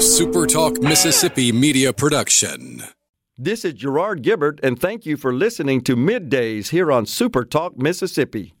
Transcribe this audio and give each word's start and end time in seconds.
A 0.00 0.02
Super 0.02 0.46
Talk 0.46 0.80
Mississippi 0.80 1.52
media 1.52 1.92
production. 1.92 2.84
This 3.36 3.66
is 3.66 3.74
Gerard 3.74 4.22
Gibert, 4.22 4.58
and 4.62 4.80
thank 4.80 5.04
you 5.04 5.18
for 5.18 5.30
listening 5.30 5.82
to 5.82 5.94
Middays 5.94 6.70
here 6.70 6.90
on 6.90 7.04
Super 7.04 7.44
Talk 7.44 7.76
Mississippi. 7.76 8.54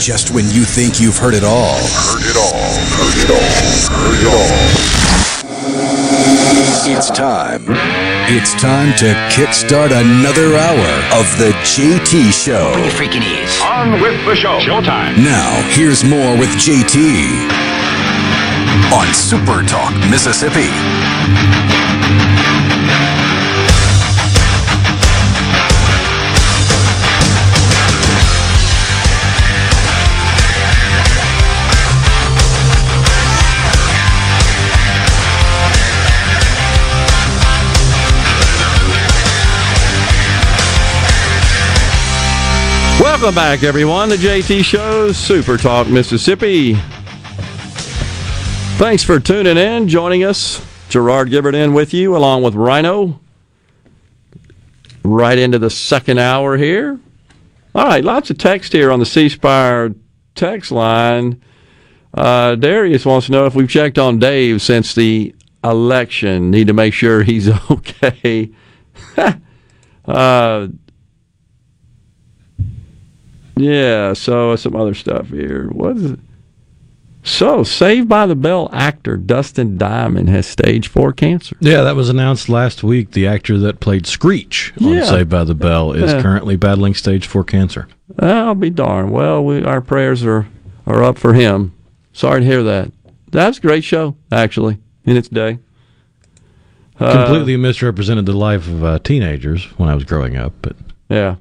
Just 0.00 0.30
when 0.30 0.46
you 0.48 0.64
think 0.64 1.02
you've 1.02 1.18
heard 1.18 1.34
it 1.34 1.44
all. 1.44 1.76
Heard 1.84 2.24
it 2.24 2.34
all. 2.34 2.72
Heard 2.96 3.18
it 3.20 3.28
all. 3.28 3.52
Heard 3.92 4.22
it 4.22 4.28
all. 4.32 4.96
It's 6.96 7.10
time. 7.10 7.66
It's 8.34 8.54
time 8.54 8.96
to 8.96 9.12
kickstart 9.36 9.92
another 9.92 10.56
hour 10.56 11.20
of 11.20 11.28
the 11.36 11.52
JT 11.68 12.32
Show. 12.32 12.72
Bring 12.72 12.84
your 12.84 12.94
freaking 12.94 13.38
ears. 13.38 13.60
On 13.60 14.00
with 14.00 14.24
the 14.24 14.34
show. 14.34 14.58
Showtime. 14.60 15.18
Now, 15.18 15.60
here's 15.74 16.02
more 16.02 16.38
with 16.38 16.48
JT 16.56 17.61
on 18.92 19.14
Super 19.14 19.62
Talk 19.62 19.94
Mississippi. 20.10 20.68
Welcome 43.00 43.34
back, 43.34 43.62
everyone. 43.62 44.10
The 44.10 44.16
JT 44.16 44.62
Show, 44.64 45.12
Super 45.12 45.56
Talk 45.56 45.88
Mississippi. 45.88 46.76
Thanks 48.82 49.04
for 49.04 49.20
tuning 49.20 49.56
in, 49.56 49.86
joining 49.86 50.24
us. 50.24 50.60
Gerard 50.88 51.30
Gibert 51.30 51.54
in 51.54 51.72
with 51.72 51.94
you, 51.94 52.16
along 52.16 52.42
with 52.42 52.56
Rhino. 52.56 53.20
Right 55.04 55.38
into 55.38 55.60
the 55.60 55.70
second 55.70 56.18
hour 56.18 56.56
here. 56.56 56.98
All 57.76 57.86
right, 57.86 58.02
lots 58.02 58.30
of 58.30 58.38
text 58.38 58.72
here 58.72 58.90
on 58.90 58.98
the 58.98 59.06
C 59.06 59.28
Spire 59.28 59.94
text 60.34 60.72
line. 60.72 61.40
Uh, 62.12 62.56
Darius 62.56 63.06
wants 63.06 63.26
to 63.26 63.32
know 63.32 63.46
if 63.46 63.54
we've 63.54 63.70
checked 63.70 64.00
on 64.00 64.18
Dave 64.18 64.60
since 64.60 64.96
the 64.96 65.32
election. 65.62 66.50
Need 66.50 66.66
to 66.66 66.72
make 66.72 66.92
sure 66.92 67.22
he's 67.22 67.48
okay. 67.70 68.50
uh, 70.06 70.66
yeah, 73.54 74.12
so 74.12 74.56
some 74.56 74.74
other 74.74 74.94
stuff 74.94 75.28
here. 75.28 75.68
What 75.68 75.98
is 75.98 76.10
it? 76.10 76.20
So, 77.24 77.62
Saved 77.62 78.08
by 78.08 78.26
the 78.26 78.34
Bell 78.34 78.68
actor 78.72 79.16
Dustin 79.16 79.78
Diamond 79.78 80.28
has 80.28 80.44
stage 80.46 80.88
four 80.88 81.12
cancer. 81.12 81.56
Yeah, 81.60 81.82
that 81.82 81.94
was 81.94 82.08
announced 82.08 82.48
last 82.48 82.82
week. 82.82 83.12
The 83.12 83.28
actor 83.28 83.58
that 83.58 83.78
played 83.78 84.06
Screech 84.06 84.72
on 84.80 84.88
Yeah. 84.88 85.04
Saved 85.04 85.30
by 85.30 85.44
the 85.44 85.54
Bell 85.54 85.92
is 85.92 86.12
Yeah. 86.12 86.20
currently 86.20 86.56
battling 86.56 86.94
stage 86.94 87.26
four 87.26 87.44
cancer. 87.44 87.86
I'll 88.18 88.56
be 88.56 88.70
darned. 88.70 89.12
Well, 89.12 89.44
we, 89.44 89.62
our 89.62 89.80
prayers 89.80 90.24
are, 90.24 90.48
are 90.84 91.04
up 91.04 91.16
for 91.16 91.34
him. 91.34 91.72
Sorry 92.12 92.40
to 92.40 92.46
hear 92.46 92.62
that. 92.64 92.90
That 93.30 93.46
was 93.48 93.58
a 93.58 93.62
great 93.62 93.84
show, 93.84 94.16
actually, 94.32 94.78
in 95.04 95.16
its 95.16 95.28
day. 95.28 95.60
Uh, 96.98 97.24
Completely 97.24 97.56
misrepresented 97.56 98.26
the 98.26 98.32
life 98.36 98.66
of 98.66 98.82
uh, 98.84 98.98
teenagers 98.98 99.64
when 99.78 99.88
I 99.88 99.94
was 99.94 100.04
growing 100.04 100.36
up, 100.36 100.52
but 100.60 100.74
Yeah. 101.08 101.36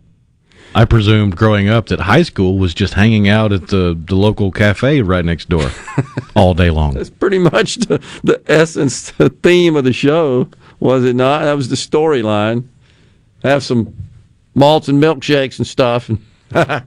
I 0.74 0.86
presumed 0.86 1.36
growing 1.36 1.68
up 1.68 1.88
that 1.88 2.00
high 2.00 2.24
school 2.24 2.58
was 2.58 2.74
just 2.74 2.94
hanging 2.94 3.28
out 3.28 3.52
at 3.52 3.68
the, 3.68 4.00
the 4.08 4.16
local 4.16 4.52
cafe 4.52 5.02
right 5.02 5.26
next 5.26 5.50
door 5.50 5.70
all 6.36 6.54
day 6.54 6.70
long. 6.70 6.94
That's 6.94 7.10
pretty 7.10 7.40
much 7.40 7.76
the, 7.76 8.02
the 8.24 8.42
essence, 8.48 9.12
the 9.12 9.30
theme 9.30 9.76
of 9.76 9.84
the 9.84 9.92
show, 9.92 10.48
was 10.80 11.04
it 11.04 11.16
not? 11.16 11.44
That 11.44 11.54
was 11.54 11.68
the 11.68 11.76
storyline. 11.76 12.68
Have 13.44 13.64
some 13.64 13.94
malts 14.56 14.88
and 14.88 15.02
milkshakes 15.02 15.58
and 15.58 15.68
stuff. 15.68 16.10
And 16.10 16.24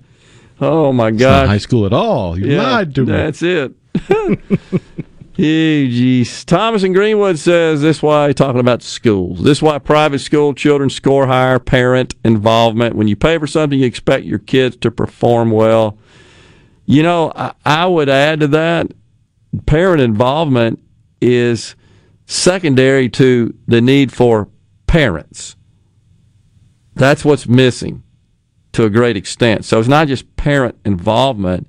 oh 0.61 0.93
my 0.93 1.11
God! 1.11 1.49
high 1.49 1.59
school 1.59 1.85
at 1.85 1.93
all. 1.93 2.39
You 2.39 2.57
lied 2.57 2.95
to 2.95 3.03
me. 3.03 3.13
That's 3.13 3.43
it. 3.43 3.73
Hey, 5.37 5.89
geez. 5.89 6.45
Thomas 6.45 6.85
in 6.85 6.93
Greenwood 6.93 7.41
says 7.41 7.83
this 7.83 8.01
why 8.01 8.33
talking 8.33 8.61
about 8.61 8.85
schools. 8.85 9.43
This 9.43 9.61
why 9.61 9.81
private 9.81 10.21
school 10.21 10.55
children 10.55 10.89
score 10.91 11.27
higher 11.27 11.59
parent 11.59 12.15
involvement. 12.25 12.95
When 12.95 13.09
you 13.09 13.17
pay 13.17 13.39
for 13.39 13.49
something, 13.49 13.81
you 13.81 13.85
expect 13.85 14.25
your 14.25 14.39
kids 14.39 14.77
to 14.77 14.93
perform 14.93 15.51
well. 15.51 15.99
You 16.87 17.03
know, 17.03 17.33
I, 17.35 17.53
I 17.65 17.87
would 17.87 18.09
add 18.09 18.41
to 18.41 18.47
that 18.49 18.93
parent 19.67 20.01
involvement 20.01 20.79
is 21.21 21.75
secondary 22.27 23.09
to 23.09 23.53
the 23.67 23.81
need 23.81 24.13
for 24.13 24.49
parents. 24.87 25.57
That's 26.95 27.25
what's 27.25 27.49
missing 27.49 28.05
to 28.71 28.85
a 28.85 28.91
great 28.91 29.17
extent. 29.17 29.65
So 29.65 29.81
it's 29.81 29.89
not 29.89 30.07
just 30.07 30.37
parent 30.37 30.77
involvement. 30.85 31.67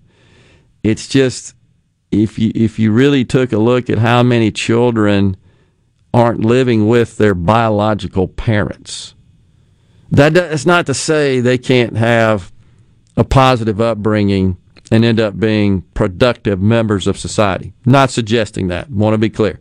It's 0.84 1.08
just 1.08 1.55
if 2.24 2.40
you 2.40 2.52
if 2.56 2.80
you 2.80 2.92
really 2.92 3.26
took 3.26 3.52
a 3.52 3.58
look 3.58 3.90
at 3.90 4.00
how 4.00 4.24
many 4.24 4.52
children 4.52 5.38
aren't 6.14 6.46
living 6.46 6.88
with 6.88 7.18
their 7.18 7.36
biological 7.36 8.28
parents. 8.28 9.16
That 10.12 10.34
that's 10.34 10.66
not 10.66 10.86
to 10.86 10.94
say 10.94 11.40
they 11.40 11.58
can't 11.58 11.98
have 11.98 12.52
a 13.18 13.24
positive 13.24 13.82
upbringing 13.82 14.58
and 14.92 15.04
end 15.04 15.20
up 15.20 15.40
being 15.40 15.82
productive 15.94 16.62
members 16.62 17.08
of 17.08 17.18
society. 17.18 17.74
Not 17.86 18.12
suggesting 18.12 18.68
that. 18.68 18.90
Want 18.90 19.14
to 19.14 19.18
be 19.18 19.30
clear. 19.30 19.60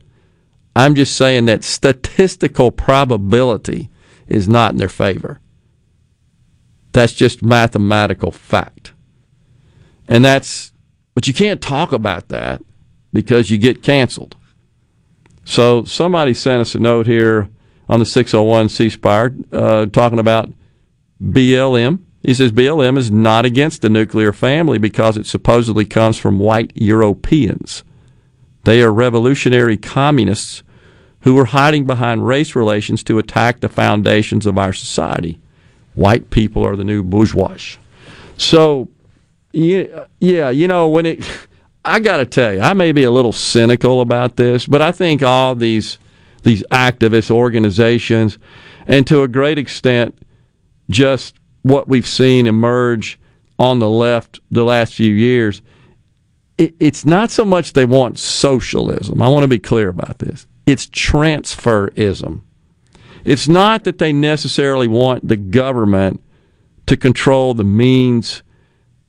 I'm 0.76 0.94
just 0.94 1.16
saying 1.16 1.46
that 1.46 1.64
statistical 1.64 2.70
probability 2.70 3.90
is 4.26 4.48
not 4.48 4.72
in 4.72 4.78
their 4.78 4.88
favor. 4.88 5.40
That's 6.92 7.12
just 7.12 7.42
mathematical 7.42 8.30
fact. 8.30 8.92
And 10.08 10.24
that's 10.24 10.72
but 11.14 11.26
you 11.26 11.34
can't 11.34 11.60
talk 11.60 11.92
about 11.92 12.28
that 12.28 12.62
because 13.12 13.50
you 13.50 13.58
get 13.58 13.82
canceled. 13.82 14.36
So 15.44 15.84
somebody 15.84 16.34
sent 16.34 16.60
us 16.60 16.74
a 16.74 16.78
note 16.78 17.06
here 17.06 17.48
on 17.88 18.00
the 18.00 18.06
601 18.06 18.68
C 18.68 18.90
Spire 18.90 19.34
uh, 19.52 19.86
talking 19.86 20.18
about 20.18 20.50
BLM. 21.22 22.00
He 22.22 22.34
says 22.34 22.52
BLM 22.52 22.96
is 22.96 23.10
not 23.10 23.44
against 23.44 23.82
the 23.82 23.90
nuclear 23.90 24.32
family 24.32 24.78
because 24.78 25.16
it 25.16 25.26
supposedly 25.26 25.84
comes 25.84 26.18
from 26.18 26.38
white 26.38 26.72
Europeans. 26.74 27.84
They 28.64 28.82
are 28.82 28.92
revolutionary 28.92 29.76
communists 29.76 30.62
who 31.20 31.34
were 31.34 31.46
hiding 31.46 31.84
behind 31.84 32.26
race 32.26 32.56
relations 32.56 33.02
to 33.04 33.18
attack 33.18 33.60
the 33.60 33.68
foundations 33.68 34.46
of 34.46 34.58
our 34.58 34.72
society. 34.72 35.38
White 35.94 36.30
people 36.30 36.66
are 36.66 36.76
the 36.76 36.84
new 36.84 37.02
bourgeois. 37.02 37.58
So 38.36 38.88
yeah, 39.54 40.06
yeah, 40.20 40.50
you 40.50 40.68
know 40.68 40.88
when 40.88 41.06
it. 41.06 41.24
I 41.86 42.00
got 42.00 42.16
to 42.16 42.26
tell 42.26 42.54
you, 42.54 42.60
I 42.60 42.72
may 42.72 42.92
be 42.92 43.04
a 43.04 43.10
little 43.10 43.32
cynical 43.32 44.00
about 44.00 44.36
this, 44.36 44.66
but 44.66 44.80
I 44.80 44.90
think 44.90 45.22
all 45.22 45.54
these 45.54 45.98
these 46.42 46.62
activist 46.70 47.30
organizations, 47.30 48.38
and 48.86 49.06
to 49.06 49.22
a 49.22 49.28
great 49.28 49.58
extent, 49.58 50.18
just 50.90 51.36
what 51.62 51.88
we've 51.88 52.06
seen 52.06 52.46
emerge 52.46 53.18
on 53.58 53.78
the 53.78 53.88
left 53.88 54.40
the 54.50 54.64
last 54.64 54.94
few 54.94 55.12
years, 55.12 55.62
it, 56.58 56.74
it's 56.80 57.04
not 57.04 57.30
so 57.30 57.44
much 57.44 57.72
they 57.72 57.86
want 57.86 58.18
socialism. 58.18 59.22
I 59.22 59.28
want 59.28 59.44
to 59.44 59.48
be 59.48 59.58
clear 59.58 59.88
about 59.88 60.18
this. 60.18 60.46
It's 60.66 60.86
transferism. 60.86 62.42
It's 63.24 63.48
not 63.48 63.84
that 63.84 63.98
they 63.98 64.12
necessarily 64.12 64.88
want 64.88 65.28
the 65.28 65.36
government 65.36 66.22
to 66.86 66.96
control 66.96 67.54
the 67.54 67.64
means 67.64 68.42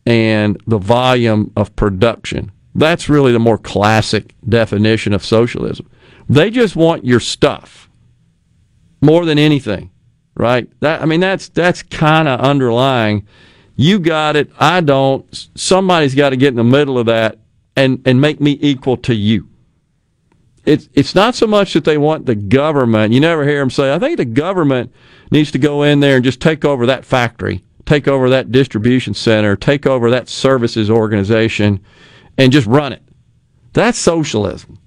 and 0.05 0.61
the 0.67 0.77
volume 0.77 1.51
of 1.55 1.75
production. 1.75 2.51
That's 2.75 3.09
really 3.09 3.31
the 3.31 3.39
more 3.39 3.57
classic 3.57 4.35
definition 4.47 5.13
of 5.13 5.25
socialism. 5.25 5.89
They 6.29 6.49
just 6.49 6.75
want 6.75 7.05
your 7.05 7.19
stuff 7.19 7.89
more 9.01 9.25
than 9.25 9.39
anything, 9.39 9.91
right? 10.35 10.69
That 10.81 11.01
I 11.01 11.05
mean 11.05 11.19
that's 11.19 11.49
that's 11.49 11.83
kind 11.83 12.27
of 12.27 12.39
underlying. 12.39 13.27
You 13.75 13.99
got 13.99 14.35
it, 14.35 14.51
I 14.59 14.81
don't. 14.81 15.25
Somebody's 15.55 16.15
got 16.15 16.29
to 16.29 16.37
get 16.37 16.49
in 16.49 16.55
the 16.55 16.63
middle 16.63 16.97
of 16.97 17.05
that 17.07 17.39
and 17.75 18.01
and 18.05 18.19
make 18.19 18.41
me 18.41 18.57
equal 18.61 18.97
to 18.97 19.13
you. 19.13 19.49
It's 20.65 20.89
it's 20.93 21.13
not 21.13 21.35
so 21.35 21.45
much 21.45 21.73
that 21.73 21.83
they 21.83 21.97
want 21.97 22.25
the 22.25 22.35
government. 22.35 23.13
You 23.13 23.19
never 23.19 23.45
hear 23.45 23.59
them 23.59 23.69
say, 23.69 23.93
"I 23.93 23.99
think 23.99 24.17
the 24.17 24.25
government 24.25 24.91
needs 25.31 25.51
to 25.51 25.59
go 25.59 25.83
in 25.83 25.99
there 25.99 26.15
and 26.15 26.25
just 26.25 26.41
take 26.41 26.65
over 26.65 26.85
that 26.87 27.05
factory, 27.05 27.63
take 27.85 28.07
over 28.07 28.29
that 28.29 28.51
distribution 28.51 29.13
center, 29.13 29.55
take 29.55 29.85
over 29.85 30.09
that 30.11 30.29
services 30.29 30.89
organization, 30.89 31.79
and 32.37 32.51
just 32.51 32.67
run 32.67 32.93
it." 32.93 33.03
That's 33.73 33.99
socialism. 33.99 34.79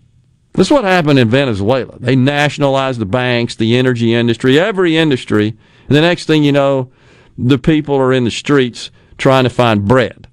This 0.54 0.68
is 0.68 0.70
what 0.72 0.84
happened 0.84 1.18
in 1.18 1.28
Venezuela. 1.28 1.96
They 2.00 2.16
nationalized 2.16 3.00
the 3.00 3.06
banks, 3.06 3.54
the 3.54 3.76
energy 3.76 4.12
industry, 4.12 4.58
every 4.58 4.96
industry, 4.96 5.56
and 5.86 5.96
the 5.96 6.00
next 6.00 6.26
thing 6.26 6.42
you 6.42 6.52
know, 6.52 6.90
the 7.38 7.58
people 7.58 7.94
are 7.94 8.12
in 8.12 8.24
the 8.24 8.30
streets 8.30 8.90
trying 9.16 9.44
to 9.44 9.50
find 9.50 9.86
bread. 9.86 10.26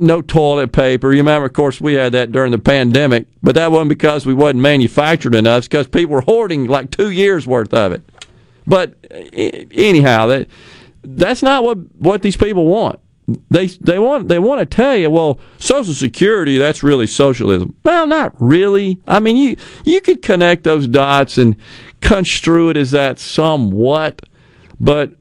no 0.00 0.20
toilet 0.20 0.72
paper. 0.72 1.12
You 1.12 1.18
remember, 1.18 1.46
of 1.46 1.52
course, 1.52 1.80
we 1.80 1.94
had 1.94 2.12
that 2.12 2.32
during 2.32 2.50
the 2.50 2.58
pandemic, 2.58 3.26
but 3.42 3.54
that 3.54 3.70
wasn't 3.70 3.90
because 3.90 4.26
we 4.26 4.34
wasn't 4.34 4.60
manufactured 4.60 5.34
enough. 5.34 5.58
It's 5.58 5.68
because 5.68 5.86
people 5.86 6.14
were 6.14 6.22
hoarding 6.22 6.66
like 6.66 6.90
two 6.90 7.10
years 7.10 7.46
worth 7.46 7.72
of 7.72 7.92
it. 7.92 8.02
But 8.66 8.94
uh, 9.10 9.14
anyhow, 9.70 10.26
that 10.26 10.48
that's 11.02 11.42
not 11.42 11.64
what 11.64 11.78
what 11.96 12.22
these 12.22 12.36
people 12.36 12.66
want. 12.66 13.00
They 13.50 13.66
they 13.66 13.98
want 13.98 14.28
they 14.28 14.38
want 14.38 14.60
to 14.60 14.66
tell 14.66 14.96
you, 14.96 15.10
well, 15.10 15.38
Social 15.58 15.94
Security 15.94 16.56
that's 16.56 16.82
really 16.82 17.06
socialism. 17.06 17.74
Well, 17.84 18.06
not 18.06 18.34
really. 18.38 18.98
I 19.06 19.20
mean, 19.20 19.36
you 19.36 19.56
you 19.84 20.00
could 20.00 20.22
connect 20.22 20.64
those 20.64 20.86
dots 20.86 21.36
and 21.36 21.56
construe 22.00 22.70
it 22.70 22.76
as 22.76 22.90
that 22.92 23.18
somewhat, 23.18 24.22
but 24.80 25.12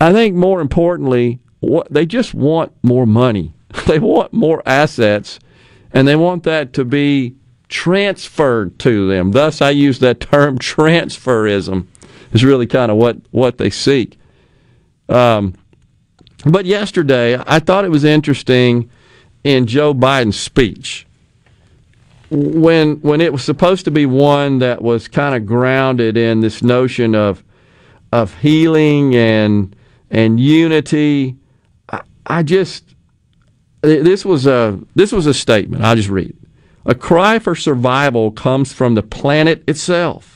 I 0.00 0.12
think 0.12 0.34
more 0.34 0.60
importantly, 0.60 1.40
what 1.60 1.90
they 1.90 2.06
just 2.06 2.34
want 2.34 2.72
more 2.82 3.06
money. 3.06 3.52
They 3.86 3.98
want 3.98 4.32
more 4.32 4.62
assets, 4.64 5.38
and 5.92 6.08
they 6.08 6.16
want 6.16 6.44
that 6.44 6.72
to 6.74 6.84
be 6.84 7.36
transferred 7.68 8.78
to 8.78 9.06
them. 9.08 9.32
Thus, 9.32 9.60
I 9.60 9.70
use 9.70 9.98
that 9.98 10.20
term 10.20 10.58
transferism. 10.58 11.86
Is 12.32 12.44
really 12.44 12.66
kind 12.66 12.90
of 12.90 12.96
what 12.96 13.18
what 13.30 13.58
they 13.58 13.70
seek. 13.70 14.18
Um, 15.08 15.54
but 16.44 16.66
yesterday, 16.66 17.40
I 17.46 17.58
thought 17.58 17.84
it 17.84 17.90
was 17.90 18.04
interesting 18.04 18.90
in 19.44 19.66
Joe 19.66 19.94
Biden's 19.94 20.38
speech 20.38 21.06
when 22.30 22.96
when 22.96 23.20
it 23.20 23.32
was 23.32 23.44
supposed 23.44 23.84
to 23.84 23.90
be 23.90 24.06
one 24.06 24.58
that 24.58 24.82
was 24.82 25.08
kind 25.08 25.34
of 25.34 25.46
grounded 25.46 26.16
in 26.16 26.40
this 26.40 26.62
notion 26.62 27.14
of 27.14 27.44
of 28.12 28.34
healing 28.38 29.14
and 29.14 29.76
and 30.10 30.40
unity. 30.40 31.36
I, 31.88 32.00
I 32.26 32.42
just 32.42 32.94
this 33.82 34.24
was 34.24 34.46
a 34.46 34.80
this 34.94 35.12
was 35.12 35.26
a 35.26 35.34
statement. 35.34 35.84
I'll 35.84 35.96
just 35.96 36.08
read. 36.08 36.36
A 36.84 36.94
cry 36.94 37.38
for 37.38 37.54
survival 37.54 38.30
comes 38.30 38.72
from 38.72 38.94
the 38.94 39.02
planet 39.02 39.64
itself. 39.68 40.35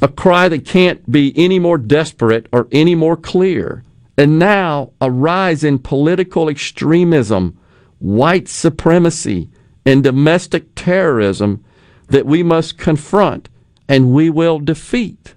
A 0.00 0.08
cry 0.08 0.48
that 0.48 0.64
can't 0.64 1.10
be 1.10 1.32
any 1.36 1.58
more 1.58 1.78
desperate 1.78 2.46
or 2.52 2.68
any 2.70 2.94
more 2.94 3.16
clear. 3.16 3.82
And 4.16 4.38
now 4.38 4.92
a 5.00 5.10
rise 5.10 5.64
in 5.64 5.78
political 5.78 6.48
extremism, 6.48 7.58
white 7.98 8.48
supremacy, 8.48 9.48
and 9.84 10.02
domestic 10.02 10.74
terrorism 10.74 11.64
that 12.08 12.26
we 12.26 12.42
must 12.42 12.78
confront 12.78 13.48
and 13.88 14.12
we 14.12 14.28
will 14.28 14.58
defeat. 14.58 15.34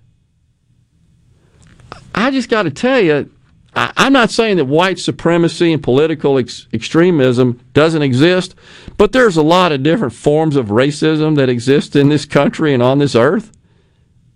I 2.13 2.31
just 2.31 2.49
got 2.49 2.63
to 2.63 2.71
tell 2.71 2.99
you, 2.99 3.31
I, 3.73 3.93
am 3.95 4.13
not 4.13 4.31
saying 4.31 4.57
that 4.57 4.65
white 4.65 4.99
supremacy 4.99 5.71
and 5.71 5.81
political 5.81 6.37
ex- 6.37 6.67
extremism 6.73 7.61
doesn't 7.73 8.01
exist, 8.01 8.55
but 8.97 9.13
there's 9.13 9.37
a 9.37 9.41
lot 9.41 9.71
of 9.71 9.83
different 9.83 10.13
forms 10.13 10.57
of 10.57 10.67
racism 10.67 11.35
that 11.37 11.47
exist 11.47 11.95
in 11.95 12.09
this 12.09 12.25
country 12.25 12.73
and 12.73 12.83
on 12.83 12.99
this 12.99 13.15
earth. 13.15 13.51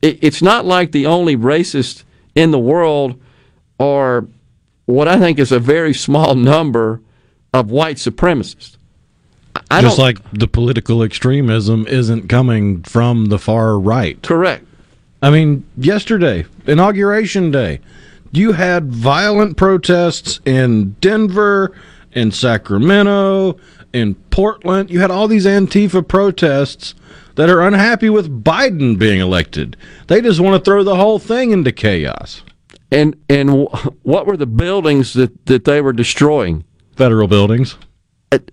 It, 0.01 0.19
it's 0.21 0.42
not 0.42 0.65
like 0.65 0.92
the 0.92 1.06
only 1.06 1.36
racist 1.36 2.03
in 2.33 2.51
the 2.51 2.59
world 2.59 3.19
are 3.80 4.27
what 4.86 5.07
I 5.07 5.18
think 5.18 5.39
is 5.39 5.51
a 5.51 5.59
very 5.59 5.94
small 5.94 6.36
number 6.36 7.01
of 7.53 7.71
white 7.71 7.97
supremacists. 7.97 8.77
I 9.71 9.81
Just 9.81 9.97
like 9.97 10.19
the 10.31 10.47
political 10.47 11.01
extremism 11.01 11.88
isn't 11.88 12.27
coming 12.27 12.83
from 12.83 13.27
the 13.27 13.39
far 13.39 13.80
right. 13.80 14.21
Correct. 14.21 14.65
I 15.21 15.30
mean, 15.30 15.65
yesterday, 15.77 16.45
inauguration 16.68 17.51
day, 17.51 17.80
you 18.31 18.51
had 18.51 18.92
violent 18.92 19.57
protests 19.57 20.39
in 20.45 20.92
Denver, 21.01 21.71
in 22.12 22.31
Sacramento, 22.31 23.57
in 23.94 24.15
Portland. 24.30 24.92
You 24.92 25.00
had 25.00 25.09
all 25.09 25.27
these 25.27 25.45
Antifa 25.45 26.06
protests 26.06 26.94
that 27.36 27.50
are 27.50 27.62
unhappy 27.62 28.10
with 28.10 28.44
Biden 28.44 28.98
being 28.98 29.20
elected. 29.20 29.78
They 30.08 30.22
just 30.22 30.40
want 30.40 30.64
to 30.64 30.70
throw 30.70 30.84
the 30.84 30.96
whole 30.96 31.20
thing 31.20 31.52
into 31.52 31.72
chaos. 31.72 32.44
And 32.92 33.16
and 33.30 33.68
what 34.04 34.26
were 34.26 34.38
the 34.38 34.46
buildings 34.46 35.14
that, 35.14 35.46
that 35.48 35.66
they 35.66 35.82
were 35.82 35.94
destroying? 35.94 36.64
Federal 36.96 37.28
buildings. 37.28 37.78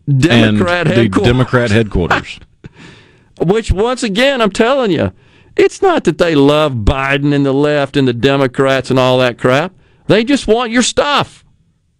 Democrat 0.06 0.86
and 0.86 0.96
headquarters. 0.96 1.22
The 1.22 1.32
Democrat 1.32 1.70
headquarters. 1.70 2.40
Which 3.40 3.72
once 3.72 4.02
again, 4.02 4.40
I'm 4.40 4.50
telling 4.50 4.90
you, 4.90 5.12
it's 5.56 5.82
not 5.82 6.04
that 6.04 6.18
they 6.18 6.34
love 6.34 6.72
Biden 6.72 7.34
and 7.34 7.44
the 7.44 7.52
left 7.52 7.96
and 7.96 8.06
the 8.06 8.12
Democrats 8.12 8.90
and 8.90 8.98
all 8.98 9.18
that 9.18 9.38
crap. 9.38 9.74
They 10.06 10.24
just 10.24 10.46
want 10.46 10.72
your 10.72 10.82
stuff. 10.82 11.44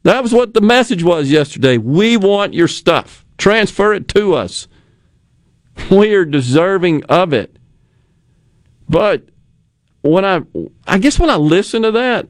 That 0.05 0.23
was 0.23 0.32
what 0.32 0.55
the 0.55 0.61
message 0.61 1.02
was 1.02 1.31
yesterday. 1.31 1.78
We 1.78 2.17
want 2.17 2.55
your 2.55 2.69
stuff. 2.69 3.25
Transfer 3.38 3.93
it 3.94 4.08
to 4.08 4.35
us. 4.35 4.69
We 5.90 6.14
are 6.14 6.24
deserving 6.24 7.04
of 7.04 7.32
it. 7.32 7.56
But 8.88 9.24
when 10.02 10.24
I, 10.24 10.42
I 10.86 10.98
guess 10.98 11.19
when 11.19 11.30
I 11.30 11.36
listen 11.36 11.82
to 11.82 11.90
that, 11.92 12.28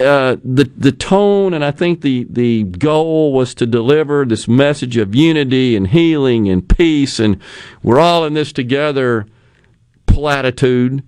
uh, 0.00 0.36
the 0.42 0.64
the 0.76 0.90
tone 0.90 1.54
and 1.54 1.64
I 1.64 1.70
think 1.70 2.00
the 2.00 2.26
the 2.28 2.64
goal 2.64 3.32
was 3.32 3.54
to 3.54 3.66
deliver 3.66 4.24
this 4.24 4.48
message 4.48 4.96
of 4.96 5.14
unity 5.14 5.76
and 5.76 5.86
healing 5.86 6.48
and 6.48 6.68
peace 6.68 7.20
and 7.20 7.40
we're 7.82 8.00
all 8.00 8.24
in 8.24 8.34
this 8.34 8.52
together 8.52 9.26
platitude. 10.14 11.02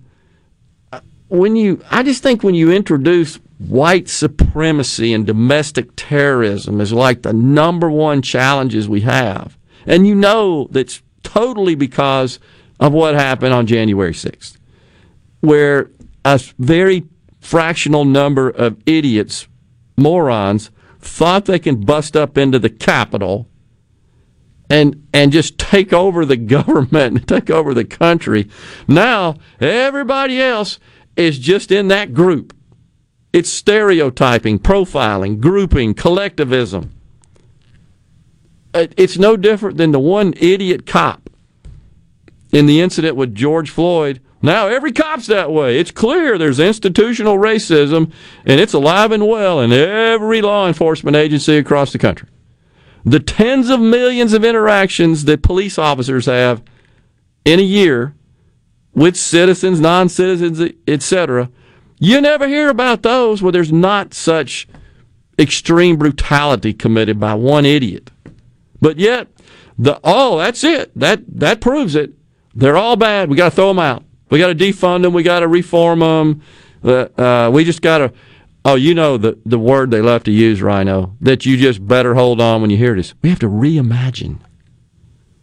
When 1.29 1.55
you, 1.55 1.83
I 1.89 2.03
just 2.03 2.23
think 2.23 2.43
when 2.43 2.55
you 2.55 2.71
introduce 2.71 3.35
white 3.57 4.07
supremacy 4.07 5.13
and 5.13 5.25
domestic 5.25 5.89
terrorism 5.95 6.79
as 6.79 6.93
like 6.93 7.23
the 7.23 7.33
number 7.33 7.89
one 7.89 8.21
challenges 8.21 8.87
we 8.87 9.01
have, 9.01 9.56
and 9.87 10.05
you 10.05 10.13
know 10.13 10.67
that's 10.69 11.01
totally 11.23 11.73
because 11.73 12.39
of 12.79 12.93
what 12.93 13.15
happened 13.15 13.53
on 13.53 13.65
January 13.65 14.13
6th, 14.13 14.57
where 15.39 15.89
a 16.23 16.39
very 16.59 17.05
fractional 17.39 18.05
number 18.05 18.49
of 18.49 18.77
idiots, 18.85 19.47
morons, 19.95 20.69
thought 20.99 21.45
they 21.45 21.59
can 21.59 21.81
bust 21.81 22.15
up 22.15 22.37
into 22.37 22.59
the 22.59 22.69
Capitol 22.69 23.47
and 24.69 25.07
and 25.13 25.31
just 25.31 25.57
take 25.57 25.93
over 25.93 26.25
the 26.25 26.37
government, 26.57 27.17
and 27.17 27.27
take 27.27 27.49
over 27.49 27.73
the 27.73 27.85
country. 27.85 28.49
Now 28.87 29.35
everybody 29.59 30.41
else 30.41 30.79
is 31.15 31.39
just 31.39 31.71
in 31.71 31.87
that 31.87 32.13
group. 32.13 32.53
It's 33.33 33.49
stereotyping, 33.49 34.59
profiling, 34.59 35.39
grouping, 35.39 35.93
collectivism. 35.93 36.93
Uh, 38.77 38.87
it's 38.95 39.17
no 39.17 39.35
different 39.35 39.77
than 39.77 39.91
the 39.91 39.99
one 39.99 40.33
idiot 40.37 40.85
cop 40.85 41.29
in 42.51 42.65
the 42.65 42.79
incident 42.79 43.15
with 43.15 43.33
George 43.33 43.69
Floyd. 43.69 44.21
Now 44.41 44.67
every 44.67 44.91
cop's 44.91 45.27
that 45.27 45.51
way. 45.51 45.79
It's 45.79 45.91
clear 45.91 46.37
there's 46.37 46.59
institutional 46.59 47.37
racism 47.37 48.11
and 48.45 48.59
it's 48.59 48.73
alive 48.73 49.11
and 49.11 49.27
well 49.27 49.59
in 49.59 49.71
every 49.71 50.41
law 50.41 50.67
enforcement 50.67 51.17
agency 51.17 51.57
across 51.57 51.91
the 51.91 51.97
country 51.97 52.29
the 53.07 53.19
tens 53.21 53.69
of 53.69 53.79
millions 53.79 54.33
of 54.33 54.43
interactions 54.43 55.23
that 55.25 55.41
police 55.41 55.77
officers 55.77 56.25
have 56.25 56.61
in 57.45 57.57
a 57.57 57.63
year 57.63 58.13
with 58.93 59.15
citizens, 59.15 59.79
non 59.79 60.09
citizens, 60.09 60.61
etc., 60.87 61.49
you 61.99 62.19
never 62.19 62.47
hear 62.47 62.69
about 62.69 63.03
those 63.03 63.41
where 63.41 63.51
there's 63.51 63.71
not 63.71 64.13
such 64.13 64.67
extreme 65.39 65.95
brutality 65.95 66.73
committed 66.73 67.19
by 67.19 67.33
one 67.33 67.65
idiot. 67.65 68.11
But 68.81 68.97
yet, 68.99 69.27
the 69.77 69.99
oh, 70.03 70.37
that's 70.37 70.63
it. 70.63 70.91
That 70.97 71.23
that 71.39 71.61
proves 71.61 71.95
it. 71.95 72.13
They're 72.55 72.77
all 72.77 72.95
bad. 72.95 73.29
We 73.29 73.37
got 73.37 73.49
to 73.49 73.55
throw 73.55 73.67
them 73.69 73.79
out. 73.79 74.03
We 74.29 74.39
got 74.39 74.47
to 74.47 74.55
defund 74.55 75.03
them. 75.03 75.13
We 75.13 75.23
got 75.23 75.41
to 75.41 75.47
reform 75.47 75.99
them. 75.99 76.41
Uh, 76.83 77.07
uh, 77.19 77.51
we 77.53 77.63
just 77.63 77.81
got 77.81 77.99
to 77.99 78.13
Oh, 78.67 78.75
you 78.75 78.93
know 78.93 79.15
the, 79.15 79.39
the 79.45 79.57
word 79.57 79.91
they 79.91 80.01
love 80.01 80.25
to 80.25 80.31
use, 80.31 80.61
Rhino, 80.61 81.15
that 81.21 81.45
you 81.45 81.55
just 81.55 81.87
better 81.87 82.15
hold 82.15 82.41
on 82.41 82.59
when 82.59 82.69
you 82.69 82.75
hear 82.75 82.95
this. 82.95 83.13
We 83.21 83.29
have 83.29 83.39
to 83.39 83.47
reimagine. 83.47 84.39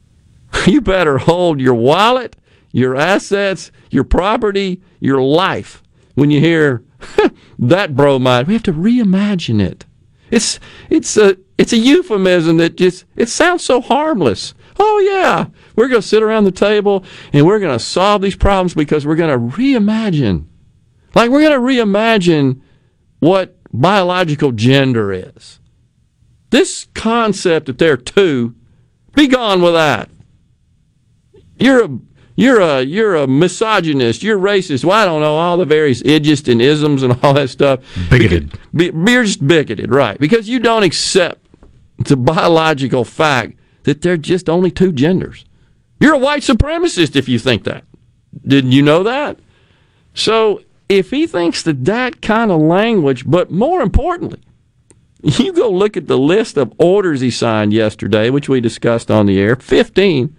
you 0.66 0.82
better 0.82 1.16
hold 1.16 1.58
your 1.58 1.72
wallet, 1.72 2.36
your 2.70 2.94
assets, 2.94 3.72
your 3.90 4.04
property, 4.04 4.82
your 5.00 5.22
life 5.22 5.82
when 6.14 6.30
you 6.30 6.38
hear 6.38 6.84
that 7.58 7.96
bromide. 7.96 8.46
We 8.46 8.52
have 8.52 8.62
to 8.64 8.74
reimagine 8.74 9.62
it. 9.62 9.86
It's 10.30 10.60
it's 10.90 11.16
a 11.16 11.38
it's 11.58 11.72
a 11.72 11.76
euphemism 11.76 12.56
that 12.58 12.76
just 12.76 13.04
it 13.16 13.28
sounds 13.28 13.62
so 13.64 13.80
harmless. 13.80 14.54
Oh 14.78 14.98
yeah, 14.98 15.46
we're 15.76 15.88
going 15.88 16.02
to 16.02 16.06
sit 16.06 16.22
around 16.22 16.44
the 16.44 16.52
table 16.52 17.04
and 17.32 17.46
we're 17.46 17.60
going 17.60 17.76
to 17.76 17.84
solve 17.84 18.22
these 18.22 18.36
problems 18.36 18.74
because 18.74 19.06
we're 19.06 19.14
going 19.14 19.30
to 19.30 19.56
reimagine. 19.56 20.46
Like 21.14 21.30
we're 21.30 21.42
going 21.48 21.52
to 21.52 21.84
reimagine 21.84 22.60
what 23.20 23.56
biological 23.72 24.52
gender 24.52 25.12
is. 25.12 25.60
This 26.50 26.86
concept 26.94 27.66
that 27.66 27.78
there 27.78 27.92
are 27.92 27.96
two, 27.96 28.54
be 29.14 29.28
gone 29.28 29.62
with 29.62 29.74
that. 29.74 30.10
You're 31.56 31.84
a 31.84 31.98
You're 32.36 32.60
a 32.60 32.82
you're 32.82 33.14
a 33.14 33.28
misogynist. 33.28 34.24
You're 34.24 34.38
racist. 34.38 34.84
Well, 34.84 35.00
I 35.00 35.04
don't 35.04 35.20
know 35.20 35.36
all 35.36 35.56
the 35.56 35.64
various 35.64 36.02
idiots 36.04 36.48
and 36.48 36.60
isms 36.60 37.04
and 37.04 37.16
all 37.22 37.32
that 37.34 37.48
stuff. 37.48 37.78
Bigoted. 38.10 38.50
Because, 38.72 38.92
be, 38.92 39.12
you're 39.12 39.22
just 39.22 39.46
bigoted, 39.46 39.94
right? 39.94 40.18
Because 40.18 40.48
you 40.48 40.58
don't 40.58 40.82
accept 40.82 41.43
the 41.98 42.16
biological 42.16 43.04
fact 43.04 43.58
that 43.84 44.02
there 44.02 44.14
are 44.14 44.18
just 44.18 44.48
only 44.48 44.70
two 44.70 44.92
genders. 44.92 45.44
You're 46.00 46.14
a 46.14 46.18
white 46.18 46.42
supremacist 46.42 47.16
if 47.16 47.28
you 47.28 47.38
think 47.38 47.64
that. 47.64 47.84
Didn't 48.46 48.72
you 48.72 48.82
know 48.82 49.02
that? 49.02 49.38
So 50.14 50.62
if 50.88 51.10
he 51.10 51.26
thinks 51.26 51.62
that 51.62 51.84
that 51.84 52.20
kind 52.20 52.50
of 52.50 52.60
language, 52.60 53.28
but 53.28 53.50
more 53.50 53.80
importantly, 53.80 54.40
you 55.22 55.52
go 55.52 55.70
look 55.70 55.96
at 55.96 56.06
the 56.06 56.18
list 56.18 56.56
of 56.56 56.72
orders 56.78 57.20
he 57.20 57.30
signed 57.30 57.72
yesterday, 57.72 58.30
which 58.30 58.48
we 58.48 58.60
discussed 58.60 59.10
on 59.10 59.26
the 59.26 59.38
air 59.38 59.56
15. 59.56 60.36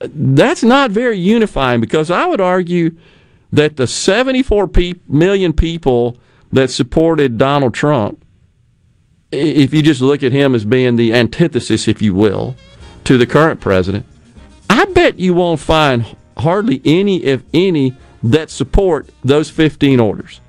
That's 0.00 0.62
not 0.62 0.90
very 0.90 1.18
unifying 1.18 1.80
because 1.80 2.10
I 2.10 2.26
would 2.26 2.40
argue 2.40 2.96
that 3.52 3.76
the 3.76 3.86
74 3.86 4.68
pe- 4.68 4.94
million 5.06 5.52
people 5.52 6.16
that 6.50 6.70
supported 6.70 7.38
Donald 7.38 7.74
Trump, 7.74 8.24
if 9.32 9.72
you 9.72 9.82
just 9.82 10.00
look 10.00 10.22
at 10.22 10.32
him 10.32 10.54
as 10.54 10.64
being 10.64 10.96
the 10.96 11.14
antithesis, 11.14 11.88
if 11.88 12.02
you 12.02 12.14
will, 12.14 12.54
to 13.04 13.18
the 13.18 13.26
current 13.26 13.60
president, 13.60 14.06
I 14.68 14.84
bet 14.86 15.18
you 15.18 15.34
won't 15.34 15.60
find 15.60 16.04
hardly 16.36 16.80
any, 16.84 17.24
if 17.24 17.42
any, 17.52 17.96
that 18.22 18.50
support 18.50 19.08
those 19.24 19.50
15 19.50 19.98
orders, 19.98 20.40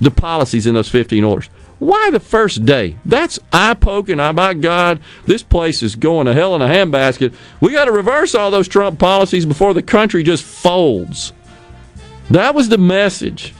the 0.00 0.10
policies 0.10 0.66
in 0.66 0.74
those 0.74 0.88
15 0.88 1.24
orders. 1.24 1.48
Why 1.78 2.10
the 2.10 2.20
first 2.20 2.64
day? 2.64 2.96
That's 3.04 3.38
eye 3.52 3.74
poking. 3.74 4.18
I 4.18 4.28
oh, 4.28 4.32
my 4.32 4.54
God, 4.54 5.00
this 5.26 5.42
place 5.42 5.82
is 5.82 5.94
going 5.94 6.26
to 6.26 6.32
hell 6.32 6.54
in 6.54 6.62
a 6.62 6.66
handbasket. 6.66 7.34
We 7.60 7.72
got 7.72 7.84
to 7.84 7.92
reverse 7.92 8.34
all 8.34 8.50
those 8.50 8.68
Trump 8.68 8.98
policies 8.98 9.44
before 9.44 9.74
the 9.74 9.82
country 9.82 10.22
just 10.22 10.42
folds. 10.42 11.34
That 12.30 12.54
was 12.54 12.70
the 12.70 12.78
message. 12.78 13.54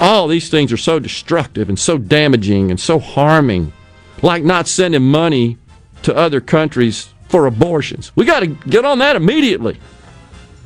All 0.00 0.28
these 0.28 0.48
things 0.48 0.72
are 0.72 0.78
so 0.78 0.98
destructive 0.98 1.68
and 1.68 1.78
so 1.78 1.98
damaging 1.98 2.70
and 2.70 2.80
so 2.80 2.98
harming, 2.98 3.72
like 4.22 4.42
not 4.42 4.66
sending 4.66 5.02
money 5.02 5.58
to 6.02 6.16
other 6.16 6.40
countries 6.40 7.12
for 7.28 7.46
abortions. 7.46 8.10
We 8.16 8.24
got 8.24 8.40
to 8.40 8.46
get 8.46 8.86
on 8.86 8.98
that 9.00 9.14
immediately. 9.14 9.78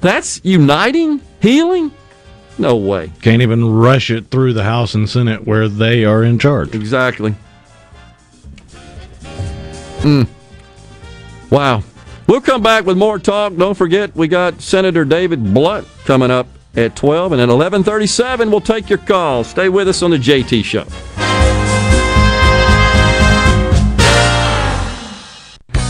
That's 0.01 0.41
uniting, 0.45 1.21
healing. 1.41 1.91
No 2.59 2.77
way. 2.77 3.11
Can't 3.23 3.43
even 3.43 3.65
rush 3.65 4.11
it 4.11 4.31
through 4.31 4.53
the 4.53 4.63
House 4.63 4.95
and 4.95 5.11
Senate 5.11 5.45
where 5.45 5.69
they 5.69 6.05
are 6.05 6.23
in 6.23 6.39
charge. 6.39 6.75
Exactly. 6.75 7.35
Mm. 10.01 10.29
Wow. 11.51 11.83
We'll 12.27 12.41
come 12.41 12.63
back 12.63 12.87
with 12.87 12.97
more 12.97 13.19
talk. 13.19 13.57
Don't 13.57 13.75
forget, 13.75 14.15
we 14.15 14.29
got 14.29 14.61
Senator 14.61 15.05
David 15.05 15.53
Blount 15.53 15.89
coming 16.05 16.31
up 16.31 16.47
at 16.77 16.97
12, 16.97 17.33
and 17.33 17.41
at 17.41 17.49
11:37, 17.49 18.51
we'll 18.51 18.61
take 18.61 18.89
your 18.89 18.99
calls. 18.99 19.49
Stay 19.49 19.69
with 19.69 19.89
us 19.89 20.03
on 20.03 20.11
the 20.11 20.19
JT 20.19 20.65
Show. 20.65 20.85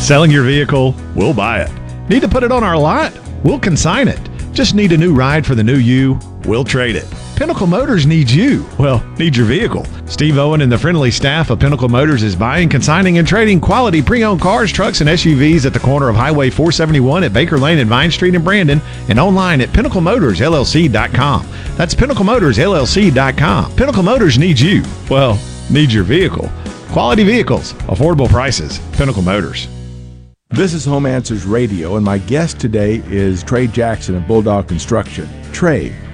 Selling 0.00 0.30
your 0.30 0.44
vehicle? 0.44 0.94
We'll 1.14 1.32
buy 1.32 1.62
it. 1.62 1.70
Need 2.10 2.20
to 2.20 2.28
put 2.28 2.42
it 2.42 2.52
on 2.52 2.62
our 2.62 2.76
lot? 2.76 3.18
We'll 3.42 3.58
consign 3.58 4.08
it. 4.08 4.20
Just 4.52 4.74
need 4.74 4.92
a 4.92 4.98
new 4.98 5.14
ride 5.14 5.46
for 5.46 5.54
the 5.54 5.64
new 5.64 5.78
you? 5.78 6.18
We'll 6.44 6.64
trade 6.64 6.94
it. 6.94 7.06
Pinnacle 7.36 7.66
Motors 7.66 8.06
needs 8.06 8.34
you. 8.34 8.64
Well, 8.78 9.04
needs 9.18 9.36
your 9.36 9.46
vehicle. 9.46 9.84
Steve 10.06 10.38
Owen 10.38 10.60
and 10.60 10.70
the 10.70 10.78
friendly 10.78 11.10
staff 11.10 11.50
of 11.50 11.58
Pinnacle 11.58 11.88
Motors 11.88 12.22
is 12.22 12.36
buying, 12.36 12.68
consigning, 12.68 13.18
and 13.18 13.26
trading 13.26 13.60
quality 13.60 14.02
pre-owned 14.02 14.40
cars, 14.40 14.70
trucks, 14.70 15.00
and 15.00 15.10
SUVs 15.10 15.66
at 15.66 15.72
the 15.72 15.80
corner 15.80 16.08
of 16.08 16.14
Highway 16.14 16.50
471 16.50 17.24
at 17.24 17.32
Baker 17.32 17.58
Lane 17.58 17.78
and 17.78 17.90
Vine 17.90 18.10
Street 18.10 18.34
in 18.34 18.44
Brandon, 18.44 18.80
and 19.08 19.18
online 19.18 19.60
at 19.60 19.70
PinnacleMotorsLLC.com. 19.70 21.46
That's 21.76 21.94
PinnacleMotorsLLC.com. 21.94 23.76
Pinnacle 23.76 24.02
Motors 24.02 24.38
needs 24.38 24.62
you. 24.62 24.84
Well, 25.10 25.38
needs 25.70 25.92
your 25.92 26.04
vehicle. 26.04 26.48
Quality 26.92 27.24
vehicles, 27.24 27.72
affordable 27.72 28.28
prices. 28.28 28.78
Pinnacle 28.92 29.22
Motors. 29.22 29.66
This 30.50 30.72
is 30.72 30.84
Home 30.84 31.04
Answers 31.04 31.46
Radio, 31.46 31.96
and 31.96 32.04
my 32.04 32.18
guest 32.18 32.60
today 32.60 33.02
is 33.06 33.42
Trey 33.42 33.66
Jackson 33.66 34.14
of 34.14 34.28
Bulldog 34.28 34.68
Construction. 34.68 35.28
Trey, 35.50 35.92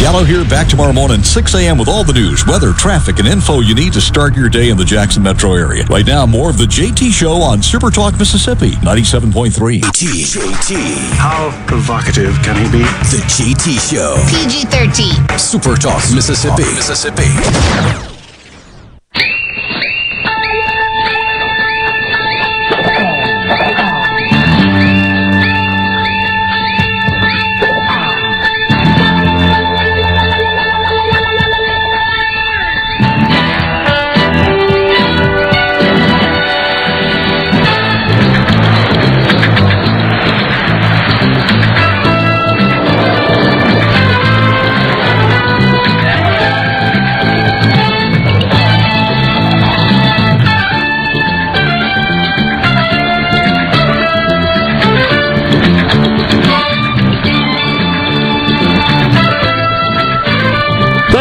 Gallo 0.00 0.24
here 0.24 0.46
back 0.46 0.66
tomorrow 0.66 0.94
morning, 0.94 1.22
6 1.22 1.54
a.m. 1.56 1.76
with 1.76 1.86
all 1.86 2.02
the 2.04 2.14
news, 2.14 2.46
weather, 2.46 2.72
traffic, 2.72 3.18
and 3.18 3.28
info 3.28 3.60
you 3.60 3.74
need 3.74 3.92
to 3.92 4.00
start 4.00 4.34
your 4.34 4.48
day 4.48 4.70
in 4.70 4.78
the 4.78 4.84
Jackson 4.84 5.22
metro 5.22 5.52
area. 5.52 5.84
Right 5.84 6.06
now, 6.06 6.24
more 6.24 6.48
of 6.48 6.56
the 6.56 6.64
JT 6.64 7.12
Show 7.12 7.34
on 7.34 7.62
Super 7.62 7.90
Talk 7.90 8.18
Mississippi, 8.18 8.70
97.3. 8.80 9.80
JT. 9.80 11.00
How 11.18 11.50
provocative 11.66 12.34
can 12.42 12.56
he 12.56 12.72
be? 12.72 12.82
The 13.12 13.22
JT 13.28 13.92
Show. 13.92 14.16
PG 14.30 14.64
13. 14.68 15.38
Super 15.38 15.76
Talk 15.76 16.02
Mississippi. 16.14 16.62
Mississippi. 16.62 18.09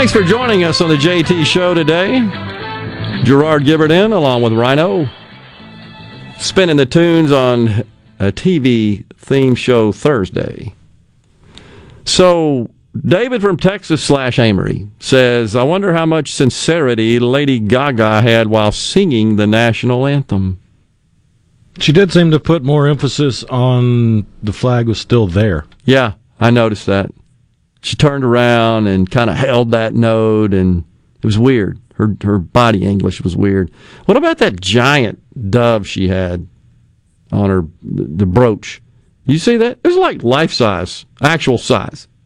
Thanks 0.09 0.25
for 0.25 0.27
joining 0.27 0.63
us 0.63 0.81
on 0.81 0.89
the 0.89 0.95
JT 0.95 1.45
Show 1.45 1.75
today. 1.75 2.19
Gerard 3.23 3.63
Gibert 3.63 3.91
in, 3.91 4.11
along 4.11 4.41
with 4.41 4.53
Rhino, 4.53 5.07
spinning 6.39 6.77
the 6.77 6.87
tunes 6.87 7.31
on 7.31 7.85
a 8.17 8.31
TV 8.31 9.05
theme 9.17 9.53
show 9.53 9.91
Thursday. 9.91 10.73
So, 12.05 12.71
David 12.99 13.43
from 13.43 13.57
Texas 13.57 14.03
slash 14.03 14.39
Amory 14.39 14.87
says, 14.97 15.55
I 15.55 15.61
wonder 15.61 15.93
how 15.93 16.07
much 16.07 16.33
sincerity 16.33 17.19
Lady 17.19 17.59
Gaga 17.59 18.23
had 18.23 18.47
while 18.47 18.71
singing 18.71 19.35
the 19.35 19.45
national 19.45 20.07
anthem. 20.07 20.59
She 21.77 21.91
did 21.91 22.11
seem 22.11 22.31
to 22.31 22.39
put 22.39 22.63
more 22.63 22.87
emphasis 22.87 23.43
on 23.43 24.25
the 24.41 24.53
flag 24.53 24.87
was 24.87 24.99
still 24.99 25.27
there. 25.27 25.67
Yeah, 25.85 26.13
I 26.39 26.49
noticed 26.49 26.87
that. 26.87 27.11
She 27.81 27.95
turned 27.95 28.23
around 28.23 28.87
and 28.87 29.09
kind 29.09 29.29
of 29.29 29.37
held 29.37 29.71
that 29.71 29.93
note, 29.93 30.53
and 30.53 30.83
it 31.17 31.25
was 31.25 31.39
weird. 31.39 31.79
Her 31.95 32.15
her 32.23 32.39
body 32.39 32.85
English 32.85 33.21
was 33.21 33.35
weird. 33.35 33.71
What 34.05 34.17
about 34.17 34.39
that 34.39 34.59
giant 34.59 35.21
dove 35.49 35.87
she 35.87 36.07
had 36.07 36.47
on 37.31 37.49
her 37.49 37.65
the 37.81 38.25
brooch? 38.25 38.81
You 39.25 39.37
see 39.37 39.57
that? 39.57 39.79
It 39.83 39.87
was 39.87 39.97
like 39.97 40.23
life 40.23 40.51
size, 40.51 41.05
actual 41.21 41.57
size. 41.57 42.07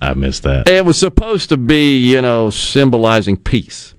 I 0.00 0.14
missed 0.14 0.42
that. 0.42 0.68
It 0.68 0.84
was 0.84 0.98
supposed 0.98 1.48
to 1.50 1.56
be, 1.56 1.98
you 1.98 2.20
know, 2.20 2.50
symbolizing 2.50 3.36
peace, 3.36 3.94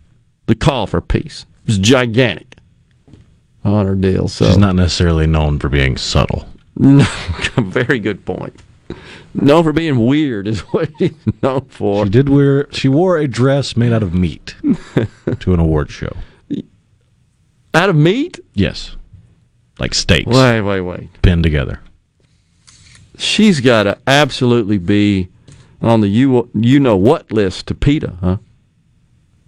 the 0.45 0.55
call 0.55 0.87
for 0.87 1.01
peace. 1.01 1.45
It 1.63 1.67
was 1.67 1.77
gigantic 1.79 2.57
on 3.63 3.87
her 3.87 3.95
deal. 3.95 4.27
So 4.27 4.45
She's 4.45 4.57
not 4.57 4.75
necessarily 4.75 5.25
known 5.25 5.57
for 5.59 5.69
being 5.69 5.97
subtle. 5.97 6.47
No, 6.77 7.07
very 7.57 7.99
good 7.99 8.25
point. 8.25 8.53
Known 9.33 9.63
for 9.63 9.73
being 9.73 10.05
weird 10.05 10.47
is 10.47 10.59
what 10.71 10.89
she's 10.97 11.13
known 11.41 11.65
for. 11.65 12.05
She 12.05 12.09
did 12.11 12.29
wear. 12.29 12.67
She 12.71 12.87
wore 12.87 13.17
a 13.17 13.27
dress 13.27 13.75
made 13.75 13.91
out 13.91 14.03
of 14.03 14.13
meat 14.13 14.55
to 15.39 15.53
an 15.53 15.59
award 15.59 15.89
show. 15.89 16.15
Out 17.73 17.89
of 17.89 17.95
meat? 17.95 18.39
Yes, 18.53 18.95
like 19.79 19.93
steaks. 19.93 20.27
Wait, 20.27 20.61
wait, 20.61 20.81
wait. 20.81 21.21
Pinned 21.21 21.43
together. 21.43 21.81
She's 23.17 23.59
got 23.59 23.83
to 23.83 23.97
absolutely 24.07 24.77
be 24.77 25.29
on 25.81 26.01
the 26.01 26.07
you 26.07 26.49
you 26.53 26.79
know 26.79 26.95
what 26.95 27.31
list 27.31 27.67
to 27.67 27.75
PETA, 27.75 28.17
huh? 28.21 28.37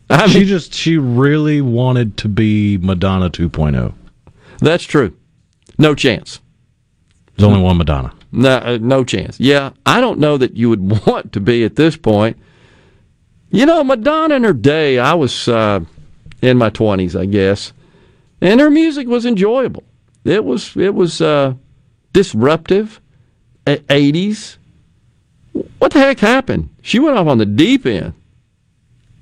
I 0.09 0.27
she 0.27 0.45
just 0.45 0.73
she 0.73 0.97
really 0.97 1.61
wanted 1.61 2.17
to 2.17 2.29
be 2.29 2.77
Madonna 2.77 3.25
oh. 3.25 3.29
2.0. 3.29 3.93
That's 4.59 4.83
true. 4.83 5.15
No 5.77 5.93
chance. 5.95 6.39
There's 7.35 7.47
only 7.47 7.61
one 7.61 7.77
Madonna. 7.77 8.13
No, 8.31 8.57
uh, 8.57 8.77
no 8.81 9.03
chance. 9.03 9.39
Yeah, 9.39 9.71
I 9.85 10.01
don't 10.01 10.19
know 10.19 10.37
that 10.37 10.55
you 10.55 10.69
would 10.69 11.05
want 11.07 11.33
to 11.33 11.39
be 11.39 11.63
at 11.63 11.75
this 11.75 11.97
point. 11.97 12.37
You 13.49 13.65
know, 13.65 13.83
Madonna 13.83 14.35
in 14.35 14.43
her 14.43 14.53
day, 14.53 14.99
I 14.99 15.13
was 15.13 15.47
uh, 15.47 15.81
in 16.41 16.57
my 16.57 16.69
twenties, 16.69 17.15
I 17.15 17.25
guess, 17.25 17.71
and 18.41 18.59
her 18.59 18.69
music 18.69 19.07
was 19.07 19.25
enjoyable. 19.25 19.83
It 20.25 20.43
was 20.43 20.75
it 20.75 20.93
was 20.93 21.21
uh, 21.21 21.53
disruptive. 22.13 22.99
Eighties. 23.89 24.57
What 25.79 25.91
the 25.91 25.99
heck 25.99 26.19
happened? 26.19 26.69
She 26.81 26.99
went 26.99 27.17
off 27.17 27.27
on 27.27 27.37
the 27.37 27.45
deep 27.45 27.85
end. 27.85 28.13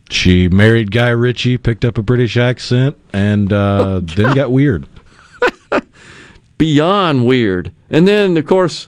She 0.10 0.48
married 0.50 0.92
Guy 0.92 1.10
Ritchie, 1.10 1.58
picked 1.58 1.84
up 1.84 1.98
a 1.98 2.04
British 2.04 2.38
accent, 2.38 2.98
and 3.12 3.52
uh, 3.52 4.02
then 4.04 4.36
got 4.36 4.52
weird. 4.52 4.88
Beyond 6.58 7.26
weird. 7.26 7.72
And 7.90 8.08
then, 8.08 8.38
of 8.38 8.46
course, 8.46 8.88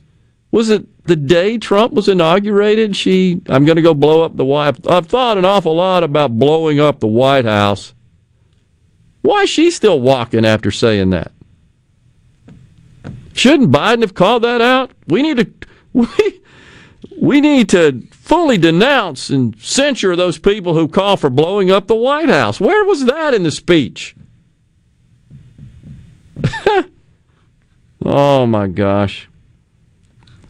was 0.58 0.72
it 0.72 1.06
the 1.06 1.15
day 1.15 1.60
Trump 1.60 1.93
was 1.93 2.08
inaugurated? 2.08 2.96
She, 2.96 3.39
I'm 3.48 3.63
going 3.63 3.76
to 3.76 3.84
go 3.84 3.93
blow 3.93 4.24
up 4.24 4.36
the 4.36 4.43
White. 4.43 4.89
I've 4.89 5.06
thought 5.06 5.38
an 5.38 5.46
awful 5.46 5.76
lot 5.76 6.04
about 6.04 6.39
blowing 6.39 6.80
up 6.80 7.00
the 7.00 7.06
White 7.06 7.46
House. 7.46 7.93
Why 9.22 9.43
is 9.43 9.52
she 9.52 9.70
still 9.70 10.02
walking 10.02 10.46
after 10.46 10.72
saying 10.72 11.12
that? 11.12 11.32
Shouldn't 13.34 13.72
Biden 13.72 14.02
have 14.02 14.15
called 14.15 14.43
that 14.46 14.60
out? 14.60 14.89
We 15.08 15.22
need 15.22 15.38
to 15.38 15.48
we, 15.93 16.41
we 17.22 17.39
need 17.39 17.70
to 17.70 18.02
fully 18.10 18.58
denounce 18.58 19.30
and 19.30 19.56
censure 19.62 20.15
those 20.15 20.39
people 20.39 20.74
who 20.74 20.88
call 20.88 21.17
for 21.17 21.30
blowing 21.30 21.70
up 21.70 21.86
the 21.86 21.93
White 21.93 22.30
House. 22.30 22.60
Where 22.60 22.84
was 22.84 23.06
that 23.06 23.36
in 23.36 23.43
the 23.43 23.52
speech? 23.52 24.15
oh 28.04 28.48
my 28.48 28.65
gosh. 28.65 29.30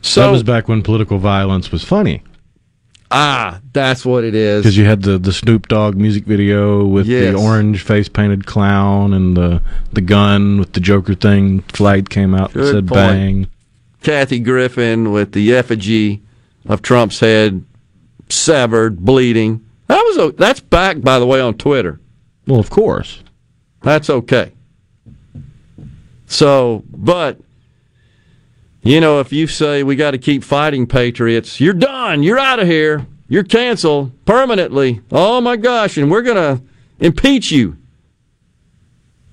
So 0.08 0.22
that 0.22 0.32
was 0.32 0.44
back 0.44 0.68
when 0.68 0.82
political 0.84 1.18
violence 1.18 1.72
was 1.72 1.84
funny. 1.84 2.24
Ah, 3.10 3.62
that's 3.72 4.06
what 4.06 4.24
it 4.26 4.36
is. 4.36 4.64
Because 4.64 4.78
you 4.78 4.84
had 4.86 5.02
the, 5.02 5.18
the 5.18 5.32
Snoop 5.32 5.68
Dogg 5.70 5.96
music 5.96 6.26
video 6.26 6.86
with 6.86 7.06
Yes. 7.08 7.34
the 7.34 7.40
orange 7.42 7.82
face 7.82 8.10
painted 8.10 8.46
clown 8.46 9.14
and 9.14 9.36
the 9.38 9.62
the 9.94 10.02
gun 10.02 10.60
with 10.60 10.74
the 10.74 10.80
Joker 10.82 11.14
thing. 11.14 11.62
Flight 11.62 12.10
came 12.10 12.34
out 12.36 12.54
and 12.56 12.66
said 12.66 12.88
point. 12.88 12.90
bang. 12.90 13.48
Kathy 14.04 14.40
Griffin 14.40 15.12
with 15.12 15.32
the 15.32 15.54
effigy 15.56 16.22
of 16.68 16.82
Trump's 16.82 17.20
head 17.22 17.64
severed, 18.30 19.00
bleeding. 19.06 19.66
That 19.88 20.02
was 20.02 20.18
a, 20.18 20.32
that's 20.34 20.60
back 20.60 21.00
by 21.02 21.18
the 21.20 21.26
way 21.26 21.40
on 21.40 21.54
Twitter. 21.56 22.00
Well, 22.46 22.60
of 22.60 22.70
course. 22.70 23.24
That's 23.84 24.10
okay. 24.10 24.52
So, 26.28 26.84
but 26.90 27.40
you 28.88 29.02
know, 29.02 29.20
if 29.20 29.34
you 29.34 29.48
say 29.48 29.84
we 29.84 29.96
got 29.96 30.12
to 30.12 30.18
keep 30.18 30.44
fighting 30.44 30.88
patriots, 30.88 31.60
you're 31.60 31.74
done. 31.74 32.24
You're 32.24 32.40
out 32.40 32.60
of 32.60 32.68
here. 32.68 33.06
You're 33.28 33.44
canceled 33.44 34.12
permanently. 34.26 35.02
Oh 35.12 35.42
my 35.42 35.58
gosh, 35.58 35.98
and 35.98 36.10
we're 36.10 36.22
going 36.22 36.38
to 36.38 36.64
impeach 37.00 37.52
you. 37.52 37.78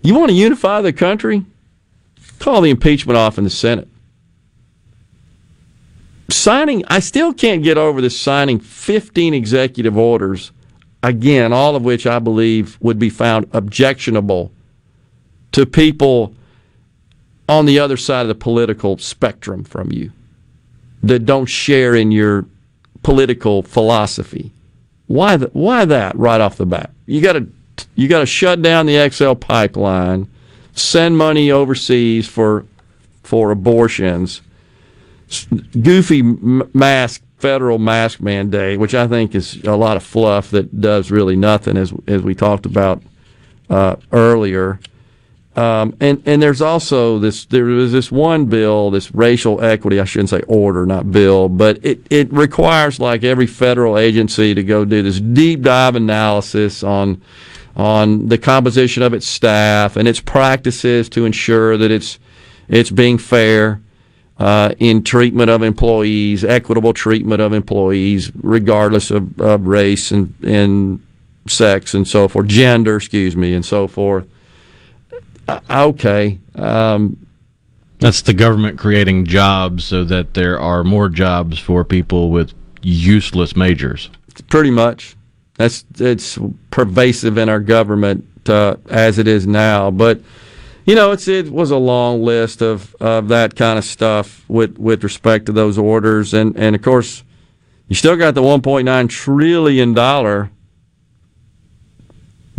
You 0.03 0.15
want 0.15 0.31
to 0.31 0.37
unify 0.37 0.83
the 0.83 0.93
country? 0.93 1.45
Call 2.39 2.61
the 2.61 2.71
impeachment 2.71 3.17
off 3.17 3.39
in 3.39 3.45
the 3.45 3.51
Senate. 3.51 3.89
Signing, 6.29 6.85
I 6.89 7.01
still 7.01 7.33
can't 7.33 7.63
get 7.63 7.79
over 7.79 8.01
this 8.01 8.19
signing 8.21 8.59
15 8.59 9.35
executive 9.35 9.97
orders, 9.97 10.51
again, 11.03 11.53
all 11.53 11.77
of 11.77 11.85
which 11.85 12.07
I 12.07 12.19
believe 12.19 12.77
would 12.81 12.99
be 12.99 13.11
found 13.11 13.49
objectionable 13.53 14.51
to 15.53 15.65
people 15.65 16.35
on 17.49 17.67
the 17.67 17.79
other 17.79 17.97
side 17.97 18.23
of 18.23 18.29
the 18.29 18.35
political 18.35 18.99
spectrum 18.99 19.65
from 19.65 19.93
you 19.93 20.13
that 21.03 21.27
don't 21.27 21.47
share 21.47 21.95
in 21.95 22.11
your 22.11 22.47
political 23.03 23.63
philosophy. 23.63 24.53
Why 25.07 25.37
the, 25.37 25.47
why 25.53 25.85
that 25.85 26.17
right 26.17 26.41
off 26.41 26.57
the 26.57 26.67
bat? 26.67 26.91
You 27.07 27.21
got 27.21 27.35
to 27.35 27.47
you 27.95 28.09
got 28.09 28.21
to 28.21 28.27
shut 28.27 28.63
down 28.63 28.87
the 28.87 29.11
XL 29.11 29.35
pipeline, 29.35 30.29
send 30.73 31.19
money 31.19 31.51
overseas 31.51 32.27
for 32.27 32.65
for 33.23 33.51
abortions, 33.51 34.41
goofy 35.81 36.23
mask 36.23 37.23
federal 37.39 37.79
mask 37.79 38.21
mandate, 38.21 38.79
which 38.79 38.95
I 38.95 39.07
think 39.07 39.35
is 39.35 39.63
a 39.65 39.77
lot 39.77 39.99
of 39.99 40.03
fluff 40.03 40.51
that 40.53 40.81
does 40.81 41.11
really 41.11 41.37
nothing, 41.37 41.77
as 41.77 41.93
as 42.07 42.23
we 42.23 42.35
talked 42.35 42.65
about 42.65 43.03
uh, 43.69 43.97
earlier. 44.13 44.81
Um, 45.57 45.97
and 46.01 46.21
and 46.27 46.43
there's 46.43 46.61
also 46.61 47.21
this 47.21 47.45
there 47.45 47.65
was 47.65 47.93
this 47.93 48.11
one 48.11 48.47
bill, 48.47 48.91
this 48.91 49.15
racial 49.15 49.63
equity. 49.63 50.01
I 50.01 50.05
shouldn't 50.05 50.31
say 50.31 50.43
order, 50.49 50.85
not 50.85 51.13
bill, 51.13 51.49
but 51.49 51.79
it 51.85 52.05
it 52.11 52.33
requires 52.33 52.99
like 52.99 53.23
every 53.23 53.47
federal 53.47 53.97
agency 53.97 54.55
to 54.55 54.65
go 54.65 54.85
do 54.85 55.03
this 55.03 55.21
deep 55.21 55.63
dive 55.63 55.95
analysis 55.95 56.83
on 56.83 57.23
on 57.77 58.29
the 58.29 58.39
composition 58.39 59.03
of 59.03 59.15
its 59.15 59.27
staff 59.27 59.97
and 59.97 60.09
its 60.09 60.21
practices 60.21 61.09
to 61.11 61.25
ensure 61.25 61.77
that 61.77 61.91
it's 61.91 62.19
it's 62.69 62.91
being 62.91 63.19
fair 63.19 63.81
uh, 64.39 64.75
in 64.79 65.05
treatment 65.05 65.51
of 65.51 65.63
employees, 65.63 66.45
equitable 66.45 66.93
treatment 66.93 67.41
of 67.41 67.53
employees, 67.53 68.33
regardless 68.43 69.13
of, 69.13 69.41
of 69.41 69.67
race 69.67 70.11
and 70.11 70.35
and 70.43 71.01
sex 71.47 71.95
and 71.95 72.09
so 72.09 72.27
forth, 72.27 72.47
gender, 72.47 72.97
excuse 72.97 73.37
me, 73.37 73.55
and 73.55 73.65
so 73.65 73.87
forth. 73.87 74.27
Uh, 75.49 75.61
okay. 75.71 76.39
Um, 76.55 77.27
That's 77.99 78.23
the 78.23 78.35
government 78.35 78.79
creating 78.79 79.27
jobs 79.27 79.85
so 79.85 80.05
that 80.05 80.35
there 80.35 80.59
are 80.59 80.85
more 80.85 81.09
jobs 81.09 81.59
for 81.59 81.85
people 81.85 82.31
with 82.31 82.53
useless 82.83 83.57
majors. 83.57 84.11
pretty 84.49 84.71
much. 84.71 85.17
That's 85.57 85.85
it's 85.99 86.39
pervasive 86.71 87.39
in 87.39 87.49
our 87.49 87.61
government 87.61 88.27
uh, 88.49 88.77
as 88.89 89.19
it 89.19 89.29
is 89.29 89.47
now. 89.47 89.91
But 89.91 90.21
you 90.85 90.95
know, 90.95 91.13
it's 91.13 91.29
it 91.29 91.51
was 91.51 91.71
a 91.71 91.77
long 91.77 92.23
list 92.25 92.61
of, 92.61 92.95
of 93.01 93.29
that 93.29 93.57
kind 93.57 93.79
of 93.79 93.85
stuff 93.85 94.45
with 94.49 94.79
with 94.79 95.05
respect 95.05 95.47
to 95.47 95.53
those 95.53 95.79
orders, 95.79 96.35
and 96.35 96.57
and 96.57 96.75
of 96.75 96.83
course, 96.83 97.23
you 97.89 97.95
still 97.95 98.17
got 98.17 98.35
the 98.35 98.43
1.9 98.43 99.09
trillion 99.09 99.95
dollar 99.95 100.51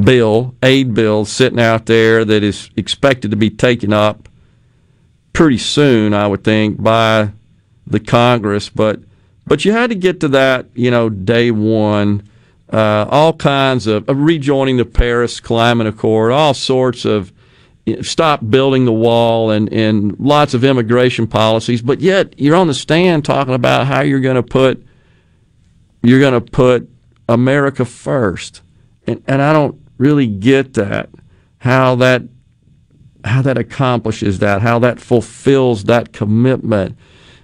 bill, 0.01 0.55
aid 0.61 0.93
bill, 0.93 1.25
sitting 1.25 1.59
out 1.59 1.85
there 1.85 2.25
that 2.25 2.43
is 2.43 2.69
expected 2.75 3.31
to 3.31 3.37
be 3.37 3.49
taken 3.49 3.93
up 3.93 4.29
pretty 5.33 5.57
soon, 5.57 6.13
I 6.13 6.27
would 6.27 6.43
think, 6.43 6.81
by 6.81 7.31
the 7.87 7.99
Congress. 7.99 8.69
But 8.69 8.99
But 9.45 9.65
you 9.65 9.71
had 9.71 9.89
to 9.89 9.95
get 9.95 10.19
to 10.21 10.27
that, 10.29 10.67
you 10.73 10.91
know, 10.91 11.09
day 11.09 11.51
one. 11.51 12.27
Uh, 12.71 13.05
all 13.09 13.31
kinds 13.31 13.85
of, 13.85 14.05
rejoining 14.09 14.77
the 14.77 14.85
Paris 14.85 15.39
Climate 15.39 15.85
Accord, 15.85 16.31
all 16.31 16.55
sorts 16.55 17.05
of 17.05 17.31
you 17.85 17.97
know, 17.97 18.01
stop 18.01 18.41
building 18.49 18.85
the 18.85 18.91
wall 18.91 19.51
and, 19.51 19.71
and 19.71 20.19
lots 20.19 20.55
of 20.55 20.63
immigration 20.63 21.27
policies. 21.27 21.83
But 21.83 22.01
yet 22.01 22.39
you're 22.39 22.55
on 22.55 22.65
the 22.65 22.73
stand 22.73 23.23
talking 23.23 23.53
about 23.53 23.85
how 23.85 24.01
you're 24.01 24.19
going 24.19 24.35
to 24.35 24.43
put 24.43 24.83
you're 26.01 26.19
going 26.19 26.33
to 26.33 26.41
put 26.41 26.89
America 27.29 27.85
first, 27.85 28.61
and 29.05 29.23
and 29.27 29.41
I 29.41 29.53
don't 29.53 29.79
really 29.97 30.27
get 30.27 30.73
that 30.73 31.09
how 31.59 31.95
that 31.95 32.21
how 33.25 33.41
that 33.41 33.57
accomplishes 33.57 34.39
that, 34.39 34.61
how 34.61 34.79
that 34.79 34.99
fulfills 34.99 35.85
that 35.85 36.13
commitment 36.13 36.97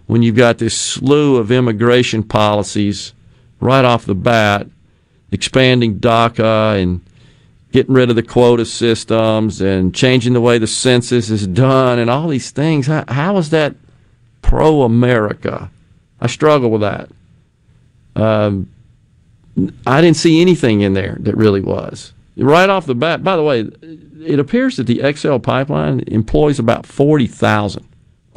when 0.06 0.22
you've 0.22 0.36
got 0.36 0.58
this 0.60 0.78
slew 0.78 1.38
of 1.38 1.52
immigration 1.52 2.22
policies 2.22 3.14
right 3.60 3.86
off 3.86 4.06
the 4.06 4.16
bat, 4.16 4.68
expanding 5.32 6.00
DACA 6.00 6.82
and 6.82 7.02
getting 7.72 7.94
rid 7.94 8.10
of 8.10 8.16
the 8.16 8.24
quota 8.24 8.66
systems 8.66 9.62
and 9.62 9.96
changing 9.96 10.34
the 10.34 10.42
way 10.42 10.58
the 10.58 10.68
census 10.68 11.30
is 11.30 11.48
done 11.48 11.98
and 11.98 12.10
all 12.10 12.28
these 12.28 12.52
things. 12.52 12.88
How, 12.88 13.06
how 13.08 13.38
is 13.38 13.50
that 13.52 13.76
pro 14.42 14.84
America? 14.84 15.72
I 16.20 16.28
struggle 16.28 16.70
with 16.70 16.82
that. 16.82 17.10
Um, 18.16 18.70
I 19.88 20.02
didn't 20.02 20.18
see 20.18 20.42
anything 20.42 20.82
in 20.82 20.94
there 20.94 21.18
that 21.22 21.36
really 21.36 21.62
was. 21.62 22.14
Right 22.38 22.70
off 22.70 22.86
the 22.86 22.96
bat, 22.96 23.24
by 23.24 23.36
the 23.36 23.44
way, 23.44 23.70
it 24.26 24.40
appears 24.40 24.78
that 24.78 24.88
the 24.88 25.02
XL 25.14 25.38
pipeline 25.38 26.02
employs 26.08 26.60
about 26.60 26.86
40,000, 26.86 27.86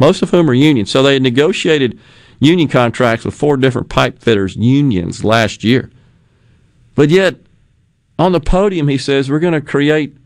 most 0.01 0.23
of 0.23 0.31
whom 0.31 0.51
are 0.51 0.55
union. 0.55 0.87
So 0.87 1.03
they 1.03 1.19
negotiated 1.19 1.99
union 2.41 2.69
contracts 2.69 3.25
with 3.25 3.35
four 3.35 3.57
different 3.57 3.89
pipe 3.89 4.19
fitters 4.19 4.57
unions 4.57 5.25
last 5.25 5.63
year. 5.63 5.91
But 6.95 7.11
yet, 7.11 7.37
on 8.19 8.33
the 8.33 8.41
podium, 8.41 8.89
he 8.89 8.99
says, 8.99 9.31
we're 9.31 9.39
going 9.39 9.55
to 9.55 9.61
create 9.61 10.17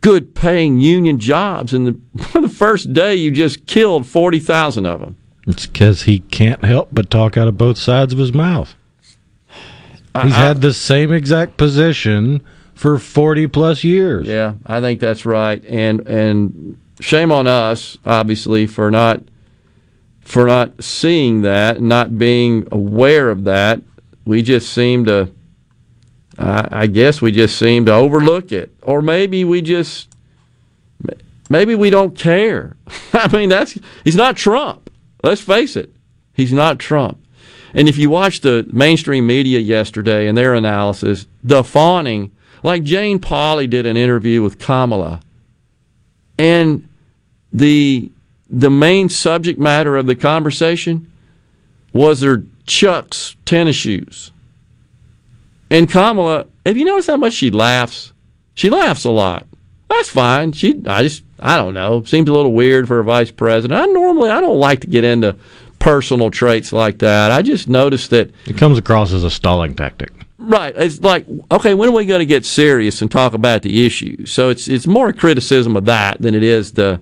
good 0.00 0.34
paying 0.34 0.80
union 0.80 1.18
jobs. 1.18 1.72
And 1.72 1.86
the, 1.86 2.00
the 2.40 2.48
first 2.48 2.92
day, 2.92 3.14
you 3.14 3.30
just 3.30 3.66
killed 3.66 4.06
40,000 4.06 4.86
of 4.86 5.00
them. 5.00 5.16
It's 5.46 5.66
because 5.66 6.02
he 6.02 6.20
can't 6.20 6.64
help 6.64 6.88
but 6.92 7.08
talk 7.08 7.36
out 7.36 7.46
of 7.48 7.56
both 7.56 7.78
sides 7.78 8.12
of 8.12 8.18
his 8.18 8.32
mouth. 8.32 8.74
He's 9.48 10.32
I- 10.32 10.46
had 10.46 10.60
the 10.60 10.72
same 10.72 11.12
exact 11.12 11.56
position 11.56 12.40
for 12.76 12.98
40 12.98 13.48
plus 13.48 13.82
years. 13.82 14.28
Yeah, 14.28 14.54
I 14.64 14.80
think 14.80 15.00
that's 15.00 15.26
right. 15.26 15.64
And 15.64 16.06
and 16.06 16.78
shame 17.00 17.32
on 17.32 17.48
us, 17.48 17.98
obviously, 18.06 18.66
for 18.66 18.90
not 18.90 19.22
for 20.20 20.46
not 20.46 20.84
seeing 20.84 21.42
that, 21.42 21.80
not 21.80 22.18
being 22.18 22.68
aware 22.70 23.30
of 23.30 23.44
that. 23.44 23.80
We 24.24 24.42
just 24.42 24.72
seem 24.72 25.06
to 25.06 25.30
I 26.38 26.86
guess 26.86 27.22
we 27.22 27.32
just 27.32 27.58
seem 27.58 27.86
to 27.86 27.94
overlook 27.94 28.52
it. 28.52 28.74
Or 28.82 29.00
maybe 29.00 29.44
we 29.44 29.62
just 29.62 30.14
maybe 31.48 31.74
we 31.74 31.88
don't 31.88 32.16
care. 32.16 32.76
I 33.12 33.34
mean, 33.34 33.48
that's 33.48 33.78
he's 34.04 34.16
not 34.16 34.36
Trump. 34.36 34.90
Let's 35.22 35.40
face 35.40 35.76
it. 35.76 35.94
He's 36.34 36.52
not 36.52 36.78
Trump. 36.78 37.18
And 37.72 37.88
if 37.88 37.96
you 37.96 38.10
watch 38.10 38.40
the 38.40 38.68
mainstream 38.70 39.26
media 39.26 39.58
yesterday 39.60 40.28
and 40.28 40.36
their 40.36 40.54
analysis, 40.54 41.26
the 41.42 41.64
fawning, 41.64 42.32
like 42.66 42.82
Jane 42.82 43.20
Pauley 43.20 43.70
did 43.70 43.86
an 43.86 43.96
interview 43.96 44.42
with 44.42 44.58
Kamala, 44.58 45.20
and 46.36 46.86
the 47.52 48.10
the 48.50 48.70
main 48.70 49.08
subject 49.08 49.56
matter 49.58 49.96
of 49.96 50.06
the 50.06 50.16
conversation 50.16 51.10
was 51.92 52.22
her 52.22 52.42
Chuck's 52.66 53.36
tennis 53.44 53.76
shoes. 53.76 54.32
And 55.70 55.88
Kamala, 55.88 56.46
have 56.64 56.76
you 56.76 56.84
noticed 56.84 57.06
how 57.06 57.16
much 57.16 57.34
she 57.34 57.52
laughs? 57.52 58.12
She 58.54 58.68
laughs 58.68 59.04
a 59.04 59.10
lot. 59.10 59.46
That's 59.88 60.08
fine. 60.08 60.50
She, 60.50 60.82
I 60.86 61.04
just, 61.04 61.22
I 61.38 61.56
don't 61.56 61.74
know. 61.74 62.02
Seems 62.02 62.28
a 62.28 62.32
little 62.32 62.52
weird 62.52 62.88
for 62.88 62.98
a 62.98 63.04
vice 63.04 63.30
president. 63.30 63.80
I 63.80 63.86
normally, 63.86 64.30
I 64.30 64.40
don't 64.40 64.58
like 64.58 64.80
to 64.80 64.86
get 64.88 65.04
into 65.04 65.36
personal 65.78 66.30
traits 66.30 66.72
like 66.72 66.98
that. 66.98 67.30
I 67.30 67.42
just 67.42 67.68
noticed 67.68 68.10
that 68.10 68.30
It 68.46 68.58
comes 68.58 68.78
across 68.78 69.12
as 69.12 69.24
a 69.24 69.30
stalling 69.30 69.74
tactic. 69.74 70.12
Right. 70.38 70.74
It's 70.76 71.00
like, 71.00 71.26
okay, 71.50 71.74
when 71.74 71.88
are 71.88 71.92
we 71.92 72.04
going 72.04 72.20
to 72.20 72.26
get 72.26 72.44
serious 72.44 73.00
and 73.00 73.10
talk 73.10 73.32
about 73.32 73.62
the 73.62 73.86
issue? 73.86 74.26
So 74.26 74.50
it's 74.50 74.68
it's 74.68 74.86
more 74.86 75.08
a 75.08 75.12
criticism 75.12 75.76
of 75.76 75.86
that 75.86 76.20
than 76.20 76.34
it 76.34 76.42
is 76.42 76.72
the 76.72 77.00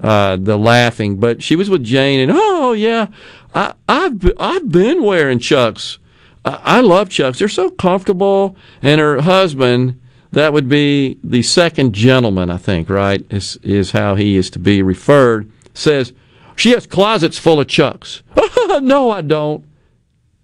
uh, 0.00 0.36
the 0.36 0.58
laughing. 0.58 1.18
But 1.18 1.42
she 1.42 1.54
was 1.54 1.70
with 1.70 1.84
Jane, 1.84 2.20
and 2.20 2.32
oh 2.34 2.72
yeah, 2.72 3.06
I, 3.54 3.74
I've 3.88 4.32
I've 4.38 4.70
been 4.70 5.04
wearing 5.04 5.38
Chucks. 5.38 5.98
I, 6.44 6.60
I 6.64 6.80
love 6.80 7.08
Chucks. 7.08 7.38
They're 7.38 7.48
so 7.48 7.70
comfortable. 7.70 8.56
And 8.82 9.00
her 9.00 9.20
husband, 9.20 10.00
that 10.32 10.52
would 10.52 10.68
be 10.68 11.18
the 11.22 11.42
second 11.42 11.94
gentleman, 11.94 12.50
I 12.50 12.56
think. 12.56 12.90
Right 12.90 13.24
is 13.30 13.58
is 13.62 13.92
how 13.92 14.16
he 14.16 14.36
is 14.36 14.50
to 14.50 14.58
be 14.58 14.82
referred. 14.82 15.50
Says 15.72 16.12
she 16.56 16.70
has 16.70 16.84
closets 16.86 17.38
full 17.38 17.60
of 17.60 17.68
Chucks. 17.68 18.24
no, 18.82 19.10
I 19.10 19.22
don't. 19.22 19.64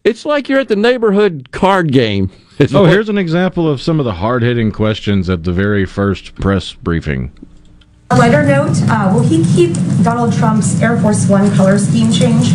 It's 0.05 0.25
like 0.27 0.49
you're 0.49 0.61
at 0.61 0.69
the 0.69 0.77
neighborhood 0.77 1.49
card 1.53 1.93
game. 1.93 2.31
It's 2.59 2.73
Oh, 2.75 2.83
what- 2.83 2.91
here's 2.91 3.09
an 3.09 3.19
example 3.19 3.67
of 3.69 3.81
some 3.81 3.99
of 3.99 4.05
the 4.05 4.12
hard 4.12 4.43
hitting 4.43 4.71
questions 4.71 5.29
at 5.31 5.43
the 5.43 5.53
very 5.53 5.85
first 5.87 6.35
press 6.37 6.73
briefing. 6.75 7.33
A 8.11 8.17
lighter 8.17 8.45
note, 8.45 8.77
uh, 8.88 9.11
will 9.12 9.23
he 9.23 9.43
keep 9.57 9.75
Donald 10.05 10.33
Trump's 10.35 10.81
Air 10.81 11.01
Force 11.01 11.27
One 11.29 11.51
color 11.57 11.79
scheme 11.79 12.12
change? 12.12 12.51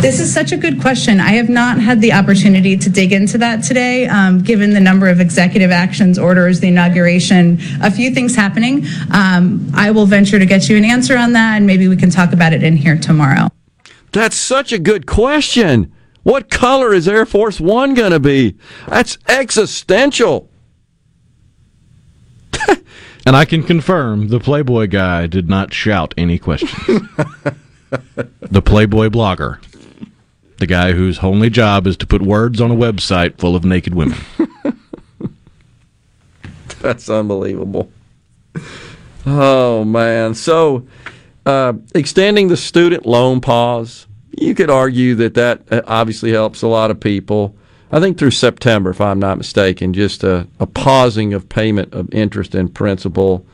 This 0.00 0.18
is 0.18 0.32
such 0.32 0.50
a 0.50 0.56
good 0.56 0.80
question. 0.80 1.20
I 1.20 1.32
have 1.32 1.48
not 1.50 1.78
had 1.78 2.00
the 2.00 2.12
opportunity 2.14 2.76
to 2.78 2.88
dig 2.90 3.12
into 3.12 3.36
that 3.38 3.62
today, 3.62 4.06
um, 4.08 4.40
given 4.42 4.70
the 4.72 4.80
number 4.80 5.08
of 5.08 5.20
executive 5.20 5.70
actions, 5.70 6.18
orders, 6.18 6.58
the 6.58 6.68
inauguration, 6.68 7.58
a 7.82 7.90
few 7.92 8.10
things 8.12 8.34
happening. 8.34 8.86
Um, 9.12 9.70
I 9.74 9.90
will 9.92 10.06
venture 10.06 10.38
to 10.40 10.46
get 10.46 10.68
you 10.70 10.76
an 10.78 10.84
answer 10.86 11.16
on 11.16 11.32
that, 11.34 11.58
and 11.58 11.66
maybe 11.66 11.86
we 11.86 11.96
can 11.96 12.10
talk 12.10 12.32
about 12.32 12.52
it 12.54 12.62
in 12.64 12.76
here 12.76 12.96
tomorrow. 12.96 13.50
That's 14.10 14.36
such 14.36 14.72
a 14.72 14.78
good 14.78 15.06
question. 15.06 15.92
What 16.24 16.50
color 16.50 16.92
is 16.92 17.06
Air 17.06 17.24
Force 17.24 17.60
One 17.60 17.94
going 17.94 18.12
to 18.12 18.20
be? 18.20 18.56
That's 18.88 19.16
existential. 19.28 20.50
And 23.26 23.34
I 23.34 23.46
can 23.46 23.62
confirm 23.62 24.28
the 24.28 24.38
Playboy 24.38 24.88
guy 24.88 25.26
did 25.26 25.48
not 25.48 25.72
shout 25.72 26.12
any 26.18 26.38
questions. 26.38 26.72
the 28.42 28.60
Playboy 28.62 29.08
blogger. 29.08 29.64
The 30.58 30.66
guy 30.66 30.92
whose 30.92 31.20
only 31.20 31.48
job 31.48 31.86
is 31.86 31.96
to 31.98 32.06
put 32.06 32.20
words 32.20 32.60
on 32.60 32.70
a 32.70 32.74
website 32.74 33.38
full 33.38 33.56
of 33.56 33.64
naked 33.64 33.94
women. 33.94 34.18
That's 36.80 37.08
unbelievable. 37.08 37.90
Oh 39.24 39.84
man! 39.84 40.34
So, 40.34 40.86
uh, 41.46 41.72
extending 41.94 42.48
the 42.48 42.58
student 42.58 43.06
loan 43.06 43.40
pause, 43.40 44.06
you 44.38 44.54
could 44.54 44.70
argue 44.70 45.14
that 45.16 45.34
that 45.34 45.62
uh, 45.70 45.82
obviously 45.86 46.32
helps 46.32 46.62
a 46.62 46.68
lot 46.68 46.90
of 46.90 47.00
people. 47.00 47.56
I 47.92 48.00
think 48.00 48.18
through 48.18 48.32
September, 48.32 48.90
if 48.90 49.00
I'm 49.00 49.20
not 49.20 49.38
mistaken, 49.38 49.92
just 49.92 50.24
a, 50.24 50.48
a 50.58 50.66
pausing 50.66 51.32
of 51.32 51.48
payment 51.48 51.94
of 51.94 52.12
interest 52.12 52.54
and 52.54 52.74
principal, 52.74 53.46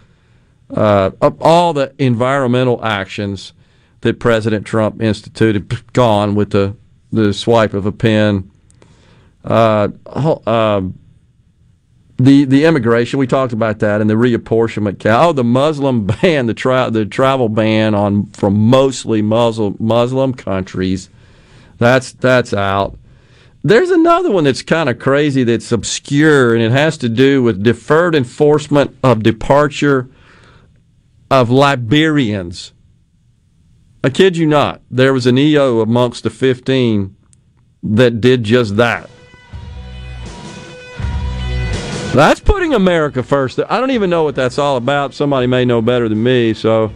uh, 0.75 1.11
of 1.21 1.41
all 1.43 1.73
the 1.73 1.93
environmental 1.99 2.83
actions 2.85 3.53
that 4.01 4.19
President 4.19 4.67
Trump 4.67 5.03
instituted, 5.03 5.93
gone 5.93 6.35
with 6.35 6.51
the 6.51 6.77
the 7.13 7.35
swipe 7.35 7.75
of 7.75 7.87
a 7.87 7.93
pen. 7.93 8.51
Uh, 9.45 9.89
um, 10.47 10.99
the 12.25 12.45
the 12.45 12.65
immigration 12.65 13.19
we 13.19 13.27
talked 13.27 13.53
about 13.53 13.79
that 13.79 14.01
and 14.01 14.11
the 14.11 14.15
reapportionment 14.15 15.01
oh 15.07 15.33
the 15.33 15.45
Muslim 15.45 16.07
ban 16.23 16.47
the 16.47 16.55
tra- 16.55 16.91
the 16.91 17.07
travel 17.07 17.49
ban 17.49 17.95
on 17.95 18.27
from 18.27 18.55
mostly 18.55 19.23
Muslim 19.23 19.77
Muslim 19.79 20.35
countries. 20.35 21.09
That's 21.79 22.13
that's 22.13 22.53
out. 22.53 22.99
There's 23.63 23.91
another 23.91 24.31
one 24.31 24.45
that's 24.45 24.63
kind 24.63 24.89
of 24.89 24.99
crazy 24.99 25.45
that's 25.45 25.73
obscure 25.73 26.55
and 26.55 26.63
it 26.63 26.73
has 26.73 26.97
to 26.99 27.09
do 27.09 27.43
with 27.43 27.63
deferred 27.63 28.15
enforcement 28.15 28.97
of 29.03 29.23
departure 29.23 30.09
of 31.31 31.49
Liberians. 31.49 32.73
I 34.03 34.11
kid 34.11 34.37
you 34.37 34.47
not 34.47 34.83
there 34.91 35.13
was 35.13 35.27
an 35.27 35.39
EO 35.39 35.81
amongst 35.81 36.25
the 36.25 36.31
15 36.31 37.17
that 37.83 38.21
did 38.21 38.45
just 38.45 38.77
that 38.77 39.09
that's 42.15 42.41
putting 42.41 42.75
America 42.75 43.23
first. 43.23 43.61
I 43.69 43.79
don't 43.79 43.93
even 43.93 44.11
know 44.11 44.25
what 44.25 44.35
that's 44.35 44.59
all 44.59 44.77
about. 44.77 45.15
Somebody 45.15 45.47
may 45.47 45.65
know 45.65 45.81
better 45.81 46.09
than 46.09 46.23
me. 46.23 46.55
So, 46.55 46.93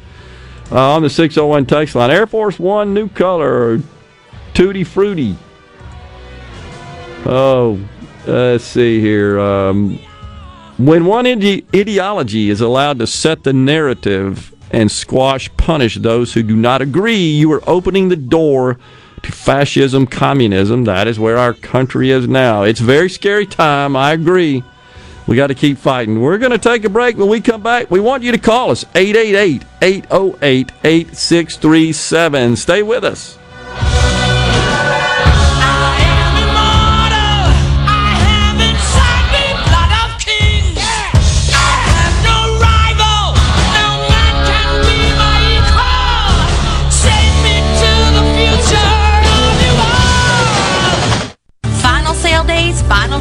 uh, 0.73 0.95
on 0.95 1.03
the 1.03 1.11
601 1.11 1.67
text 1.67 1.95
line, 1.95 2.11
Air 2.11 2.27
Force 2.27 2.59
One, 2.59 2.95
new 2.95 3.09
color, 3.09 3.81
Tutti 4.55 4.85
Fruity. 4.85 5.37
Oh, 7.27 7.81
let's 8.27 8.65
see 8.65 9.01
here. 9.01 9.39
Um, 9.39 9.99
when 10.79 11.05
one 11.05 11.27
ide- 11.27 11.65
ideology 11.75 12.51
is 12.51 12.61
allowed 12.61 12.99
to 12.99 13.07
set 13.07 13.45
the 13.45 13.53
narrative 13.53 14.53
and 14.73 14.91
squash 14.91 15.55
punish 15.57 15.97
those 15.97 16.35
who 16.35 16.43
do 16.43 16.57
not 16.57 16.83
agree, 16.83 17.31
you 17.31 17.53
are 17.53 17.63
opening 17.69 18.09
the 18.09 18.17
door 18.17 18.79
to 19.23 19.33
fascism, 19.33 20.07
communism. 20.07 20.85
That 20.85 21.07
is 21.07 21.19
where 21.19 21.39
our 21.39 21.55
country 21.55 22.11
is 22.11 22.27
now. 22.27 22.63
It's 22.65 22.81
a 22.81 22.85
very 22.85 23.09
scary 23.09 23.47
time. 23.47 23.95
I 23.95 24.13
agree. 24.13 24.65
We 25.27 25.37
got 25.37 25.47
to 25.47 25.55
keep 25.55 25.79
fighting. 25.79 26.21
We're 26.21 26.39
going 26.39 26.53
to 26.53 26.59
take 26.59 26.85
a 26.85 26.91
break. 26.91 27.17
When 27.17 27.29
we 27.29 27.41
come 27.41 27.63
back, 27.63 27.91
we 27.91 28.01
want 28.01 28.23
you 28.23 28.33
to 28.33 28.39
call 28.39 28.71
us 28.71 28.85
888 28.95 29.65
808 29.81 30.73
8637. 30.85 32.57
Stay 32.57 32.83
with 32.83 33.05
us. 33.05 33.39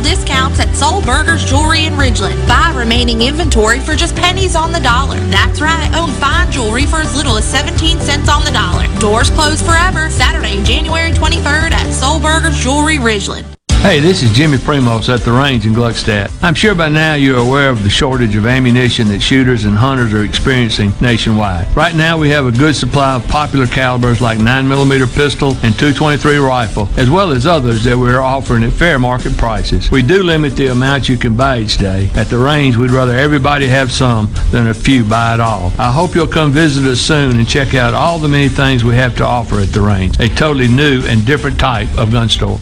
Discounts 0.03 0.59
at 0.59 0.67
Sollberger's 0.69 1.45
Jewelry 1.45 1.85
in 1.85 1.93
Ridgeland. 1.93 2.37
Buy 2.47 2.73
remaining 2.75 3.21
inventory 3.21 3.79
for 3.79 3.95
just 3.95 4.15
pennies 4.15 4.55
on 4.55 4.71
the 4.71 4.79
dollar. 4.79 5.19
That's 5.31 5.61
right, 5.61 5.89
own 5.95 6.11
fine 6.11 6.51
jewelry 6.51 6.85
for 6.85 6.97
as 6.97 7.15
little 7.15 7.37
as 7.37 7.45
17 7.45 7.99
cents 7.99 8.29
on 8.29 8.43
the 8.43 8.51
dollar. 8.51 8.87
Doors 8.99 9.29
closed 9.29 9.65
forever, 9.65 10.09
Saturday, 10.09 10.61
January 10.63 11.11
23rd 11.11 11.71
at 11.71 11.87
Sollberger's 11.87 12.61
Jewelry 12.61 12.97
Ridgeland. 12.97 13.52
Hey, 13.83 13.99
this 13.99 14.23
is 14.23 14.31
Jimmy 14.31 14.55
Primos 14.57 15.13
at 15.13 15.19
the 15.25 15.31
range 15.33 15.67
in 15.67 15.73
Gluckstadt. 15.73 16.31
I'm 16.41 16.53
sure 16.53 16.73
by 16.73 16.87
now 16.87 17.15
you're 17.15 17.37
aware 17.37 17.69
of 17.69 17.83
the 17.83 17.89
shortage 17.89 18.33
of 18.37 18.45
ammunition 18.45 19.09
that 19.09 19.19
shooters 19.19 19.65
and 19.65 19.75
hunters 19.75 20.13
are 20.13 20.23
experiencing 20.23 20.93
nationwide. 21.01 21.67
Right 21.75 21.93
now 21.93 22.17
we 22.17 22.29
have 22.29 22.45
a 22.45 22.51
good 22.51 22.77
supply 22.77 23.15
of 23.15 23.27
popular 23.27 23.67
calibers 23.67 24.21
like 24.21 24.37
9mm 24.37 25.13
pistol 25.13 25.49
and 25.63 25.77
223 25.77 26.37
rifle, 26.37 26.87
as 26.95 27.09
well 27.09 27.33
as 27.33 27.45
others 27.45 27.83
that 27.83 27.97
we're 27.97 28.21
offering 28.21 28.63
at 28.63 28.71
fair 28.71 28.99
market 28.99 29.35
prices. 29.35 29.91
We 29.91 30.01
do 30.01 30.23
limit 30.23 30.55
the 30.55 30.67
amount 30.67 31.09
you 31.09 31.17
can 31.17 31.35
buy 31.35 31.59
each 31.59 31.77
day. 31.77 32.09
At 32.15 32.27
the 32.27 32.37
range, 32.37 32.77
we'd 32.77 32.89
rather 32.89 33.17
everybody 33.17 33.67
have 33.67 33.91
some 33.91 34.31
than 34.49 34.69
a 34.69 34.73
few 34.73 35.03
buy 35.03 35.33
it 35.33 35.41
all. 35.41 35.73
I 35.77 35.91
hope 35.91 36.15
you'll 36.15 36.25
come 36.27 36.51
visit 36.51 36.89
us 36.89 37.01
soon 37.01 37.37
and 37.37 37.47
check 37.47 37.75
out 37.75 37.93
all 37.93 38.17
the 38.17 38.29
many 38.29 38.47
things 38.47 38.85
we 38.85 38.95
have 38.95 39.17
to 39.17 39.25
offer 39.25 39.59
at 39.59 39.73
the 39.73 39.81
range. 39.81 40.21
A 40.21 40.29
totally 40.29 40.69
new 40.69 41.03
and 41.05 41.25
different 41.25 41.59
type 41.59 41.89
of 41.97 42.13
gun 42.13 42.29
store. 42.29 42.61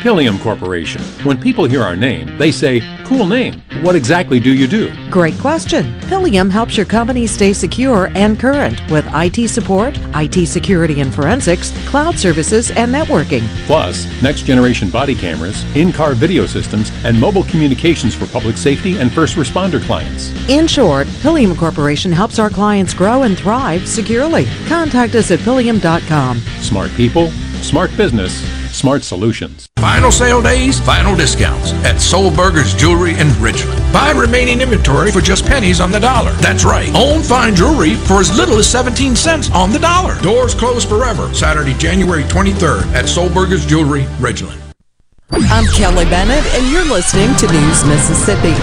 Pillium 0.00 0.40
Corporation. 0.40 1.02
When 1.24 1.38
people 1.38 1.66
hear 1.66 1.82
our 1.82 1.94
name, 1.94 2.38
they 2.38 2.50
say, 2.50 2.80
cool 3.04 3.26
name. 3.26 3.60
What 3.82 3.94
exactly 3.94 4.40
do 4.40 4.54
you 4.54 4.66
do? 4.66 4.90
Great 5.10 5.38
question. 5.38 5.92
Pillium 6.08 6.50
helps 6.50 6.74
your 6.74 6.86
company 6.86 7.26
stay 7.26 7.52
secure 7.52 8.10
and 8.14 8.40
current 8.40 8.80
with 8.90 9.06
IT 9.12 9.48
support, 9.48 9.98
IT 10.14 10.46
security 10.46 11.02
and 11.02 11.14
forensics, 11.14 11.70
cloud 11.86 12.18
services, 12.18 12.70
and 12.70 12.94
networking. 12.94 13.46
Plus, 13.66 14.06
next 14.22 14.46
generation 14.46 14.88
body 14.88 15.14
cameras, 15.14 15.64
in 15.76 15.92
car 15.92 16.14
video 16.14 16.46
systems, 16.46 16.90
and 17.04 17.20
mobile 17.20 17.44
communications 17.44 18.14
for 18.14 18.26
public 18.28 18.56
safety 18.56 18.98
and 18.98 19.12
first 19.12 19.36
responder 19.36 19.82
clients. 19.82 20.30
In 20.48 20.66
short, 20.66 21.08
Pillium 21.22 21.54
Corporation 21.58 22.10
helps 22.10 22.38
our 22.38 22.48
clients 22.48 22.94
grow 22.94 23.24
and 23.24 23.36
thrive 23.36 23.86
securely. 23.86 24.46
Contact 24.66 25.14
us 25.14 25.30
at 25.30 25.40
pillium.com. 25.40 26.38
Smart 26.62 26.90
people, 26.92 27.30
smart 27.60 27.94
business, 27.98 28.42
smart 28.80 29.02
solutions. 29.02 29.68
Final 29.76 30.10
sale 30.10 30.40
days, 30.40 30.80
final 30.80 31.14
discounts 31.14 31.72
at 31.84 31.96
Sollberger's 31.96 32.72
Jewelry 32.72 33.12
in 33.20 33.28
Richmond. 33.38 33.78
Buy 33.92 34.10
remaining 34.12 34.62
inventory 34.62 35.12
for 35.12 35.20
just 35.20 35.44
pennies 35.44 35.80
on 35.80 35.92
the 35.92 36.00
dollar. 36.00 36.32
That's 36.40 36.64
right. 36.64 36.90
Own 36.94 37.22
fine 37.22 37.54
jewelry 37.54 37.94
for 37.94 38.20
as 38.20 38.34
little 38.34 38.56
as 38.56 38.66
17 38.70 39.14
cents 39.14 39.50
on 39.50 39.70
the 39.70 39.78
dollar. 39.78 40.18
Doors 40.22 40.54
closed 40.54 40.88
forever. 40.88 41.32
Saturday, 41.34 41.74
January 41.74 42.24
23rd 42.24 42.86
at 42.94 43.04
Sollberger's 43.04 43.66
Jewelry, 43.66 44.04
Ridgeland. 44.18 44.58
I'm 45.30 45.66
Kelly 45.74 46.06
Bennett, 46.06 46.44
and 46.54 46.72
you're 46.72 46.84
listening 46.84 47.36
to 47.36 47.46
News 47.52 47.84
Mississippi. 47.84 48.56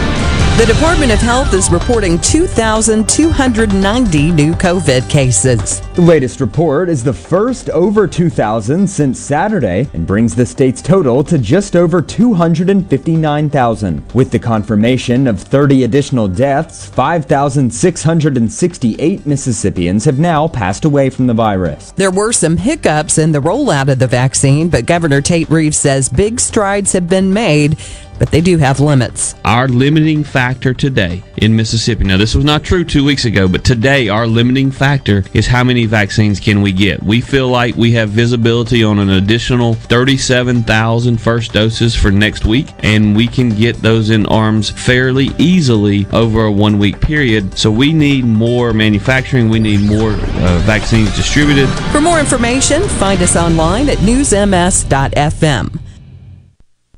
The 0.58 0.65
Department 0.65 1.12
of 1.12 1.20
Health 1.20 1.54
is 1.54 1.70
reporting 1.70 2.20
2,290 2.20 4.32
new 4.32 4.54
COVID 4.54 5.08
cases. 5.08 5.82
The 5.93 6.02
latest 6.02 6.41
report 6.41 6.89
is 6.89 7.04
the 7.04 7.13
first 7.13 7.70
over 7.70 8.08
2,000 8.08 8.88
since 8.88 9.20
Saturday 9.20 9.88
and 9.93 10.08
brings 10.08 10.34
the 10.34 10.48
state's 10.48 10.82
total 10.82 11.24
to 11.26 11.38
just 11.38 11.76
over 11.76 12.02
259,000. 12.02 14.13
With 14.15 14.32
the 14.32 14.39
confirmation 14.39 15.28
of 15.28 15.39
30 15.39 15.84
additional 15.84 16.28
deaths, 16.28 16.88
5,668 16.88 19.28
Mississippians 19.28 20.06
have 20.06 20.17
now 20.17 20.48
passed 20.48 20.86
away 20.86 21.12
from 21.12 21.28
the 21.28 21.36
virus. 21.36 21.91
There 21.91 22.10
were 22.10 22.34
some 22.34 22.58
hiccups 22.58 23.20
in 23.20 23.32
the 23.32 23.41
rollout 23.41 23.91
of 23.91 24.00
the 24.00 24.08
vaccine, 24.08 24.70
but 24.70 24.88
Governor 24.88 25.22
Tate 25.22 25.52
Reeves 25.52 25.78
says 25.78 26.10
big 26.10 26.39
strides 26.39 26.93
have 26.93 27.08
been 27.08 27.32
made 27.32 27.78
but 28.19 28.32
they 28.32 28.41
do 28.41 28.58
have 28.58 28.80
limits. 28.80 29.36
Our 29.45 29.67
limiting 29.67 30.23
factor 30.23 30.73
today 30.73 31.23
in 31.38 31.56
Mississippi, 31.56 32.03
now 32.03 32.17
this 32.17 32.36
was 32.36 32.45
not 32.45 32.63
true 32.63 32.84
two 32.84 33.03
weeks 33.03 33.25
ago, 33.25 33.47
but 33.47 33.63
today 33.63 34.10
our 34.10 34.27
limiting 34.27 34.71
factor 34.71 35.23
is 35.34 35.47
how 35.47 35.63
many 35.63 35.86
vaccines 35.86 36.39
can 36.39 36.62
we 36.62 36.71
get. 36.71 37.01
We 37.03 37.21
feel 37.21 37.47
like 37.47 37.75
we 37.75 37.91
have 37.93 38.10
visibility 38.10 38.84
on 38.84 38.99
an 38.99 39.10
additional 39.10 39.73
37,000 39.73 41.17
first 41.17 41.53
doses 41.53 41.95
for 41.95 42.12
next 42.12 42.45
week, 42.45 42.67
and 42.80 43.15
we 43.15 43.27
can 43.27 43.49
get 43.49 43.77
those 43.77 44.10
in 44.10 44.25
arms 44.27 44.69
fairly 44.69 45.30
easily 45.38 46.06
over 46.13 46.45
a 46.45 46.51
one 46.51 46.80
week 46.80 46.99
period. 47.01 47.58
So 47.58 47.71
we 47.71 47.93
need 47.93 48.25
more 48.25 48.73
manufacturing, 48.73 49.49
we 49.49 49.60
need 49.60 49.82
more 49.82 50.12
uh, 50.12 50.62
vaccines 50.65 51.15
distributed. 51.15 51.67
For 51.91 52.01
more 52.01 52.19
information, 52.19 52.82
find 52.84 53.21
us 53.21 53.36
online 53.36 53.89
at 53.89 53.97
newsms.fm. 53.99 55.87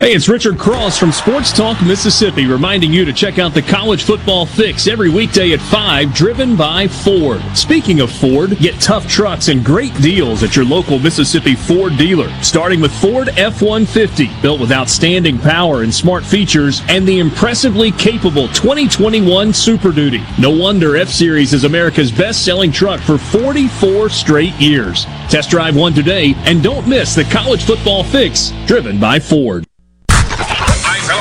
Hey, 0.00 0.14
it's 0.14 0.28
Richard 0.28 0.60
Cross 0.60 0.96
from 0.96 1.10
Sports 1.10 1.50
Talk 1.50 1.76
Mississippi 1.84 2.46
reminding 2.46 2.92
you 2.92 3.04
to 3.04 3.12
check 3.12 3.40
out 3.40 3.52
the 3.52 3.60
College 3.60 4.04
Football 4.04 4.46
Fix 4.46 4.86
every 4.86 5.10
weekday 5.10 5.52
at 5.52 5.60
5, 5.60 6.14
driven 6.14 6.54
by 6.54 6.86
Ford. 6.86 7.42
Speaking 7.54 7.98
of 8.00 8.12
Ford, 8.12 8.56
get 8.58 8.80
tough 8.80 9.08
trucks 9.08 9.48
and 9.48 9.64
great 9.64 9.92
deals 9.96 10.44
at 10.44 10.54
your 10.54 10.64
local 10.64 11.00
Mississippi 11.00 11.56
Ford 11.56 11.96
dealer. 11.96 12.30
Starting 12.42 12.80
with 12.80 12.92
Ford 13.00 13.30
F-150, 13.30 14.40
built 14.40 14.60
with 14.60 14.70
outstanding 14.70 15.36
power 15.36 15.82
and 15.82 15.92
smart 15.92 16.24
features, 16.24 16.80
and 16.88 17.06
the 17.06 17.18
impressively 17.18 17.90
capable 17.90 18.46
2021 18.48 19.52
Super 19.52 19.90
Duty. 19.90 20.22
No 20.38 20.50
wonder 20.50 20.96
F-Series 20.96 21.52
is 21.52 21.64
America's 21.64 22.12
best-selling 22.12 22.70
truck 22.70 23.00
for 23.00 23.18
44 23.18 24.10
straight 24.10 24.54
years. 24.54 25.06
Test 25.28 25.50
drive 25.50 25.74
one 25.74 25.92
today, 25.92 26.34
and 26.46 26.62
don't 26.62 26.86
miss 26.86 27.16
the 27.16 27.24
College 27.24 27.64
Football 27.64 28.04
Fix, 28.04 28.52
driven 28.64 29.00
by 29.00 29.18
Ford. 29.18 29.67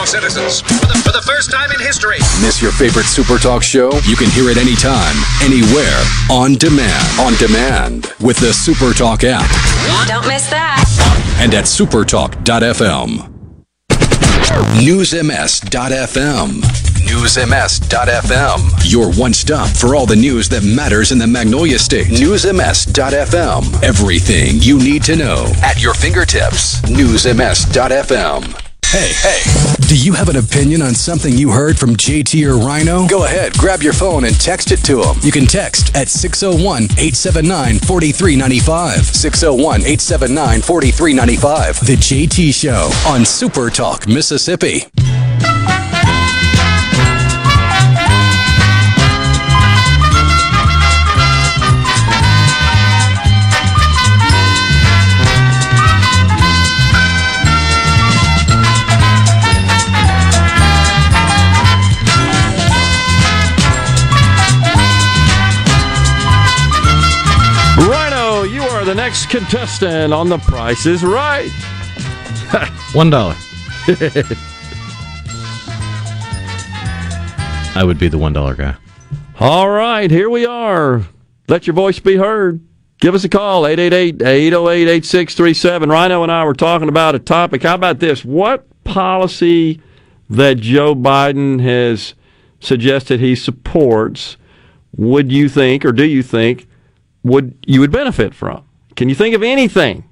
Hi, 0.08 0.20
fellow 0.20 0.30
citizens. 0.30 0.62
For 0.62 0.86
the, 0.88 0.96
for 1.04 1.12
the 1.12 1.22
first 1.22 1.52
time 1.52 1.70
in 1.72 1.80
history, 1.80 2.18
Miss 2.42 2.62
your 2.62 2.72
favorite 2.72 3.06
Super 3.06 3.38
Talk 3.38 3.62
show? 3.64 3.92
You 4.06 4.16
can 4.16 4.30
hear 4.32 4.50
it 4.50 4.58
anytime, 4.58 5.16
anywhere, 5.44 6.02
on 6.32 6.54
demand. 6.56 7.20
On 7.20 7.34
demand 7.36 8.14
with 8.22 8.38
the 8.38 8.54
Super 8.54 8.94
Talk 8.94 9.24
app 9.26 9.50
Don't 10.08 10.26
miss 10.28 10.50
that. 10.50 10.84
and 11.40 11.54
at 11.54 11.66
supertalk.fm. 11.66 13.34
NewsMS.fm. 14.80 16.62
NewsMS.fm. 17.08 18.92
Your 18.92 19.12
one 19.14 19.34
stop 19.34 19.70
for 19.70 19.96
all 19.96 20.06
the 20.06 20.16
news 20.16 20.48
that 20.50 20.64
matters 20.64 21.12
in 21.12 21.18
the 21.18 21.28
Magnolia 21.28 21.80
State. 21.80 22.08
NewsMS.fm. 22.08 23.84
Everything 23.84 24.62
you 24.62 24.78
need 24.78 25.04
to 25.04 25.16
know 25.16 25.52
at 25.64 25.82
your 25.82 25.94
fingertips. 25.94 26.80
NewsMS.fm. 26.82 28.67
Hey, 28.90 29.12
hey, 29.20 29.78
do 29.90 29.98
you 29.98 30.14
have 30.14 30.30
an 30.30 30.38
opinion 30.38 30.82
on 30.82 30.96
something 30.96 31.34
you 31.34 31.52
heard 31.52 31.78
from 31.78 31.98
JT 31.98 32.48
or 32.48 32.56
Rhino? 32.56 33.06
Go 33.06 33.26
ahead, 33.26 33.52
grab 33.58 33.82
your 33.82 33.92
phone 33.92 34.24
and 34.24 34.40
text 34.40 34.72
it 34.72 34.78
to 34.86 35.02
them. 35.02 35.18
You 35.22 35.34
can 35.34 35.46
text 35.46 35.94
at 35.94 36.08
601 36.08 36.84
879 36.84 37.80
4395. 37.80 39.06
601 39.06 39.82
879 39.82 40.62
4395. 40.62 41.80
The 41.86 41.98
JT 41.98 42.54
Show 42.54 42.90
on 43.12 43.26
Super 43.26 43.70
Talk, 43.70 44.08
Mississippi. 44.08 44.84
Next 69.08 69.30
contestant 69.30 70.12
on 70.12 70.28
The 70.28 70.38
Price 70.40 70.86
is 70.86 71.02
Right. 71.02 71.50
One 72.94 73.10
dollar. 73.10 73.36
I 77.74 77.84
would 77.86 77.98
be 77.98 78.10
the 78.10 78.18
one 78.18 78.34
dollar 78.34 78.54
guy. 78.54 78.76
All 79.40 79.70
right, 79.70 80.12
here 80.12 80.30
we 80.30 80.46
are. 80.46 81.04
Let 81.48 81.68
your 81.68 81.74
voice 81.74 82.00
be 82.00 82.18
heard. 82.18 82.60
Give 83.00 83.16
us 83.16 83.24
a 83.24 83.30
call, 83.30 83.64
888-808-8637. 83.64 85.90
Rhino 85.90 86.24
and 86.24 86.32
I 86.32 86.44
were 86.44 86.54
talking 86.54 86.90
about 86.90 87.16
a 87.16 87.20
topic. 87.20 87.64
How 87.64 87.76
about 87.76 88.00
this? 88.00 88.26
What 88.26 88.68
policy 88.84 89.82
that 90.30 90.58
Joe 90.58 90.96
Biden 90.96 91.62
has 91.62 92.14
suggested 92.60 93.22
he 93.22 93.38
supports 93.38 94.36
would 94.98 95.32
you 95.32 95.48
think 95.48 95.86
or 95.86 95.94
do 95.94 96.04
you 96.04 96.22
think 96.22 96.68
would 97.24 97.58
you 97.66 97.80
would 97.80 97.94
benefit 97.94 98.36
from? 98.36 98.67
Can 98.98 99.10
you 99.10 99.16
think 99.16 99.36
of 99.36 99.44
anything 99.44 100.04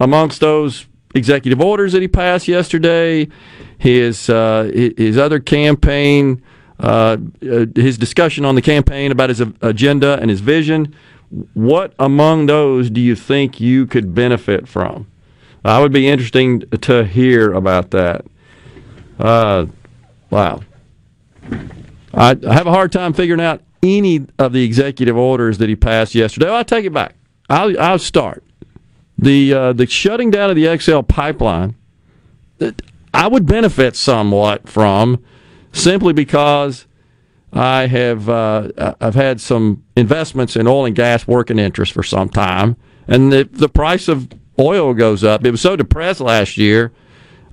amongst 0.00 0.40
those 0.40 0.86
executive 1.14 1.60
orders 1.60 1.92
that 1.92 2.00
he 2.00 2.08
passed 2.08 2.48
yesterday, 2.48 3.28
his 3.76 4.30
uh, 4.30 4.70
his 4.96 5.18
other 5.18 5.38
campaign, 5.38 6.42
uh, 6.80 7.18
uh, 7.42 7.66
his 7.74 7.98
discussion 7.98 8.46
on 8.46 8.54
the 8.54 8.62
campaign 8.62 9.12
about 9.12 9.28
his 9.28 9.42
agenda 9.60 10.18
and 10.20 10.30
his 10.30 10.40
vision. 10.40 10.94
What 11.52 11.92
among 11.98 12.46
those 12.46 12.88
do 12.88 13.02
you 13.02 13.14
think 13.14 13.60
you 13.60 13.86
could 13.86 14.14
benefit 14.14 14.66
from? 14.66 15.06
I 15.62 15.78
would 15.78 15.92
be 15.92 16.08
interesting 16.08 16.60
to 16.60 17.04
hear 17.04 17.52
about 17.52 17.90
that. 17.90 18.24
Uh, 19.18 19.66
wow, 20.30 20.62
I, 22.14 22.38
I 22.48 22.54
have 22.54 22.66
a 22.66 22.72
hard 22.72 22.90
time 22.90 23.12
figuring 23.12 23.42
out 23.42 23.60
any 23.82 24.26
of 24.38 24.54
the 24.54 24.64
executive 24.64 25.18
orders 25.18 25.58
that 25.58 25.68
he 25.68 25.76
passed 25.76 26.14
yesterday. 26.14 26.46
Well, 26.46 26.56
I 26.56 26.62
take 26.62 26.86
it 26.86 26.94
back. 26.94 27.17
I'll, 27.48 27.80
I'll 27.80 27.98
start 27.98 28.44
the 29.16 29.52
uh, 29.52 29.72
the 29.72 29.86
shutting 29.86 30.30
down 30.30 30.50
of 30.50 30.56
the 30.56 30.78
XL 30.78 31.00
pipeline. 31.00 31.74
I 33.12 33.26
would 33.26 33.46
benefit 33.46 33.96
somewhat 33.96 34.68
from 34.68 35.22
simply 35.72 36.12
because 36.12 36.86
I 37.52 37.86
have 37.86 38.28
uh, 38.28 38.94
I've 39.00 39.14
had 39.14 39.40
some 39.40 39.84
investments 39.96 40.56
in 40.56 40.66
oil 40.66 40.86
and 40.86 40.94
gas 40.94 41.26
working 41.26 41.58
interest 41.58 41.92
for 41.92 42.02
some 42.02 42.28
time, 42.28 42.76
and 43.06 43.32
the 43.32 43.48
the 43.50 43.68
price 43.68 44.08
of 44.08 44.28
oil 44.58 44.94
goes 44.94 45.24
up. 45.24 45.44
It 45.44 45.50
was 45.50 45.60
so 45.60 45.76
depressed 45.76 46.20
last 46.20 46.56
year. 46.56 46.92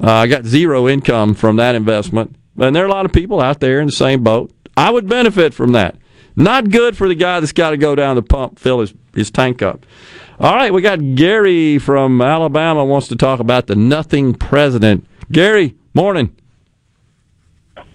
Uh, 0.01 0.11
I 0.11 0.27
got 0.27 0.45
zero 0.45 0.87
income 0.87 1.33
from 1.33 1.55
that 1.55 1.73
investment, 1.73 2.35
and 2.57 2.75
there 2.75 2.83
are 2.83 2.87
a 2.87 2.91
lot 2.91 3.05
of 3.05 3.13
people 3.13 3.39
out 3.41 3.59
there 3.59 3.79
in 3.79 3.85
the 3.85 3.93
same 3.93 4.23
boat. 4.23 4.51
I 4.75 4.91
would 4.91 5.07
benefit 5.07 5.53
from 5.53 5.71
that. 5.71 5.95
Not 6.35 6.69
good 6.69 6.97
for 6.97 7.07
the 7.07 7.15
guy 7.15 7.39
that's 7.39 7.53
got 7.53 7.71
to 7.71 7.77
go 7.77 7.95
down 7.95 8.15
the 8.15 8.21
pump, 8.21 8.59
fill 8.59 8.81
his, 8.81 8.93
his 9.13 9.31
tank 9.31 9.61
up. 9.61 9.85
All 10.39 10.53
right, 10.53 10.73
we 10.73 10.81
got 10.81 10.99
Gary 11.15 11.79
from 11.79 12.21
Alabama 12.21 12.83
wants 12.83 13.07
to 13.07 13.15
talk 13.15 13.39
about 13.39 13.67
the 13.67 13.75
nothing 13.75 14.33
president. 14.33 15.05
Gary, 15.31 15.75
morning. 15.93 16.35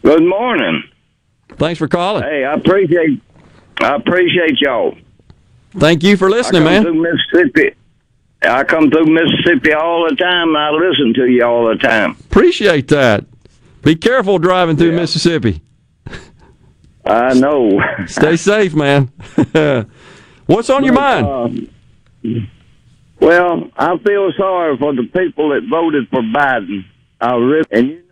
Good 0.02 0.22
morning. 0.22 0.84
Thanks 1.56 1.78
for 1.78 1.88
calling. 1.88 2.22
Hey, 2.22 2.44
I 2.44 2.54
appreciate 2.54 3.20
I 3.82 3.94
appreciate 3.96 4.60
y'all. 4.60 4.96
Thank 5.72 6.02
you 6.02 6.16
for 6.16 6.28
listening, 6.28 6.62
I 6.62 6.64
come 6.64 6.72
man. 6.72 6.82
Through 6.82 7.02
Mississippi. 7.02 7.76
I 8.42 8.64
come 8.64 8.90
through 8.90 9.06
Mississippi 9.06 9.72
all 9.72 10.08
the 10.08 10.16
time. 10.16 10.56
I 10.56 10.70
listen 10.70 11.14
to 11.14 11.26
you 11.26 11.44
all 11.44 11.68
the 11.68 11.76
time. 11.76 12.12
Appreciate 12.12 12.88
that. 12.88 13.24
Be 13.82 13.96
careful 13.96 14.38
driving 14.38 14.76
through 14.76 14.92
Mississippi. 14.92 15.62
I 17.04 17.34
know. 17.34 17.80
Stay 18.06 18.36
safe, 18.36 18.74
man. 18.74 19.10
What's 20.46 20.70
on 20.70 20.84
your 20.84 20.94
mind? 20.94 21.70
Uh, 22.24 22.28
well, 23.20 23.70
I 23.76 23.96
feel 23.98 24.32
sorry 24.36 24.76
for 24.78 24.94
the 24.94 25.04
people 25.04 25.50
that 25.50 25.62
voted 25.70 26.08
for 26.08 26.20
Biden. 26.20 26.84
I 27.20 27.34
really, 27.34 27.66
and 27.70 27.88
you 27.88 28.02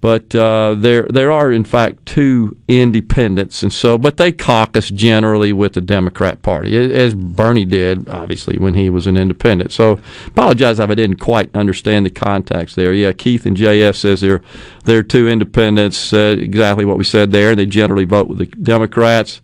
But 0.01 0.35
uh, 0.35 0.77
there 0.79 1.03
there 1.11 1.31
are 1.31 1.53
in 1.53 1.65
fact 1.65 2.07
two 2.07 2.57
independents, 2.69 3.63
and 3.63 3.71
so 3.71 3.99
but 3.99 4.17
they 4.17 4.33
caucus 4.33 4.89
generally 4.89 5.53
with 5.53 5.75
the 5.75 5.83
Democrat 5.83 6.41
Party, 6.41 6.75
as 6.75 7.15
Bernie 7.15 7.67
did, 7.67 8.09
obviously 8.09 8.57
when 8.57 8.73
he 8.73 8.89
was 8.89 9.07
an 9.07 9.19
independent. 9.19 9.73
So 9.73 10.01
apologize 10.27 10.79
if 10.79 10.89
I 10.89 10.95
didn't 10.95 11.19
quite 11.19 11.55
understand 11.55 12.07
the 12.07 12.11
context 12.11 12.77
there. 12.77 12.95
Yeah, 12.95 13.13
Keith 13.13 13.45
and 13.45 13.55
JF 13.55 13.95
says 13.95 14.23
they're 14.23 14.41
they're 14.85 15.03
two 15.03 15.29
independents, 15.29 16.15
uh, 16.15 16.35
exactly 16.39 16.87
what 16.87 16.97
we 16.97 17.05
said 17.05 17.31
there. 17.31 17.55
They 17.55 17.67
generally 17.67 18.07
vote 18.07 18.29
with 18.29 18.39
the 18.39 18.47
Democrats. 18.47 19.43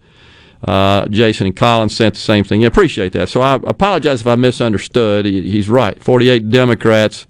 Uh, 0.65 1.07
Jason 1.09 1.49
and 1.49 1.55
Collins 1.55 1.95
sent 1.95 2.15
the 2.15 2.21
same 2.21 2.45
thing. 2.45 2.65
I 2.65 2.69
appreciate 2.69 3.13
that. 3.13 3.29
So 3.29 3.43
I 3.43 3.57
apologize 3.57 4.23
if 4.23 4.27
I 4.27 4.37
misunderstood. 4.37 5.27
He, 5.27 5.43
he's 5.51 5.69
right. 5.69 6.03
Forty-eight 6.03 6.49
Democrats 6.49 7.27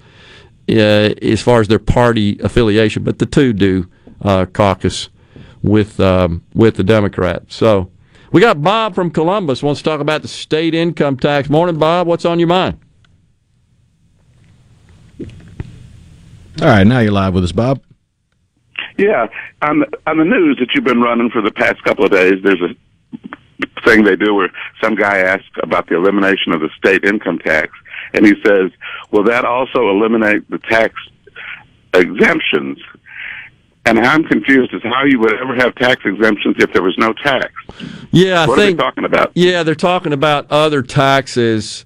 as 0.69 1.41
far 1.41 1.61
as 1.61 1.69
their 1.69 1.79
party 1.79 2.39
affiliation, 2.41 3.05
but 3.05 3.19
the 3.19 3.27
two 3.27 3.53
do 3.53 3.89
uh, 4.23 4.47
caucus 4.47 5.09
with 5.63 6.01
um, 6.01 6.43
with 6.55 6.77
the 6.77 6.85
Democrats. 6.85 7.55
So 7.55 7.91
we 8.33 8.41
got 8.41 8.63
Bob 8.63 8.95
from 8.95 9.11
Columbus 9.11 9.63
wants 9.63 9.81
to 9.81 9.85
talk 9.85 10.01
about 10.01 10.23
the 10.23 10.29
state 10.29 10.75
income 10.75 11.17
tax. 11.17 11.49
Morning, 11.49 11.79
Bob. 11.79 12.07
What's 12.07 12.25
on 12.25 12.39
your 12.39 12.49
mind? 12.49 12.79
All 16.63 16.69
right, 16.69 16.87
now 16.87 17.01
you're 17.01 17.13
live 17.13 17.35
with 17.35 17.45
us, 17.45 17.53
Bob. 17.53 17.83
Yeah, 18.97 19.27
on 19.61 19.81
the, 19.81 19.87
on 20.07 20.17
the 20.17 20.25
news 20.25 20.57
that 20.59 20.69
you've 20.75 20.85
been 20.85 21.03
running 21.03 21.29
for 21.29 21.43
the 21.43 21.51
past 21.51 21.83
couple 21.85 22.07
of 22.07 22.11
days, 22.11 22.43
there's 22.43 22.63
a 22.63 22.75
thing 23.85 24.05
they 24.05 24.17
do 24.17 24.35
where 24.35 24.51
some 24.83 24.95
guy 24.95 25.19
asks 25.19 25.45
about 25.63 25.87
the 25.89 25.97
elimination 25.97 26.53
of 26.53 26.61
the 26.61 26.71
state 26.79 27.05
income 27.05 27.39
tax, 27.39 27.73
and 28.15 28.27
he 28.27 28.35
says, 28.45 28.71
"Will 29.11 29.25
that 29.25 29.45
also 29.45 29.91
eliminate 29.91 30.49
the 30.51 30.59
tax 30.59 30.95
exemptions?" 31.95 32.79
And 33.85 34.01
I'm 34.01 34.25
confused 34.25 34.75
as 34.75 34.83
how 34.83 35.05
you 35.05 35.21
would 35.21 35.35
ever 35.35 35.55
have 35.55 35.75
tax 35.77 36.03
exemptions 36.05 36.57
if 36.59 36.73
there 36.73 36.83
was 36.83 36.99
no 36.99 37.13
tax. 37.13 37.53
Yeah, 38.11 38.43
I 38.43 38.47
what 38.47 38.59
think, 38.59 38.73
are 38.73 38.77
they 38.77 38.83
talking 38.83 39.05
about? 39.05 39.31
Yeah, 39.35 39.63
they're 39.63 39.77
talking 39.77 40.13
about 40.13 40.51
other 40.51 40.83
taxes 40.83 41.85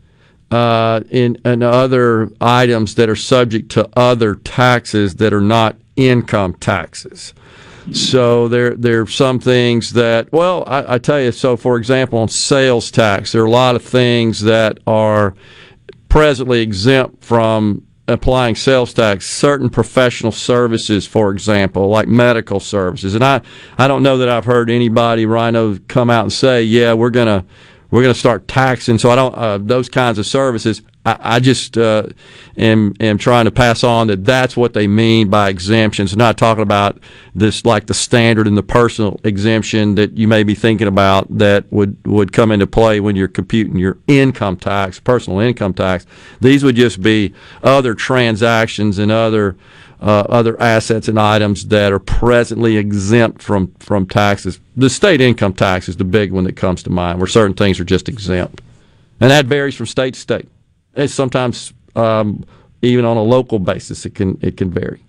uh, 0.50 1.02
in 1.10 1.38
and 1.44 1.62
other 1.62 2.30
items 2.40 2.94
that 2.96 3.08
are 3.08 3.16
subject 3.16 3.70
to 3.72 3.88
other 3.96 4.34
taxes 4.34 5.16
that 5.16 5.32
are 5.32 5.40
not 5.40 5.76
income 5.96 6.54
taxes. 6.54 7.34
So 7.92 8.48
there 8.48 8.74
there 8.74 9.02
are 9.02 9.06
some 9.06 9.40
things 9.40 9.92
that 9.92 10.30
well 10.32 10.64
I, 10.66 10.94
I 10.94 10.98
tell 10.98 11.20
you 11.20 11.32
so 11.32 11.56
for 11.56 11.76
example 11.76 12.18
on 12.18 12.28
sales 12.28 12.90
tax 12.90 13.32
there 13.32 13.42
are 13.42 13.46
a 13.46 13.50
lot 13.50 13.74
of 13.74 13.82
things 13.82 14.42
that 14.42 14.78
are 14.86 15.34
presently 16.10 16.60
exempt 16.60 17.24
from 17.24 17.86
applying 18.06 18.56
sales 18.56 18.92
tax 18.92 19.24
certain 19.24 19.70
professional 19.70 20.32
services 20.32 21.06
for 21.06 21.30
example 21.30 21.88
like 21.88 22.08
medical 22.08 22.58
services 22.58 23.14
and 23.14 23.24
I 23.24 23.40
I 23.78 23.86
don't 23.86 24.02
know 24.02 24.18
that 24.18 24.28
I've 24.28 24.44
heard 24.44 24.68
anybody 24.68 25.26
rhino 25.26 25.78
come 25.86 26.10
out 26.10 26.24
and 26.24 26.32
say 26.32 26.64
yeah 26.64 26.92
we're 26.92 27.10
gonna 27.10 27.46
we're 27.90 28.02
going 28.02 28.14
to 28.14 28.18
start 28.18 28.46
taxing. 28.48 28.98
So 28.98 29.10
I 29.10 29.16
don't 29.16 29.34
uh, 29.34 29.58
those 29.58 29.88
kinds 29.88 30.18
of 30.18 30.26
services. 30.26 30.82
I, 31.04 31.36
I 31.36 31.40
just 31.40 31.78
uh, 31.78 32.08
am 32.56 32.94
am 33.00 33.16
trying 33.16 33.46
to 33.46 33.50
pass 33.50 33.82
on 33.82 34.08
that 34.08 34.24
that's 34.24 34.56
what 34.56 34.74
they 34.74 34.86
mean 34.86 35.30
by 35.30 35.48
exemptions. 35.48 36.16
Not 36.16 36.36
talking 36.36 36.62
about 36.62 36.98
this 37.34 37.64
like 37.64 37.86
the 37.86 37.94
standard 37.94 38.46
and 38.46 38.56
the 38.56 38.62
personal 38.62 39.18
exemption 39.24 39.94
that 39.94 40.16
you 40.16 40.28
may 40.28 40.42
be 40.42 40.54
thinking 40.54 40.88
about 40.88 41.26
that 41.38 41.64
would 41.72 41.96
would 42.06 42.32
come 42.32 42.52
into 42.52 42.66
play 42.66 43.00
when 43.00 43.16
you're 43.16 43.28
computing 43.28 43.76
your 43.76 43.98
income 44.06 44.56
tax, 44.56 45.00
personal 45.00 45.38
income 45.40 45.72
tax. 45.72 46.06
These 46.40 46.64
would 46.64 46.76
just 46.76 47.00
be 47.02 47.34
other 47.62 47.94
transactions 47.94 48.98
and 48.98 49.10
other 49.10 49.56
uh, 50.02 50.24
other 50.28 50.60
assets 50.60 51.08
and 51.08 51.18
items 51.18 51.66
that 51.68 51.92
are 51.92 51.98
presently 51.98 52.76
exempt 52.76 53.42
from, 53.42 53.72
from 53.78 54.06
taxes. 54.06 54.58
The 54.76 54.88
state 54.88 55.20
income 55.20 55.52
tax 55.52 55.88
is 55.88 55.96
the 55.96 56.04
big 56.04 56.32
one 56.32 56.44
that 56.44 56.56
comes 56.56 56.82
to 56.84 56.90
mind, 56.90 57.18
where 57.18 57.26
certain 57.26 57.54
things 57.54 57.78
are 57.80 57.84
just 57.84 58.08
exempt. 58.08 58.62
And 59.20 59.30
that 59.30 59.44
varies 59.44 59.74
from 59.74 59.84
state 59.86 60.14
to 60.14 60.20
state. 60.20 60.48
It's 60.94 61.14
sometimes 61.14 61.72
um, 61.96 62.44
even 62.82 63.04
on 63.04 63.16
a 63.16 63.22
local 63.22 63.58
basis, 63.58 64.06
it 64.06 64.14
can 64.14 64.38
it 64.42 64.56
can 64.56 64.70
vary. 64.70 65.04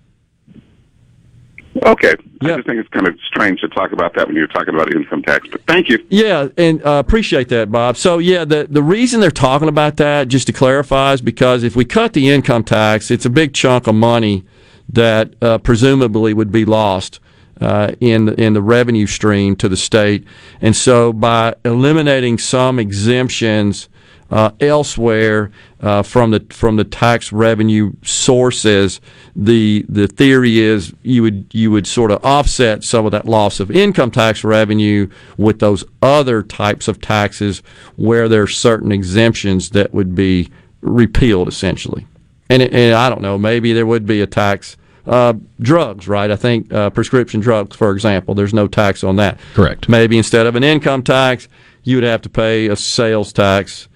Okay. 1.84 2.16
I 2.42 2.48
just 2.48 2.68
think 2.68 2.80
it's 2.80 2.90
kind 2.90 3.08
of 3.08 3.18
strange 3.26 3.62
to 3.62 3.70
talk 3.70 3.94
about 3.94 4.14
that 4.16 4.28
when 4.28 4.36
you're 4.36 4.48
talking 4.48 4.76
about 4.76 4.94
income 4.94 5.22
tax. 5.22 5.48
But 5.48 5.62
thank 5.68 5.88
you. 5.90 6.06
Yeah, 6.10 6.50
and 6.58 6.86
uh, 6.86 7.02
appreciate 7.06 7.48
that, 7.50 7.72
Bob. 7.72 7.98
So 7.98 8.18
yeah, 8.18 8.44
the 8.44 8.68
the 8.70 8.84
reason 8.84 9.20
they're 9.20 9.32
talking 9.32 9.70
about 9.70 9.98
that, 9.98 10.28
just 10.28 10.48
to 10.48 10.54
clarify, 10.54 11.14
is 11.14 11.22
because 11.22 11.64
if 11.64 11.76
we 11.76 11.86
cut 11.86 12.14
the 12.14 12.30
income 12.30 12.64
tax, 12.64 13.10
it's 13.10 13.26
a 13.26 13.30
big 13.30 13.54
chunk 13.54 13.88
of 13.88 13.96
money 13.96 14.44
that 14.90 15.34
uh, 15.42 15.60
presumably 15.60 16.34
would 16.34 16.52
be 16.52 16.66
lost 16.66 17.20
uh, 17.62 17.94
in 18.00 18.30
in 18.30 18.54
the 18.54 18.62
revenue 18.62 19.08
stream 19.08 19.56
to 19.56 19.70
the 19.70 19.78
state, 19.78 20.26
and 20.60 20.76
so 20.76 21.14
by 21.14 21.56
eliminating 21.64 22.38
some 22.38 22.80
exemptions 22.80 23.88
uh, 24.32 24.52
elsewhere 24.62 25.52
uh, 25.82 26.02
from 26.02 26.32
the 26.32 26.40
from 26.50 26.78
the 26.78 26.86
tax 26.86 27.34
revenue 27.34 27.92
sources, 28.02 29.02
the 29.36 29.86
the 29.90 30.08
theory 30.08 30.60
is 30.60 30.94
you 31.04 31.22
would 31.22 31.46
you 31.52 31.70
would 31.70 31.86
sort 31.86 32.12
of 32.12 32.24
offset 32.24 32.84
some 32.84 33.06
of 33.06 33.12
that 33.12 33.26
loss 33.26 33.60
of 33.60 33.70
income 33.70 34.10
tax 34.10 34.44
revenue 34.44 35.10
with 35.38 35.60
those 35.60 35.84
other 36.02 36.42
types 36.42 36.88
of 36.88 37.02
taxes 37.02 37.62
where 37.98 38.30
there 38.30 38.44
are 38.44 38.48
certain 38.48 38.92
exemptions 38.92 39.72
that 39.72 39.94
would 39.94 40.16
be 40.16 40.50
repealed 40.80 41.48
essentially. 41.48 42.08
And, 42.50 42.62
and 42.62 42.96
I 42.96 43.10
don't 43.10 43.22
know, 43.22 43.38
maybe 43.38 43.72
there 43.74 43.86
would 43.86 44.06
be 44.06 44.22
a 44.22 44.28
tax 44.28 44.76
uh, 45.08 45.34
drugs, 45.60 46.08
right? 46.08 46.30
I 46.30 46.36
think 46.36 46.72
uh, 46.74 46.90
prescription 46.90 47.40
drugs, 47.40 47.76
for 47.76 47.92
example, 47.92 48.36
there's 48.36 48.54
no 48.54 48.68
tax 48.68 49.04
on 49.04 49.16
that. 49.18 49.40
Correct. 49.54 49.88
Maybe 49.90 50.18
instead 50.18 50.46
of 50.46 50.56
an 50.56 50.64
income 50.64 51.02
tax, 51.02 51.48
you 51.84 51.98
would 51.98 52.04
have 52.04 52.22
to 52.22 52.30
pay 52.30 52.68
a 52.68 52.76
sales 52.76 53.34
tax 53.34 53.88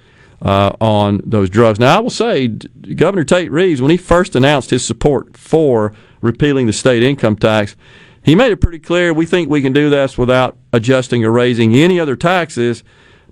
uh, 0.46 0.76
on 0.80 1.22
those 1.26 1.50
drugs. 1.50 1.80
Now, 1.80 1.98
I 1.98 2.00
will 2.00 2.12
say, 2.12 2.48
Governor 2.48 3.24
Tate 3.24 3.52
Reeves, 3.52 3.82
when 3.82 3.90
he 3.90 3.98
first 3.98 4.36
announced 4.36 4.70
his 4.70 4.86
support 4.86 5.36
for 5.36 5.92
repealing 6.22 6.68
the 6.68 6.74
state 6.74 7.02
income 7.02 7.36
tax, 7.36 7.76
he 8.24 8.36
made 8.36 8.52
it 8.52 8.58
pretty 8.58 8.78
clear 8.80 9.12
we 9.12 9.26
think 9.26 9.50
we 9.50 9.64
can 9.64 9.74
do 9.74 9.90
this 9.90 10.20
without 10.20 10.56
adjusting 10.72 11.26
or 11.26 11.32
raising 11.32 11.74
any 11.74 12.00
other 12.00 12.16
taxes. 12.16 12.84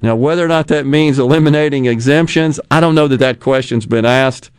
Now, 0.01 0.15
whether 0.15 0.43
or 0.43 0.47
not 0.47 0.67
that 0.67 0.87
means 0.87 1.19
eliminating 1.19 1.85
exemptions, 1.85 2.59
I 2.71 2.79
don't 2.79 2.95
know 2.95 3.07
that 3.07 3.17
that 3.17 3.39
question's 3.39 3.85
been 3.85 4.05
asked. 4.05 4.49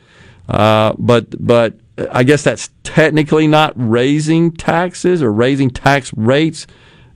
Uh, 0.48 0.94
but 0.98 1.44
but 1.44 1.74
I 2.12 2.22
guess 2.22 2.42
that's 2.42 2.70
technically 2.82 3.46
not 3.46 3.72
raising 3.76 4.52
taxes 4.52 5.22
or 5.22 5.32
raising 5.32 5.70
tax 5.70 6.12
rates 6.14 6.66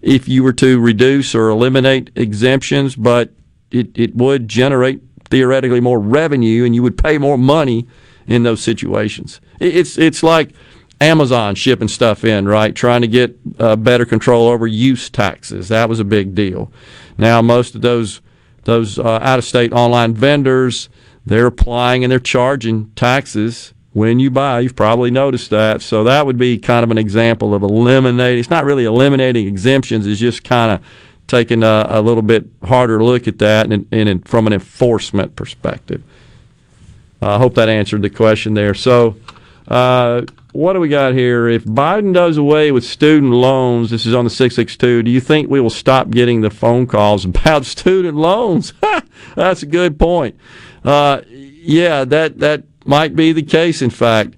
if 0.00 0.28
you 0.28 0.42
were 0.42 0.52
to 0.54 0.80
reduce 0.80 1.34
or 1.34 1.48
eliminate 1.48 2.10
exemptions, 2.16 2.96
but 2.96 3.32
it, 3.70 3.96
it 3.98 4.14
would 4.14 4.48
generate 4.48 5.07
theoretically 5.30 5.80
more 5.80 6.00
revenue 6.00 6.64
and 6.64 6.74
you 6.74 6.82
would 6.82 6.98
pay 6.98 7.18
more 7.18 7.38
money 7.38 7.86
in 8.26 8.42
those 8.42 8.62
situations. 8.62 9.40
It's, 9.60 9.98
it's 9.98 10.22
like 10.22 10.52
Amazon 11.00 11.54
shipping 11.54 11.88
stuff 11.88 12.24
in, 12.24 12.46
right? 12.46 12.74
Trying 12.74 13.02
to 13.02 13.08
get 13.08 13.38
uh, 13.58 13.76
better 13.76 14.04
control 14.04 14.48
over 14.48 14.66
use 14.66 15.08
taxes. 15.08 15.68
That 15.68 15.88
was 15.88 16.00
a 16.00 16.04
big 16.04 16.34
deal. 16.34 16.72
Now, 17.16 17.40
most 17.40 17.74
of 17.74 17.82
those, 17.82 18.20
those 18.64 18.98
uh, 18.98 19.18
out 19.22 19.38
of 19.38 19.44
state 19.44 19.72
online 19.72 20.14
vendors, 20.14 20.88
they're 21.24 21.46
applying 21.46 22.04
and 22.04 22.10
they're 22.10 22.18
charging 22.18 22.90
taxes 22.90 23.74
when 23.92 24.18
you 24.18 24.30
buy. 24.30 24.60
You've 24.60 24.76
probably 24.76 25.10
noticed 25.10 25.50
that. 25.50 25.82
So 25.82 26.04
that 26.04 26.26
would 26.26 26.38
be 26.38 26.58
kind 26.58 26.84
of 26.84 26.90
an 26.90 26.98
example 26.98 27.54
of 27.54 27.62
eliminating. 27.62 28.38
It's 28.38 28.50
not 28.50 28.64
really 28.64 28.84
eliminating 28.84 29.46
exemptions. 29.46 30.06
It's 30.06 30.20
just 30.20 30.44
kind 30.44 30.72
of 30.72 30.86
taking 31.28 31.62
a, 31.62 31.86
a 31.88 32.02
little 32.02 32.22
bit 32.22 32.46
harder 32.64 33.02
look 33.02 33.28
at 33.28 33.38
that 33.38 33.70
and, 33.70 33.86
and 33.92 34.26
from 34.26 34.46
an 34.46 34.52
enforcement 34.52 35.36
perspective. 35.36 36.02
I 37.20 37.38
hope 37.38 37.54
that 37.54 37.68
answered 37.68 38.02
the 38.02 38.10
question 38.10 38.54
there. 38.54 38.74
So, 38.74 39.16
uh, 39.66 40.22
what 40.52 40.72
do 40.72 40.80
we 40.80 40.88
got 40.88 41.12
here? 41.12 41.46
If 41.46 41.64
Biden 41.64 42.14
does 42.14 42.36
away 42.36 42.72
with 42.72 42.84
student 42.84 43.32
loans, 43.32 43.90
this 43.90 44.06
is 44.06 44.14
on 44.14 44.24
the 44.24 44.30
662, 44.30 45.02
do 45.02 45.10
you 45.10 45.20
think 45.20 45.50
we 45.50 45.60
will 45.60 45.70
stop 45.70 46.10
getting 46.10 46.40
the 46.40 46.50
phone 46.50 46.86
calls 46.86 47.24
about 47.26 47.66
student 47.66 48.16
loans? 48.16 48.72
That's 49.36 49.62
a 49.62 49.66
good 49.66 49.98
point. 49.98 50.36
Uh, 50.84 51.22
yeah, 51.28 52.04
that, 52.04 52.38
that 52.38 52.64
might 52.86 53.14
be 53.14 53.32
the 53.32 53.42
case, 53.42 53.82
in 53.82 53.90
fact. 53.90 54.34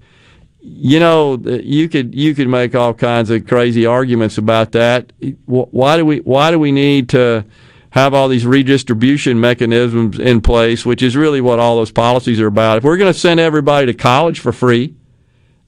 You 0.63 1.01
know, 1.01 1.37
you 1.37 1.89
could 1.89 2.15
you 2.15 2.35
could 2.35 2.49
make 2.49 2.75
all 2.75 2.93
kinds 2.93 3.31
of 3.31 3.47
crazy 3.47 3.87
arguments 3.87 4.37
about 4.39 4.73
that. 4.73 5.13
Why 5.47 5.97
do 5.97 6.05
we 6.05 6.19
why 6.19 6.51
do 6.51 6.59
we 6.59 6.71
need 6.71 7.09
to 7.11 7.45
have 7.91 8.15
all 8.15 8.29
these 8.29 8.47
redistribution 8.47 9.41
mechanisms 9.41 10.19
in 10.19 10.41
place, 10.41 10.85
which 10.85 11.03
is 11.03 11.17
really 11.17 11.41
what 11.41 11.59
all 11.59 11.77
those 11.77 11.91
policies 11.91 12.41
are 12.41 12.47
about? 12.47 12.79
If 12.79 12.85
we're 12.85 12.99
going 12.99 13.13
to 13.13 13.19
send 13.19 13.41
everybody 13.41 13.87
to 13.87 13.95
college 13.95 14.41
for 14.41 14.53
free, 14.53 14.95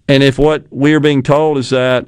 and 0.09 0.23
if 0.23 0.39
what 0.39 0.67
we're 0.71 1.01
being 1.01 1.23
told 1.23 1.59
is 1.59 1.71
that 1.71 2.07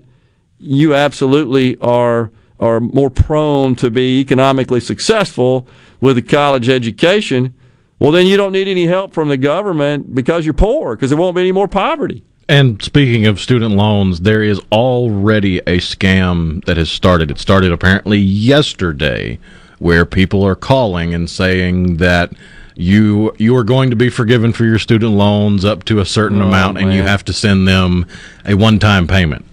you 0.58 0.94
absolutely 0.94 1.76
are 1.78 2.30
are 2.60 2.80
more 2.80 3.10
prone 3.10 3.74
to 3.76 3.90
be 3.90 4.20
economically 4.20 4.80
successful 4.80 5.66
with 6.00 6.18
a 6.18 6.22
college 6.22 6.68
education, 6.68 7.54
well, 7.98 8.12
then 8.12 8.26
you 8.26 8.36
don't 8.36 8.52
need 8.52 8.68
any 8.68 8.86
help 8.86 9.14
from 9.14 9.28
the 9.28 9.36
government 9.36 10.14
because 10.14 10.44
you're 10.44 10.54
poor, 10.54 10.94
because 10.94 11.10
there 11.10 11.18
won't 11.18 11.34
be 11.34 11.40
any 11.40 11.52
more 11.52 11.68
poverty. 11.68 12.22
And 12.48 12.82
speaking 12.82 13.26
of 13.26 13.40
student 13.40 13.74
loans, 13.74 14.20
there 14.20 14.42
is 14.42 14.60
already 14.70 15.58
a 15.60 15.78
scam 15.78 16.64
that 16.66 16.76
has 16.76 16.90
started. 16.90 17.30
It 17.30 17.38
started 17.38 17.72
apparently 17.72 18.18
yesterday, 18.18 19.38
where 19.78 20.04
people 20.04 20.44
are 20.44 20.54
calling 20.54 21.14
and 21.14 21.28
saying 21.28 21.96
that 21.98 22.32
you 22.76 23.34
you 23.38 23.56
are 23.56 23.64
going 23.64 23.90
to 23.90 23.96
be 23.96 24.10
forgiven 24.10 24.52
for 24.52 24.64
your 24.64 24.78
student 24.78 25.12
loans 25.12 25.64
up 25.64 25.84
to 25.84 26.00
a 26.00 26.04
certain 26.04 26.42
oh, 26.42 26.48
amount, 26.48 26.74
man. 26.74 26.84
and 26.84 26.92
you 26.92 27.02
have 27.02 27.24
to 27.24 27.32
send 27.32 27.66
them 27.66 28.06
a 28.44 28.54
one-time 28.54 29.06
payment. 29.06 29.44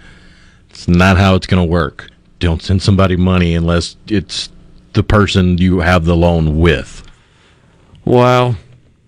It's 0.70 0.88
not 0.88 1.18
how 1.18 1.36
it's 1.36 1.48
going 1.48 1.64
to 1.64 1.70
work. 1.70 2.10
Don't 2.40 2.62
send 2.62 2.82
somebody 2.82 3.16
money 3.16 3.54
unless 3.56 3.96
it's 4.08 4.50
the 4.94 5.04
person 5.04 5.58
you 5.60 5.80
have 5.80 6.06
the 6.06 6.16
loan 6.16 6.60
with. 6.60 7.04
Wow. 8.04 8.56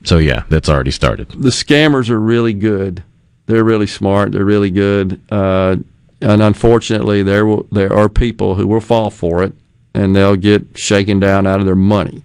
So 0.04 0.20
yeah, 0.20 0.44
that's 0.50 0.70
already 0.70 0.92
started. 0.92 1.30
The 1.30 1.50
scammers 1.50 2.10
are 2.10 2.20
really 2.20 2.54
good. 2.54 3.04
They're 3.46 3.64
really 3.64 3.88
smart. 3.88 4.32
They're 4.32 4.46
really 4.46 4.72
good. 4.72 5.22
Uh, 5.30 5.78
and 6.22 6.42
unfortunately, 6.42 7.24
there 7.24 7.46
will, 7.46 7.68
there 7.72 7.92
are 7.92 8.08
people 8.08 8.56
who 8.56 8.68
will 8.68 8.80
fall 8.80 9.10
for 9.10 9.44
it, 9.44 9.54
and 9.94 10.16
they'll 10.16 10.38
get 10.38 10.78
shaken 10.78 11.20
down 11.20 11.46
out 11.46 11.60
of 11.60 11.66
their 11.66 11.76
money, 11.76 12.24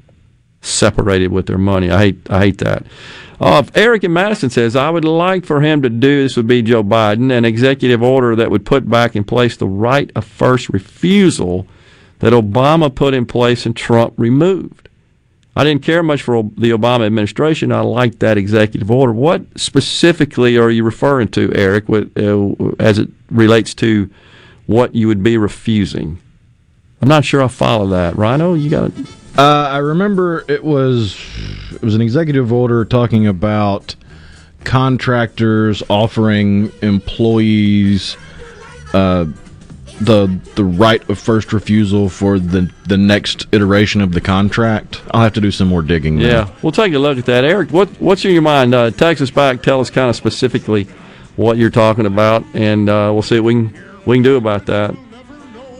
separated 0.60 1.32
with 1.32 1.46
their 1.46 1.58
money. 1.58 1.90
I 1.90 1.98
hate 1.98 2.30
I 2.30 2.38
hate 2.40 2.58
that. 2.58 2.84
Uh, 3.40 3.62
Eric 3.74 4.02
in 4.04 4.12
Madison 4.12 4.50
says, 4.50 4.74
I 4.74 4.90
would 4.90 5.04
like 5.04 5.44
for 5.44 5.60
him 5.60 5.80
to 5.82 5.88
do, 5.88 6.22
this 6.22 6.36
would 6.36 6.48
be 6.48 6.60
Joe 6.60 6.82
Biden, 6.82 7.30
an 7.30 7.44
executive 7.44 8.02
order 8.02 8.34
that 8.34 8.50
would 8.50 8.66
put 8.66 8.88
back 8.88 9.14
in 9.14 9.22
place 9.22 9.56
the 9.56 9.66
right 9.66 10.10
of 10.16 10.24
first 10.24 10.68
refusal 10.70 11.66
that 12.18 12.32
Obama 12.32 12.92
put 12.92 13.14
in 13.14 13.26
place 13.26 13.64
and 13.64 13.76
Trump 13.76 14.14
removed. 14.16 14.87
I 15.58 15.64
didn't 15.64 15.82
care 15.82 16.04
much 16.04 16.22
for 16.22 16.44
the 16.56 16.70
Obama 16.70 17.04
administration. 17.04 17.72
I 17.72 17.80
liked 17.80 18.20
that 18.20 18.38
executive 18.38 18.92
order. 18.92 19.12
What 19.12 19.42
specifically 19.58 20.56
are 20.56 20.70
you 20.70 20.84
referring 20.84 21.26
to, 21.28 21.52
Eric, 21.52 21.90
uh, 21.90 22.74
as 22.78 23.00
it 23.00 23.08
relates 23.28 23.74
to 23.74 24.08
what 24.66 24.94
you 24.94 25.08
would 25.08 25.24
be 25.24 25.36
refusing? 25.36 26.18
I'm 27.02 27.08
not 27.08 27.24
sure 27.24 27.42
I 27.42 27.48
follow 27.48 27.88
that. 27.88 28.16
Rhino, 28.16 28.54
you 28.54 28.70
got 28.70 28.92
it? 28.96 29.06
Uh, 29.36 29.68
I 29.72 29.78
remember 29.78 30.44
it 30.46 30.62
was 30.62 31.18
it 31.72 31.82
was 31.82 31.96
an 31.96 32.02
executive 32.02 32.52
order 32.52 32.84
talking 32.84 33.26
about 33.26 33.96
contractors 34.62 35.82
offering 35.90 36.70
employees 36.82 38.16
uh, 38.94 39.26
the 40.00 40.26
the 40.54 40.64
right 40.64 41.08
of 41.08 41.18
first 41.18 41.52
refusal 41.52 42.08
for 42.08 42.38
the 42.38 42.70
the 42.86 42.96
next 42.96 43.46
iteration 43.52 44.00
of 44.00 44.12
the 44.12 44.20
contract. 44.20 45.00
I'll 45.10 45.22
have 45.22 45.34
to 45.34 45.40
do 45.40 45.50
some 45.50 45.68
more 45.68 45.82
digging. 45.82 46.18
Yeah, 46.18 46.44
there. 46.44 46.54
we'll 46.62 46.72
take 46.72 46.92
a 46.92 46.98
look 46.98 47.18
at 47.18 47.26
that. 47.26 47.44
Eric, 47.44 47.70
what 47.70 47.88
what's 48.00 48.24
in 48.24 48.32
your 48.32 48.42
mind? 48.42 48.74
Uh, 48.74 48.90
text 48.90 49.22
us 49.22 49.30
back. 49.30 49.62
Tell 49.62 49.80
us 49.80 49.90
kind 49.90 50.08
of 50.08 50.16
specifically 50.16 50.84
what 51.36 51.56
you're 51.56 51.70
talking 51.70 52.06
about, 52.06 52.44
and 52.54 52.88
uh, 52.88 53.10
we'll 53.12 53.22
see 53.22 53.40
what 53.40 53.46
we 53.46 53.54
can 53.54 54.02
we 54.06 54.16
can 54.16 54.22
do 54.22 54.36
about 54.36 54.66
that. 54.66 54.96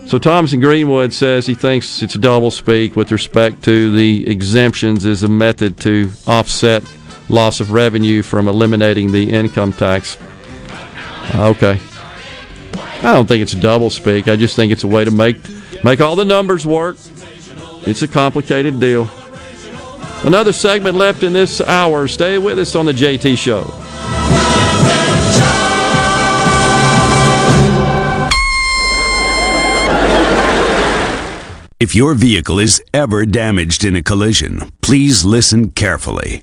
So 0.07 0.19
Thomas 0.19 0.55
in 0.55 0.61
Greenwood 0.61 1.13
says 1.13 1.47
he 1.47 1.55
thinks 1.55 2.03
it's 2.03 2.15
a 2.15 2.19
double 2.19 2.51
speak 2.51 2.97
with 2.97 3.13
respect 3.13 3.63
to 3.65 3.95
the 3.95 4.27
exemptions 4.27 5.05
as 5.05 5.23
a 5.23 5.29
method 5.29 5.79
to 5.81 6.11
offset 6.27 6.83
loss 7.29 7.61
of 7.61 7.73
revenue 7.73 8.23
from 8.23 8.49
eliminating 8.49 9.13
the 9.13 9.31
income 9.31 9.73
tax. 9.73 10.17
Okay. 11.35 11.79
I 12.75 13.15
don't 13.15 13.27
think 13.27 13.43
it's 13.43 13.53
double 13.53 13.91
speak. 13.91 14.29
I 14.29 14.37
just 14.37 14.57
think 14.57 14.73
it's 14.73 14.85
a 14.85 14.89
way 14.89 15.05
to 15.05 15.11
make 15.11 15.37
make 15.85 16.01
all 16.01 16.17
the 16.17 16.25
numbers 16.25 16.67
work. 16.67 16.97
It's 17.87 18.03
a 18.03 18.09
complicated 18.09 18.81
deal. 18.81 19.09
Another 20.25 20.53
segment 20.53 20.97
left 20.97 21.23
in 21.23 21.33
this 21.33 21.61
hour. 21.61 22.09
Stay 22.09 22.39
with 22.39 22.59
us 22.59 22.75
on 22.75 22.87
the 22.87 22.93
JT 22.93 23.39
Show. 23.39 23.63
If 31.81 31.95
your 31.95 32.15
vehicle 32.15 32.59
is 32.59 32.83
ever 32.93 33.25
damaged 33.25 33.85
in 33.85 33.95
a 33.95 34.03
collision, 34.03 34.73
please 34.83 35.25
listen 35.25 35.71
carefully. 35.71 36.43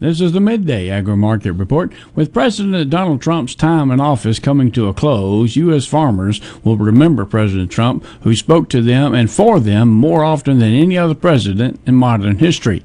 this 0.00 0.20
is 0.20 0.32
the 0.32 0.40
Midday 0.40 0.90
Agri 0.90 1.16
Market 1.16 1.52
Report. 1.52 1.92
With 2.16 2.32
President 2.32 2.90
Donald 2.90 3.22
Trump's 3.22 3.54
time 3.54 3.92
in 3.92 4.00
office 4.00 4.40
coming 4.40 4.72
to 4.72 4.88
a 4.88 4.94
close, 4.94 5.54
U.S. 5.54 5.86
farmers 5.86 6.40
will 6.64 6.76
remember 6.76 7.24
President 7.24 7.70
Trump, 7.70 8.04
who 8.22 8.34
spoke 8.34 8.68
to 8.70 8.82
them 8.82 9.14
and 9.14 9.30
for 9.30 9.60
them 9.60 9.90
more 9.90 10.24
often 10.24 10.58
than 10.58 10.72
any 10.72 10.98
other 10.98 11.14
president 11.14 11.78
in 11.86 11.94
modern 11.94 12.38
history. 12.38 12.82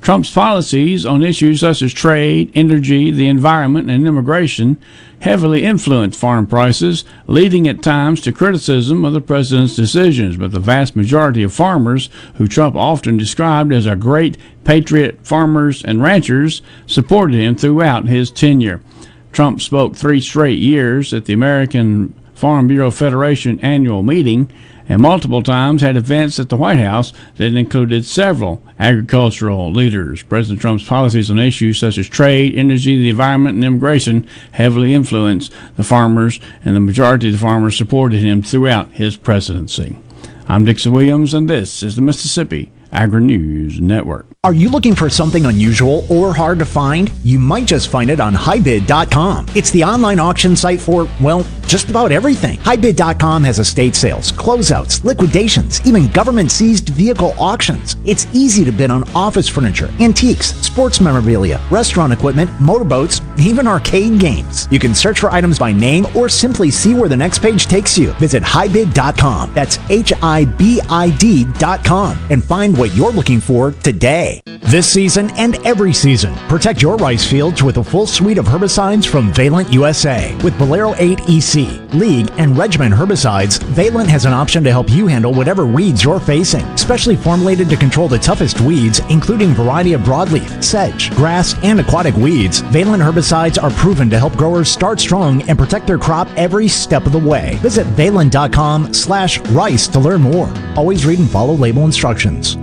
Trump's 0.00 0.32
policies 0.32 1.06
on 1.06 1.22
issues 1.22 1.60
such 1.60 1.82
as 1.82 1.92
trade, 1.92 2.50
energy, 2.52 3.12
the 3.12 3.28
environment, 3.28 3.88
and 3.88 4.04
immigration 4.04 4.78
heavily 5.22 5.64
influenced 5.64 6.18
farm 6.18 6.44
prices, 6.46 7.04
leading 7.28 7.68
at 7.68 7.80
times 7.80 8.20
to 8.20 8.32
criticism 8.32 9.04
of 9.04 9.12
the 9.12 9.20
president's 9.20 9.76
decisions. 9.76 10.36
But 10.36 10.50
the 10.50 10.58
vast 10.58 10.96
majority 10.96 11.44
of 11.44 11.52
farmers, 11.52 12.10
who 12.34 12.48
Trump 12.48 12.74
often 12.74 13.16
described 13.16 13.72
as 13.72 13.86
a 13.86 13.94
great 13.94 14.36
patriot 14.64 15.24
farmers 15.24 15.84
and 15.84 16.02
ranchers, 16.02 16.60
supported 16.86 17.36
him 17.36 17.54
throughout 17.54 18.08
his 18.08 18.32
tenure. 18.32 18.80
Trump 19.30 19.60
spoke 19.60 19.94
three 19.94 20.20
straight 20.20 20.58
years 20.58 21.14
at 21.14 21.26
the 21.26 21.32
American 21.32 22.14
Farm 22.34 22.66
Bureau 22.66 22.90
Federation 22.90 23.60
annual 23.60 24.02
meeting 24.02 24.50
and 24.92 25.00
multiple 25.00 25.42
times 25.42 25.80
had 25.80 25.96
events 25.96 26.38
at 26.38 26.50
the 26.50 26.56
White 26.56 26.78
House 26.78 27.14
that 27.36 27.54
included 27.54 28.04
several 28.04 28.62
agricultural 28.78 29.72
leaders. 29.72 30.22
President 30.22 30.60
Trump's 30.60 30.84
policies 30.84 31.30
on 31.30 31.38
issues 31.38 31.78
such 31.78 31.96
as 31.96 32.10
trade, 32.10 32.54
energy, 32.54 32.98
the 32.98 33.08
environment, 33.08 33.54
and 33.54 33.64
immigration 33.64 34.28
heavily 34.50 34.92
influenced 34.92 35.50
the 35.76 35.82
farmers, 35.82 36.40
and 36.62 36.76
the 36.76 36.80
majority 36.80 37.28
of 37.28 37.32
the 37.32 37.38
farmers 37.38 37.74
supported 37.74 38.20
him 38.20 38.42
throughout 38.42 38.92
his 38.92 39.16
presidency. 39.16 39.96
I'm 40.46 40.66
Dixon 40.66 40.92
Williams, 40.92 41.32
and 41.32 41.48
this 41.48 41.82
is 41.82 41.96
the 41.96 42.02
Mississippi 42.02 42.70
Agri 42.92 43.22
News 43.22 43.80
Network. 43.80 44.26
Are 44.44 44.52
you 44.52 44.70
looking 44.70 44.96
for 44.96 45.08
something 45.08 45.46
unusual 45.46 46.04
or 46.10 46.34
hard 46.34 46.58
to 46.58 46.64
find? 46.64 47.12
You 47.22 47.38
might 47.38 47.64
just 47.64 47.86
find 47.86 48.10
it 48.10 48.18
on 48.18 48.34
HighBid.com. 48.34 49.46
It's 49.54 49.70
the 49.70 49.84
online 49.84 50.18
auction 50.18 50.56
site 50.56 50.80
for, 50.80 51.08
well, 51.20 51.46
just 51.68 51.88
about 51.88 52.10
everything. 52.10 52.58
HighBid.com 52.58 53.44
has 53.44 53.60
estate 53.60 53.94
sales, 53.94 54.32
closeouts, 54.32 55.04
liquidations, 55.04 55.80
even 55.86 56.08
government 56.08 56.50
seized 56.50 56.88
vehicle 56.88 57.34
auctions. 57.38 57.94
It's 58.04 58.26
easy 58.34 58.64
to 58.64 58.72
bid 58.72 58.90
on 58.90 59.08
office 59.14 59.48
furniture, 59.48 59.94
antiques, 60.00 60.48
sports 60.56 61.00
memorabilia, 61.00 61.60
restaurant 61.70 62.12
equipment, 62.12 62.50
motorboats, 62.60 63.20
even 63.38 63.68
arcade 63.68 64.18
games. 64.18 64.66
You 64.72 64.80
can 64.80 64.92
search 64.92 65.20
for 65.20 65.30
items 65.30 65.60
by 65.60 65.70
name 65.70 66.04
or 66.16 66.28
simply 66.28 66.72
see 66.72 66.94
where 66.94 67.08
the 67.08 67.16
next 67.16 67.38
page 67.38 67.66
takes 67.66 67.96
you. 67.96 68.12
Visit 68.14 68.42
HighBid.com. 68.42 69.54
That's 69.54 69.78
H 69.88 70.12
I 70.20 70.46
B 70.46 70.80
I 70.90 71.16
D.com 71.16 72.18
and 72.28 72.42
find 72.42 72.76
what 72.76 72.92
you're 72.96 73.12
looking 73.12 73.38
for 73.38 73.70
today. 73.70 74.31
This 74.44 74.90
season 74.90 75.30
and 75.32 75.56
every 75.66 75.92
season, 75.92 76.34
protect 76.48 76.80
your 76.80 76.96
rice 76.96 77.28
fields 77.28 77.62
with 77.62 77.76
a 77.76 77.84
full 77.84 78.06
suite 78.06 78.38
of 78.38 78.46
herbicides 78.46 79.06
from 79.06 79.32
Valent 79.32 79.72
USA. 79.72 80.34
With 80.42 80.58
Bolero 80.58 80.94
8 80.96 81.20
EC, 81.28 81.92
League, 81.92 82.30
and 82.38 82.56
Regiment 82.56 82.94
herbicides, 82.94 83.62
Valent 83.62 84.08
has 84.08 84.24
an 84.24 84.32
option 84.32 84.64
to 84.64 84.70
help 84.70 84.88
you 84.88 85.06
handle 85.06 85.34
whatever 85.34 85.66
weeds 85.66 86.02
you're 86.02 86.20
facing. 86.20 86.64
Specially 86.76 87.16
formulated 87.16 87.68
to 87.68 87.76
control 87.76 88.08
the 88.08 88.18
toughest 88.18 88.60
weeds, 88.60 89.00
including 89.10 89.50
variety 89.50 89.92
of 89.92 90.00
broadleaf, 90.02 90.62
sedge, 90.62 91.10
grass, 91.16 91.54
and 91.62 91.80
aquatic 91.80 92.14
weeds, 92.14 92.60
Valent 92.60 93.02
herbicides 93.02 93.62
are 93.62 93.70
proven 93.72 94.08
to 94.10 94.18
help 94.18 94.34
growers 94.36 94.70
start 94.70 95.00
strong 95.00 95.42
and 95.48 95.58
protect 95.58 95.86
their 95.86 95.98
crop 95.98 96.28
every 96.36 96.68
step 96.68 97.04
of 97.04 97.12
the 97.12 97.18
way. 97.18 97.56
Visit 97.56 97.86
valent.com 97.88 98.94
slash 98.94 99.38
rice 99.50 99.88
to 99.88 99.98
learn 99.98 100.22
more. 100.22 100.52
Always 100.76 101.04
read 101.04 101.18
and 101.18 101.28
follow 101.28 101.54
label 101.54 101.84
instructions. 101.84 102.56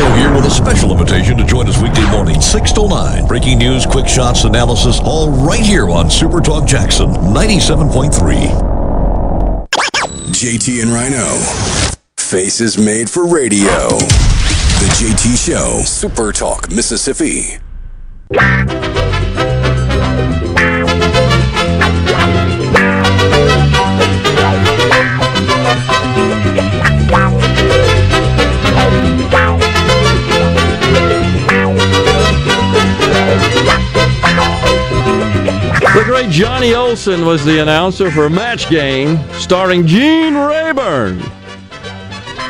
Gatto 0.00 0.14
here 0.14 0.34
with 0.34 0.46
a 0.46 0.50
special 0.50 0.92
invitation 0.92 1.36
to 1.36 1.44
join 1.44 1.68
us 1.68 1.80
weekday 1.82 2.08
morning, 2.10 2.39
6 2.50 2.72
to 2.72 2.88
9. 2.88 3.28
Breaking 3.28 3.58
news, 3.58 3.86
quick 3.86 4.08
shots, 4.08 4.42
analysis, 4.42 4.98
all 5.04 5.30
right 5.30 5.60
here 5.60 5.88
on 5.88 6.10
Super 6.10 6.40
Talk 6.40 6.66
Jackson 6.66 7.06
97.3. 7.10 8.10
JT 10.32 10.82
and 10.82 10.90
Rhino. 10.90 11.24
Faces 12.18 12.76
made 12.76 13.08
for 13.08 13.28
radio. 13.32 13.70
The 14.80 14.90
JT 14.98 15.46
Show. 15.46 15.82
Super 15.84 16.32
Talk, 16.32 16.68
Mississippi. 16.72 17.60
The 35.92 36.04
great 36.04 36.30
Johnny 36.30 36.72
Olson 36.72 37.26
was 37.26 37.44
the 37.44 37.60
announcer 37.60 38.12
for 38.12 38.26
a 38.26 38.30
match 38.30 38.70
game 38.70 39.18
starring 39.32 39.88
Gene 39.88 40.34
Rayburn. 40.34 41.18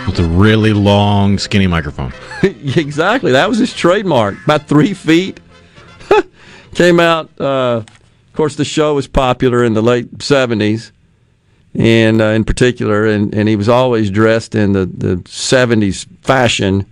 With 0.07 0.18
a 0.18 0.28
really 0.30 0.74
long, 0.74 1.38
skinny 1.38 1.66
microphone. 1.66 2.12
exactly. 2.43 3.32
That 3.32 3.49
was 3.49 3.57
his 3.57 3.72
trademark. 3.72 4.45
About 4.45 4.68
three 4.68 4.93
feet. 4.93 5.41
Came 6.74 7.01
out. 7.01 7.30
Uh, 7.41 7.82
of 7.82 8.32
course, 8.34 8.57
the 8.57 8.64
show 8.64 8.95
was 8.95 9.07
popular 9.07 9.64
in 9.64 9.72
the 9.72 9.82
late 9.82 10.18
'70s, 10.18 10.91
and 11.74 12.20
uh, 12.20 12.24
in 12.26 12.45
particular, 12.45 13.07
and, 13.07 13.34
and 13.34 13.49
he 13.49 13.57
was 13.57 13.70
always 13.70 14.11
dressed 14.11 14.55
in 14.55 14.72
the, 14.72 14.84
the 14.84 15.16
'70s 15.24 16.07
fashion. 16.20 16.84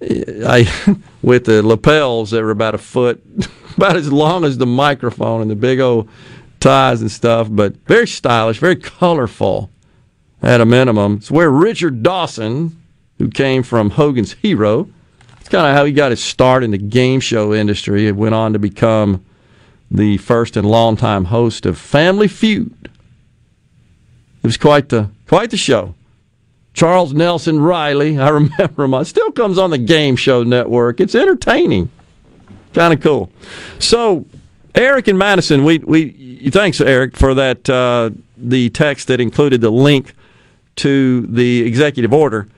I 0.00 0.72
with 1.22 1.46
the 1.46 1.66
lapels 1.66 2.30
that 2.30 2.44
were 2.44 2.52
about 2.52 2.76
a 2.76 2.78
foot, 2.78 3.20
about 3.76 3.96
as 3.96 4.12
long 4.12 4.44
as 4.44 4.58
the 4.58 4.66
microphone, 4.66 5.42
and 5.42 5.50
the 5.50 5.56
big 5.56 5.80
old 5.80 6.08
ties 6.60 7.00
and 7.00 7.10
stuff. 7.10 7.48
But 7.50 7.76
very 7.86 8.06
stylish, 8.06 8.58
very 8.58 8.76
colorful 8.76 9.70
at 10.42 10.60
a 10.60 10.66
minimum. 10.66 11.16
It's 11.16 11.30
where 11.30 11.50
Richard 11.50 12.02
Dawson, 12.02 12.80
who 13.18 13.28
came 13.28 13.62
from 13.62 13.90
Hogan's 13.90 14.32
Hero, 14.34 14.88
it's 15.40 15.48
kind 15.48 15.66
of 15.66 15.74
how 15.74 15.84
he 15.84 15.92
got 15.92 16.10
his 16.10 16.22
start 16.22 16.64
in 16.64 16.70
the 16.70 16.78
game 16.78 17.20
show 17.20 17.52
industry. 17.52 18.06
It 18.06 18.16
went 18.16 18.34
on 18.34 18.52
to 18.54 18.58
become 18.58 19.24
the 19.90 20.16
first 20.18 20.56
and 20.56 20.68
longtime 20.68 21.26
host 21.26 21.66
of 21.66 21.78
Family 21.78 22.28
Feud. 22.28 22.72
It 22.82 24.46
was 24.46 24.56
quite 24.56 24.88
the 24.88 25.10
quite 25.26 25.50
the 25.50 25.56
show. 25.56 25.94
Charles 26.72 27.12
Nelson 27.12 27.60
Reilly, 27.60 28.18
I 28.18 28.28
remember 28.30 28.84
him. 28.84 28.94
It 28.94 29.04
still 29.04 29.30
comes 29.30 29.58
on 29.58 29.70
the 29.70 29.78
Game 29.78 30.16
Show 30.16 30.42
Network. 30.42 31.00
It's 31.00 31.14
entertaining, 31.14 31.90
kind 32.74 32.92
of 32.92 33.00
cool. 33.00 33.30
So, 33.78 34.26
Eric 34.74 35.08
and 35.08 35.18
Madison, 35.18 35.64
we 35.64 35.78
we 35.78 36.50
thanks 36.50 36.80
Eric 36.80 37.16
for 37.16 37.34
that 37.34 37.70
uh, 37.70 38.10
the 38.36 38.70
text 38.70 39.08
that 39.08 39.20
included 39.20 39.60
the 39.60 39.70
link 39.70 40.14
to 40.76 41.22
the 41.28 41.62
executive 41.62 42.12
order. 42.12 42.48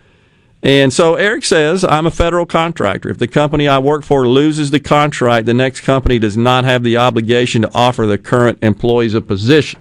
And 0.62 0.92
so 0.92 1.14
Eric 1.14 1.44
says, 1.44 1.84
I'm 1.84 2.06
a 2.06 2.10
federal 2.10 2.46
contractor. 2.46 3.10
If 3.10 3.18
the 3.18 3.28
company 3.28 3.68
I 3.68 3.78
work 3.78 4.02
for 4.02 4.26
loses 4.26 4.70
the 4.70 4.80
contract, 4.80 5.46
the 5.46 5.54
next 5.54 5.82
company 5.82 6.18
does 6.18 6.36
not 6.36 6.64
have 6.64 6.82
the 6.82 6.96
obligation 6.96 7.62
to 7.62 7.70
offer 7.74 8.06
the 8.06 8.18
current 8.18 8.58
employees 8.62 9.14
a 9.14 9.20
position. 9.20 9.80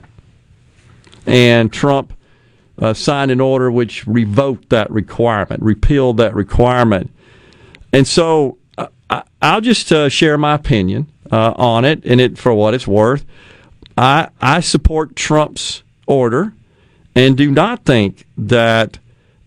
And 1.25 1.73
Trump 1.73 2.13
uh, 2.77 2.93
signed 2.93 3.31
an 3.31 3.39
order 3.39 3.71
which 3.71 4.05
revoked 4.05 4.69
that 4.69 4.91
requirement, 4.91 5.63
repealed 5.63 6.17
that 6.17 6.35
requirement. 6.35 7.09
And 7.91 8.05
so 8.05 8.57
I, 9.09 9.23
will 9.53 9.61
just 9.61 9.91
uh, 9.91 10.09
share 10.09 10.37
my 10.37 10.55
opinion 10.55 11.07
uh, 11.31 11.53
on 11.55 11.85
it, 11.85 12.03
and 12.05 12.19
it 12.19 12.37
for 12.37 12.53
what 12.53 12.73
it's 12.73 12.87
worth. 12.87 13.25
I 13.97 14.29
I 14.41 14.59
support 14.59 15.15
Trump's 15.15 15.83
order, 16.07 16.53
and 17.15 17.37
do 17.37 17.51
not 17.51 17.85
think 17.85 18.25
that 18.37 18.99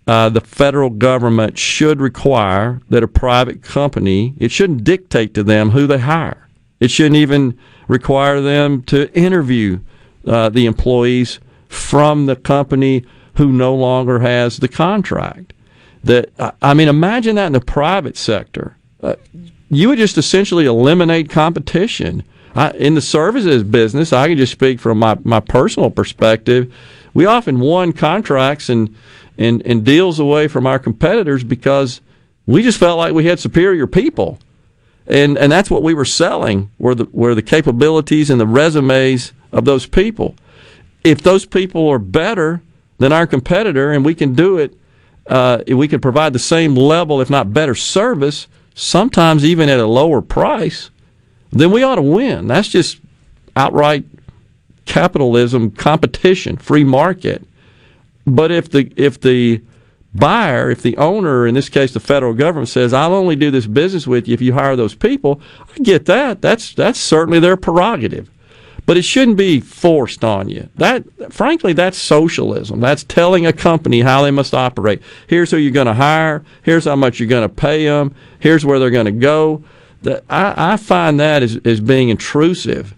uh, 0.07 0.31
the 0.31 0.41
federal 0.41 0.91
government 0.91 1.59
should 1.59 2.01
require 2.01 2.81
that 2.89 3.03
a 3.03 3.09
private 3.09 3.63
company. 3.63 4.35
It 4.39 4.51
shouldn't 4.51 4.85
dictate 4.85 5.35
to 5.35 5.43
them 5.43 5.71
who 5.71 5.87
they 5.87 5.99
hire. 5.99 6.49
It 6.81 6.91
shouldn't 6.91 7.17
even 7.17 7.59
require 7.89 8.41
them 8.41 8.83
to 8.85 9.13
interview 9.15 9.81
uh, 10.27 10.49
the 10.49 10.65
employees 10.65 11.41
from 11.69 12.27
the 12.27 12.37
company 12.37 13.05
who 13.35 13.53
no 13.53 13.75
longer 13.75 14.21
has 14.21 14.59
the 14.59 14.69
contract. 14.69 15.53
That 16.03 16.31
I 16.63 16.73
mean, 16.73 16.89
imagine 16.89 17.37
that 17.37 17.49
in 17.49 17.53
the 17.53 17.61
private 17.61 18.17
sector. 18.17 18.78
You 19.71 19.89
would 19.89 19.99
just 19.99 20.19
essentially 20.19 20.67
eliminate 20.67 21.31
competition. 21.31 22.25
I, 22.55 22.71
in 22.71 22.95
the 22.95 23.01
services 23.01 23.63
business, 23.63 24.13
I 24.13 24.29
can 24.29 24.39
just 24.39 24.53
speak 24.53 24.81
from 24.81 24.99
my, 24.99 25.17
my 25.23 25.41
personal 25.41 25.91
perspective. 25.91 26.75
We 27.15 27.27
often 27.27 27.61
won 27.61 27.93
contracts 27.93 28.69
and, 28.69 28.95
and, 29.37 29.63
and 29.65 29.85
deals 29.85 30.19
away 30.19 30.49
from 30.49 30.67
our 30.67 30.79
competitors 30.79 31.45
because 31.45 32.01
we 32.47 32.63
just 32.63 32.79
felt 32.79 32.99
like 32.99 33.13
we 33.13 33.27
had 33.27 33.39
superior 33.39 33.87
people. 33.87 34.39
And, 35.07 35.39
and 35.39 35.51
that's 35.51 35.71
what 35.71 35.83
we 35.83 35.95
were 35.95 36.05
selling 36.05 36.71
were 36.79 36.95
the, 36.95 37.07
were 37.13 37.35
the 37.35 37.43
capabilities 37.43 38.31
and 38.31 38.41
the 38.41 38.47
resumes 38.47 39.33
of 39.53 39.65
those 39.65 39.87
people. 39.87 40.35
If 41.05 41.23
those 41.23 41.47
people 41.47 41.89
are 41.89 41.99
better 41.99 42.63
than 42.99 43.13
our 43.13 43.27
competitor 43.27 43.93
and 43.93 44.05
we 44.05 44.15
can 44.15 44.35
do 44.35 44.59
it, 44.59 44.75
uh, 45.27 45.63
we 45.69 45.89
can 45.89 46.01
provide 46.01 46.33
the 46.33 46.39
same 46.39 46.75
level, 46.75 47.21
if 47.21 47.31
not 47.31 47.53
better 47.53 47.75
service, 47.75 48.49
sometimes 48.79 49.45
even 49.45 49.69
at 49.69 49.81
a 49.81 49.87
lower 49.87 50.23
price, 50.23 50.91
then 51.51 51.73
we 51.73 51.83
ought 51.83 51.97
to 51.97 52.03
win. 52.03 52.47
That's 52.47 52.69
just 52.69 53.01
outright 53.57 54.05
capitalism, 54.85 55.73
competition, 55.73 56.57
free 56.57 56.85
market. 56.85 57.45
But 58.27 58.53
if 58.53 58.71
the 58.71 58.93
if 58.97 59.21
the 59.21 59.63
buyer, 60.15 60.71
if 60.71 60.83
the 60.83 60.97
owner, 60.97 61.47
in 61.47 61.55
this 61.55 61.69
case 61.69 61.93
the 61.93 62.01
federal 62.01 62.35
government, 62.35 62.69
says, 62.69 62.93
"I'll 62.93 63.15
only 63.15 63.37
do 63.37 63.51
this 63.51 63.67
business 63.67 64.07
with 64.07 64.29
you 64.29 64.35
if 64.35 64.41
you 64.41 64.53
hire 64.53 64.77
those 64.77 64.95
people," 64.95 65.41
I 65.75 65.83
get 65.83 66.05
that. 66.07 66.41
That's 66.41 66.73
that's 66.75 67.01
certainly 67.01 67.41
their 67.41 67.57
prerogative, 67.57 68.31
but 68.89 68.97
it 68.97 69.03
shouldn't 69.03 69.37
be 69.37 69.61
forced 69.61 70.25
on 70.25 70.49
you. 70.49 70.67
That, 70.77 71.05
frankly, 71.31 71.75
that's 71.75 71.99
socialism. 71.99 72.81
That's 72.81 73.05
telling 73.05 73.45
a 73.45 73.53
company 73.53 74.01
how 74.01 74.23
they 74.23 74.31
must 74.31 74.55
operate. 74.55 75.03
Here's 75.27 75.51
who 75.51 75.59
you're 75.59 75.73
going 75.73 75.89
to 75.89 75.93
hire. 75.93 76.43
Here's 76.63 76.87
how 76.87 76.97
much 76.97 77.21
you're 77.21 77.29
going 77.29 77.47
to 77.47 77.55
pay 77.55 77.85
them. 77.85 78.15
Here's 78.39 78.65
where 78.65 78.79
they're 78.79 78.89
going 78.89 79.05
to 79.05 79.13
go. 79.13 79.63
That 80.05 80.25
I, 80.31 80.73
I 80.73 80.77
find 80.79 81.21
that 81.21 81.43
as, 81.43 81.61
as 81.67 81.81
being 81.81 82.09
intrusive. 82.09 82.95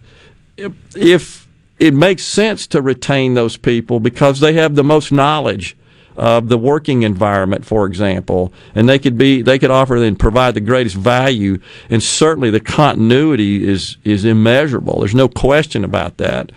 If, 0.56 0.74
if 0.94 1.48
it 1.80 1.92
makes 1.92 2.22
sense 2.22 2.68
to 2.68 2.80
retain 2.80 3.34
those 3.34 3.56
people 3.56 3.98
because 3.98 4.38
they 4.38 4.52
have 4.52 4.76
the 4.76 4.84
most 4.84 5.10
knowledge 5.10 5.76
of 6.16 6.48
the 6.48 6.58
working 6.58 7.02
environment, 7.02 7.64
for 7.64 7.86
example, 7.86 8.52
and 8.74 8.88
they 8.88 8.98
could 8.98 9.16
be 9.16 9.42
they 9.42 9.58
could 9.58 9.70
offer 9.70 9.96
and 9.96 10.18
provide 10.18 10.54
the 10.54 10.60
greatest 10.60 10.96
value, 10.96 11.58
and 11.88 12.02
certainly 12.02 12.50
the 12.50 12.60
continuity 12.60 13.66
is 13.66 13.96
is 14.04 14.24
immeasurable. 14.24 15.00
There's 15.00 15.14
no 15.14 15.28
question 15.28 15.84
about 15.84 16.16
that. 16.18 16.52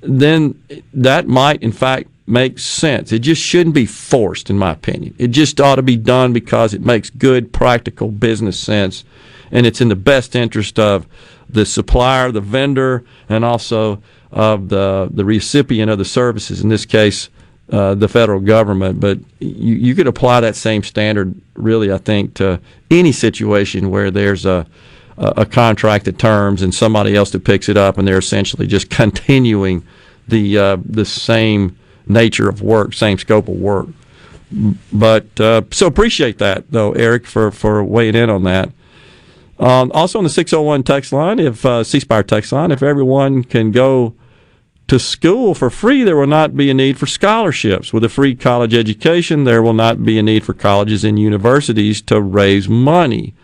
Then 0.00 0.60
that 0.92 1.26
might, 1.26 1.62
in 1.62 1.72
fact, 1.72 2.08
make 2.26 2.58
sense. 2.58 3.12
It 3.12 3.20
just 3.20 3.42
shouldn't 3.42 3.74
be 3.74 3.86
forced, 3.86 4.50
in 4.50 4.58
my 4.58 4.72
opinion. 4.72 5.14
It 5.18 5.28
just 5.28 5.60
ought 5.60 5.76
to 5.76 5.82
be 5.82 5.96
done 5.96 6.32
because 6.32 6.74
it 6.74 6.84
makes 6.84 7.10
good, 7.10 7.52
practical 7.52 8.10
business 8.10 8.58
sense, 8.58 9.04
and 9.50 9.66
it's 9.66 9.80
in 9.80 9.88
the 9.88 9.96
best 9.96 10.34
interest 10.34 10.78
of 10.78 11.06
the 11.48 11.66
supplier, 11.66 12.32
the 12.32 12.40
vendor, 12.40 13.04
and 13.28 13.44
also 13.44 14.02
of 14.32 14.68
the 14.68 15.08
the 15.12 15.24
recipient 15.24 15.90
of 15.90 15.98
the 15.98 16.04
services. 16.04 16.60
In 16.60 16.68
this 16.68 16.86
case, 16.86 17.28
uh, 17.70 17.94
the 17.94 18.08
federal 18.08 18.40
government. 18.40 19.00
But 19.00 19.18
you, 19.38 19.74
you 19.74 19.94
could 19.94 20.06
apply 20.06 20.40
that 20.40 20.56
same 20.56 20.82
standard, 20.82 21.34
really, 21.54 21.92
I 21.92 21.98
think, 21.98 22.34
to 22.34 22.60
any 22.90 23.12
situation 23.12 23.90
where 23.90 24.10
there's 24.10 24.44
a 24.46 24.66
a 25.16 25.46
contract 25.46 26.08
at 26.08 26.18
terms 26.18 26.60
and 26.60 26.74
somebody 26.74 27.14
else 27.14 27.30
that 27.30 27.44
picks 27.44 27.68
it 27.68 27.76
up, 27.76 27.98
and 27.98 28.08
they're 28.08 28.18
essentially 28.18 28.66
just 28.66 28.90
continuing 29.02 29.86
the 30.26 30.58
uh, 30.58 30.76
the 30.84 31.04
same 31.04 31.78
nature 32.06 32.48
of 32.48 32.62
work, 32.62 32.94
same 32.94 33.18
scope 33.18 33.48
of 33.48 33.54
work. 33.54 33.86
But 34.92 35.40
uh, 35.40 35.62
so 35.70 35.86
appreciate 35.86 36.38
that 36.38 36.70
though, 36.70 36.92
Eric, 36.92 37.26
for 37.26 37.50
for 37.50 37.82
weighing 37.84 38.14
in 38.14 38.30
on 38.30 38.44
that. 38.44 38.70
Um, 39.58 39.92
also 39.94 40.18
on 40.18 40.24
the 40.24 40.30
601 40.30 40.82
text 40.82 41.12
line, 41.12 41.38
if 41.38 41.64
uh, 41.64 41.84
C 41.84 42.00
Spire 42.00 42.24
text 42.24 42.50
line, 42.50 42.72
if 42.72 42.82
everyone 42.82 43.44
can 43.44 43.70
go 43.70 44.14
to 44.94 44.98
school 45.00 45.54
for 45.54 45.70
free, 45.70 46.04
there 46.04 46.16
will 46.16 46.28
not 46.28 46.56
be 46.56 46.70
a 46.70 46.74
need 46.74 46.96
for 46.96 47.06
scholarships. 47.06 47.92
With 47.92 48.04
a 48.04 48.08
free 48.08 48.36
college 48.36 48.74
education, 48.74 49.42
there 49.42 49.60
will 49.60 49.72
not 49.72 50.04
be 50.04 50.20
a 50.20 50.22
need 50.22 50.44
for 50.44 50.54
colleges 50.54 51.02
and 51.02 51.18
universities 51.18 52.00
to 52.02 52.20
raise 52.20 52.68
money. 52.68 53.34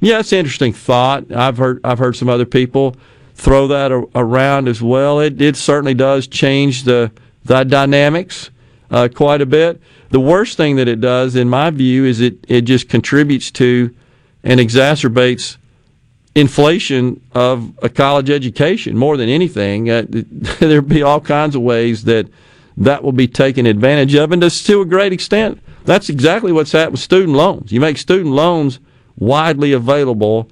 Yeah, 0.00 0.20
it's 0.20 0.30
an 0.30 0.38
interesting 0.38 0.72
thought. 0.72 1.32
I've 1.32 1.58
heard 1.58 1.80
I've 1.82 1.98
heard 1.98 2.14
some 2.14 2.28
other 2.28 2.44
people 2.44 2.94
throw 3.34 3.66
that 3.66 3.90
around 4.14 4.68
as 4.68 4.80
well. 4.80 5.18
It 5.18 5.42
it 5.42 5.56
certainly 5.56 5.94
does 5.94 6.28
change 6.28 6.84
the 6.84 7.10
the 7.44 7.64
dynamics 7.64 8.50
uh, 8.88 9.08
quite 9.12 9.40
a 9.40 9.46
bit. 9.46 9.82
The 10.10 10.20
worst 10.20 10.56
thing 10.56 10.76
that 10.76 10.86
it 10.86 11.00
does, 11.00 11.34
in 11.34 11.48
my 11.48 11.70
view, 11.70 12.04
is 12.04 12.20
it 12.20 12.36
it 12.46 12.60
just 12.60 12.88
contributes 12.88 13.50
to 13.52 13.92
and 14.44 14.60
exacerbates 14.60 15.56
inflation 16.34 17.20
of 17.32 17.72
a 17.82 17.88
college 17.88 18.30
education 18.30 18.96
more 18.96 19.16
than 19.16 19.28
anything. 19.28 19.90
Uh, 19.90 20.04
there'll 20.08 20.82
be 20.82 21.02
all 21.02 21.20
kinds 21.20 21.54
of 21.54 21.62
ways 21.62 22.04
that 22.04 22.28
that 22.76 23.04
will 23.04 23.12
be 23.12 23.28
taken 23.28 23.66
advantage 23.66 24.14
of, 24.14 24.32
and 24.32 24.42
to 24.42 24.80
a 24.80 24.84
great 24.86 25.12
extent, 25.12 25.60
that's 25.84 26.08
exactly 26.08 26.52
what's 26.52 26.72
happened 26.72 26.92
with 26.92 27.00
student 27.00 27.36
loans. 27.36 27.70
You 27.70 27.80
make 27.80 27.98
student 27.98 28.34
loans 28.34 28.80
widely 29.18 29.72
available 29.72 30.48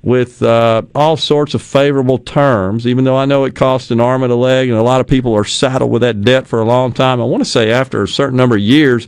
with 0.00 0.42
uh, 0.42 0.80
all 0.94 1.18
sorts 1.18 1.52
of 1.52 1.60
favorable 1.60 2.16
terms, 2.16 2.86
even 2.86 3.04
though 3.04 3.16
I 3.18 3.26
know 3.26 3.44
it 3.44 3.54
costs 3.54 3.90
an 3.90 4.00
arm 4.00 4.22
and 4.22 4.32
a 4.32 4.36
leg, 4.36 4.70
and 4.70 4.78
a 4.78 4.82
lot 4.82 5.02
of 5.02 5.06
people 5.06 5.34
are 5.34 5.44
saddled 5.44 5.90
with 5.90 6.00
that 6.00 6.22
debt 6.22 6.46
for 6.46 6.60
a 6.60 6.64
long 6.64 6.92
time. 6.92 7.20
I 7.20 7.24
want 7.24 7.42
to 7.42 7.50
say 7.50 7.70
after 7.70 8.02
a 8.02 8.08
certain 8.08 8.36
number 8.36 8.54
of 8.54 8.62
years, 8.62 9.06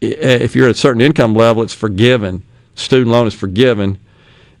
if 0.00 0.54
you're 0.54 0.66
at 0.66 0.76
a 0.76 0.78
certain 0.78 1.02
income 1.02 1.34
level, 1.34 1.64
it's 1.64 1.74
forgiven. 1.74 2.44
Student 2.76 3.10
loan 3.10 3.26
is 3.26 3.34
forgiven 3.34 3.98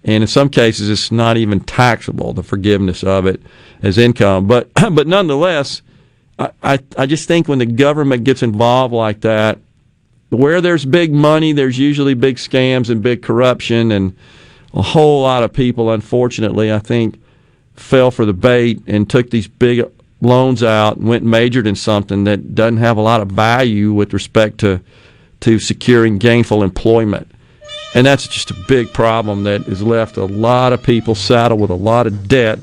and 0.04 0.22
in 0.22 0.28
some 0.28 0.48
cases 0.48 0.88
it's 0.88 1.12
not 1.12 1.36
even 1.36 1.60
taxable 1.60 2.32
the 2.32 2.42
forgiveness 2.42 3.02
of 3.04 3.26
it 3.26 3.40
as 3.82 3.98
income. 3.98 4.46
But 4.46 4.70
but 4.92 5.06
nonetheless 5.06 5.82
I, 6.38 6.50
I, 6.62 6.78
I 6.96 7.06
just 7.06 7.28
think 7.28 7.48
when 7.48 7.58
the 7.58 7.66
government 7.66 8.24
gets 8.24 8.42
involved 8.42 8.94
like 8.94 9.20
that 9.20 9.58
where 10.30 10.60
there's 10.60 10.84
big 10.84 11.12
money 11.12 11.52
there's 11.52 11.78
usually 11.78 12.14
big 12.14 12.36
scams 12.36 12.88
and 12.88 13.02
big 13.02 13.22
corruption 13.22 13.92
and 13.92 14.16
a 14.72 14.82
whole 14.82 15.22
lot 15.22 15.42
of 15.42 15.52
people 15.52 15.90
unfortunately 15.90 16.72
I 16.72 16.78
think 16.78 17.20
fell 17.74 18.10
for 18.10 18.24
the 18.24 18.32
bait 18.32 18.82
and 18.86 19.08
took 19.08 19.30
these 19.30 19.48
big 19.48 19.84
loans 20.20 20.62
out 20.62 20.96
and 20.96 21.08
went 21.08 21.22
and 21.22 21.30
majored 21.30 21.66
in 21.66 21.74
something 21.74 22.24
that 22.24 22.54
doesn't 22.54 22.76
have 22.76 22.96
a 22.96 23.02
lot 23.02 23.20
of 23.20 23.28
value 23.28 23.92
with 23.92 24.12
respect 24.12 24.58
to 24.58 24.80
to 25.40 25.58
securing 25.58 26.18
gainful 26.18 26.62
employment 26.62 27.30
and 27.94 28.06
that's 28.06 28.26
just 28.28 28.50
a 28.50 28.54
big 28.68 28.92
problem 28.92 29.44
that 29.44 29.62
has 29.62 29.82
left 29.82 30.16
a 30.16 30.24
lot 30.24 30.72
of 30.72 30.82
people 30.82 31.14
saddled 31.14 31.60
with 31.60 31.70
a 31.70 31.74
lot 31.74 32.06
of 32.06 32.28
debt 32.28 32.58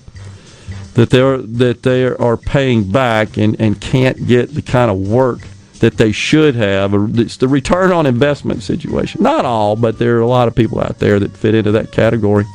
that 0.94 1.12
they're 1.12 1.38
that 1.38 1.84
they 1.84 2.06
are 2.06 2.38
paying 2.38 2.92
back 2.92 3.38
and, 3.38 3.60
and 3.62 3.80
can't 3.80 4.28
get 4.28 4.56
the 4.56 4.62
kind 4.62 4.90
of 4.90 4.98
work 4.98 5.42
that 5.80 5.98
they 5.98 6.12
should 6.12 6.56
have. 6.56 6.92
It's 7.20 7.38
the 7.38 7.48
return 7.48 7.92
on 7.92 8.08
investment 8.08 8.64
situation. 8.64 9.22
Not 9.22 9.46
all, 9.46 9.76
but 9.76 10.00
there 10.00 10.18
are 10.18 10.22
a 10.22 10.28
lot 10.28 10.48
of 10.48 10.56
people 10.56 10.80
out 10.80 10.98
there 10.98 11.20
that 11.20 11.32
fit 11.32 11.54
into 11.54 11.72
that 11.74 11.92
category. 11.92 12.46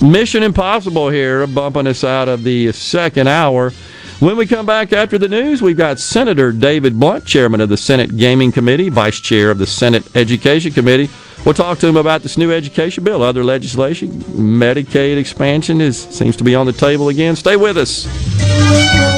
Mission 0.00 0.44
Impossible 0.44 1.08
here, 1.08 1.44
bumping 1.48 1.88
us 1.88 2.04
out 2.04 2.28
of 2.28 2.44
the 2.44 2.70
second 2.70 3.26
hour. 3.26 3.72
When 4.20 4.36
we 4.36 4.48
come 4.48 4.66
back 4.66 4.92
after 4.92 5.16
the 5.16 5.28
news, 5.28 5.62
we've 5.62 5.76
got 5.76 6.00
Senator 6.00 6.50
David 6.50 6.98
Blount, 6.98 7.24
chairman 7.24 7.60
of 7.60 7.68
the 7.68 7.76
Senate 7.76 8.16
Gaming 8.16 8.50
Committee, 8.50 8.88
vice 8.88 9.20
chair 9.20 9.48
of 9.48 9.58
the 9.58 9.66
Senate 9.66 10.04
Education 10.16 10.72
Committee. 10.72 11.08
We'll 11.44 11.54
talk 11.54 11.78
to 11.78 11.86
him 11.86 11.96
about 11.96 12.22
this 12.22 12.36
new 12.36 12.50
education 12.50 13.04
bill, 13.04 13.22
other 13.22 13.44
legislation. 13.44 14.10
Medicaid 14.10 15.18
expansion 15.18 15.80
is 15.80 16.02
seems 16.02 16.36
to 16.36 16.42
be 16.42 16.56
on 16.56 16.66
the 16.66 16.72
table 16.72 17.10
again. 17.10 17.36
Stay 17.36 17.54
with 17.54 17.78
us. 17.78 19.17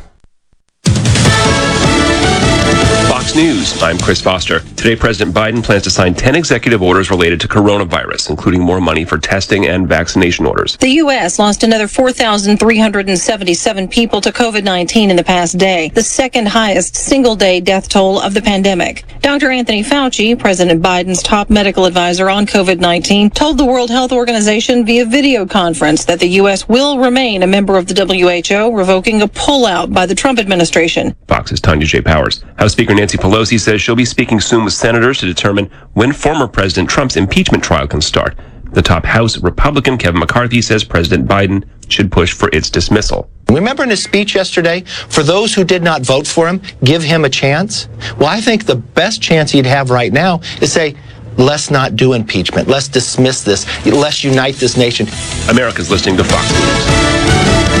Fox 3.21 3.35
News. 3.35 3.83
I'm 3.83 3.99
Chris 3.99 4.19
Foster. 4.19 4.61
Today, 4.61 4.95
President 4.95 5.35
Biden 5.35 5.63
plans 5.63 5.83
to 5.83 5.91
sign 5.91 6.15
10 6.15 6.35
executive 6.35 6.81
orders 6.81 7.11
related 7.11 7.39
to 7.41 7.47
coronavirus, 7.47 8.31
including 8.31 8.63
more 8.63 8.81
money 8.81 9.05
for 9.05 9.19
testing 9.19 9.67
and 9.67 9.87
vaccination 9.87 10.47
orders. 10.47 10.75
The 10.77 10.89
U.S. 11.03 11.37
lost 11.37 11.61
another 11.61 11.87
4,377 11.87 13.87
people 13.89 14.21
to 14.21 14.31
COVID 14.31 14.63
19 14.63 15.11
in 15.11 15.15
the 15.15 15.23
past 15.23 15.59
day, 15.59 15.89
the 15.89 16.01
second 16.01 16.47
highest 16.47 16.95
single 16.95 17.35
day 17.35 17.61
death 17.61 17.89
toll 17.89 18.19
of 18.19 18.33
the 18.33 18.41
pandemic. 18.41 19.05
Dr. 19.21 19.51
Anthony 19.51 19.83
Fauci, 19.83 20.37
President 20.37 20.81
Biden's 20.81 21.21
top 21.21 21.51
medical 21.51 21.85
advisor 21.85 22.27
on 22.27 22.47
COVID 22.47 22.79
19, 22.79 23.29
told 23.29 23.59
the 23.59 23.65
World 23.65 23.91
Health 23.91 24.11
Organization 24.11 24.83
via 24.83 25.05
video 25.05 25.45
conference 25.45 26.05
that 26.05 26.19
the 26.19 26.27
U.S. 26.41 26.67
will 26.67 26.97
remain 26.97 27.43
a 27.43 27.47
member 27.47 27.77
of 27.77 27.85
the 27.85 27.93
WHO, 27.93 28.75
revoking 28.75 29.21
a 29.21 29.27
pullout 29.27 29.93
by 29.93 30.07
the 30.07 30.15
Trump 30.15 30.39
administration. 30.39 31.15
Fox's 31.27 31.61
Tanya 31.61 31.85
J. 31.85 32.01
Powers. 32.01 32.43
House 32.57 32.71
Speaker 32.71 32.95
Nancy 32.95 33.10
Pelosi 33.17 33.59
says 33.59 33.81
she'll 33.81 33.95
be 33.95 34.05
speaking 34.05 34.39
soon 34.39 34.63
with 34.63 34.73
senators 34.73 35.19
to 35.19 35.25
determine 35.25 35.69
when 35.93 36.11
former 36.13 36.47
President 36.47 36.89
Trump's 36.89 37.17
impeachment 37.17 37.63
trial 37.63 37.87
can 37.87 38.01
start. 38.01 38.37
The 38.73 38.81
top 38.81 39.03
House 39.03 39.37
Republican 39.37 39.97
Kevin 39.97 40.19
McCarthy 40.19 40.61
says 40.61 40.83
President 40.83 41.27
Biden 41.27 41.67
should 41.89 42.11
push 42.11 42.33
for 42.33 42.49
its 42.53 42.69
dismissal. 42.69 43.29
Remember 43.49 43.83
in 43.83 43.89
his 43.89 44.01
speech 44.01 44.33
yesterday, 44.33 44.81
for 45.09 45.23
those 45.23 45.53
who 45.53 45.65
did 45.65 45.83
not 45.83 46.03
vote 46.03 46.25
for 46.25 46.47
him, 46.47 46.61
give 46.83 47.03
him 47.03 47.25
a 47.25 47.29
chance? 47.29 47.89
Well, 48.17 48.29
I 48.29 48.39
think 48.39 48.65
the 48.65 48.77
best 48.77 49.21
chance 49.21 49.51
he'd 49.51 49.65
have 49.65 49.89
right 49.89 50.13
now 50.13 50.39
is 50.61 50.71
say, 50.71 50.95
let's 51.37 51.69
not 51.69 51.97
do 51.97 52.13
impeachment. 52.13 52.69
Let's 52.69 52.87
dismiss 52.87 53.43
this. 53.43 53.65
Let's 53.85 54.23
unite 54.23 54.55
this 54.55 54.77
nation. 54.77 55.07
America's 55.49 55.91
listening 55.91 56.15
to 56.17 56.23
Fox 56.23 56.49
News. 56.53 57.80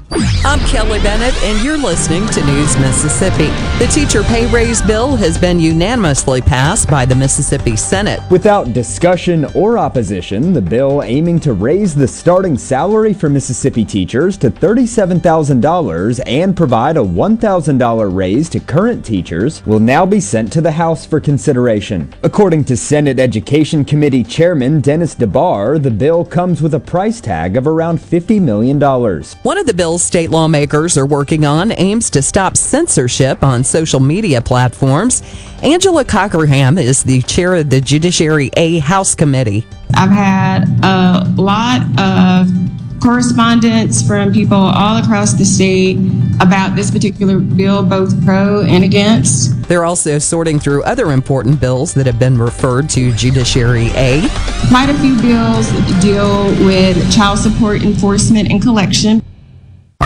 I'm 0.13 0.59
Kelly 0.67 0.99
Bennett, 0.99 1.33
and 1.43 1.63
you're 1.63 1.77
listening 1.77 2.27
to 2.27 2.45
News 2.45 2.77
Mississippi. 2.77 3.45
The 3.79 3.89
teacher 3.89 4.23
pay 4.23 4.45
raise 4.51 4.81
bill 4.81 5.15
has 5.15 5.37
been 5.37 5.57
unanimously 5.57 6.41
passed 6.41 6.89
by 6.89 7.05
the 7.05 7.15
Mississippi 7.15 7.77
Senate. 7.77 8.19
Without 8.29 8.73
discussion 8.73 9.45
or 9.55 9.77
opposition, 9.77 10.51
the 10.51 10.61
bill 10.61 11.01
aiming 11.03 11.39
to 11.41 11.53
raise 11.53 11.95
the 11.95 12.07
starting 12.07 12.57
salary 12.57 13.13
for 13.13 13.29
Mississippi 13.29 13.85
teachers 13.85 14.35
to 14.39 14.51
$37,000 14.51 16.19
and 16.25 16.57
provide 16.57 16.97
a 16.97 17.01
$1,000 17.01 18.15
raise 18.15 18.49
to 18.49 18.59
current 18.59 19.05
teachers 19.05 19.65
will 19.65 19.79
now 19.79 20.05
be 20.05 20.19
sent 20.19 20.51
to 20.51 20.59
the 20.59 20.71
House 20.71 21.05
for 21.05 21.21
consideration. 21.21 22.13
According 22.23 22.65
to 22.65 22.75
Senate 22.75 23.17
Education 23.17 23.85
Committee 23.85 24.25
Chairman 24.25 24.81
Dennis 24.81 25.15
DeBar, 25.15 25.81
the 25.81 25.91
bill 25.91 26.25
comes 26.25 26.61
with 26.61 26.73
a 26.73 26.79
price 26.81 27.21
tag 27.21 27.55
of 27.55 27.65
around 27.65 27.99
$50 27.99 28.41
million. 28.41 28.77
One 29.43 29.57
of 29.57 29.65
the 29.65 29.73
bills 29.73 30.00
state 30.01 30.29
lawmakers 30.29 30.97
are 30.97 31.05
working 31.05 31.45
on 31.45 31.71
aims 31.71 32.09
to 32.09 32.21
stop 32.21 32.57
censorship 32.57 33.43
on 33.43 33.63
social 33.63 33.99
media 33.99 34.41
platforms. 34.41 35.23
Angela 35.63 36.03
Cockerham 36.03 36.77
is 36.77 37.03
the 37.03 37.21
chair 37.21 37.55
of 37.55 37.69
the 37.69 37.79
Judiciary 37.79 38.49
A 38.57 38.79
House 38.79 39.15
Committee. 39.15 39.65
I've 39.93 40.09
had 40.09 40.65
a 40.83 41.25
lot 41.35 41.81
of 41.99 42.47
correspondence 43.01 44.05
from 44.05 44.31
people 44.31 44.57
all 44.57 44.97
across 44.97 45.33
the 45.33 45.45
state 45.45 45.97
about 46.39 46.75
this 46.75 46.91
particular 46.91 47.39
bill, 47.39 47.83
both 47.83 48.23
pro 48.23 48.61
and 48.63 48.83
against. 48.83 49.67
They're 49.67 49.85
also 49.85 50.19
sorting 50.19 50.59
through 50.59 50.83
other 50.83 51.11
important 51.11 51.59
bills 51.59 51.93
that 51.95 52.05
have 52.05 52.19
been 52.19 52.37
referred 52.37 52.89
to 52.91 53.11
Judiciary 53.13 53.89
A. 53.95 54.21
Quite 54.69 54.89
a 54.89 54.97
few 54.99 55.19
bills 55.21 55.71
deal 56.01 56.45
with 56.65 57.11
child 57.11 57.39
support 57.39 57.81
enforcement 57.81 58.51
and 58.51 58.61
collection. 58.61 59.21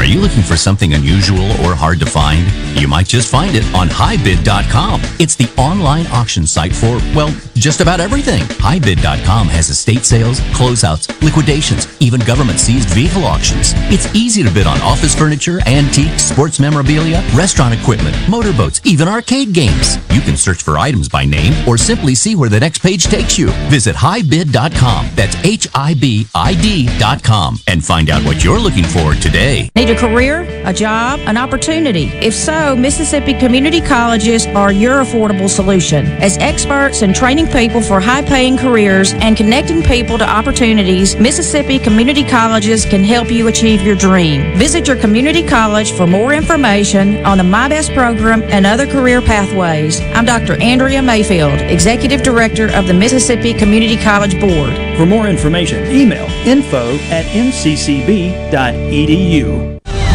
Are 0.05 0.07
you 0.07 0.19
looking 0.21 0.43
for 0.43 0.55
something 0.55 0.93
unusual 0.93 1.49
or 1.65 1.73
hard 1.73 1.99
to 1.99 2.05
find? 2.05 2.45
You 2.79 2.87
might 2.87 3.07
just 3.07 3.27
find 3.27 3.55
it 3.55 3.65
on 3.73 3.87
highbid.com. 3.87 5.01
It's 5.19 5.33
the 5.33 5.51
online 5.57 6.05
auction 6.13 6.45
site 6.45 6.75
for, 6.75 7.01
well, 7.15 7.33
just 7.55 7.81
about 7.81 7.99
everything. 7.99 8.43
Highbid.com 8.61 9.47
has 9.47 9.71
estate 9.71 10.05
sales, 10.05 10.41
closeouts, 10.53 11.09
liquidations, 11.23 11.87
even 11.99 12.19
government 12.19 12.59
seized 12.59 12.89
vehicle 12.89 13.23
auctions. 13.23 13.71
It's 13.89 14.05
easy 14.13 14.43
to 14.43 14.51
bid 14.51 14.67
on 14.67 14.79
office 14.81 15.15
furniture, 15.15 15.59
antiques, 15.65 16.25
sports 16.25 16.59
memorabilia, 16.59 17.27
restaurant 17.33 17.73
equipment, 17.73 18.15
motorboats, 18.29 18.81
even 18.85 19.07
arcade 19.07 19.53
games. 19.53 19.97
You 20.13 20.21
can 20.21 20.37
search 20.37 20.61
for 20.61 20.77
items 20.77 21.09
by 21.09 21.25
name 21.25 21.67
or 21.67 21.79
simply 21.79 22.13
see 22.13 22.35
where 22.35 22.49
the 22.49 22.59
next 22.59 22.83
page 22.83 23.05
takes 23.05 23.39
you. 23.39 23.47
Visit 23.71 23.95
highbid.com. 23.95 25.09
That's 25.15 25.35
H 25.43 25.67
I 25.73 25.95
B 25.95 26.27
I 26.35 26.53
D.com 26.61 27.57
and 27.65 27.83
find 27.83 28.11
out 28.11 28.23
what 28.23 28.43
you're 28.43 28.59
looking 28.59 28.83
for 28.83 29.15
today. 29.15 29.71
Need 29.75 29.94
career, 29.97 30.41
a 30.65 30.73
job, 30.73 31.19
an 31.21 31.37
opportunity? 31.37 32.11
If 32.21 32.33
so, 32.33 32.75
Mississippi 32.75 33.33
Community 33.33 33.81
Colleges 33.81 34.47
are 34.47 34.71
your 34.71 35.03
affordable 35.03 35.49
solution. 35.49 36.05
As 36.21 36.37
experts 36.37 37.01
in 37.01 37.13
training 37.13 37.47
people 37.47 37.81
for 37.81 37.99
high 37.99 38.21
paying 38.21 38.57
careers 38.57 39.13
and 39.13 39.37
connecting 39.37 39.81
people 39.83 40.17
to 40.17 40.29
opportunities, 40.29 41.15
Mississippi 41.15 41.79
Community 41.79 42.23
Colleges 42.23 42.85
can 42.85 43.03
help 43.03 43.31
you 43.31 43.47
achieve 43.47 43.81
your 43.81 43.95
dream. 43.95 44.57
Visit 44.57 44.87
your 44.87 44.97
community 44.97 45.41
college 45.45 45.91
for 45.91 46.07
more 46.07 46.33
information 46.33 47.23
on 47.25 47.37
the 47.37 47.43
MI-BEST 47.43 47.93
program 47.93 48.43
and 48.43 48.65
other 48.65 48.87
career 48.87 49.21
pathways. 49.21 50.01
I'm 50.13 50.25
Dr. 50.25 50.61
Andrea 50.61 51.01
Mayfield, 51.01 51.59
Executive 51.61 52.23
Director 52.23 52.69
of 52.73 52.87
the 52.87 52.93
Mississippi 52.93 53.53
Community 53.53 53.97
College 53.97 54.39
Board. 54.39 54.73
For 54.97 55.05
more 55.05 55.27
information, 55.27 55.85
email 55.91 56.25
info 56.45 56.95
at 57.09 57.25
mccb.edu. 57.25 58.45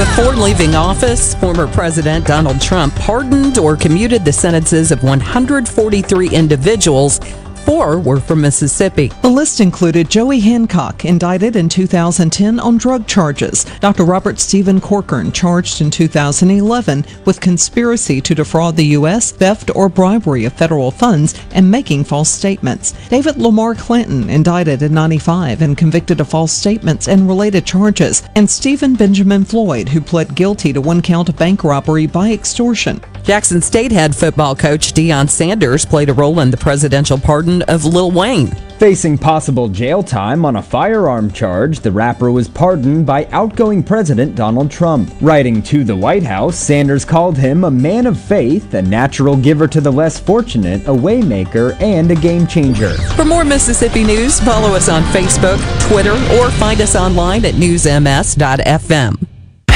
Before 0.01 0.35
leaving 0.35 0.75
office, 0.75 1.35
former 1.35 1.67
President 1.67 2.27
Donald 2.27 2.59
Trump 2.59 2.95
pardoned 2.95 3.59
or 3.59 3.77
commuted 3.77 4.25
the 4.25 4.33
sentences 4.33 4.93
of 4.93 5.03
143 5.03 6.31
individuals. 6.31 7.21
Four 7.65 8.01
were 8.01 8.19
from 8.21 8.41
Mississippi. 8.41 9.13
The 9.23 9.29
list 9.29 9.61
included 9.61 10.11
Joey 10.11 10.41
Hancock, 10.41 11.05
indicted 11.05 11.57
in 11.57 11.69
2010 11.69 12.59
on 12.59 12.79
drug 12.79 13.07
charges, 13.07 13.65
Dr. 13.81 14.05
Robert 14.05 14.41
Stephen 14.41 14.81
Corcoran, 14.81 15.31
charged 15.31 15.81
in 15.81 15.91
2011 15.91 17.05
with 17.25 17.41
conspiracy 17.41 18.21
to 18.23 18.35
defraud 18.35 18.77
the 18.77 18.87
U.S., 18.87 19.31
theft 19.33 19.71
or 19.77 19.89
bribery 19.89 20.45
of 20.47 20.53
federal 20.53 20.91
funds, 20.91 21.41
and 21.53 21.71
making 21.71 22.05
false 22.05 22.29
statements. 22.29 22.93
David 23.09 23.37
Lamar 23.37 23.75
Clinton, 23.75 24.29
indicted 24.29 24.83
in 24.83 24.93
95 24.93 25.63
and 25.63 25.77
convicted 25.77 26.21
of 26.21 26.29
false 26.29 26.53
statements 26.53 27.09
and 27.09 27.29
related 27.29 27.65
charges, 27.65 28.23
and 28.35 28.51
Stephen 28.51 28.95
Benjamin 28.95 29.45
Floyd, 29.45 29.89
who 29.89 30.01
pled 30.01 30.35
guilty 30.35 30.73
to 30.73 30.81
one 30.81 31.03
count 31.03 31.29
of 31.29 31.37
bank 31.37 31.63
robbery 31.63 32.07
by 32.07 32.33
extortion. 32.33 33.01
Jackson 33.23 33.61
State 33.61 33.93
head 33.93 34.17
football 34.17 34.57
coach 34.57 34.93
Deion 34.93 35.29
Sanders 35.29 35.85
played 35.85 36.09
a 36.09 36.15
role 36.15 36.41
in 36.41 36.51
the 36.51 36.57
presidential 36.57 37.19
pardon 37.19 37.63
of 37.63 37.85
Lil 37.85 38.11
Wayne. 38.11 38.51
Facing 38.79 39.19
possible 39.19 39.69
jail 39.69 40.03
time 40.03 40.47
on 40.47 40.57
a 40.57 40.63
firearm 40.63 41.31
charge, 41.31 41.81
the 41.81 41.93
rapper 41.93 42.33
was 42.33 42.49
pardoned 42.49 43.05
by 43.05 43.27
outgoing 43.27 43.83
President 43.83 44.35
Donald 44.35 44.71
Trump. 44.71 45.13
Writing 45.21 45.63
to 45.65 45.85
the 45.85 45.95
White 45.95 46.23
House, 46.23 46.57
Sanders 46.57 47.05
called 47.05 47.37
him 47.37 47.65
a 47.65 47.71
man 47.71 48.07
of 48.07 48.19
faith, 48.19 48.73
a 48.73 48.81
natural 48.81 49.37
giver 49.37 49.69
to 49.69 49.83
the 49.83 49.93
less 49.93 50.19
fortunate, 50.19 50.81
a 50.85 50.93
waymaker, 50.93 51.79
and 51.83 52.11
a 52.11 52.17
game 52.17 52.47
changer. 52.47 52.95
For 53.17 53.27
more 53.27 53.45
Mississippi 53.45 54.03
news, 54.03 54.41
follow 54.41 54.75
us 54.75 54.89
on 54.89 55.03
Facebook, 55.13 55.61
Twitter, 55.89 56.15
or 56.39 56.51
find 56.53 56.81
us 56.81 56.97
online 56.97 57.45
at 57.45 57.55
newsms.fm. 57.55 59.30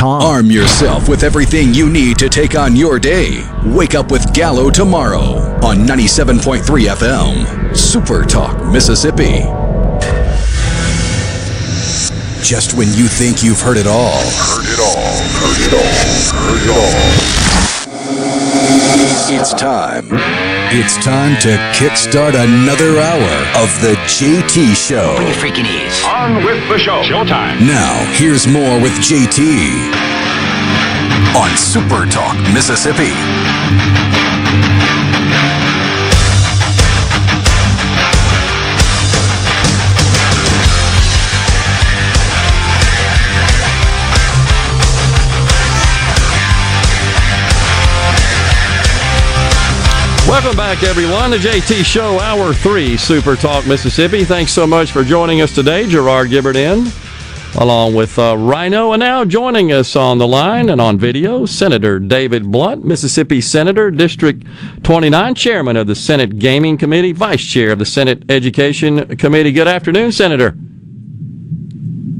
HighBidCreditCard.com. 0.00 0.22
Arm 0.22 0.50
yourself 0.50 1.08
with 1.08 1.22
everything 1.22 1.74
you 1.74 1.88
need 1.90 2.18
to 2.18 2.28
take 2.28 2.54
on 2.56 2.74
your 2.76 2.98
day. 2.98 3.44
Wake 3.64 3.94
up 3.94 4.10
with 4.10 4.32
Gallo 4.32 4.70
tomorrow 4.70 5.36
on 5.64 5.78
97.3 5.78 6.62
FM. 6.62 7.76
Super 7.76 8.24
Talk, 8.24 8.64
Mississippi. 8.72 9.44
Just 12.42 12.74
when 12.74 12.88
you 12.88 13.06
think 13.06 13.42
you've 13.42 13.60
heard 13.60 13.76
it 13.76 13.86
all. 13.86 14.16
Heard 14.16 14.66
it 14.66 14.80
all. 14.80 14.96
Heard 15.38 15.60
it 15.66 15.72
all. 15.74 16.02
Heard 16.40 16.62
it 16.64 16.70
all. 16.70 17.30
It's 19.40 19.52
time. 19.54 20.49
It's 20.72 20.94
time 21.04 21.34
to 21.42 21.56
kickstart 21.74 22.38
another 22.38 23.00
hour 23.00 23.34
of 23.58 23.74
the 23.82 23.98
JT 24.06 24.76
Show. 24.76 25.16
Bring 25.16 25.26
your 25.26 25.36
freaking 25.36 25.66
ears. 25.66 26.00
On 26.06 26.44
with 26.44 26.62
the 26.68 26.78
show. 26.78 27.02
Showtime. 27.02 27.58
Now, 27.66 28.06
here's 28.14 28.46
more 28.46 28.80
with 28.80 28.92
JT 29.02 29.90
on 31.34 31.56
Super 31.56 32.06
Talk, 32.06 32.36
Mississippi. 32.54 33.10
Welcome 50.30 50.56
back, 50.56 50.84
everyone, 50.84 51.32
to 51.32 51.38
JT 51.38 51.84
Show, 51.84 52.20
Hour 52.20 52.54
3, 52.54 52.96
Super 52.96 53.34
Talk, 53.34 53.66
Mississippi. 53.66 54.22
Thanks 54.22 54.52
so 54.52 54.64
much 54.64 54.92
for 54.92 55.02
joining 55.02 55.40
us 55.40 55.52
today, 55.52 55.88
Gerard 55.88 56.30
Gibert 56.30 56.54
in, 56.54 56.86
along 57.60 57.96
with 57.96 58.16
uh, 58.16 58.36
Rhino. 58.38 58.92
And 58.92 59.00
now 59.00 59.24
joining 59.24 59.72
us 59.72 59.96
on 59.96 60.18
the 60.18 60.28
line 60.28 60.68
and 60.68 60.80
on 60.80 60.98
video, 60.98 61.46
Senator 61.46 61.98
David 61.98 62.48
Blount, 62.48 62.84
Mississippi 62.84 63.40
Senator, 63.40 63.90
District 63.90 64.46
29, 64.84 65.34
Chairman 65.34 65.76
of 65.76 65.88
the 65.88 65.96
Senate 65.96 66.38
Gaming 66.38 66.78
Committee, 66.78 67.10
Vice 67.10 67.44
Chair 67.44 67.72
of 67.72 67.80
the 67.80 67.84
Senate 67.84 68.22
Education 68.30 69.16
Committee. 69.16 69.50
Good 69.50 69.66
afternoon, 69.66 70.12
Senator. 70.12 70.52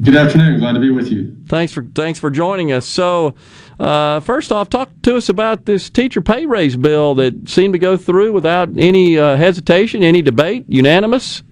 Good 0.03 0.17
afternoon. 0.17 0.59
Glad 0.59 0.73
to 0.73 0.81
be 0.81 0.91
with 0.91 1.13
you. 1.13 1.37
Thanks 1.47 1.73
for 1.73 1.85
thanks 1.95 2.19
for 2.19 2.31
joining 2.31 2.73
us. 2.73 2.87
So, 2.87 3.35
uh, 3.81 4.21
first 4.21 4.53
off, 4.53 4.69
talk 4.69 4.91
to 5.03 5.17
us 5.17 5.31
about 5.31 5.65
this 5.65 5.89
teacher 5.89 6.21
pay 6.21 6.45
raise 6.45 6.77
bill 6.77 7.15
that 7.15 7.49
seemed 7.49 7.73
to 7.73 7.79
go 7.79 7.97
through 7.97 8.33
without 8.33 8.69
any 8.77 9.19
uh, 9.19 9.37
hesitation, 9.37 10.03
any 10.03 10.21
debate, 10.21 10.67
unanimous. 10.69 11.43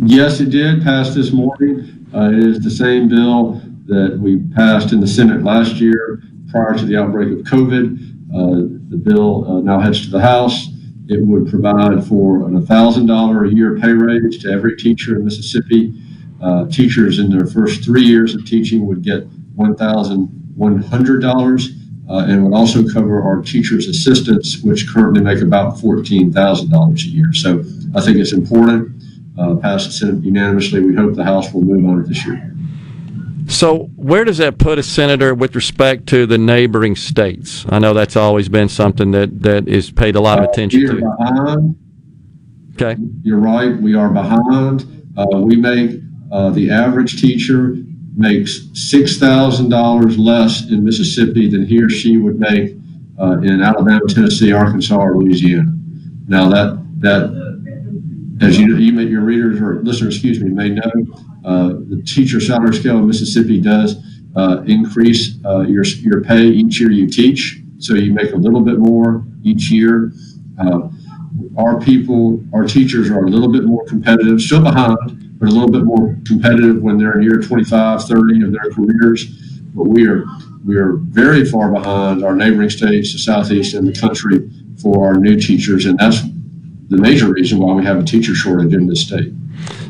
Yes, 0.00 0.38
it 0.40 0.50
did 0.50 0.84
pass 0.84 1.12
this 1.12 1.32
morning. 1.32 2.06
Uh, 2.14 2.30
it 2.30 2.38
is 2.38 2.60
the 2.60 2.70
same 2.70 3.08
bill 3.08 3.60
that 3.86 4.16
we 4.20 4.38
passed 4.54 4.92
in 4.92 5.00
the 5.00 5.08
Senate 5.08 5.42
last 5.42 5.74
year 5.74 6.22
prior 6.50 6.74
to 6.78 6.84
the 6.84 6.96
outbreak 6.96 7.32
of 7.32 7.44
COVID. 7.44 7.98
Uh, 8.32 8.78
the 8.90 8.96
bill 8.96 9.44
uh, 9.50 9.60
now 9.60 9.80
heads 9.80 10.04
to 10.04 10.10
the 10.10 10.20
House. 10.20 10.68
It 11.08 11.20
would 11.20 11.48
provide 11.48 12.06
for 12.06 12.46
an 12.46 12.64
$1,000 12.64 13.50
a 13.50 13.54
year 13.54 13.76
pay 13.80 13.92
raise 13.92 14.38
to 14.42 14.52
every 14.52 14.76
teacher 14.76 15.16
in 15.16 15.24
Mississippi. 15.24 16.00
Uh, 16.40 16.66
teachers 16.66 17.18
in 17.18 17.36
their 17.36 17.46
first 17.46 17.82
three 17.82 18.04
years 18.04 18.36
of 18.36 18.46
teaching 18.46 18.86
would 18.86 19.02
get 19.02 19.26
$1,100 19.58 21.68
uh, 22.10 22.24
and 22.26 22.42
would 22.44 22.54
also 22.54 22.88
cover 22.88 23.22
our 23.22 23.42
teachers' 23.42 23.86
assistants, 23.86 24.62
which 24.62 24.88
currently 24.88 25.20
make 25.22 25.40
about 25.42 25.74
$14,000 25.76 27.04
a 27.04 27.08
year. 27.08 27.32
So 27.34 27.62
I 27.94 28.00
think 28.00 28.16
it's 28.18 28.32
important. 28.32 28.94
Uh, 29.38 29.54
passed 29.56 29.86
the 29.86 29.92
Senate 29.92 30.24
unanimously. 30.24 30.80
We 30.80 30.94
hope 30.96 31.14
the 31.14 31.22
House 31.24 31.52
will 31.52 31.60
move 31.62 31.84
on 31.88 32.00
it 32.00 32.08
this 32.08 32.26
year. 32.26 32.52
So, 33.46 33.84
where 33.94 34.24
does 34.24 34.38
that 34.38 34.58
put 34.58 34.78
a 34.78 34.82
Senator, 34.82 35.32
with 35.34 35.54
respect 35.54 36.06
to 36.08 36.26
the 36.26 36.36
neighboring 36.36 36.96
states? 36.96 37.64
I 37.68 37.78
know 37.78 37.94
that's 37.94 38.16
always 38.16 38.48
been 38.48 38.68
something 38.68 39.12
that, 39.12 39.42
that 39.42 39.68
is 39.68 39.90
paid 39.92 40.16
a 40.16 40.20
lot 40.20 40.38
of 40.40 40.44
attention 40.46 40.80
Uh, 40.80 40.82
we 40.92 40.98
are 40.98 41.00
to. 41.00 41.06
behind. 41.16 41.76
Okay. 42.74 42.96
You're 43.22 43.38
right. 43.38 43.76
We 43.80 43.94
are 43.94 44.08
behind. 44.10 44.84
Uh, 45.16 45.38
we 45.38 45.54
make 45.56 46.00
uh, 46.32 46.50
the 46.50 46.70
average 46.70 47.20
teacher 47.20 47.76
makes 48.18 48.68
six 48.74 49.18
thousand 49.18 49.68
dollars 49.70 50.18
less 50.18 50.68
in 50.68 50.84
Mississippi 50.84 51.48
than 51.48 51.64
he 51.66 51.82
or 51.82 51.88
she 51.88 52.16
would 52.18 52.38
make 52.38 52.76
uh, 53.20 53.38
in 53.40 53.62
Alabama, 53.62 54.00
Tennessee, 54.08 54.52
Arkansas, 54.52 54.96
or 54.96 55.16
Louisiana. 55.16 55.72
Now 56.26 56.48
that 56.50 56.84
that 57.00 57.48
as 58.40 58.58
you, 58.58 58.76
you 58.76 58.92
may, 58.92 59.04
your 59.04 59.22
readers 59.22 59.60
or 59.60 59.82
listeners, 59.82 60.14
excuse 60.14 60.40
me, 60.40 60.48
may 60.48 60.70
know, 60.70 60.92
uh, 61.44 61.68
the 61.88 62.02
teacher 62.06 62.40
salary 62.40 62.74
scale 62.74 62.98
in 62.98 63.06
Mississippi 63.06 63.60
does 63.60 63.96
uh, 64.36 64.62
increase 64.66 65.38
uh, 65.44 65.60
your 65.60 65.84
your 65.84 66.22
pay 66.22 66.46
each 66.46 66.80
year 66.80 66.90
you 66.90 67.08
teach, 67.08 67.60
so 67.78 67.94
you 67.94 68.12
make 68.12 68.32
a 68.32 68.36
little 68.36 68.60
bit 68.60 68.78
more 68.78 69.24
each 69.42 69.70
year. 69.70 70.12
Uh, 70.60 70.88
our 71.56 71.80
people, 71.80 72.42
our 72.52 72.64
teachers 72.64 73.10
are 73.10 73.24
a 73.24 73.28
little 73.28 73.50
bit 73.50 73.64
more 73.64 73.84
competitive, 73.86 74.40
still 74.40 74.62
behind, 74.62 74.96
but 75.38 75.48
a 75.48 75.52
little 75.52 75.70
bit 75.70 75.84
more 75.84 76.16
competitive 76.26 76.82
when 76.82 76.98
they're 76.98 77.18
in 77.18 77.22
year 77.22 77.40
25, 77.40 78.04
30 78.04 78.44
of 78.44 78.52
their 78.52 78.70
careers. 78.72 79.26
But 79.74 79.84
we 79.84 80.08
are 80.08 80.24
we 80.64 80.76
are 80.76 80.94
very 80.96 81.44
far 81.44 81.70
behind 81.70 82.24
our 82.24 82.34
neighboring 82.34 82.70
states, 82.70 83.12
the 83.12 83.18
southeast, 83.18 83.74
and 83.74 83.86
the 83.86 83.98
country 83.98 84.50
for 84.82 85.06
our 85.06 85.14
new 85.14 85.38
teachers, 85.38 85.86
and 85.86 85.98
that's 85.98 86.22
the 86.88 86.96
major 86.96 87.32
reason 87.32 87.58
why 87.58 87.72
we 87.74 87.84
have 87.84 87.98
a 87.98 88.02
teacher 88.02 88.34
shortage 88.34 88.72
in 88.72 88.86
this 88.86 89.02
state. 89.02 89.32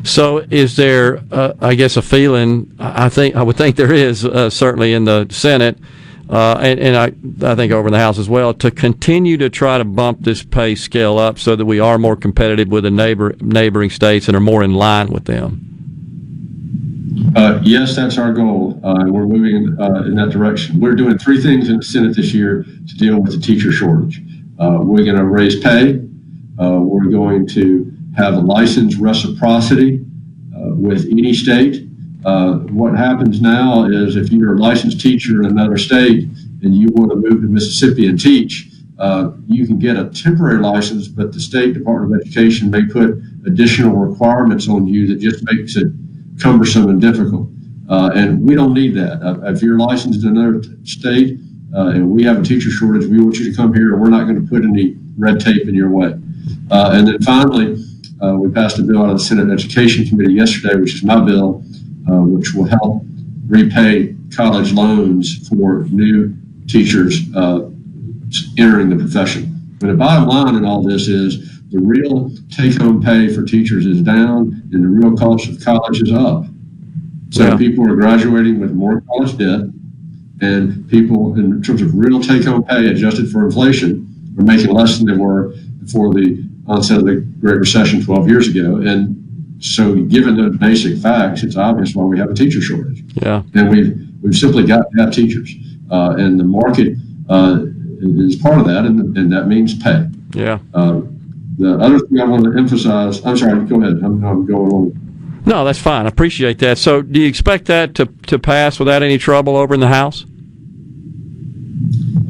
So, 0.03 0.45
is 0.49 0.75
there, 0.75 1.21
uh, 1.31 1.53
I 1.59 1.75
guess, 1.75 1.97
a 1.97 2.01
feeling? 2.01 2.73
I 2.79 3.05
I 3.05 3.09
think 3.09 3.35
I 3.35 3.43
would 3.43 3.55
think 3.55 3.75
there 3.75 3.93
is 3.93 4.25
uh, 4.25 4.49
certainly 4.49 4.93
in 4.93 5.05
the 5.05 5.27
Senate, 5.29 5.77
uh, 6.29 6.59
and, 6.61 6.79
and 6.79 6.95
I, 6.95 7.51
I 7.51 7.55
think 7.55 7.71
over 7.71 7.87
in 7.87 7.91
the 7.91 7.99
House 7.99 8.19
as 8.19 8.29
well, 8.29 8.53
to 8.55 8.69
continue 8.69 9.37
to 9.37 9.49
try 9.49 9.79
to 9.79 9.83
bump 9.83 10.21
this 10.21 10.43
pay 10.43 10.75
scale 10.75 11.17
up 11.17 11.39
so 11.39 11.55
that 11.55 11.65
we 11.65 11.79
are 11.79 11.97
more 11.97 12.15
competitive 12.15 12.67
with 12.67 12.83
the 12.83 12.91
neighbor 12.91 13.35
neighboring 13.41 13.89
states 13.89 14.27
and 14.27 14.37
are 14.37 14.41
more 14.41 14.63
in 14.63 14.75
line 14.75 15.07
with 15.07 15.25
them. 15.25 15.65
Uh, 17.35 17.59
yes, 17.63 17.95
that's 17.95 18.17
our 18.17 18.31
goal, 18.31 18.79
uh, 18.83 19.05
we're 19.07 19.25
moving 19.25 19.75
uh, 19.79 20.03
in 20.03 20.15
that 20.15 20.29
direction. 20.29 20.79
We're 20.79 20.95
doing 20.95 21.17
three 21.17 21.41
things 21.41 21.69
in 21.69 21.77
the 21.77 21.83
Senate 21.83 22.15
this 22.15 22.33
year 22.33 22.63
to 22.63 22.95
deal 22.95 23.19
with 23.19 23.33
the 23.33 23.39
teacher 23.39 23.71
shortage. 23.71 24.21
Uh, 24.59 24.79
we're 24.81 25.03
going 25.03 25.17
to 25.17 25.25
raise 25.25 25.59
pay. 25.59 25.99
Uh, 26.59 26.79
we're 26.79 27.09
going 27.09 27.47
to 27.47 27.91
have 28.17 28.35
a 28.35 28.39
license 28.39 28.97
reciprocity 28.97 30.05
uh, 30.55 30.75
with 30.75 31.07
any 31.11 31.33
state. 31.33 31.88
Uh, 32.25 32.55
what 32.69 32.97
happens 32.97 33.41
now 33.41 33.85
is 33.85 34.15
if 34.15 34.31
you're 34.31 34.55
a 34.55 34.59
licensed 34.59 34.99
teacher 34.99 35.41
in 35.41 35.47
another 35.47 35.77
state 35.77 36.27
and 36.61 36.75
you 36.75 36.87
want 36.91 37.09
to 37.11 37.15
move 37.15 37.41
to 37.41 37.47
Mississippi 37.47 38.07
and 38.07 38.19
teach, 38.19 38.69
uh, 38.97 39.31
you 39.47 39.65
can 39.65 39.79
get 39.79 39.95
a 39.95 40.09
temporary 40.09 40.59
license, 40.59 41.07
but 41.07 41.31
the 41.31 41.39
State 41.39 41.73
Department 41.73 42.13
of 42.13 42.27
Education 42.27 42.69
may 42.69 42.85
put 42.85 43.17
additional 43.45 43.95
requirements 43.95 44.67
on 44.67 44.85
you 44.85 45.07
that 45.07 45.19
just 45.19 45.43
makes 45.45 45.77
it 45.77 45.87
cumbersome 46.41 46.89
and 46.89 46.99
difficult. 46.99 47.47
Uh, 47.87 48.11
and 48.13 48.41
we 48.41 48.53
don't 48.53 48.73
need 48.73 48.93
that. 48.95 49.21
Uh, 49.23 49.39
if 49.51 49.61
you're 49.61 49.79
licensed 49.79 50.23
in 50.23 50.37
another 50.37 50.61
state 50.83 51.39
uh, 51.73 51.87
and 51.87 52.09
we 52.09 52.23
have 52.23 52.39
a 52.39 52.43
teacher 52.43 52.69
shortage, 52.69 53.05
we 53.05 53.21
want 53.21 53.37
you 53.37 53.49
to 53.49 53.55
come 53.55 53.73
here 53.73 53.93
and 53.93 54.01
we're 54.01 54.09
not 54.09 54.25
going 54.25 54.39
to 54.39 54.47
put 54.47 54.63
any 54.65 54.97
red 55.17 55.39
tape 55.39 55.67
in 55.67 55.73
your 55.73 55.89
way. 55.89 56.11
And 56.71 57.07
then 57.07 57.21
finally, 57.21 57.83
we 58.21 58.51
passed 58.51 58.77
a 58.79 58.83
bill 58.83 59.03
out 59.03 59.09
of 59.09 59.17
the 59.17 59.23
Senate 59.23 59.49
Education 59.51 60.05
Committee 60.05 60.33
yesterday, 60.33 60.75
which 60.75 60.93
is 60.93 61.03
my 61.03 61.23
bill, 61.23 61.63
uh, 62.09 62.21
which 62.21 62.53
will 62.53 62.65
help 62.65 63.03
repay 63.47 64.15
college 64.35 64.73
loans 64.73 65.47
for 65.47 65.85
new 65.85 66.33
teachers 66.67 67.21
uh, 67.35 67.69
entering 68.57 68.89
the 68.89 68.95
profession. 68.95 69.55
But 69.79 69.87
the 69.87 69.93
bottom 69.95 70.27
line 70.29 70.55
in 70.55 70.65
all 70.65 70.83
this 70.83 71.07
is 71.07 71.59
the 71.69 71.79
real 71.79 72.31
take-home 72.51 73.01
pay 73.01 73.33
for 73.33 73.43
teachers 73.43 73.85
is 73.85 74.01
down, 74.01 74.61
and 74.71 74.83
the 74.83 74.87
real 74.87 75.15
cost 75.15 75.47
of 75.49 75.63
college 75.63 76.01
is 76.01 76.11
up. 76.11 76.45
So 77.31 77.43
Yeah. 77.45 77.57
people 77.57 77.87
are 77.89 77.95
graduating 77.95 78.59
with 78.59 78.71
more 78.73 79.01
college 79.01 79.37
debt, 79.37 79.61
and 80.41 80.87
people, 80.87 81.35
in 81.35 81.61
terms 81.61 81.81
of 81.81 81.95
real 81.95 82.19
take-home 82.21 82.63
pay 82.63 82.87
adjusted 82.87 83.29
for 83.29 83.45
inflation, 83.45 84.07
are 84.37 84.43
making 84.43 84.73
less 84.73 84.97
than 84.97 85.07
they 85.07 85.17
were 85.17 85.53
before 85.83 86.13
the 86.13 86.43
onset 86.67 86.99
of 86.99 87.05
the 87.05 87.15
Great 87.41 87.57
Recession 87.59 88.01
12 88.03 88.27
years 88.27 88.47
ago. 88.47 88.77
And 88.77 89.18
so, 89.59 89.95
given 89.95 90.37
the 90.37 90.57
basic 90.57 90.97
facts, 90.99 91.43
it's 91.43 91.57
obvious 91.57 91.93
why 91.93 92.05
we 92.05 92.17
have 92.17 92.29
a 92.29 92.33
teacher 92.33 92.61
shortage. 92.61 93.03
Yeah. 93.15 93.43
And 93.53 93.69
we've 93.69 94.07
we've 94.21 94.35
simply 94.35 94.65
got 94.65 94.83
to 94.91 95.03
have 95.03 95.13
teachers, 95.13 95.53
uh, 95.91 96.15
and 96.17 96.39
the 96.39 96.45
market 96.45 96.97
uh, 97.29 97.65
is 98.01 98.37
part 98.37 98.59
of 98.59 98.65
that, 98.67 98.85
and, 98.85 99.17
and 99.17 99.31
that 99.33 99.47
means 99.47 99.77
pay. 99.81 100.07
Yeah. 100.33 100.59
Uh, 100.73 101.01
the 101.57 101.77
other 101.77 101.99
thing 101.99 102.21
I 102.21 102.25
want 102.25 102.45
to 102.45 102.57
emphasize, 102.57 103.25
I'm 103.25 103.35
sorry, 103.35 103.65
go 103.65 103.81
ahead. 103.81 104.01
I'm, 104.01 104.23
I'm 104.23 104.45
going 104.45 104.71
on. 104.71 105.41
No, 105.45 105.65
that's 105.65 105.79
fine. 105.79 106.05
I 106.05 106.09
appreciate 106.09 106.59
that. 106.59 106.77
So, 106.77 107.01
do 107.01 107.19
you 107.19 107.27
expect 107.27 107.65
that 107.65 107.95
to, 107.95 108.05
to 108.27 108.39
pass 108.39 108.79
without 108.79 109.03
any 109.03 109.17
trouble 109.17 109.57
over 109.57 109.73
in 109.73 109.81
the 109.81 109.87
House? 109.87 110.25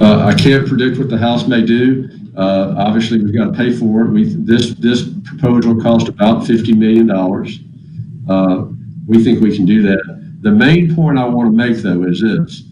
Uh, 0.01 0.25
I 0.25 0.33
can't 0.33 0.67
predict 0.67 0.97
what 0.97 1.09
the 1.09 1.17
House 1.17 1.47
may 1.47 1.63
do. 1.63 2.09
Uh, 2.35 2.75
obviously, 2.77 3.23
we've 3.23 3.33
got 3.33 3.45
to 3.45 3.53
pay 3.53 3.75
for 3.75 4.01
it. 4.01 4.09
We 4.11 4.23
this 4.25 4.75
this 4.75 5.09
proposal 5.25 5.81
cost 5.81 6.07
about 6.07 6.45
fifty 6.45 6.73
million 6.73 7.07
dollars. 7.07 7.59
Uh, 8.27 8.65
we 9.07 9.23
think 9.23 9.41
we 9.41 9.55
can 9.55 9.65
do 9.65 9.81
that. 9.83 10.37
The 10.41 10.51
main 10.51 10.95
point 10.95 11.17
I 11.17 11.25
want 11.25 11.51
to 11.51 11.55
make, 11.55 11.77
though, 11.77 12.03
is 12.03 12.21
this. 12.21 12.63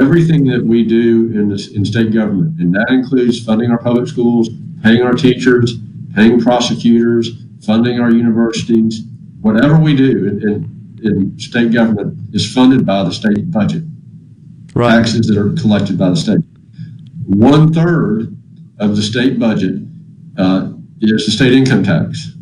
Everything 0.00 0.46
that 0.46 0.64
we 0.64 0.84
do 0.84 1.30
in 1.34 1.48
this 1.48 1.72
in 1.72 1.84
state 1.84 2.12
government, 2.14 2.58
and 2.60 2.74
that 2.74 2.86
includes 2.90 3.44
funding 3.44 3.70
our 3.70 3.78
public 3.78 4.08
schools, 4.08 4.48
paying 4.82 5.02
our 5.02 5.12
teachers, 5.12 5.74
paying 6.14 6.40
prosecutors, 6.40 7.44
funding 7.64 8.00
our 8.00 8.10
universities, 8.10 9.02
whatever 9.40 9.78
we 9.78 9.94
do 9.94 10.28
in, 10.28 10.48
in, 10.48 11.00
in 11.02 11.38
state 11.38 11.72
government 11.72 12.16
is 12.34 12.50
funded 12.50 12.86
by 12.86 13.02
the 13.02 13.12
state 13.12 13.50
budget. 13.50 13.82
Right. 14.74 14.96
Taxes 14.96 15.26
that 15.26 15.36
are 15.36 15.52
collected 15.60 15.98
by 15.98 16.10
the 16.10 16.16
state. 16.16 16.40
One 17.26 17.72
third 17.72 18.36
of 18.78 18.96
the 18.96 19.02
state 19.02 19.38
budget 19.38 19.80
uh, 20.38 20.72
is 21.00 21.26
the 21.26 21.32
state 21.32 21.52
income 21.52 21.82
tax. 21.82 22.32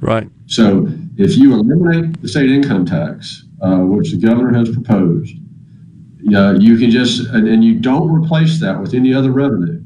Right. 0.00 0.28
So 0.46 0.88
if 1.16 1.36
you 1.36 1.52
eliminate 1.52 2.20
the 2.22 2.28
state 2.28 2.50
income 2.50 2.86
tax, 2.86 3.44
uh, 3.60 3.78
which 3.78 4.10
the 4.10 4.16
governor 4.16 4.56
has 4.58 4.70
proposed, 4.70 5.34
uh, 6.34 6.54
you 6.58 6.78
can 6.78 6.90
just, 6.90 7.28
and, 7.28 7.48
and 7.48 7.64
you 7.64 7.78
don't 7.78 8.10
replace 8.10 8.60
that 8.60 8.80
with 8.80 8.94
any 8.94 9.12
other 9.14 9.32
revenue. 9.32 9.82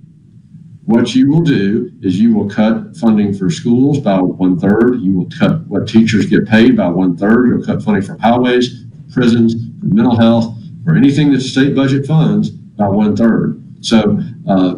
What 0.85 1.15
you 1.15 1.31
will 1.31 1.41
do 1.41 1.91
is 2.03 2.21
you 2.21 2.35
will 2.35 2.49
cut 2.49 2.95
funding 2.97 3.33
for 3.33 3.51
schools 3.51 4.01
by 4.01 4.21
one 4.21 4.59
third. 4.59 5.01
You 5.01 5.15
will 5.15 5.29
cut 5.39 5.67
what 5.67 5.89
teachers 5.89 6.27
get 6.27 6.47
paid 6.47 6.77
by 6.77 6.89
one 6.89 7.17
third. 7.17 7.49
You'll 7.49 7.65
cut 7.65 7.83
funding 7.83 8.03
for 8.03 8.19
highways, 8.19 8.85
prisons, 9.13 9.55
mental 9.83 10.17
health, 10.17 10.55
or 10.87 10.95
anything 10.95 11.33
that 11.33 11.39
the 11.39 11.45
state 11.45 11.75
budget 11.75 12.07
funds 12.07 12.51
by 12.51 12.89
one 12.89 13.17
third. 13.17 13.63
So 13.81 14.21
uh, 14.47 14.75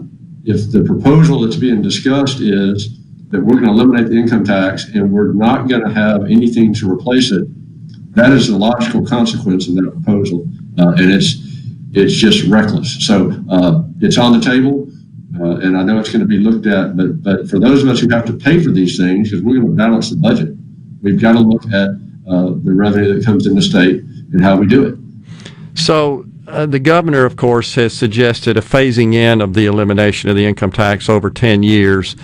if 0.47 0.71
the 0.71 0.83
proposal 0.85 1.41
that's 1.41 1.57
being 1.57 1.83
discussed 1.83 2.41
is 2.41 2.99
that 3.31 3.41
we're 3.41 3.61
going 3.61 3.65
to 3.65 3.71
eliminate 3.71 4.09
the 4.09 4.17
income 4.17 4.45
tax 4.45 4.85
and 4.95 5.13
we're 5.13 5.33
not 5.33 5.69
going 5.69 5.83
to 5.83 5.93
have 5.93 6.25
anything 6.27 6.73
to 6.73 6.91
replace 6.91 7.33
it, 7.33 7.45
that 8.15 8.31
is 8.31 8.47
the 8.49 8.57
logical 8.57 9.05
consequence 9.05 9.69
of 9.69 9.75
that 9.75 9.91
proposal, 9.91 10.49
uh, 10.79 10.95
and 10.97 11.13
it's 11.13 11.45
it's 11.93 12.15
just 12.15 12.47
reckless. 12.47 13.05
So 13.07 13.33
uh, 13.51 13.83
it's 14.01 14.19
on 14.19 14.39
the 14.39 14.41
table, 14.41 14.89
uh, 15.41 15.57
and 15.57 15.77
I 15.77 15.83
know 15.83 15.99
it's 15.99 16.11
going 16.11 16.21
to 16.21 16.27
be 16.27 16.39
looked 16.39 16.67
at. 16.67 16.97
But 16.97 17.23
but 17.23 17.51
for 17.51 17.59
those 17.59 17.83
of 17.83 17.89
us 17.89 18.01
who 18.01 18.09
have 18.11 18.25
to 18.27 18.33
pay 18.33 18.63
for 18.63 18.71
these 18.71 18.97
things, 18.97 19.31
because 19.31 19.45
we're 19.45 19.61
going 19.61 19.67
to 19.67 19.77
balance 19.77 20.11
the 20.11 20.17
budget, 20.17 20.57
we've 21.03 21.21
got 21.21 21.33
to 21.33 21.41
look 21.41 21.67
at 21.67 21.91
uh, 22.31 22.55
the 22.63 22.73
revenue 22.73 23.15
that 23.15 23.25
comes 23.25 23.47
in 23.47 23.55
the 23.55 23.63
state 23.63 24.01
and 24.33 24.41
how 24.41 24.57
we 24.57 24.67
do 24.67 24.87
it. 24.87 24.99
So 25.79 26.26
uh, 26.47 26.67
the 26.67 26.79
governor, 26.79 27.25
of 27.25 27.37
course, 27.37 27.75
has 27.75 27.93
suggested 27.93 28.57
a 28.57 28.61
phasing 28.61 29.15
in 29.15 29.41
of 29.41 29.55
the 29.55 29.67
elimination 29.67 30.31
of 30.31 30.37
the 30.37 30.47
income 30.47 30.73
tax 30.73 31.09
over 31.09 31.31
10 31.31 31.63
years. 31.63 32.17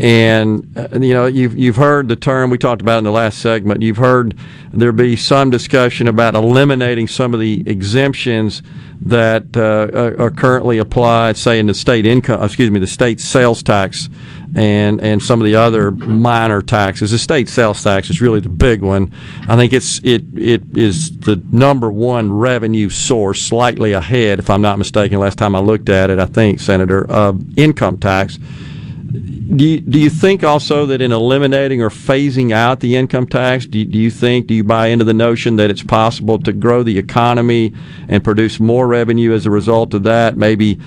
And 0.00 0.76
uh, 0.76 0.98
you 1.00 1.14
know 1.14 1.26
you've 1.26 1.56
you've 1.56 1.76
heard 1.76 2.08
the 2.08 2.16
term 2.16 2.50
we 2.50 2.58
talked 2.58 2.82
about 2.82 2.98
in 2.98 3.04
the 3.04 3.10
last 3.10 3.38
segment. 3.38 3.82
You've 3.82 3.96
heard 3.96 4.36
there 4.72 4.92
be 4.92 5.16
some 5.16 5.50
discussion 5.50 6.08
about 6.08 6.34
eliminating 6.34 7.08
some 7.08 7.34
of 7.34 7.40
the 7.40 7.64
exemptions 7.66 8.62
that 9.00 9.56
uh, 9.56 10.22
are 10.22 10.30
currently 10.30 10.78
applied, 10.78 11.36
say 11.36 11.58
in 11.58 11.66
the 11.66 11.74
state 11.74 12.04
income, 12.04 12.42
excuse 12.42 12.70
me, 12.70 12.80
the 12.80 12.86
state 12.86 13.18
sales 13.18 13.62
tax, 13.62 14.08
and 14.54 15.00
and 15.00 15.22
some 15.22 15.40
of 15.40 15.46
the 15.46 15.54
other 15.54 15.90
minor 15.90 16.60
taxes. 16.60 17.10
The 17.10 17.18
state 17.18 17.48
sales 17.48 17.82
tax 17.82 18.10
is 18.10 18.20
really 18.20 18.40
the 18.40 18.48
big 18.50 18.82
one. 18.82 19.12
I 19.48 19.56
think 19.56 19.72
it's 19.72 20.00
it 20.04 20.22
it 20.36 20.76
is 20.76 21.16
the 21.18 21.42
number 21.50 21.90
one 21.90 22.32
revenue 22.32 22.90
source, 22.90 23.40
slightly 23.40 23.92
ahead, 23.92 24.38
if 24.38 24.50
I'm 24.50 24.62
not 24.62 24.78
mistaken. 24.78 25.18
Last 25.18 25.38
time 25.38 25.56
I 25.56 25.60
looked 25.60 25.88
at 25.88 26.10
it, 26.10 26.18
I 26.18 26.26
think 26.26 26.60
Senator 26.60 27.10
of 27.10 27.58
income 27.58 27.98
tax 27.98 28.38
do 29.10 29.64
you, 29.64 29.80
do 29.80 29.98
you 29.98 30.10
think 30.10 30.44
also 30.44 30.84
that 30.86 31.00
in 31.00 31.12
eliminating 31.12 31.80
or 31.80 31.88
phasing 31.88 32.52
out 32.52 32.80
the 32.80 32.94
income 32.94 33.26
tax, 33.26 33.64
do 33.64 33.78
you, 33.78 33.84
do 33.86 33.96
you 33.96 34.10
think, 34.10 34.46
do 34.46 34.54
you 34.54 34.62
buy 34.62 34.88
into 34.88 35.04
the 35.04 35.14
notion 35.14 35.56
that 35.56 35.70
it's 35.70 35.82
possible 35.82 36.38
to 36.40 36.52
grow 36.52 36.82
the 36.82 36.98
economy 36.98 37.72
and 38.08 38.22
produce 38.22 38.60
more 38.60 38.86
revenue 38.86 39.32
as 39.32 39.46
a 39.46 39.50
result 39.50 39.94
of 39.94 40.02
that? 40.02 40.36
Maybe, 40.36 40.78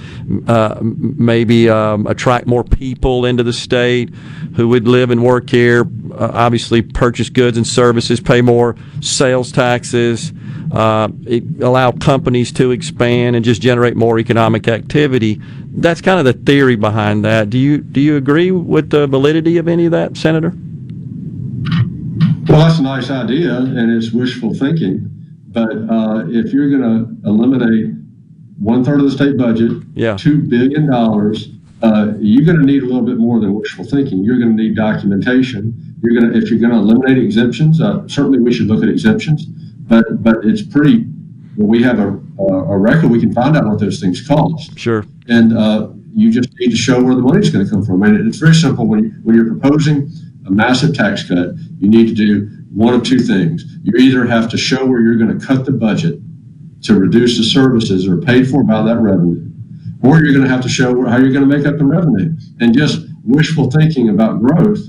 uh, 0.47 0.77
maybe 0.81 1.67
um, 1.67 2.05
attract 2.05 2.45
more 2.45 2.63
people 2.63 3.25
into 3.25 3.41
the 3.41 3.53
state 3.53 4.13
who 4.55 4.67
would 4.67 4.87
live 4.87 5.09
and 5.09 5.23
work 5.23 5.49
here, 5.49 5.87
uh, 6.13 6.31
obviously 6.33 6.83
purchase 6.83 7.29
goods 7.29 7.57
and 7.57 7.65
services, 7.65 8.19
pay 8.19 8.41
more 8.41 8.75
sales 9.01 9.51
taxes, 9.51 10.31
uh, 10.71 11.09
allow 11.61 11.91
companies 11.91 12.51
to 12.53 12.71
expand 12.71 13.35
and 13.35 13.43
just 13.43 13.61
generate 13.61 13.95
more 13.95 14.19
economic 14.19 14.67
activity 14.67 15.41
that's 15.73 16.01
kind 16.01 16.19
of 16.19 16.25
the 16.25 16.33
theory 16.33 16.75
behind 16.75 17.23
that. 17.25 17.49
Do 17.49 17.57
you 17.57 17.77
do 17.79 18.01
you 18.01 18.17
agree 18.17 18.51
with 18.51 18.89
the 18.89 19.07
validity 19.07 19.57
of 19.57 19.67
any 19.67 19.85
of 19.85 19.91
that, 19.91 20.17
Senator? 20.17 20.53
Well, 22.47 22.67
that's 22.67 22.79
a 22.79 22.83
nice 22.83 23.09
idea, 23.09 23.55
and 23.55 23.91
it's 23.91 24.11
wishful 24.11 24.53
thinking. 24.53 25.07
But 25.47 25.69
uh, 25.69 26.25
if 26.27 26.53
you're 26.53 26.69
going 26.69 26.81
to 26.81 27.29
eliminate 27.29 27.93
one 28.59 28.83
third 28.83 28.99
of 28.99 29.05
the 29.05 29.11
state 29.11 29.37
budget, 29.37 29.83
yeah. 29.93 30.17
two 30.17 30.39
billion 30.39 30.89
dollars, 30.89 31.49
uh, 31.81 32.13
you're 32.19 32.45
going 32.45 32.59
to 32.59 32.65
need 32.65 32.83
a 32.83 32.85
little 32.85 33.05
bit 33.05 33.17
more 33.17 33.39
than 33.39 33.53
wishful 33.53 33.85
thinking. 33.85 34.23
You're 34.23 34.37
going 34.37 34.55
to 34.55 34.61
need 34.63 34.75
documentation. 34.75 35.95
You're 36.01 36.19
going 36.19 36.33
to, 36.33 36.37
if 36.37 36.49
you're 36.49 36.59
going 36.59 36.71
to 36.71 36.77
eliminate 36.77 37.23
exemptions, 37.23 37.79
uh, 37.79 38.07
certainly 38.07 38.39
we 38.39 38.53
should 38.53 38.67
look 38.67 38.83
at 38.83 38.89
exemptions. 38.89 39.47
But 39.87 40.23
but 40.23 40.37
it's 40.43 40.61
pretty. 40.61 41.05
Well, 41.57 41.67
we 41.67 41.83
have 41.83 41.99
a, 41.99 42.07
a 42.43 42.77
record. 42.77 43.11
We 43.11 43.19
can 43.19 43.33
find 43.33 43.57
out 43.57 43.65
what 43.65 43.79
those 43.79 43.99
things 43.99 44.25
cost. 44.25 44.77
Sure 44.79 45.05
and 45.27 45.57
uh, 45.57 45.89
you 46.13 46.31
just 46.31 46.49
need 46.59 46.69
to 46.69 46.75
show 46.75 47.01
where 47.01 47.15
the 47.15 47.21
money 47.21 47.39
is 47.39 47.49
going 47.49 47.65
to 47.65 47.71
come 47.71 47.83
from. 47.83 48.03
And 48.03 48.27
it's 48.27 48.37
very 48.37 48.53
simple. 48.53 48.85
When, 48.85 49.03
you, 49.03 49.09
when 49.23 49.35
you're 49.35 49.55
proposing 49.55 50.11
a 50.45 50.51
massive 50.51 50.93
tax 50.93 51.27
cut, 51.27 51.55
you 51.79 51.89
need 51.89 52.07
to 52.07 52.13
do 52.13 52.49
one 52.73 52.93
of 52.93 53.03
two 53.03 53.19
things. 53.19 53.63
You 53.83 53.93
either 53.97 54.25
have 54.25 54.49
to 54.49 54.57
show 54.57 54.85
where 54.85 55.01
you're 55.01 55.15
going 55.15 55.37
to 55.37 55.45
cut 55.45 55.65
the 55.65 55.71
budget 55.71 56.19
to 56.83 56.99
reduce 56.99 57.37
the 57.37 57.43
services 57.43 58.05
that 58.05 58.11
are 58.11 58.21
paid 58.21 58.49
for 58.49 58.63
by 58.63 58.81
that 58.83 58.97
revenue, 58.97 59.49
or 60.03 60.19
you're 60.19 60.33
going 60.33 60.43
to 60.43 60.49
have 60.49 60.61
to 60.63 60.69
show 60.69 61.05
how 61.05 61.17
you're 61.17 61.31
going 61.31 61.47
to 61.47 61.57
make 61.57 61.65
up 61.65 61.77
the 61.77 61.85
revenue. 61.85 62.35
And 62.59 62.75
just 62.75 63.05
wishful 63.23 63.69
thinking 63.69 64.09
about 64.09 64.41
growth 64.41 64.79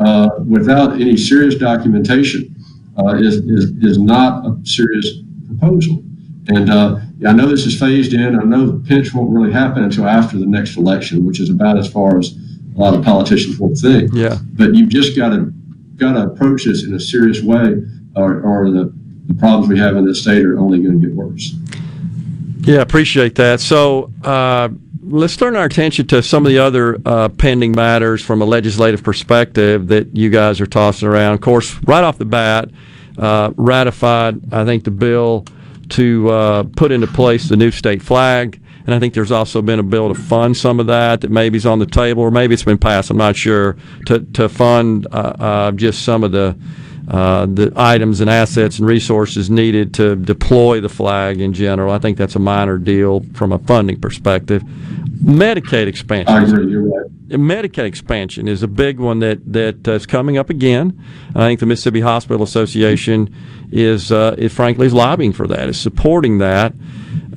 uh, 0.00 0.30
without 0.46 1.00
any 1.00 1.16
serious 1.16 1.54
documentation 1.54 2.54
uh, 2.98 3.14
is, 3.14 3.36
is, 3.36 3.70
is 3.82 3.98
not 3.98 4.44
a 4.44 4.58
serious 4.64 5.08
proposal. 5.46 6.02
And 6.48 6.70
uh, 6.70 7.00
I 7.26 7.32
know 7.32 7.46
this 7.46 7.66
is 7.66 7.78
phased 7.78 8.14
in. 8.14 8.38
I 8.38 8.42
know 8.42 8.66
the 8.66 8.88
pinch 8.88 9.12
won't 9.12 9.30
really 9.30 9.52
happen 9.52 9.84
until 9.84 10.08
after 10.08 10.38
the 10.38 10.46
next 10.46 10.76
election, 10.76 11.24
which 11.26 11.40
is 11.40 11.50
about 11.50 11.78
as 11.78 11.90
far 11.90 12.18
as 12.18 12.36
a 12.74 12.78
lot 12.78 12.94
of 12.94 13.04
politicians 13.04 13.58
will 13.58 13.74
think. 13.74 14.12
Yeah. 14.14 14.38
But 14.54 14.74
you've 14.74 14.88
just 14.88 15.16
got 15.16 15.30
to 15.30 15.52
got 15.96 16.12
to 16.12 16.22
approach 16.22 16.64
this 16.64 16.84
in 16.84 16.94
a 16.94 17.00
serious 17.00 17.42
way, 17.42 17.82
or, 18.14 18.40
or 18.40 18.70
the, 18.70 18.92
the 19.26 19.34
problems 19.34 19.68
we 19.68 19.78
have 19.78 19.96
in 19.96 20.06
this 20.06 20.22
state 20.22 20.44
are 20.44 20.58
only 20.58 20.80
going 20.80 21.00
to 21.00 21.06
get 21.06 21.14
worse. 21.14 21.54
Yeah, 22.60 22.80
appreciate 22.82 23.34
that. 23.34 23.60
So 23.60 24.12
uh, 24.22 24.68
let's 25.10 25.36
turn 25.36 25.56
our 25.56 25.64
attention 25.64 26.06
to 26.08 26.22
some 26.22 26.44
of 26.44 26.50
the 26.50 26.58
other 26.58 26.98
uh, 27.04 27.28
pending 27.28 27.72
matters 27.72 28.22
from 28.22 28.42
a 28.42 28.44
legislative 28.44 29.02
perspective 29.02 29.88
that 29.88 30.16
you 30.16 30.30
guys 30.30 30.60
are 30.60 30.66
tossing 30.66 31.08
around. 31.08 31.34
Of 31.34 31.40
course, 31.40 31.74
right 31.84 32.04
off 32.04 32.18
the 32.18 32.24
bat, 32.24 32.70
uh, 33.16 33.52
ratified, 33.56 34.52
I 34.52 34.64
think, 34.64 34.84
the 34.84 34.90
bill 34.90 35.44
to 35.90 36.30
uh, 36.30 36.62
put 36.76 36.92
into 36.92 37.06
place 37.06 37.48
the 37.48 37.56
new 37.56 37.70
state 37.70 38.02
flag. 38.02 38.60
And 38.86 38.94
I 38.94 38.98
think 38.98 39.14
there's 39.14 39.32
also 39.32 39.60
been 39.60 39.78
a 39.78 39.82
bill 39.82 40.08
to 40.08 40.14
fund 40.14 40.56
some 40.56 40.80
of 40.80 40.86
that 40.86 41.20
that 41.20 41.30
maybe 41.30 41.58
is 41.58 41.66
on 41.66 41.78
the 41.78 41.86
table, 41.86 42.22
or 42.22 42.30
maybe 42.30 42.54
it's 42.54 42.62
been 42.64 42.78
passed. 42.78 43.10
I'm 43.10 43.18
not 43.18 43.36
sure 43.36 43.76
to 44.06 44.20
to 44.20 44.48
fund 44.48 45.06
uh, 45.12 45.16
uh, 45.38 45.72
just 45.72 46.04
some 46.04 46.24
of 46.24 46.32
the 46.32 46.56
uh, 47.08 47.46
the 47.46 47.72
items 47.74 48.20
and 48.20 48.28
assets 48.28 48.78
and 48.78 48.86
resources 48.86 49.48
needed 49.48 49.94
to 49.94 50.14
deploy 50.14 50.78
the 50.80 50.90
flag 50.90 51.40
in 51.40 51.54
general. 51.54 51.92
I 51.92 51.98
think 51.98 52.18
that's 52.18 52.36
a 52.36 52.38
minor 52.38 52.76
deal 52.76 53.24
from 53.32 53.50
a 53.52 53.58
funding 53.60 53.98
perspective. 53.98 54.62
Medicaid 54.62 55.86
expansion. 55.86 56.34
I 56.34 56.42
agree. 56.42 56.70
You're 56.70 56.82
right. 56.82 57.10
Medicaid 57.30 57.84
expansion 57.84 58.46
is 58.46 58.62
a 58.62 58.68
big 58.68 58.98
one 58.98 59.20
that 59.20 59.52
that 59.52 59.88
is 59.88 60.04
coming 60.04 60.36
up 60.36 60.50
again. 60.50 61.02
I 61.34 61.40
think 61.40 61.60
the 61.60 61.66
Mississippi 61.66 62.00
Hospital 62.00 62.42
Association 62.42 63.34
is, 63.72 64.12
uh, 64.12 64.34
is 64.36 64.52
frankly 64.52 64.86
is 64.86 64.92
lobbying 64.92 65.32
for 65.32 65.46
that, 65.46 65.68
is 65.68 65.80
supporting 65.80 66.38
that. 66.38 66.74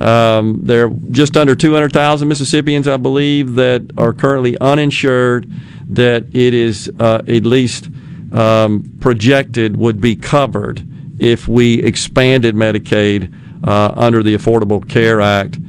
Um, 0.01 0.59
there 0.63 0.87
are 0.87 0.89
just 1.11 1.37
under 1.37 1.55
200,000 1.55 2.27
Mississippians, 2.27 2.87
I 2.87 2.97
believe, 2.97 3.55
that 3.55 3.83
are 3.97 4.13
currently 4.13 4.57
uninsured. 4.59 5.49
That 5.89 6.25
it 6.33 6.53
is 6.53 6.89
uh, 6.99 7.21
at 7.27 7.45
least 7.45 7.89
um, 8.31 8.91
projected 8.99 9.77
would 9.77 10.01
be 10.01 10.15
covered 10.15 10.83
if 11.19 11.47
we 11.47 11.83
expanded 11.83 12.55
Medicaid 12.55 13.31
uh, 13.67 13.93
under 13.95 14.23
the 14.23 14.35
Affordable 14.35 14.87
Care 14.87 15.21
Act 15.21 15.59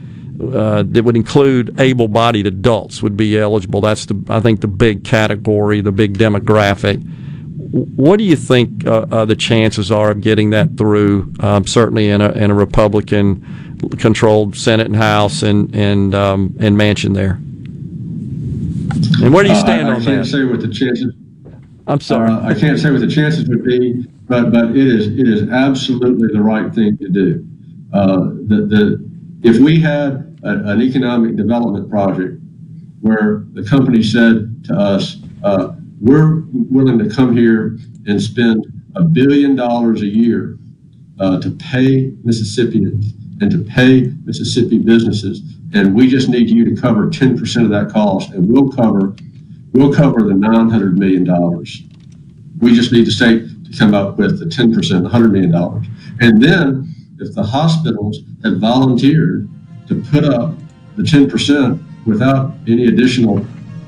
uh, 0.40 0.82
that 0.86 1.04
would 1.04 1.14
include 1.14 1.78
able-bodied 1.78 2.46
adults 2.46 3.02
would 3.02 3.16
be 3.16 3.38
eligible. 3.38 3.80
That's 3.80 4.06
the 4.06 4.20
I 4.28 4.40
think 4.40 4.60
the 4.60 4.68
big 4.68 5.04
category, 5.04 5.80
the 5.80 5.92
big 5.92 6.18
demographic. 6.18 7.00
What 7.72 8.18
do 8.18 8.24
you 8.24 8.36
think 8.36 8.86
uh, 8.86 9.06
uh, 9.10 9.24
the 9.24 9.36
chances 9.36 9.90
are 9.90 10.10
of 10.10 10.20
getting 10.20 10.50
that 10.50 10.76
through? 10.76 11.32
Um, 11.40 11.66
certainly 11.66 12.08
in 12.08 12.20
a 12.20 12.30
in 12.32 12.50
a 12.50 12.54
Republican-controlled 12.54 14.56
Senate 14.56 14.86
and 14.86 14.96
House 14.96 15.42
and 15.42 15.74
and 15.74 16.14
um, 16.14 16.54
and 16.60 16.76
mansion 16.76 17.12
there. 17.12 17.38
And 19.22 19.32
where 19.32 19.44
do 19.44 19.50
you 19.50 19.56
stand 19.56 19.88
uh, 19.88 19.92
I, 19.92 19.92
I 19.92 19.96
on 19.96 20.02
can't 20.02 20.26
say 20.26 20.44
what 20.44 20.60
the 20.60 20.68
chances. 20.68 21.14
I'm 21.86 22.00
sorry. 22.00 22.30
Uh, 22.30 22.46
I 22.46 22.54
can't 22.54 22.78
say 22.78 22.90
what 22.90 23.00
the 23.00 23.08
chances 23.08 23.48
would 23.48 23.64
be. 23.64 24.06
but 24.26 24.52
but 24.52 24.70
it 24.70 24.86
is 24.86 25.08
it 25.08 25.28
is 25.28 25.48
absolutely 25.50 26.28
the 26.32 26.40
right 26.40 26.72
thing 26.74 26.96
to 26.98 27.08
do. 27.08 27.46
Uh, 27.92 28.30
the, 28.46 28.66
the 28.66 29.10
if 29.42 29.58
we 29.58 29.80
had 29.80 30.38
a, 30.44 30.70
an 30.70 30.80
economic 30.80 31.36
development 31.36 31.90
project 31.90 32.40
where 33.00 33.44
the 33.52 33.64
company 33.64 34.02
said 34.02 34.64
to 34.64 34.74
us, 34.74 35.16
uh, 35.42 35.72
"We're 36.00 36.44
willing 36.52 36.98
to 37.00 37.08
come 37.10 37.36
here 37.36 37.78
and 38.06 38.22
spend 38.22 38.66
a 38.94 39.02
billion 39.02 39.56
dollars 39.56 40.02
a 40.02 40.06
year 40.06 40.58
uh, 41.18 41.40
to 41.40 41.50
pay 41.50 42.12
Mississippians 42.24 43.12
and 43.40 43.50
to 43.50 43.58
pay 43.58 44.12
Mississippi 44.24 44.78
businesses, 44.78 45.42
and 45.74 45.94
we 45.94 46.08
just 46.08 46.28
need 46.28 46.48
you 46.48 46.64
to 46.74 46.80
cover 46.80 47.08
10% 47.08 47.64
of 47.64 47.70
that 47.70 47.90
cost, 47.90 48.30
and 48.32 48.48
we'll 48.48 48.70
cover 48.70 49.16
we'll 49.72 49.92
cover 49.92 50.22
the 50.22 50.34
900 50.34 50.98
million 50.98 51.24
dollars. 51.24 51.82
We 52.60 52.74
just 52.74 52.92
need 52.92 53.06
the 53.06 53.10
state 53.10 53.64
to 53.64 53.78
come 53.78 53.94
up 53.94 54.18
with 54.18 54.38
the 54.38 54.46
10%, 54.46 55.02
100 55.02 55.32
million 55.32 55.50
dollars, 55.50 55.86
and 56.20 56.42
then 56.42 56.94
if 57.18 57.34
the 57.34 57.42
hospitals 57.42 58.18
had 58.42 58.58
volunteered 58.58 59.48
to 59.88 60.02
put 60.02 60.24
up 60.24 60.54
the 60.96 61.02
10% 61.02 61.82
without 62.04 62.52
any 62.66 62.86
additional 62.86 63.44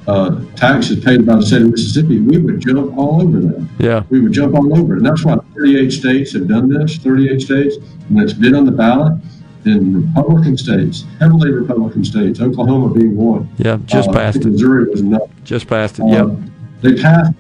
uh, 0.07 0.41
taxes 0.55 1.03
paid 1.03 1.27
by 1.27 1.37
the 1.37 1.43
state 1.43 1.63
of 1.63 1.71
Mississippi, 1.71 2.21
we 2.21 2.39
would 2.39 2.61
jump 2.61 2.97
all 2.97 3.23
over 3.23 3.41
that. 3.41 3.69
Yeah. 3.79 4.03
We 4.11 4.21
would 4.21 4.33
jump 4.33 4.55
all 4.55 4.79
over 4.79 4.95
it. 4.95 4.99
And 4.99 5.07
that's 5.07 5.25
why 5.25 5.37
38 5.55 5.91
states 5.91 6.33
have 6.35 6.47
done 6.47 6.69
this, 6.69 6.97
38 6.99 7.41
states, 7.41 7.77
and 8.09 8.21
it's 8.21 8.33
been 8.33 8.55
on 8.55 8.65
the 8.65 8.73
ballot 8.73 9.19
in 9.67 10.07
Republican 10.07 10.57
states, 10.57 11.05
heavily 11.19 11.51
Republican 11.51 12.05
states, 12.05 12.41
Oklahoma 12.41 12.93
being 12.93 13.17
one. 13.17 13.49
Yeah, 13.59 13.79
just 13.87 14.09
Uh, 14.11 14.13
passed 14.13 14.39
it. 14.39 14.47
Missouri 14.47 14.91
was 14.91 15.03
not. 15.03 15.23
Just 15.45 15.67
passed 15.69 15.99
it. 15.99 16.03
Uh, 16.03 16.07
Yep. 16.07 16.39
They 16.83 16.95
passed. 17.03 17.33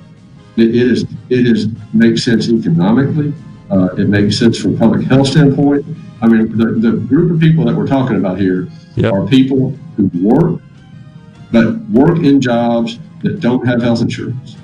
It, 0.57 0.69
it 0.69 0.75
is. 0.77 1.03
It 1.29 1.47
is 1.47 1.69
makes 1.93 2.23
sense 2.25 2.49
economically. 2.49 3.33
Uh, 3.71 3.87
it 3.99 4.09
makes 4.09 4.39
sense 4.39 4.59
from 4.59 4.75
a 4.75 4.79
public 4.79 5.07
health 5.07 5.27
standpoint. 5.29 5.85
I 6.23 6.29
mean, 6.29 6.57
the, 6.57 6.67
the 6.89 6.93
group 6.93 7.33
of 7.33 7.41
people 7.41 7.65
that 7.67 7.75
we're 7.75 7.87
talking 7.87 8.17
about 8.17 8.39
here 8.39 8.69
are 9.05 9.27
people 9.27 9.77
who 9.97 10.11
work, 10.15 10.61
but 11.51 11.79
work 11.91 12.19
in 12.19 12.41
jobs 12.41 12.99
that 13.23 13.41
don't 13.41 13.67
have 13.67 13.83
health 13.83 14.01
insurance. 14.03 14.57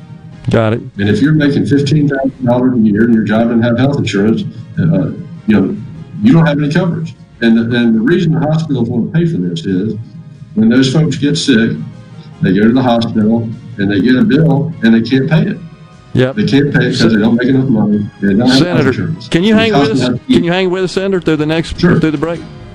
Got 0.51 0.74
it. 0.74 0.81
And 0.99 1.09
if 1.09 1.20
you're 1.20 1.35
making 1.35 1.66
fifteen 1.66 2.09
thousand 2.09 2.45
dollars 2.45 2.74
a 2.74 2.81
year 2.81 3.05
and 3.05 3.15
your 3.15 3.24
job 3.24 3.45
doesn't 3.49 3.62
have 3.62 3.78
health 3.78 3.99
insurance, 3.99 4.43
uh, 4.78 5.11
you 5.47 5.61
know, 5.61 5.77
you 6.23 6.32
don't 6.32 6.47
have 6.47 6.59
any 6.59 6.73
coverage. 6.73 7.15
And 7.43 7.57
the, 7.57 7.77
and 7.77 7.95
the 7.95 8.01
reason 8.01 8.33
the 8.33 8.41
hospitals 8.41 8.89
want 8.91 9.12
to 9.12 9.19
pay 9.19 9.27
for 9.27 9.39
this 9.39 9.65
is 9.65 9.95
when 10.55 10.69
those 10.69 10.93
folks 10.93 11.17
get 11.17 11.37
sick, 11.37 11.77
they 12.43 12.53
go 12.55 12.62
to 12.62 12.73
the 12.73 12.83
hospital 12.83 13.43
and 13.79 13.91
they 13.91 14.01
get 14.01 14.17
a 14.17 14.25
bill 14.25 14.73
and 14.83 14.95
they 14.95 15.03
can't 15.03 15.29
pay 15.29 15.47
it. 15.47 15.59
Yep. 16.12 16.37
They 16.37 16.45
can't 16.47 16.75
pay 16.75 16.87
it 16.87 16.93
because 16.93 17.12
they 17.12 17.21
don't 17.21 17.37
make 17.37 17.49
enough 17.49 17.69
money. 17.69 18.11
They 18.21 18.35
don't 18.35 18.49
have 18.49 18.59
Senator, 18.59 18.89
insurance. 18.89 19.29
can 19.29 19.45
you 19.45 19.55
hang 19.55 19.73
with 19.73 19.93
us? 19.93 20.21
Can 20.27 20.45
you 20.45 20.51
hang 20.53 20.71
with 20.71 20.85
us, 20.85 20.93
Senator, 20.93 21.21
through 21.21 21.37
the 21.37 21.47
next 21.47 21.77
through 21.77 22.01
the 22.01 22.19
break? 22.19 22.41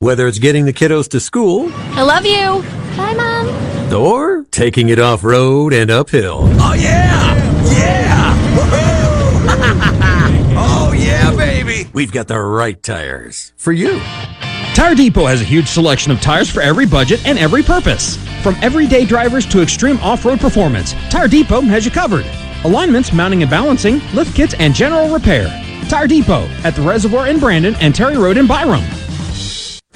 Whether 0.00 0.28
it's 0.28 0.38
getting 0.38 0.64
the 0.64 0.72
kiddos 0.72 1.08
to 1.08 1.18
school 1.18 1.72
I 1.74 2.02
love 2.02 2.24
you. 2.24 2.62
Bye, 2.96 3.14
Mom. 3.14 3.92
or 3.92 4.44
taking 4.52 4.90
it 4.90 5.00
off 5.00 5.24
road 5.24 5.72
and 5.72 5.90
uphill. 5.90 6.42
Oh 6.52 6.74
yeah! 6.74 7.34
Yeah! 7.68 8.34
oh 10.56 10.92
yeah, 10.96 11.34
baby! 11.34 11.90
We've 11.92 12.12
got 12.12 12.28
the 12.28 12.38
right 12.38 12.80
tires 12.80 13.52
for 13.56 13.72
you. 13.72 13.98
Tire 14.76 14.94
Depot 14.94 15.26
has 15.26 15.40
a 15.40 15.44
huge 15.44 15.66
selection 15.66 16.12
of 16.12 16.20
tires 16.20 16.48
for 16.48 16.60
every 16.60 16.86
budget 16.86 17.26
and 17.26 17.36
every 17.36 17.64
purpose. 17.64 18.16
From 18.44 18.54
everyday 18.62 19.04
drivers 19.04 19.46
to 19.46 19.60
extreme 19.62 19.98
off-road 19.98 20.38
performance, 20.38 20.92
Tire 21.10 21.26
Depot 21.26 21.62
has 21.62 21.84
you 21.84 21.90
covered. 21.90 22.24
Alignments, 22.62 23.12
mounting 23.12 23.42
and 23.42 23.50
balancing, 23.50 23.98
lift 24.14 24.36
kits, 24.36 24.54
and 24.60 24.76
general 24.76 25.12
repair. 25.12 25.48
Tire 25.88 26.06
Depot 26.06 26.46
at 26.62 26.76
the 26.76 26.82
Reservoir 26.82 27.26
in 27.26 27.40
Brandon 27.40 27.74
and 27.80 27.92
Terry 27.92 28.16
Road 28.16 28.36
in 28.36 28.46
Byram. 28.46 28.84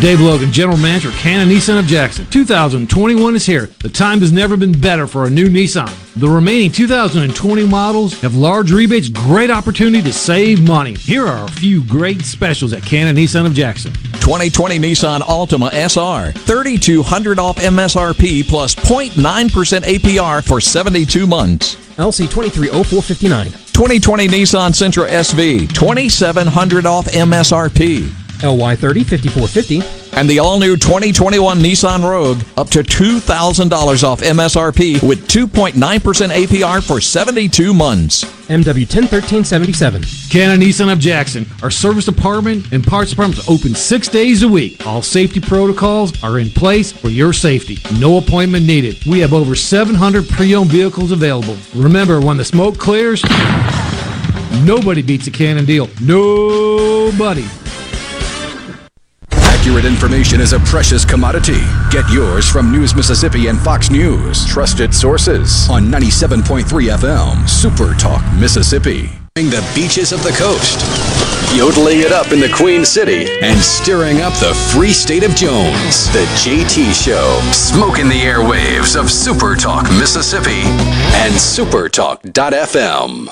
Dave 0.00 0.20
Logan, 0.20 0.52
General 0.52 0.76
Manager, 0.76 1.10
Cannon 1.12 1.48
Nissan 1.48 1.78
of 1.78 1.86
Jackson. 1.86 2.26
2021 2.26 3.36
is 3.36 3.46
here. 3.46 3.66
The 3.80 3.88
time 3.88 4.20
has 4.20 4.32
never 4.32 4.56
been 4.56 4.78
better 4.78 5.06
for 5.06 5.24
a 5.24 5.30
new 5.30 5.48
Nissan. 5.48 5.88
The 6.16 6.28
remaining 6.28 6.70
2020 6.72 7.66
models 7.66 8.20
have 8.20 8.34
large 8.34 8.72
rebates, 8.72 9.08
great 9.08 9.50
opportunity 9.50 10.02
to 10.02 10.12
save 10.12 10.66
money. 10.66 10.94
Here 10.94 11.26
are 11.26 11.44
a 11.44 11.50
few 11.50 11.82
great 11.84 12.22
specials 12.22 12.72
at 12.72 12.82
Cannon 12.82 13.16
Nissan 13.16 13.46
of 13.46 13.54
Jackson. 13.54 13.92
2020 13.92 14.78
Nissan 14.78 15.20
Altima 15.20 15.70
SR. 15.72 16.32
3200 16.40 17.38
off 17.38 17.56
MSRP 17.56 18.46
plus 18.46 18.74
0.9% 18.74 19.80
APR 19.82 20.46
for 20.46 20.60
72 20.60 21.26
months. 21.26 21.76
LC 21.96 22.28
230459. 22.28 23.46
2020 23.46 24.28
Nissan 24.28 24.70
Sentra 24.70 25.08
SV. 25.08 25.72
2700 25.72 26.84
off 26.84 27.06
MSRP. 27.06 28.23
LY 28.42 28.76
30 28.76 29.04
5450. 29.04 30.04
And 30.16 30.30
the 30.30 30.38
all 30.38 30.60
new 30.60 30.76
2021 30.76 31.58
Nissan 31.58 32.08
Rogue 32.08 32.40
up 32.56 32.68
to 32.70 32.84
$2,000 32.84 34.04
off 34.04 34.20
MSRP 34.20 35.02
with 35.06 35.26
2.9% 35.26 35.72
APR 35.74 36.86
for 36.86 37.00
72 37.00 37.74
months. 37.74 38.24
MW 38.48 38.86
101377. 38.86 40.02
Cannon 40.30 40.60
Nissan 40.60 40.92
of 40.92 41.00
Jackson. 41.00 41.46
Our 41.62 41.70
service 41.70 42.04
department 42.04 42.72
and 42.72 42.86
parts 42.86 43.10
department 43.10 43.48
open 43.48 43.74
six 43.74 44.06
days 44.06 44.44
a 44.44 44.48
week. 44.48 44.86
All 44.86 45.02
safety 45.02 45.40
protocols 45.40 46.22
are 46.22 46.38
in 46.38 46.50
place 46.50 46.92
for 46.92 47.08
your 47.08 47.32
safety. 47.32 47.78
No 47.98 48.18
appointment 48.18 48.66
needed. 48.66 49.04
We 49.06 49.18
have 49.20 49.32
over 49.32 49.56
700 49.56 50.28
pre-owned 50.28 50.70
vehicles 50.70 51.10
available. 51.10 51.56
Remember, 51.74 52.20
when 52.20 52.36
the 52.36 52.44
smoke 52.44 52.78
clears, 52.78 53.24
nobody 54.64 55.02
beats 55.02 55.26
a 55.26 55.30
Cannon 55.32 55.64
deal. 55.64 55.88
Nobody. 56.00 57.46
Accurate 59.64 59.86
information 59.86 60.42
is 60.42 60.52
a 60.52 60.60
precious 60.60 61.06
commodity. 61.06 61.62
Get 61.90 62.06
yours 62.10 62.46
from 62.46 62.70
News 62.70 62.94
Mississippi 62.94 63.46
and 63.46 63.58
Fox 63.58 63.88
News. 63.88 64.44
Trusted 64.44 64.94
sources 64.94 65.66
on 65.70 65.84
97.3 65.84 66.64
FM, 66.64 67.48
Super 67.48 67.94
Talk, 67.94 68.22
Mississippi. 68.34 69.08
The 69.36 69.66
beaches 69.74 70.12
of 70.12 70.22
the 70.22 70.32
coast, 70.32 70.80
yodeling 71.56 72.00
it 72.00 72.12
up 72.12 72.30
in 72.30 72.40
the 72.40 72.52
Queen 72.54 72.84
City, 72.84 73.26
and 73.40 73.58
stirring 73.58 74.20
up 74.20 74.34
the 74.34 74.52
free 74.74 74.92
state 74.92 75.24
of 75.24 75.34
Jones. 75.34 76.12
The 76.12 76.26
JT 76.44 76.92
Show, 76.92 77.40
smoking 77.54 78.10
the 78.10 78.20
airwaves 78.20 79.00
of 79.00 79.10
Super 79.10 79.56
Talk, 79.56 79.84
Mississippi, 79.92 80.60
and 81.16 81.32
supertalk.fm. 81.32 83.30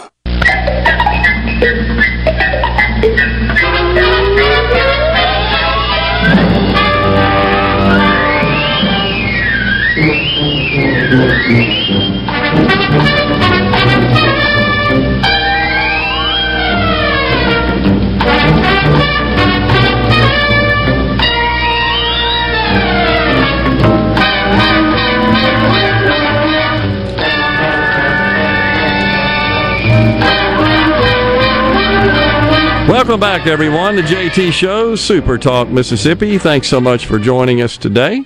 Welcome 32.89 33.20
back, 33.20 33.47
everyone, 33.47 33.97
to 33.97 34.02
JT 34.02 34.52
Show, 34.52 34.97
Super 34.97 35.36
Talk 35.36 35.68
Mississippi. 35.68 36.39
Thanks 36.39 36.68
so 36.68 36.80
much 36.80 37.05
for 37.05 37.18
joining 37.18 37.60
us 37.60 37.76
today. 37.76 38.24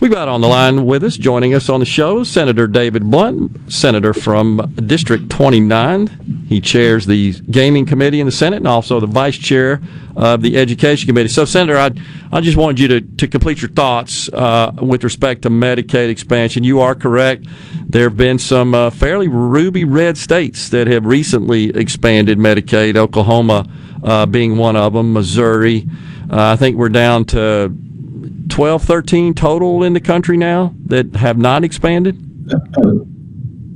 We've 0.00 0.10
got 0.10 0.28
on 0.28 0.40
the 0.40 0.48
line 0.48 0.86
with 0.86 1.04
us, 1.04 1.18
joining 1.18 1.52
us 1.52 1.68
on 1.68 1.80
the 1.80 1.84
show, 1.84 2.24
Senator 2.24 2.66
David 2.66 3.10
Blount, 3.10 3.70
Senator 3.70 4.14
from 4.14 4.72
District 4.86 5.28
29. 5.28 6.46
He 6.48 6.62
chairs 6.62 7.04
the 7.04 7.34
Gaming 7.50 7.84
Committee 7.84 8.18
in 8.18 8.24
the 8.24 8.32
Senate 8.32 8.56
and 8.56 8.66
also 8.66 8.98
the 8.98 9.06
Vice 9.06 9.36
Chair 9.36 9.78
of 10.16 10.40
the 10.40 10.56
Education 10.56 11.06
Committee. 11.06 11.28
So, 11.28 11.44
Senator, 11.44 11.76
I, 11.76 11.90
I 12.32 12.40
just 12.40 12.56
wanted 12.56 12.80
you 12.80 12.88
to, 12.88 13.00
to 13.02 13.28
complete 13.28 13.60
your 13.60 13.70
thoughts 13.72 14.30
uh, 14.30 14.72
with 14.80 15.04
respect 15.04 15.42
to 15.42 15.50
Medicaid 15.50 16.08
expansion. 16.08 16.64
You 16.64 16.80
are 16.80 16.94
correct. 16.94 17.44
There 17.86 18.04
have 18.04 18.16
been 18.16 18.38
some 18.38 18.74
uh, 18.74 18.88
fairly 18.88 19.28
ruby 19.28 19.84
red 19.84 20.16
states 20.16 20.70
that 20.70 20.86
have 20.86 21.04
recently 21.04 21.76
expanded 21.76 22.38
Medicaid, 22.38 22.96
Oklahoma 22.96 23.66
uh, 24.02 24.24
being 24.24 24.56
one 24.56 24.76
of 24.76 24.94
them, 24.94 25.12
Missouri. 25.12 25.86
Uh, 26.30 26.52
I 26.52 26.56
think 26.56 26.78
we're 26.78 26.88
down 26.88 27.26
to 27.26 27.76
12, 28.48 28.82
13 28.82 29.34
total 29.34 29.82
in 29.84 29.92
the 29.92 30.00
country 30.00 30.36
now 30.36 30.74
that 30.86 31.14
have 31.16 31.38
not 31.38 31.64
expanded? 31.64 32.16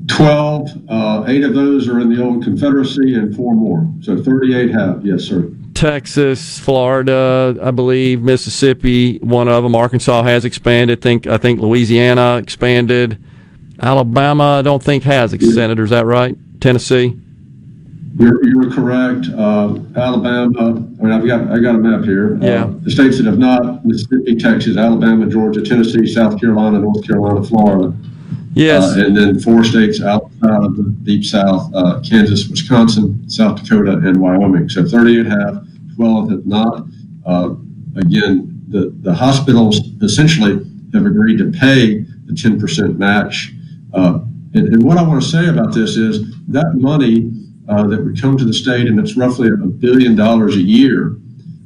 12, 0.09 0.71
uh, 0.89 1.25
eight 1.29 1.45
of 1.45 1.55
those 1.55 1.89
are 1.89 2.01
in 2.01 2.15
the 2.15 2.23
old 2.23 2.45
Confederacy, 2.45 3.15
and 3.15 3.35
four 3.35 3.55
more. 3.55 3.89
So 4.01 4.23
38 4.23 4.71
have, 4.71 5.05
yes, 5.05 5.23
sir. 5.25 5.51
Texas, 5.75 6.59
Florida, 6.59 7.57
I 7.63 7.71
believe, 7.71 8.23
Mississippi, 8.23 9.19
one 9.19 9.49
of 9.49 9.63
them. 9.63 9.75
Arkansas 9.75 10.23
has 10.23 10.45
expanded. 10.45 11.03
Think 11.03 11.27
I 11.27 11.37
think 11.37 11.61
Louisiana 11.61 12.37
expanded. 12.37 13.23
Alabama, 13.81 14.59
I 14.59 14.63
don't 14.63 14.83
think 14.83 15.03
has 15.03 15.33
expanded. 15.33 15.81
Is 15.81 15.91
that 15.91 16.07
right? 16.07 16.37
Tennessee. 16.61 17.19
You're, 18.17 18.47
you're 18.47 18.71
correct. 18.71 19.27
Uh, 19.35 19.79
Alabama. 19.97 20.71
I 20.71 21.03
mean, 21.03 21.13
I've 21.13 21.27
got 21.27 21.51
I 21.51 21.59
got 21.59 21.75
a 21.75 21.79
map 21.79 22.05
here. 22.05 22.37
Uh, 22.41 22.47
Yeah. 22.47 22.71
the 22.83 22.91
states 22.91 23.17
that 23.19 23.27
have 23.27 23.39
not: 23.39 23.85
Mississippi, 23.85 24.37
Texas, 24.37 24.77
Alabama, 24.77 25.27
Georgia, 25.27 25.63
Tennessee, 25.63 26.07
South 26.07 26.41
Carolina, 26.41 26.79
North 26.79 27.05
Carolina, 27.07 27.43
Florida. 27.43 27.93
Yes. 28.55 28.97
Uh, 28.97 29.05
and 29.07 29.17
then 29.17 29.41
four 29.41 29.65
states 29.65 30.01
outside 30.01 30.63
of 30.65 30.77
the 30.77 30.85
deep 31.03 31.25
South: 31.25 31.73
uh, 31.75 32.01
Kansas, 32.09 32.49
Wisconsin, 32.49 33.29
South 33.29 33.61
Dakota, 33.61 33.93
and 33.93 34.17
Wyoming. 34.19 34.69
So 34.69 34.85
38 34.85 35.27
have, 35.27 35.67
12 35.97 36.31
have 36.31 36.47
not. 36.47 36.87
Uh, 37.27 37.55
again, 37.97 38.63
the 38.69 38.95
the 39.01 39.13
hospitals 39.13 39.81
essentially 40.03 40.65
have 40.93 41.05
agreed 41.07 41.39
to 41.39 41.51
pay 41.51 42.03
the 42.27 42.33
10% 42.33 42.97
match. 42.97 43.53
Uh, 43.93 44.21
and, 44.55 44.69
and 44.69 44.83
what 44.85 44.97
I 44.99 45.03
want 45.03 45.21
to 45.21 45.29
say 45.29 45.49
about 45.49 45.75
this 45.75 45.97
is 45.97 46.33
that 46.47 46.75
money 46.77 47.33
uh, 47.69 47.87
that 47.87 48.05
would 48.05 48.21
come 48.21 48.37
to 48.37 48.45
the 48.45 48.53
state, 48.53 48.87
and 48.87 48.99
it's 48.99 49.17
roughly 49.17 49.49
a 49.49 49.57
billion 49.57 50.15
dollars 50.15 50.57
a 50.57 50.61
year, 50.61 51.17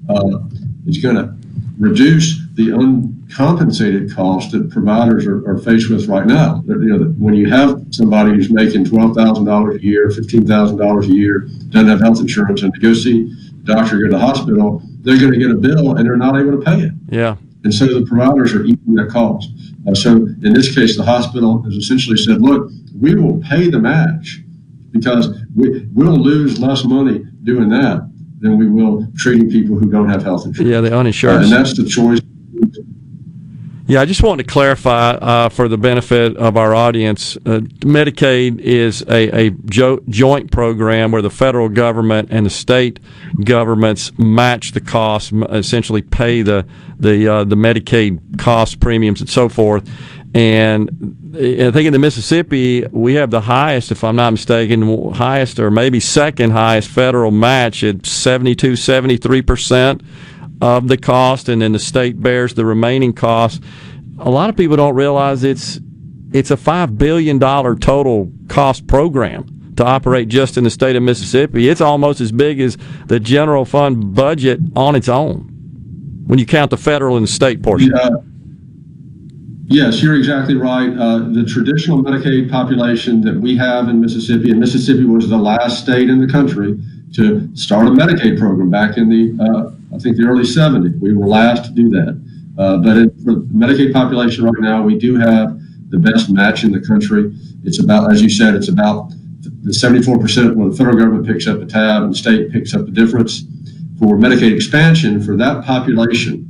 uh, 0.08 0.38
is 0.86 0.98
going 0.98 1.16
to 1.16 1.34
reduce 1.78 2.40
the 2.54 2.72
uncompensated 2.72 4.12
cost 4.12 4.50
that 4.50 4.70
providers 4.70 5.26
are, 5.26 5.48
are 5.48 5.58
faced 5.58 5.90
with 5.90 6.08
right 6.08 6.26
now. 6.26 6.62
You 6.66 6.74
know, 6.76 7.04
when 7.18 7.34
you 7.34 7.48
have 7.50 7.84
somebody 7.90 8.32
who's 8.32 8.50
making 8.50 8.84
twelve 8.84 9.14
thousand 9.14 9.44
dollars 9.44 9.76
a 9.76 9.82
year, 9.84 10.10
fifteen 10.10 10.46
thousand 10.46 10.78
dollars 10.78 11.06
a 11.08 11.12
year, 11.12 11.48
doesn't 11.68 11.88
have 11.88 12.00
health 12.00 12.20
insurance, 12.20 12.62
and 12.62 12.74
to 12.74 12.80
go 12.80 12.94
see 12.94 13.32
a 13.50 13.64
doctor, 13.64 13.96
or 13.96 14.00
go 14.00 14.04
to 14.06 14.10
the 14.12 14.18
hospital, 14.18 14.82
they're 15.02 15.18
going 15.18 15.32
to 15.32 15.38
get 15.38 15.50
a 15.50 15.54
bill 15.54 15.96
and 15.96 16.06
they're 16.06 16.16
not 16.16 16.36
able 16.36 16.52
to 16.52 16.64
pay 16.64 16.80
it. 16.80 16.92
Yeah. 17.10 17.36
And 17.64 17.74
so 17.74 17.86
the 17.86 18.06
providers 18.06 18.54
are 18.54 18.64
eating 18.64 18.94
that 18.94 19.10
cost. 19.10 19.50
Uh, 19.86 19.94
so 19.94 20.10
in 20.16 20.52
this 20.52 20.74
case, 20.74 20.96
the 20.96 21.04
hospital 21.04 21.62
has 21.62 21.74
essentially 21.74 22.16
said, 22.16 22.40
look, 22.40 22.70
we 22.98 23.14
will 23.14 23.40
pay 23.40 23.68
the 23.68 23.78
match 23.78 24.40
because 24.90 25.28
we, 25.58 25.86
we'll 25.92 26.16
lose 26.18 26.58
less 26.60 26.84
money 26.84 27.24
doing 27.42 27.68
that 27.70 28.08
than 28.40 28.56
we 28.58 28.68
will 28.68 29.06
treating 29.16 29.50
people 29.50 29.76
who 29.78 29.90
don't 29.90 30.08
have 30.08 30.22
health 30.22 30.46
insurance. 30.46 30.70
Yeah, 30.70 30.80
the 30.80 30.94
Uh, 30.94 31.00
uninsured. 31.00 31.42
and 31.42 31.52
that's 31.52 31.76
the 31.76 31.84
choice. 31.84 32.20
Yeah, 33.90 34.02
I 34.02 34.04
just 34.04 34.22
wanted 34.22 34.46
to 34.46 34.52
clarify 34.52 35.12
uh, 35.12 35.48
for 35.48 35.66
the 35.66 35.78
benefit 35.78 36.36
of 36.36 36.58
our 36.58 36.74
audience 36.74 37.36
uh, 37.46 37.60
Medicaid 37.80 38.60
is 38.60 39.00
a, 39.08 39.46
a 39.46 39.50
jo- 39.64 40.00
joint 40.10 40.50
program 40.52 41.10
where 41.10 41.22
the 41.22 41.30
federal 41.30 41.70
government 41.70 42.28
and 42.30 42.44
the 42.44 42.50
state 42.50 43.00
governments 43.44 44.12
match 44.18 44.72
the 44.72 44.82
costs, 44.82 45.32
essentially 45.48 46.02
pay 46.02 46.42
the, 46.42 46.66
the, 47.00 47.26
uh, 47.32 47.44
the 47.44 47.56
Medicaid 47.56 48.38
costs, 48.38 48.74
premiums, 48.74 49.22
and 49.22 49.30
so 49.30 49.48
forth. 49.48 49.88
And 50.34 51.34
I 51.34 51.70
think 51.70 51.86
in 51.86 51.92
the 51.92 51.98
Mississippi, 51.98 52.86
we 52.92 53.14
have 53.14 53.30
the 53.30 53.40
highest, 53.40 53.90
if 53.90 54.04
I'm 54.04 54.16
not 54.16 54.30
mistaken, 54.30 55.12
highest 55.14 55.58
or 55.58 55.70
maybe 55.70 56.00
second 56.00 56.50
highest 56.50 56.88
federal 56.88 57.30
match 57.30 57.82
at 57.82 58.04
72, 58.04 58.72
73% 58.72 60.04
of 60.60 60.88
the 60.88 60.96
cost, 60.96 61.48
and 61.48 61.62
then 61.62 61.72
the 61.72 61.78
state 61.78 62.20
bears 62.20 62.54
the 62.54 62.64
remaining 62.64 63.12
cost. 63.12 63.62
A 64.18 64.30
lot 64.30 64.50
of 64.50 64.56
people 64.56 64.76
don't 64.76 64.94
realize 64.94 65.44
it's 65.44 65.80
it's 66.30 66.50
a 66.50 66.56
five 66.58 66.98
billion 66.98 67.38
dollar 67.38 67.74
total 67.74 68.30
cost 68.48 68.86
program 68.86 69.72
to 69.76 69.84
operate 69.84 70.28
just 70.28 70.58
in 70.58 70.64
the 70.64 70.70
state 70.70 70.96
of 70.96 71.02
Mississippi. 71.02 71.68
It's 71.68 71.80
almost 71.80 72.20
as 72.20 72.32
big 72.32 72.60
as 72.60 72.76
the 73.06 73.20
general 73.20 73.64
fund 73.64 74.14
budget 74.14 74.60
on 74.76 74.94
its 74.94 75.08
own 75.08 75.54
when 76.26 76.38
you 76.38 76.44
count 76.44 76.70
the 76.70 76.76
federal 76.76 77.16
and 77.16 77.26
the 77.26 77.30
state 77.30 77.62
portion. 77.62 77.94
Uh, 77.94 78.10
yes, 79.68 80.02
you're 80.02 80.16
exactly 80.16 80.56
right. 80.56 80.90
Uh, 80.96 81.18
the 81.30 81.44
traditional 81.44 82.02
Medicaid 82.02 82.50
population 82.50 83.20
that 83.22 83.34
we 83.34 83.56
have 83.56 83.88
in 83.88 84.00
Mississippi, 84.00 84.50
and 84.50 84.60
Mississippi 84.60 85.04
was 85.04 85.28
the 85.28 85.36
last 85.36 85.82
state 85.82 86.10
in 86.10 86.20
the 86.20 86.30
country 86.30 86.78
to 87.14 87.54
start 87.56 87.86
a 87.86 87.90
Medicaid 87.90 88.38
program 88.38 88.70
back 88.70 88.96
in 88.96 89.08
the, 89.08 89.42
uh, 89.42 89.94
I 89.94 89.98
think, 89.98 90.16
the 90.16 90.24
early 90.24 90.44
70s. 90.44 90.98
We 91.00 91.14
were 91.14 91.26
last 91.26 91.64
to 91.66 91.70
do 91.70 91.88
that. 91.90 92.20
Uh, 92.58 92.78
but 92.78 92.96
it, 92.96 93.12
for 93.24 93.34
the 93.34 93.40
Medicaid 93.54 93.92
population 93.92 94.44
right 94.44 94.60
now, 94.60 94.82
we 94.82 94.98
do 94.98 95.16
have 95.16 95.58
the 95.90 95.98
best 95.98 96.28
match 96.28 96.64
in 96.64 96.72
the 96.72 96.80
country. 96.80 97.32
It's 97.64 97.82
about, 97.82 98.12
as 98.12 98.20
you 98.20 98.28
said, 98.28 98.54
it's 98.54 98.68
about 98.68 99.10
the 99.62 99.70
74% 99.70 100.54
when 100.54 100.70
the 100.70 100.76
federal 100.76 100.96
government 100.96 101.26
picks 101.26 101.46
up 101.46 101.60
the 101.60 101.66
tab 101.66 102.02
and 102.02 102.12
the 102.12 102.16
state 102.16 102.50
picks 102.50 102.74
up 102.74 102.84
the 102.84 102.90
difference. 102.90 103.42
For 103.98 104.16
Medicaid 104.16 104.54
expansion, 104.54 105.22
for 105.22 105.36
that 105.36 105.64
population, 105.64 106.48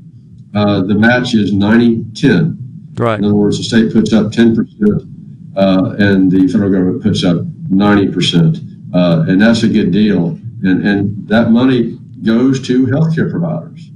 uh, 0.55 0.82
the 0.82 0.95
match 0.95 1.35
is 1.35 1.53
90 1.53 2.05
10. 2.15 2.58
Right. 2.99 3.19
In 3.19 3.25
other 3.25 3.35
words, 3.35 3.59
the 3.59 3.65
state 3.65 3.93
puts 3.93 4.12
up 4.12 4.33
10%, 4.33 5.55
uh, 5.57 5.95
and 5.99 6.31
the 6.31 6.49
federal 6.49 6.70
government 6.70 7.03
puts 7.03 7.25
up 7.25 7.37
90%. 7.70 8.95
Uh, 8.95 9.25
and 9.29 9.41
that's 9.41 9.62
a 9.62 9.69
good 9.69 9.91
deal. 9.91 10.39
And, 10.62 10.87
and 10.87 11.29
that 11.29 11.51
money 11.51 11.99
goes 12.23 12.61
to 12.66 12.87
healthcare 12.87 13.31
providers. 13.31 13.91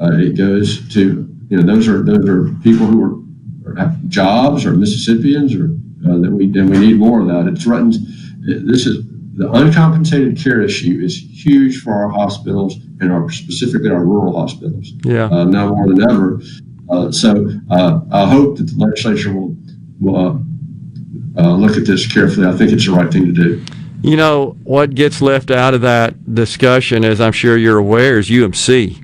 Uh, 0.00 0.12
it 0.12 0.36
goes 0.36 0.88
to, 0.94 1.28
you 1.48 1.56
know, 1.56 1.62
those 1.62 1.88
are, 1.88 2.02
those 2.02 2.28
are 2.28 2.52
people 2.62 2.86
who 2.86 3.24
are, 3.66 3.76
have 3.76 4.06
jobs 4.08 4.64
or 4.64 4.72
Mississippians 4.72 5.54
or 5.54 5.70
uh, 6.08 6.18
that 6.18 6.30
we, 6.30 6.44
and 6.44 6.68
we 6.70 6.78
need 6.78 6.98
more 6.98 7.20
of 7.20 7.26
that. 7.28 7.46
It 7.50 7.58
threatens, 7.58 7.98
this 8.40 8.86
is, 8.86 9.04
the 9.36 9.50
uncompensated 9.50 10.38
care 10.38 10.60
issue 10.60 11.00
is 11.02 11.16
huge 11.16 11.80
for 11.80 11.92
our 11.92 12.08
hospitals 12.08 12.76
and 13.00 13.10
our, 13.10 13.28
specifically 13.30 13.90
our 13.90 14.04
rural 14.04 14.38
hospitals 14.38 14.92
Yeah. 15.04 15.24
uh, 15.24 15.44
now 15.44 15.74
more 15.74 15.88
than 15.88 16.08
ever. 16.08 16.40
Uh, 16.88 17.10
so 17.10 17.48
uh, 17.70 18.00
I 18.10 18.26
hope 18.26 18.58
that 18.58 18.64
the 18.64 18.76
legislature 18.76 19.32
will, 19.32 19.56
will 20.00 20.16
uh, 20.16 21.42
uh, 21.42 21.56
look 21.56 21.76
at 21.76 21.86
this 21.86 22.10
carefully. 22.10 22.46
I 22.46 22.52
think 22.52 22.72
it's 22.72 22.86
the 22.86 22.92
right 22.92 23.10
thing 23.12 23.26
to 23.26 23.32
do. 23.32 23.64
You 24.02 24.16
know, 24.16 24.56
what 24.64 24.94
gets 24.94 25.22
left 25.22 25.50
out 25.50 25.72
of 25.72 25.80
that 25.80 26.34
discussion, 26.34 27.04
as 27.04 27.20
I'm 27.20 27.32
sure 27.32 27.56
you're 27.56 27.78
aware, 27.78 28.18
is 28.18 28.28
UMC, 28.28 29.02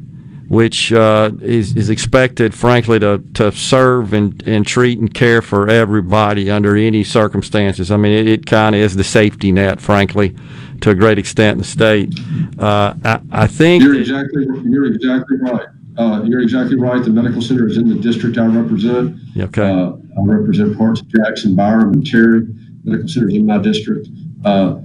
which 0.49 0.93
uh, 0.93 1.31
is, 1.41 1.75
is 1.75 1.89
expected, 1.89 2.55
frankly, 2.55 2.99
to, 2.99 3.25
to 3.35 3.51
serve 3.51 4.13
and, 4.13 4.43
and 4.47 4.67
treat 4.67 4.99
and 4.99 5.13
care 5.13 5.41
for 5.41 5.71
everybody 5.71 6.51
under 6.51 6.77
any 6.77 7.03
circumstances. 7.03 7.91
I 7.91 7.97
mean, 7.97 8.13
it, 8.13 8.29
it 8.29 8.47
kind 8.47 8.75
of 8.75 8.83
is 8.83 8.95
the 8.95 9.05
safety 9.05 9.53
net, 9.53 9.81
frankly, 9.81 10.37
to 10.83 10.91
a 10.91 10.95
great 10.95 11.19
extent 11.19 11.53
in 11.53 11.59
the 11.59 11.65
state. 11.65 12.13
Uh, 12.59 12.95
I, 13.03 13.21
I 13.33 13.47
think. 13.47 13.83
You're 13.83 13.99
exactly 13.99 14.45
you're 14.65 14.93
exactly 14.93 15.39
right. 15.39 15.67
Uh, 15.99 16.23
you're 16.25 16.41
exactly 16.41 16.77
right. 16.77 17.03
The 17.03 17.11
medical 17.11 17.43
center 17.43 17.69
is 17.69 17.77
in 17.77 17.89
the 17.89 17.97
district 17.97 18.39
I 18.39 18.47
represent. 18.47 19.19
Okay. 19.37 19.69
Uh, 19.69 19.93
I 19.93 20.25
represent 20.25 20.77
parts 20.77 21.01
of 21.01 21.09
Jackson, 21.09 21.55
Byram, 21.55 21.93
and 21.93 22.07
Terry. 22.07 22.47
Medical 22.85 23.09
center 23.09 23.29
is 23.29 23.35
in 23.35 23.47
my 23.47 23.59
district. 23.59 24.09
Uh, 24.45 24.81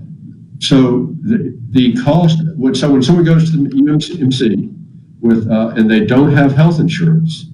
so 0.60 1.14
the, 1.22 1.58
the 1.72 1.96
cost, 2.04 2.40
when, 2.56 2.76
so 2.76 2.92
when 2.92 3.04
someone 3.04 3.26
goes 3.26 3.52
to 3.52 3.58
the 3.58 3.70
UMC 3.70 4.74
with, 5.20 5.50
uh, 5.50 5.74
and 5.76 5.90
they 5.90 6.06
don't 6.06 6.32
have 6.32 6.54
health 6.54 6.80
insurance, 6.80 7.46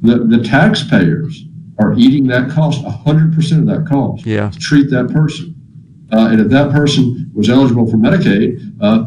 the, 0.00 0.18
the 0.18 0.42
taxpayers 0.42 1.44
are 1.78 1.94
eating 1.94 2.26
that 2.28 2.50
cost, 2.50 2.82
100% 2.84 3.58
of 3.58 3.66
that 3.66 3.86
cost. 3.88 4.26
Yeah. 4.26 4.50
To 4.50 4.58
treat 4.58 4.90
that 4.90 5.08
person. 5.08 5.54
Uh, 6.12 6.28
and 6.30 6.40
if 6.40 6.48
that 6.48 6.70
person 6.70 7.30
was 7.34 7.48
eligible 7.48 7.90
for 7.90 7.96
Medicaid, 7.96 8.76
uh, 8.80 9.06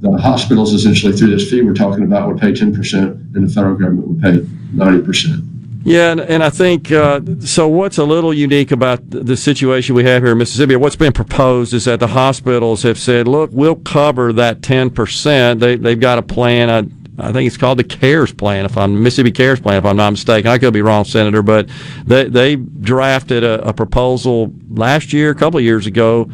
the 0.00 0.18
hospitals 0.18 0.72
essentially 0.72 1.12
through 1.12 1.30
this 1.30 1.50
fee 1.50 1.62
we're 1.62 1.74
talking 1.74 2.04
about 2.04 2.28
would 2.28 2.38
pay 2.38 2.52
10% 2.52 3.13
and 3.34 3.48
the 3.48 3.52
federal 3.52 3.74
government 3.76 4.08
would 4.08 4.22
pay 4.22 4.38
90%. 4.74 5.54
Yeah, 5.84 6.12
and, 6.12 6.20
and 6.20 6.42
I 6.42 6.48
think 6.48 6.90
uh, 6.90 7.20
so. 7.40 7.68
What's 7.68 7.98
a 7.98 8.04
little 8.04 8.32
unique 8.32 8.72
about 8.72 9.10
the 9.10 9.36
situation 9.36 9.94
we 9.94 10.04
have 10.04 10.22
here 10.22 10.32
in 10.32 10.38
Mississippi, 10.38 10.76
what's 10.76 10.96
been 10.96 11.12
proposed, 11.12 11.74
is 11.74 11.84
that 11.84 12.00
the 12.00 12.06
hospitals 12.06 12.84
have 12.84 12.98
said, 12.98 13.28
"Look, 13.28 13.50
we'll 13.52 13.76
cover 13.76 14.32
that 14.32 14.62
ten 14.62 14.88
percent." 14.88 15.60
They 15.60 15.76
they've 15.76 16.00
got 16.00 16.16
a 16.16 16.22
plan. 16.22 16.70
I, 16.70 17.26
I 17.28 17.32
think 17.32 17.46
it's 17.46 17.58
called 17.58 17.78
the 17.78 17.84
CARES 17.84 18.32
plan, 18.32 18.64
if 18.64 18.78
I'm 18.78 19.02
Mississippi 19.02 19.30
CARES 19.30 19.60
plan, 19.60 19.76
if 19.76 19.84
I'm 19.84 19.98
not 19.98 20.10
mistaken. 20.10 20.50
I 20.50 20.56
could 20.56 20.72
be 20.72 20.80
wrong, 20.80 21.04
Senator, 21.04 21.42
but 21.42 21.68
they 22.06 22.24
they 22.30 22.56
drafted 22.56 23.44
a, 23.44 23.68
a 23.68 23.74
proposal 23.74 24.54
last 24.70 25.12
year, 25.12 25.30
a 25.30 25.34
couple 25.34 25.58
of 25.58 25.64
years 25.64 25.86
ago, 25.86 26.30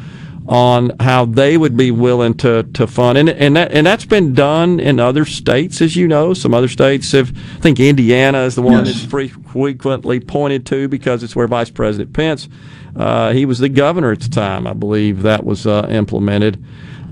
on 0.50 0.90
how 0.98 1.24
they 1.24 1.56
would 1.56 1.76
be 1.76 1.92
willing 1.92 2.34
to, 2.34 2.64
to 2.74 2.84
fund. 2.86 3.16
And 3.16 3.30
and 3.30 3.54
that 3.56 3.70
and 3.70 3.86
that's 3.86 4.04
been 4.04 4.34
done 4.34 4.80
in 4.80 4.98
other 4.98 5.24
states 5.24 5.80
as 5.80 5.94
you 5.94 6.08
know. 6.08 6.34
Some 6.34 6.52
other 6.52 6.66
states 6.66 7.12
have 7.12 7.30
I 7.56 7.60
think 7.60 7.78
Indiana 7.78 8.40
is 8.42 8.56
the 8.56 8.62
one 8.62 8.84
Yes. 8.84 9.02
that's 9.02 9.04
frequently 9.52 10.18
pointed 10.18 10.66
to 10.66 10.88
because 10.88 11.22
it's 11.22 11.36
where 11.36 11.46
Vice 11.46 11.70
President 11.70 12.12
Pence 12.12 12.48
uh, 12.96 13.32
he 13.32 13.46
was 13.46 13.60
the 13.60 13.68
governor 13.68 14.10
at 14.10 14.20
the 14.20 14.28
time 14.28 14.66
I 14.66 14.72
believe 14.72 15.22
that 15.22 15.44
was 15.44 15.68
uh, 15.68 15.86
implemented 15.88 16.62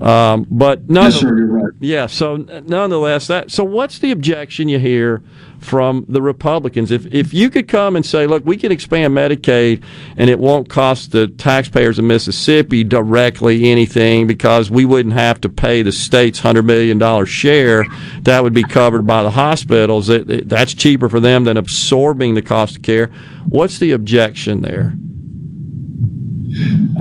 um, 0.01 0.45
but 0.49 0.89
none 0.89 1.05
Yes, 1.11 1.15
sir, 1.19 1.37
you're 1.37 1.45
right. 1.47 1.73
yeah. 1.79 2.07
So 2.07 2.37
nonetheless, 2.37 3.27
that 3.27 3.51
so 3.51 3.63
what's 3.63 3.99
the 3.99 4.11
objection 4.11 4.69
you 4.69 4.79
hear 4.79 5.21
from 5.59 6.05
the 6.07 6.21
Republicans? 6.21 6.89
If 6.91 7.05
if 7.13 7.33
you 7.33 7.49
could 7.49 7.67
come 7.67 7.95
and 7.95 8.05
say, 8.05 8.25
look, 8.27 8.45
we 8.45 8.55
can 8.55 8.71
expand 8.71 9.13
Medicaid 9.13 9.83
and 10.15 10.29
it 10.29 10.39
won't 10.39 10.69
cost 10.69 11.11
the 11.11 11.27
taxpayers 11.27 11.99
of 11.99 12.05
Mississippi 12.05 12.83
directly 12.83 13.69
anything 13.69 14.25
because 14.25 14.71
we 14.71 14.85
wouldn't 14.85 15.13
have 15.15 15.41
to 15.41 15.49
pay 15.49 15.81
the 15.81 15.91
state's 15.91 16.39
hundred 16.39 16.63
million 16.63 16.97
dollar 16.97 17.25
share. 17.25 17.85
That 18.21 18.41
would 18.43 18.53
be 18.53 18.63
covered 18.63 19.05
by 19.05 19.23
the 19.23 19.31
hospitals. 19.31 20.09
It, 20.09 20.29
it- 20.29 20.49
that's 20.49 20.73
cheaper 20.73 21.09
for 21.09 21.19
them 21.19 21.43
than 21.43 21.57
absorbing 21.57 22.35
the 22.35 22.41
cost 22.41 22.77
of 22.77 22.81
care. 22.83 23.07
What's 23.47 23.79
the 23.79 23.91
objection 23.91 24.61
there? 24.61 24.93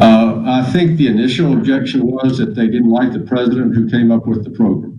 Uh, 0.00 0.42
I 0.44 0.70
think 0.72 0.96
the 0.96 1.06
initial 1.08 1.52
objection 1.52 2.06
was 2.06 2.38
that 2.38 2.54
they 2.54 2.66
didn't 2.66 2.90
like 2.90 3.12
the 3.12 3.20
president 3.20 3.74
who 3.74 3.88
came 3.88 4.10
up 4.10 4.26
with 4.26 4.44
the 4.44 4.50
program. 4.50 4.94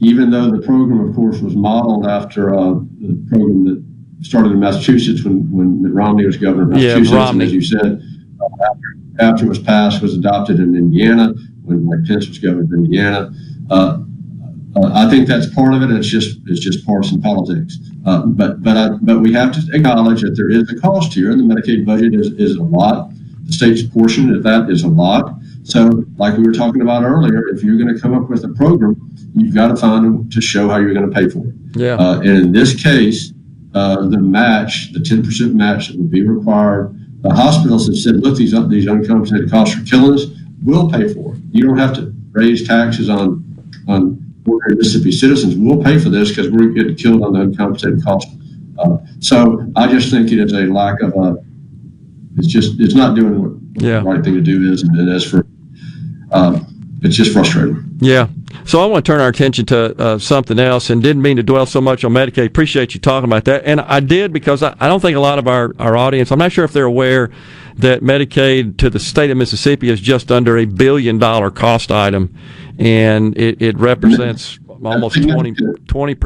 Even 0.00 0.30
though 0.30 0.50
the 0.50 0.62
program, 0.64 1.08
of 1.08 1.14
course, 1.14 1.40
was 1.40 1.56
modeled 1.56 2.06
after 2.06 2.54
uh, 2.54 2.74
the 3.00 3.26
program 3.30 3.64
that 3.64 3.84
started 4.24 4.52
in 4.52 4.60
Massachusetts 4.60 5.24
when, 5.24 5.50
when 5.50 5.82
Mitt 5.82 5.92
Romney 5.92 6.26
was 6.26 6.36
governor 6.36 6.62
of 6.64 6.68
Massachusetts. 6.70 7.10
Yeah. 7.10 7.16
Romney. 7.16 7.44
And 7.44 7.48
as 7.48 7.52
you 7.52 7.62
said, 7.62 8.02
uh, 8.40 8.64
after, 8.64 8.88
after 9.20 9.44
it 9.46 9.48
was 9.48 9.58
passed, 9.58 10.02
was 10.02 10.14
adopted 10.14 10.60
in 10.60 10.76
Indiana 10.76 11.34
when 11.64 11.84
Mike 11.84 12.06
Pence 12.06 12.28
was 12.28 12.38
governor 12.38 12.62
of 12.62 12.72
Indiana. 12.72 13.32
Uh, 13.70 14.02
uh, 14.76 14.90
I 14.92 15.08
think 15.10 15.26
that's 15.26 15.52
part 15.54 15.74
of 15.74 15.82
it. 15.82 15.90
It's 15.90 16.06
just 16.06 16.38
it's 16.46 16.60
just 16.60 16.86
partisan 16.86 17.20
politics. 17.20 17.78
Uh, 18.04 18.26
but 18.26 18.62
but 18.62 18.76
I, 18.76 18.90
but 19.02 19.20
we 19.20 19.32
have 19.32 19.52
to 19.52 19.60
acknowledge 19.72 20.22
that 20.22 20.36
there 20.36 20.50
is 20.50 20.70
a 20.70 20.76
cost 20.78 21.12
here. 21.12 21.30
And 21.30 21.40
the 21.40 21.54
Medicaid 21.54 21.84
budget 21.84 22.14
is, 22.14 22.28
is 22.32 22.56
a 22.56 22.62
lot. 22.62 23.10
The 23.48 23.52
state's 23.52 23.82
portion 23.82 24.34
of 24.34 24.42
that 24.44 24.70
is 24.70 24.84
a 24.84 24.88
lot. 24.88 25.34
So, 25.64 26.04
like 26.16 26.36
we 26.36 26.44
were 26.44 26.52
talking 26.52 26.80
about 26.80 27.02
earlier, 27.02 27.48
if 27.48 27.62
you're 27.62 27.76
going 27.76 27.94
to 27.94 28.00
come 28.00 28.14
up 28.14 28.30
with 28.30 28.44
a 28.44 28.48
program, 28.48 29.10
you've 29.34 29.54
got 29.54 29.68
to 29.68 29.76
find 29.76 30.04
them 30.04 30.30
to 30.30 30.40
show 30.40 30.68
how 30.68 30.76
you're 30.76 30.94
going 30.94 31.10
to 31.10 31.14
pay 31.14 31.28
for 31.28 31.46
it. 31.46 31.54
Yeah. 31.74 31.94
Uh, 31.94 32.20
and 32.20 32.28
in 32.28 32.52
this 32.52 32.80
case, 32.80 33.32
uh, 33.74 34.06
the 34.08 34.18
match, 34.18 34.92
the 34.92 35.00
10% 35.00 35.52
match 35.54 35.88
that 35.88 35.98
would 35.98 36.10
be 36.10 36.22
required, 36.22 36.94
the 37.22 37.34
hospitals 37.34 37.86
have 37.86 37.96
said, 37.96 38.16
look, 38.16 38.36
these 38.36 38.52
these 38.68 38.86
uncompensated 38.86 39.50
costs 39.50 39.76
are 39.76 39.84
killing 39.84 40.14
us. 40.14 40.26
We'll 40.62 40.90
pay 40.90 41.12
for 41.12 41.34
it. 41.34 41.40
You 41.50 41.66
don't 41.66 41.78
have 41.78 41.94
to 41.96 42.14
raise 42.32 42.66
taxes 42.66 43.08
on 43.08 43.44
on 43.88 44.24
ordinary 44.46 44.76
Mississippi 44.76 45.12
citizens. 45.12 45.56
We'll 45.56 45.82
pay 45.82 45.98
for 45.98 46.10
this 46.10 46.28
because 46.30 46.50
we're 46.50 46.68
getting 46.68 46.96
killed 46.96 47.22
on 47.22 47.32
the 47.32 47.40
uncompensated 47.40 48.04
costs. 48.04 48.32
Uh, 48.78 48.98
so 49.20 49.66
I 49.76 49.88
just 49.88 50.10
think 50.10 50.30
it 50.32 50.38
is 50.38 50.52
a 50.52 50.66
lack 50.66 51.00
of 51.02 51.14
a. 51.14 51.44
It's 52.38 52.46
just 52.46 52.80
it's 52.80 52.94
not 52.94 53.14
doing 53.14 53.42
what 53.42 53.52
Yeah. 53.82 54.00
the 54.00 54.04
right 54.06 54.24
thing 54.24 54.34
to 54.34 54.40
do 54.40 54.72
is, 54.72 54.82
and 54.82 55.08
as 55.10 55.24
for, 55.24 55.46
um, 56.32 56.66
it's 57.02 57.16
just 57.16 57.32
frustrating. 57.32 57.84
Yeah. 58.00 58.28
So 58.64 58.80
I 58.80 58.86
want 58.86 59.04
to 59.04 59.12
turn 59.12 59.20
our 59.20 59.28
attention 59.28 59.66
to 59.66 59.98
uh, 60.00 60.18
something 60.18 60.58
else 60.58 60.90
and 60.90 61.02
didn't 61.02 61.22
mean 61.22 61.36
to 61.36 61.42
dwell 61.42 61.66
so 61.66 61.80
much 61.80 62.04
on 62.04 62.12
Medicaid. 62.12 62.46
Appreciate 62.46 62.94
you 62.94 63.00
talking 63.00 63.28
about 63.28 63.44
that. 63.44 63.64
And 63.64 63.80
I 63.80 64.00
did 64.00 64.32
because 64.32 64.62
I, 64.62 64.76
I 64.80 64.88
don't 64.88 65.00
think 65.00 65.16
a 65.16 65.20
lot 65.20 65.38
of 65.38 65.46
our, 65.48 65.74
our 65.78 65.96
audience, 65.96 66.30
I'm 66.30 66.38
not 66.38 66.52
sure 66.52 66.64
if 66.64 66.72
they're 66.72 66.84
aware 66.84 67.30
that 67.76 68.02
Medicaid 68.02 68.76
to 68.78 68.90
the 68.90 68.98
state 68.98 69.30
of 69.30 69.36
Mississippi 69.36 69.88
is 69.88 70.00
just 70.00 70.30
under 70.32 70.58
a 70.58 70.64
billion 70.64 71.18
dollar 71.18 71.50
cost 71.50 71.90
item. 71.90 72.34
And 72.78 73.36
it, 73.38 73.60
it 73.62 73.78
represents 73.78 74.58
almost 74.68 75.22
20, 75.22 75.52
20%, 75.52 76.16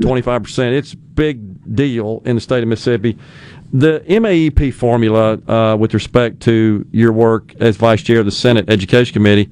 25%. 0.00 0.72
It's 0.72 0.92
a 0.92 0.96
big 0.96 1.74
deal 1.74 2.22
in 2.24 2.34
the 2.36 2.40
state 2.40 2.62
of 2.62 2.68
Mississippi. 2.68 3.16
The 3.74 4.04
MAEP 4.08 4.72
formula, 4.72 5.32
uh, 5.48 5.76
with 5.76 5.94
respect 5.94 6.38
to 6.42 6.86
your 6.92 7.12
work 7.12 7.52
as 7.58 7.76
vice 7.76 8.02
chair 8.02 8.20
of 8.20 8.24
the 8.24 8.30
Senate 8.30 8.70
Education 8.70 9.12
Committee, 9.12 9.50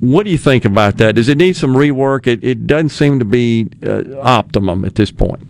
what 0.00 0.24
do 0.24 0.30
you 0.32 0.36
think 0.36 0.64
about 0.64 0.96
that? 0.96 1.14
Does 1.14 1.28
it 1.28 1.38
need 1.38 1.54
some 1.56 1.72
rework? 1.74 2.26
It, 2.26 2.42
it 2.42 2.66
doesn't 2.66 2.88
seem 2.88 3.20
to 3.20 3.24
be 3.24 3.68
uh, 3.86 4.02
optimum 4.20 4.84
at 4.84 4.96
this 4.96 5.12
point. 5.12 5.46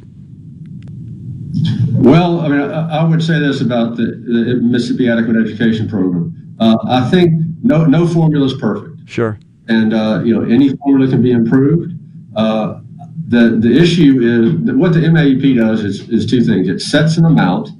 Well, 1.94 2.40
I 2.40 2.48
mean, 2.48 2.60
I, 2.60 2.98
I 3.00 3.04
would 3.04 3.22
say 3.22 3.38
this 3.40 3.62
about 3.62 3.96
the, 3.96 4.04
the 4.04 4.60
Mississippi 4.62 5.08
Adequate 5.08 5.36
Education 5.38 5.88
Program. 5.88 6.54
Uh, 6.60 6.76
I 6.86 7.08
think 7.08 7.32
no 7.62 7.86
no 7.86 8.06
formula 8.06 8.44
is 8.44 8.52
perfect, 8.54 9.08
Sure. 9.08 9.38
and 9.68 9.94
uh, 9.94 10.20
you 10.22 10.34
know 10.34 10.46
any 10.46 10.76
formula 10.76 11.10
can 11.10 11.22
be 11.22 11.32
improved. 11.32 11.92
Uh, 12.36 12.80
the 13.28 13.56
the 13.58 13.74
issue 13.74 14.20
is 14.20 14.66
that 14.66 14.76
what 14.76 14.92
the 14.92 15.00
MAEP 15.00 15.56
does 15.56 15.82
is, 15.82 16.06
is 16.10 16.26
two 16.26 16.44
things. 16.44 16.68
It 16.68 16.80
sets 16.80 17.16
an 17.16 17.24
amount 17.24 17.70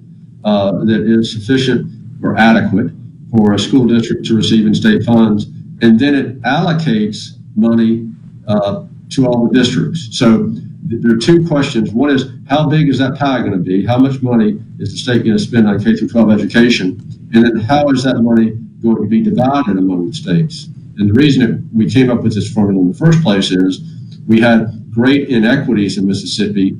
uh, 0.47 0.85
that 0.85 1.03
is 1.03 1.33
sufficient 1.33 1.93
or 2.23 2.39
adequate 2.39 2.93
for 3.31 3.53
a 3.53 3.59
school 3.59 3.87
district 3.87 4.25
to 4.27 4.37
receive 4.37 4.65
in 4.67 4.75
state 4.75 5.03
funds, 5.03 5.47
and 5.83 5.99
then 5.99 6.15
it 6.15 6.41
allocates 6.43 7.37
money 7.57 8.09
uh, 8.47 8.85
to 9.11 9.27
all 9.27 9.49
the 9.49 9.55
districts. 9.55 10.09
So 10.13 10.49
th- 10.49 11.03
there 11.03 11.13
are 11.15 11.19
two 11.19 11.47
questions. 11.47 11.91
One 11.91 12.11
is 12.11 12.31
how 12.49 12.69
big 12.69 12.89
is 12.89 12.99
that 12.99 13.19
pie 13.19 13.41
going 13.41 13.53
to 13.53 13.59
be? 13.59 13.85
How 13.85 13.99
much 13.99 14.23
money 14.23 14.61
is 14.79 14.93
the 14.93 14.99
state 14.99 15.25
going 15.25 15.37
to 15.37 15.43
spend 15.43 15.67
on 15.67 15.83
K 15.83 15.97
through 15.97 16.09
12 16.09 16.31
education? 16.31 17.01
And 17.35 17.45
then 17.45 17.57
how 17.57 17.89
is 17.91 18.05
that 18.05 18.21
money 18.23 18.53
going 18.83 19.03
to 19.03 19.09
be 19.09 19.23
divided 19.23 19.77
among 19.77 20.07
the 20.07 20.15
states? 20.15 20.69
And 20.99 21.11
the 21.11 21.15
reason 21.15 21.69
we 21.75 21.91
came 21.91 22.11
up 22.11 22.23
with 22.23 22.35
this 22.35 22.51
formula 22.53 22.81
in 22.83 22.93
the 22.93 22.97
first 22.97 23.21
place 23.23 23.51
is 23.51 23.83
we 24.27 24.41
had 24.41 24.93
great 24.93 25.29
inequities 25.29 25.99
in 25.99 26.07
Mississippi 26.07 26.77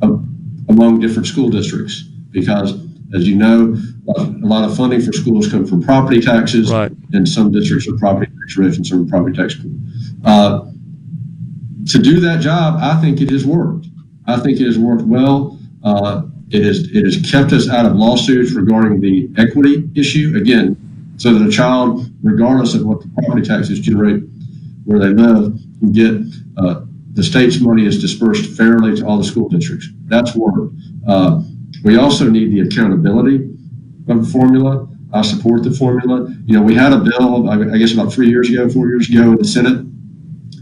uh, 0.00 0.16
among 0.68 1.00
different 1.00 1.26
school 1.26 1.48
districts 1.48 2.02
because, 2.32 2.72
as 3.14 3.28
you 3.28 3.36
know, 3.36 3.76
a 4.16 4.22
lot 4.40 4.68
of 4.68 4.76
funding 4.76 5.00
for 5.00 5.12
schools 5.12 5.50
come 5.50 5.66
from 5.66 5.82
property 5.82 6.20
taxes, 6.20 6.70
right. 6.72 6.92
and 7.12 7.28
some 7.28 7.52
districts 7.52 7.86
are 7.88 7.96
property 7.96 8.30
tax 8.40 8.56
rich 8.56 8.76
and 8.76 8.86
some 8.86 9.04
are 9.04 9.08
property 9.08 9.36
tax 9.36 9.54
poor. 9.54 9.70
Uh, 10.24 10.70
to 11.88 11.98
do 11.98 12.20
that 12.20 12.40
job, 12.40 12.78
I 12.80 13.00
think 13.00 13.20
it 13.20 13.30
has 13.30 13.44
worked. 13.44 13.86
I 14.26 14.38
think 14.38 14.60
it 14.60 14.66
has 14.66 14.78
worked 14.78 15.02
well. 15.02 15.58
Uh, 15.82 16.22
it 16.50 16.64
has 16.64 16.88
it 16.92 17.04
has 17.04 17.18
kept 17.30 17.52
us 17.52 17.68
out 17.68 17.86
of 17.86 17.96
lawsuits 17.96 18.52
regarding 18.52 19.00
the 19.00 19.28
equity 19.36 19.90
issue. 19.94 20.34
Again, 20.36 20.76
so 21.16 21.34
that 21.34 21.46
a 21.46 21.50
child, 21.50 22.10
regardless 22.22 22.74
of 22.74 22.84
what 22.84 23.00
the 23.00 23.08
property 23.08 23.46
taxes 23.46 23.80
generate 23.80 24.22
where 24.84 24.98
they 24.98 25.08
live, 25.08 25.58
can 25.80 25.92
get 25.92 26.14
uh, 26.56 26.82
the 27.14 27.22
state's 27.22 27.60
money 27.60 27.84
is 27.84 28.00
dispersed 28.00 28.56
fairly 28.56 28.96
to 28.96 29.06
all 29.06 29.18
the 29.18 29.24
school 29.24 29.48
districts. 29.48 29.88
That's 30.06 30.34
worked. 30.34 30.74
Uh, 31.06 31.42
we 31.84 31.96
also 31.96 32.28
need 32.28 32.52
the 32.52 32.60
accountability 32.60 33.50
of 34.08 34.24
the 34.24 34.30
formula. 34.30 34.88
I 35.12 35.22
support 35.22 35.62
the 35.62 35.72
formula. 35.72 36.28
You 36.46 36.56
know, 36.56 36.62
we 36.62 36.74
had 36.74 36.92
a 36.92 36.98
bill, 36.98 37.48
I 37.50 37.78
guess 37.78 37.92
about 37.92 38.12
three 38.12 38.28
years 38.28 38.48
ago, 38.48 38.68
four 38.68 38.88
years 38.88 39.10
ago 39.10 39.32
in 39.32 39.36
the 39.36 39.44
Senate 39.44 39.84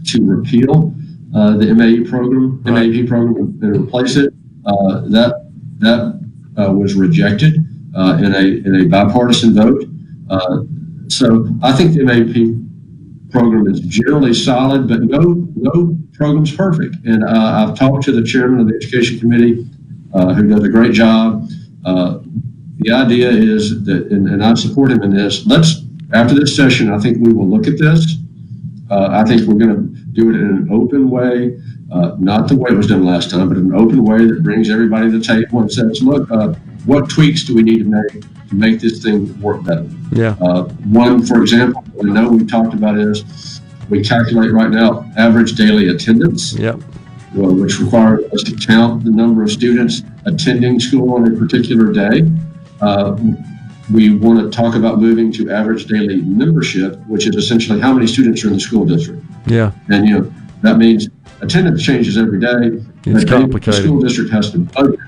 to 0.07 0.25
repeal 0.25 0.93
uh, 1.35 1.57
the 1.57 1.73
MAE 1.73 2.03
program, 2.09 2.61
MAP 2.63 3.07
program, 3.07 3.59
and 3.61 3.77
replace 3.77 4.15
it. 4.15 4.33
Uh, 4.65 5.01
that 5.07 5.49
that 5.79 6.21
uh, 6.57 6.71
was 6.71 6.93
rejected 6.93 7.55
uh, 7.95 8.17
in 8.19 8.35
a 8.35 8.67
in 8.67 8.81
a 8.81 8.85
bipartisan 8.85 9.53
vote. 9.53 9.83
Uh, 10.29 10.59
so 11.07 11.47
I 11.63 11.71
think 11.71 11.93
the 11.93 12.03
MAP 12.03 13.31
program 13.31 13.67
is 13.67 13.79
generally 13.81 14.33
solid, 14.33 14.87
but 14.87 15.01
no 15.01 15.47
no 15.55 15.97
program's 16.13 16.55
perfect. 16.55 16.95
And 17.05 17.23
uh, 17.23 17.27
I've 17.67 17.77
talked 17.77 18.03
to 18.05 18.11
the 18.11 18.23
chairman 18.23 18.59
of 18.59 18.67
the 18.67 18.75
education 18.75 19.19
committee, 19.19 19.65
who 20.13 20.47
does 20.47 20.63
a 20.63 20.69
great 20.69 20.93
job. 20.93 21.49
Uh, 21.85 22.19
the 22.79 22.91
idea 22.91 23.29
is 23.29 23.83
that, 23.85 24.07
and, 24.07 24.27
and 24.27 24.43
I 24.43 24.53
support 24.55 24.91
him 24.91 25.03
in 25.03 25.13
this. 25.13 25.45
Let's 25.45 25.81
after 26.13 26.33
this 26.35 26.55
session, 26.55 26.91
I 26.91 26.99
think 26.99 27.25
we 27.25 27.31
will 27.31 27.47
look 27.47 27.67
at 27.67 27.77
this 27.77 28.17
Uh, 28.91 29.07
I 29.11 29.23
think 29.23 29.47
we're 29.47 29.57
going 29.57 29.75
to 29.75 29.81
do 30.11 30.29
it 30.29 30.35
in 30.35 30.47
an 30.47 30.67
open 30.69 31.09
way, 31.09 31.57
uh, 31.93 32.17
not 32.19 32.49
the 32.49 32.57
way 32.57 32.71
it 32.71 32.75
was 32.75 32.87
done 32.87 33.05
last 33.05 33.31
time, 33.31 33.47
but 33.47 33.57
an 33.57 33.73
open 33.73 34.03
way 34.03 34.25
that 34.25 34.43
brings 34.43 34.69
everybody 34.69 35.09
to 35.09 35.17
the 35.17 35.23
table 35.23 35.61
and 35.61 35.71
says, 35.71 36.01
look, 36.03 36.29
uh, 36.29 36.53
what 36.85 37.09
tweaks 37.09 37.45
do 37.45 37.55
we 37.55 37.63
need 37.63 37.79
to 37.79 37.85
make 37.85 38.11
to 38.49 38.55
make 38.55 38.81
this 38.81 39.01
thing 39.01 39.39
work 39.39 39.63
better? 39.63 39.87
Yeah. 40.11 40.35
Uh, 40.41 40.63
one, 40.91 41.25
for 41.25 41.41
example, 41.41 41.81
I 42.01 42.03
know 42.03 42.27
we 42.29 42.45
talked 42.45 42.73
about 42.73 42.97
is 42.97 43.61
we 43.89 44.03
calculate 44.03 44.51
right 44.51 44.69
now 44.69 45.09
average 45.17 45.53
daily 45.53 45.87
attendance. 45.87 46.53
Yep. 46.59 46.81
Well, 47.33 47.55
which 47.55 47.79
requires 47.79 48.25
us 48.33 48.43
to 48.43 48.55
count 48.55 49.05
the 49.05 49.11
number 49.11 49.43
of 49.43 49.51
students 49.51 50.03
attending 50.25 50.79
school 50.79 51.13
on 51.13 51.33
a 51.33 51.37
particular 51.37 51.93
day. 51.93 52.29
Uh, 52.81 53.17
we 53.91 54.15
want 54.15 54.39
to 54.39 54.55
talk 54.55 54.75
about 54.75 54.99
moving 54.99 55.31
to 55.33 55.49
average 55.49 55.85
daily 55.85 56.21
membership, 56.21 56.97
which 57.07 57.27
is 57.27 57.35
essentially 57.35 57.79
how 57.79 57.93
many 57.93 58.07
students 58.07 58.43
are 58.43 58.47
in 58.47 58.53
the 58.53 58.59
school 58.59 58.85
district. 58.85 59.23
Yeah. 59.45 59.71
And 59.89 60.07
you 60.07 60.19
know 60.19 60.33
that 60.61 60.77
means 60.77 61.09
attendance 61.41 61.83
changes 61.83 62.17
every 62.17 62.39
day. 62.39 62.83
It's 63.05 63.29
complicated. 63.29 63.73
The 63.73 63.83
school 63.83 64.01
district 64.01 64.31
has 64.31 64.51
to 64.51 64.59
budget. 64.59 64.99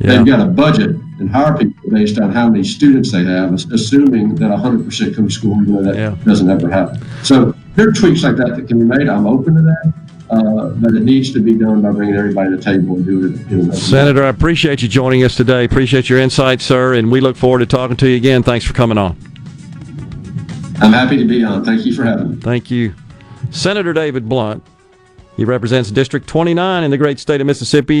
Yeah. 0.00 0.16
They've 0.16 0.26
got 0.26 0.40
a 0.40 0.46
budget 0.46 0.90
and 1.18 1.28
hire 1.28 1.56
people 1.58 1.90
based 1.90 2.18
on 2.18 2.32
how 2.32 2.48
many 2.48 2.64
students 2.64 3.12
they 3.12 3.22
have, 3.24 3.52
assuming 3.52 4.34
that 4.36 4.50
100% 4.50 5.14
come 5.14 5.28
to 5.28 5.32
school, 5.32 5.60
even 5.60 5.74
though 5.74 5.92
that 5.92 6.24
doesn't 6.24 6.48
ever 6.48 6.70
happen. 6.70 7.04
So 7.22 7.54
there 7.74 7.88
are 7.88 7.92
tweaks 7.92 8.22
like 8.22 8.36
that 8.36 8.56
that 8.56 8.66
can 8.66 8.78
be 8.78 8.86
made. 8.86 9.08
I'm 9.08 9.26
open 9.26 9.56
to 9.56 9.62
that, 9.62 9.92
uh, 10.30 10.68
but 10.76 10.94
it 10.94 11.02
needs 11.02 11.32
to 11.32 11.40
be 11.40 11.54
done 11.54 11.82
by 11.82 11.90
bringing 11.90 12.14
everybody 12.14 12.50
to 12.50 12.56
the 12.56 12.62
table 12.62 12.96
and 12.96 13.04
doing 13.04 13.68
it. 13.68 13.74
A 13.74 13.76
Senator, 13.76 14.24
I 14.24 14.28
appreciate 14.28 14.80
you 14.82 14.88
joining 14.88 15.24
us 15.24 15.34
today. 15.34 15.64
Appreciate 15.64 16.08
your 16.08 16.20
insight, 16.20 16.60
sir, 16.60 16.94
and 16.94 17.10
we 17.10 17.20
look 17.20 17.36
forward 17.36 17.58
to 17.60 17.66
talking 17.66 17.96
to 17.96 18.08
you 18.08 18.16
again. 18.16 18.42
Thanks 18.42 18.64
for 18.64 18.72
coming 18.72 18.96
on. 18.96 19.16
I'm 20.80 20.92
happy 20.92 21.16
to 21.16 21.24
be 21.24 21.44
on. 21.44 21.64
Thank 21.64 21.84
you 21.84 21.92
for 21.92 22.04
having 22.04 22.30
me. 22.30 22.36
Thank 22.36 22.70
you. 22.70 22.94
Senator 23.50 23.92
David 23.92 24.28
Blount. 24.28 24.62
He 25.36 25.44
represents 25.44 25.90
District 25.90 26.26
29 26.26 26.84
in 26.84 26.90
the 26.90 26.98
great 26.98 27.18
state 27.18 27.40
of 27.40 27.46
Mississippi. 27.46 28.00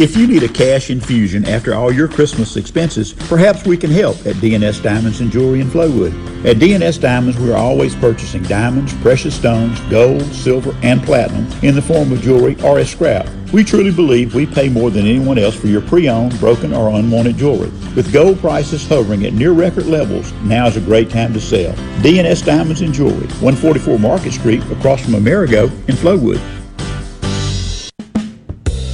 If 0.00 0.16
you 0.16 0.26
need 0.26 0.42
a 0.42 0.48
cash 0.48 0.88
infusion 0.88 1.44
after 1.44 1.74
all 1.74 1.92
your 1.92 2.08
Christmas 2.08 2.56
expenses, 2.56 3.12
perhaps 3.12 3.66
we 3.66 3.76
can 3.76 3.90
help 3.90 4.16
at 4.24 4.36
DNS 4.36 4.82
Diamonds 4.82 5.20
and 5.20 5.30
Jewelry 5.30 5.60
in 5.60 5.68
Flowwood. 5.68 6.14
At 6.46 6.56
DNS 6.56 6.98
Diamonds, 6.98 7.38
we 7.38 7.52
are 7.52 7.58
always 7.58 7.94
purchasing 7.94 8.42
diamonds, 8.44 8.94
precious 9.02 9.36
stones, 9.36 9.78
gold, 9.90 10.24
silver, 10.32 10.74
and 10.82 11.02
platinum 11.02 11.46
in 11.62 11.74
the 11.74 11.82
form 11.82 12.12
of 12.12 12.22
jewelry 12.22 12.56
or 12.62 12.78
as 12.78 12.90
scrap. 12.90 13.28
We 13.52 13.62
truly 13.62 13.90
believe 13.90 14.34
we 14.34 14.46
pay 14.46 14.70
more 14.70 14.90
than 14.90 15.06
anyone 15.06 15.36
else 15.36 15.54
for 15.54 15.66
your 15.66 15.82
pre-owned, 15.82 16.40
broken, 16.40 16.72
or 16.72 16.88
unwanted 16.98 17.36
jewelry. 17.36 17.68
With 17.94 18.10
gold 18.10 18.40
prices 18.40 18.88
hovering 18.88 19.26
at 19.26 19.34
near 19.34 19.52
record 19.52 19.84
levels, 19.84 20.32
now 20.44 20.66
is 20.66 20.78
a 20.78 20.80
great 20.80 21.10
time 21.10 21.34
to 21.34 21.40
sell. 21.42 21.74
DNS 22.00 22.42
Diamonds 22.46 22.80
and 22.80 22.94
Jewelry, 22.94 23.26
144 23.42 23.98
Market 23.98 24.32
Street, 24.32 24.62
across 24.70 25.04
from 25.04 25.16
Amerigo 25.16 25.64
in 25.64 25.94
Flowwood. 25.94 26.40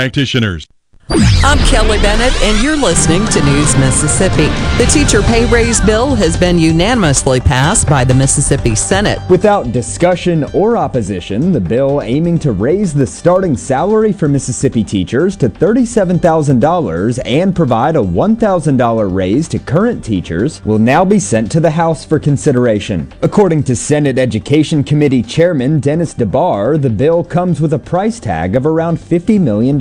practitioners. 0.00 0.66
I'm 1.12 1.58
Kelly 1.66 1.98
Bennett, 1.98 2.40
and 2.42 2.62
you're 2.62 2.76
listening 2.76 3.26
to 3.26 3.44
News 3.44 3.76
Mississippi. 3.78 4.46
The 4.78 4.88
teacher 4.92 5.22
pay 5.22 5.44
raise 5.46 5.80
bill 5.80 6.14
has 6.14 6.36
been 6.36 6.56
unanimously 6.56 7.40
passed 7.40 7.88
by 7.88 8.04
the 8.04 8.14
Mississippi 8.14 8.76
Senate. 8.76 9.18
Without 9.28 9.72
discussion 9.72 10.44
or 10.54 10.76
opposition, 10.76 11.50
the 11.50 11.60
bill 11.60 12.00
aiming 12.00 12.38
to 12.40 12.52
raise 12.52 12.94
the 12.94 13.08
starting 13.08 13.56
salary 13.56 14.12
for 14.12 14.28
Mississippi 14.28 14.84
teachers 14.84 15.34
to 15.38 15.48
$37,000 15.48 17.18
and 17.24 17.56
provide 17.56 17.96
a 17.96 18.00
$1,000 18.00 19.12
raise 19.12 19.48
to 19.48 19.58
current 19.58 20.04
teachers 20.04 20.64
will 20.64 20.78
now 20.78 21.04
be 21.04 21.18
sent 21.18 21.50
to 21.50 21.58
the 21.58 21.72
House 21.72 22.04
for 22.04 22.20
consideration. 22.20 23.12
According 23.22 23.64
to 23.64 23.74
Senate 23.74 24.16
Education 24.16 24.84
Committee 24.84 25.24
Chairman 25.24 25.80
Dennis 25.80 26.14
DeBar, 26.14 26.80
the 26.80 26.90
bill 26.90 27.24
comes 27.24 27.60
with 27.60 27.72
a 27.72 27.78
price 27.80 28.20
tag 28.20 28.54
of 28.54 28.64
around 28.64 28.98
$50 28.98 29.40
million. 29.40 29.76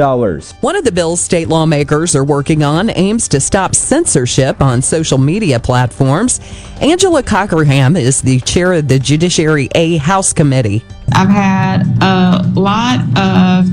One 0.61 0.76
of 0.76 0.84
the 0.84 0.91
bills 0.91 1.18
state 1.19 1.47
lawmakers 1.47 2.15
are 2.15 2.23
working 2.23 2.63
on 2.63 2.89
aims 2.89 3.27
to 3.29 3.39
stop 3.39 3.75
censorship 3.75 4.61
on 4.61 4.81
social 4.81 5.17
media 5.17 5.59
platforms. 5.59 6.39
Angela 6.81 7.21
Cockerham 7.21 7.95
is 7.95 8.21
the 8.21 8.39
chair 8.41 8.73
of 8.73 8.87
the 8.87 8.99
Judiciary 8.99 9.69
A 9.75 9.97
House 9.97 10.33
Committee. 10.33 10.83
I've 11.13 11.29
had 11.29 11.83
a 12.01 12.47
lot 12.55 12.99
of 13.17 13.67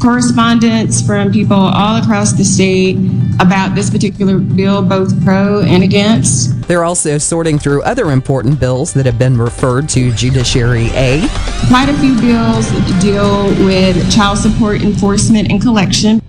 correspondence 0.00 1.04
from 1.04 1.30
people 1.30 1.56
all 1.56 2.02
across 2.02 2.32
the 2.32 2.44
state 2.44 2.96
about 3.38 3.74
this 3.74 3.90
particular 3.90 4.38
bill, 4.38 4.82
both 4.82 5.22
pro 5.24 5.60
and 5.62 5.82
against. 5.82 6.66
They're 6.66 6.84
also 6.84 7.18
sorting 7.18 7.58
through 7.58 7.82
other 7.82 8.10
important 8.10 8.58
bills 8.58 8.94
that 8.94 9.04
have 9.06 9.18
been 9.18 9.36
referred 9.36 9.88
to 9.90 10.10
Judiciary 10.12 10.88
A. 10.94 11.20
Quite 11.68 11.88
a 11.88 11.98
few 11.98 12.18
bills 12.20 12.70
deal 13.02 13.44
with 13.64 14.12
child 14.12 14.38
support 14.38 14.80
enforcement 14.80 15.50
and 15.50 15.60
collection. 15.60 16.22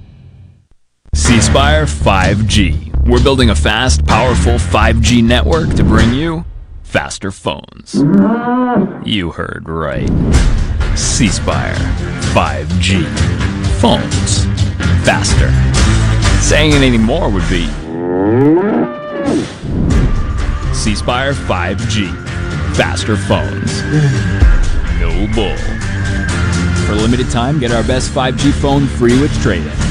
C 1.13 1.41
Spire 1.41 1.85
5G. 1.85 3.05
We're 3.05 3.21
building 3.21 3.49
a 3.49 3.55
fast, 3.55 4.05
powerful 4.05 4.53
5G 4.53 5.21
network 5.21 5.73
to 5.75 5.83
bring 5.83 6.13
you 6.13 6.45
faster 6.83 7.31
phones. 7.31 7.95
You 9.05 9.31
heard 9.31 9.67
right. 9.67 10.09
C 10.97 11.27
Spire 11.27 11.75
5G. 12.33 13.05
Phones 13.81 14.45
faster. 15.03 15.51
Saying 16.41 16.71
it 16.71 16.81
anymore 16.81 17.29
would 17.29 17.47
be 17.49 17.65
C 20.73 20.95
Spire 20.95 21.33
5G. 21.33 22.07
Faster 22.77 23.17
phones. 23.17 23.81
No 25.01 25.27
bull. 25.35 25.57
For 26.85 26.93
a 26.93 26.95
limited 26.95 27.29
time, 27.29 27.59
get 27.59 27.71
our 27.71 27.83
best 27.83 28.11
5G 28.11 28.53
phone 28.53 28.87
free 28.87 29.19
with 29.19 29.37
trade 29.41 29.65
in. 29.65 29.90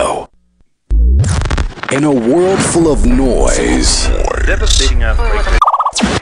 In 1.91 2.03
a 2.05 2.11
world 2.11 2.59
full 2.59 2.91
of 2.91 3.05
noise, 3.05 4.07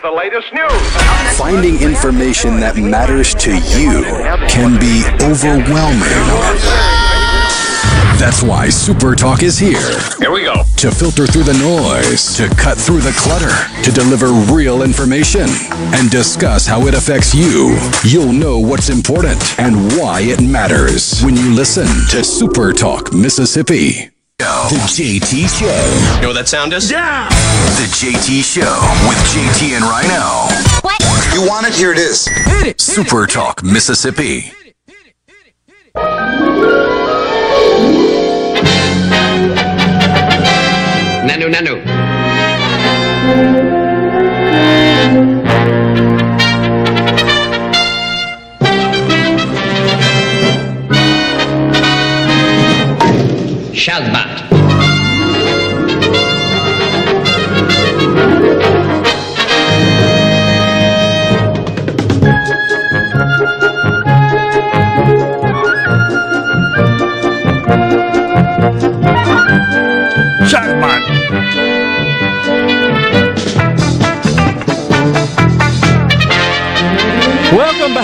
The 0.02 0.12
latest 0.12 0.54
news. 0.54 1.38
finding 1.38 1.82
information 1.82 2.60
that 2.60 2.76
matters 2.78 3.36
to 3.36 3.52
you 3.52 4.04
can 4.50 4.80
be 4.80 5.06
overwhelming. 5.24 7.19
That's 8.20 8.44
why 8.44 8.68
Super 8.68 9.16
Talk 9.16 9.44
is 9.44 9.58
here. 9.58 9.80
Here 10.20 10.30
we 10.30 10.44
go. 10.44 10.64
To 10.76 10.92
filter 10.92 11.26
through 11.26 11.44
the 11.44 11.54
noise, 11.54 12.36
to 12.36 12.54
cut 12.58 12.78
through 12.78 13.00
the 13.00 13.14
clutter, 13.16 13.48
to 13.82 13.92
deliver 13.94 14.28
real 14.54 14.84
information, 14.84 15.48
and 15.96 16.12
discuss 16.12 16.68
how 16.68 16.86
it 16.88 16.94
affects 16.94 17.34
you. 17.34 17.80
You'll 18.04 18.34
know 18.34 18.60
what's 18.60 18.90
important 18.90 19.58
and 19.58 19.94
why 19.94 20.20
it 20.20 20.42
matters 20.42 21.22
when 21.22 21.38
you 21.38 21.54
listen 21.54 21.88
to 22.10 22.22
Super 22.26 22.74
Talk 22.74 23.14
Mississippi. 23.14 24.10
The 24.38 24.84
JT 24.86 25.48
Show. 25.58 26.16
You 26.16 26.22
know 26.22 26.28
what 26.28 26.34
that 26.34 26.50
sound 26.50 26.74
is? 26.74 26.92
Yeah! 26.92 27.30
The 27.30 27.88
JT 27.88 28.44
Show 28.44 28.76
with 29.08 29.18
JT 29.32 29.78
and 29.78 29.86
Rhino. 29.86 30.52
What? 30.82 31.00
You 31.34 31.48
want 31.48 31.68
it? 31.68 31.74
Here 31.74 31.94
it 31.94 31.98
is. 31.98 32.28
Super 32.76 33.26
Talk 33.28 33.64
Mississippi. 33.64 34.52
Nanu, 41.30 41.48
nanu. 41.48 41.76
Shazbot. 53.74 54.69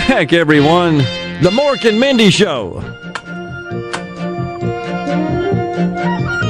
Back, 0.07 0.33
everyone. 0.33 0.99
The 0.99 1.49
Mork 1.51 1.83
and 1.89 1.99
Mindy 1.99 2.29
Show. 2.29 2.79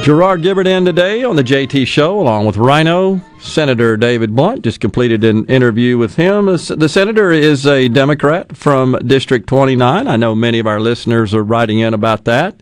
Gerard 0.04 0.42
Gibert 0.42 0.66
in 0.66 0.84
today 0.84 1.24
on 1.24 1.36
the 1.36 1.42
JT 1.42 1.86
Show, 1.86 2.20
along 2.20 2.44
with 2.44 2.58
Rhino. 2.58 3.18
Senator 3.40 3.96
David 3.96 4.36
Blount 4.36 4.62
just 4.62 4.80
completed 4.80 5.24
an 5.24 5.46
interview 5.46 5.96
with 5.96 6.16
him. 6.16 6.46
The 6.46 6.88
senator 6.88 7.32
is 7.32 7.66
a 7.66 7.88
Democrat 7.88 8.54
from 8.54 8.92
District 9.06 9.48
29. 9.48 10.06
I 10.06 10.16
know 10.16 10.34
many 10.34 10.58
of 10.58 10.66
our 10.66 10.78
listeners 10.78 11.34
are 11.34 11.42
writing 11.42 11.78
in 11.78 11.94
about 11.94 12.26
that. 12.26 12.60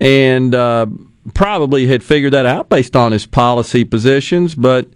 And 0.00 0.54
uh, 0.54 0.86
probably 1.34 1.86
had 1.86 2.02
figured 2.02 2.32
that 2.32 2.46
out 2.46 2.70
based 2.70 2.96
on 2.96 3.12
his 3.12 3.26
policy 3.26 3.84
positions, 3.84 4.54
but 4.54 4.88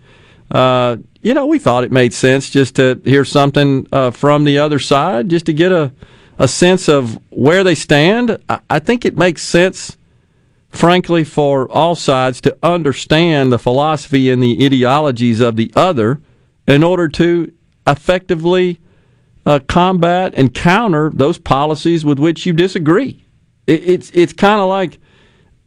uh, 0.50 0.96
you 1.22 1.34
know, 1.34 1.46
we 1.46 1.58
thought 1.58 1.84
it 1.84 1.92
made 1.92 2.12
sense 2.12 2.50
just 2.50 2.76
to 2.76 3.00
hear 3.04 3.24
something 3.24 3.86
uh, 3.92 4.10
from 4.10 4.44
the 4.44 4.58
other 4.58 4.78
side, 4.78 5.28
just 5.28 5.46
to 5.46 5.52
get 5.52 5.70
a, 5.72 5.92
a 6.38 6.48
sense 6.48 6.88
of 6.88 7.18
where 7.30 7.62
they 7.62 7.76
stand. 7.76 8.38
I, 8.48 8.60
I 8.68 8.78
think 8.80 9.04
it 9.04 9.16
makes 9.16 9.42
sense, 9.42 9.96
frankly, 10.68 11.22
for 11.22 11.70
all 11.70 11.94
sides 11.94 12.40
to 12.42 12.56
understand 12.62 13.52
the 13.52 13.58
philosophy 13.58 14.30
and 14.30 14.42
the 14.42 14.64
ideologies 14.66 15.40
of 15.40 15.56
the 15.56 15.72
other 15.76 16.20
in 16.66 16.82
order 16.82 17.08
to 17.08 17.52
effectively 17.86 18.80
uh, 19.46 19.60
combat 19.68 20.34
and 20.36 20.52
counter 20.52 21.10
those 21.14 21.38
policies 21.38 22.04
with 22.04 22.18
which 22.18 22.46
you 22.46 22.52
disagree. 22.52 23.24
It, 23.66 23.88
it's 23.88 24.10
it's 24.10 24.32
kind 24.32 24.60
of 24.60 24.68
like 24.68 24.98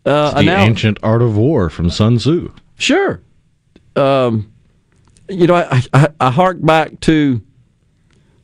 uh, 0.06 0.34
It's 0.36 0.46
the 0.46 0.52
ancient 0.52 1.00
art 1.02 1.22
of 1.22 1.38
war 1.38 1.70
from 1.70 1.90
Sun 1.90 2.18
Tzu. 2.18 2.52
Sure. 2.78 3.22
Um, 3.96 4.52
you 5.30 5.48
know, 5.48 5.56
I, 5.56 5.84
I, 5.94 6.10
I 6.20 6.32
hark 6.32 6.62
back 6.62 7.00
to 7.02 7.42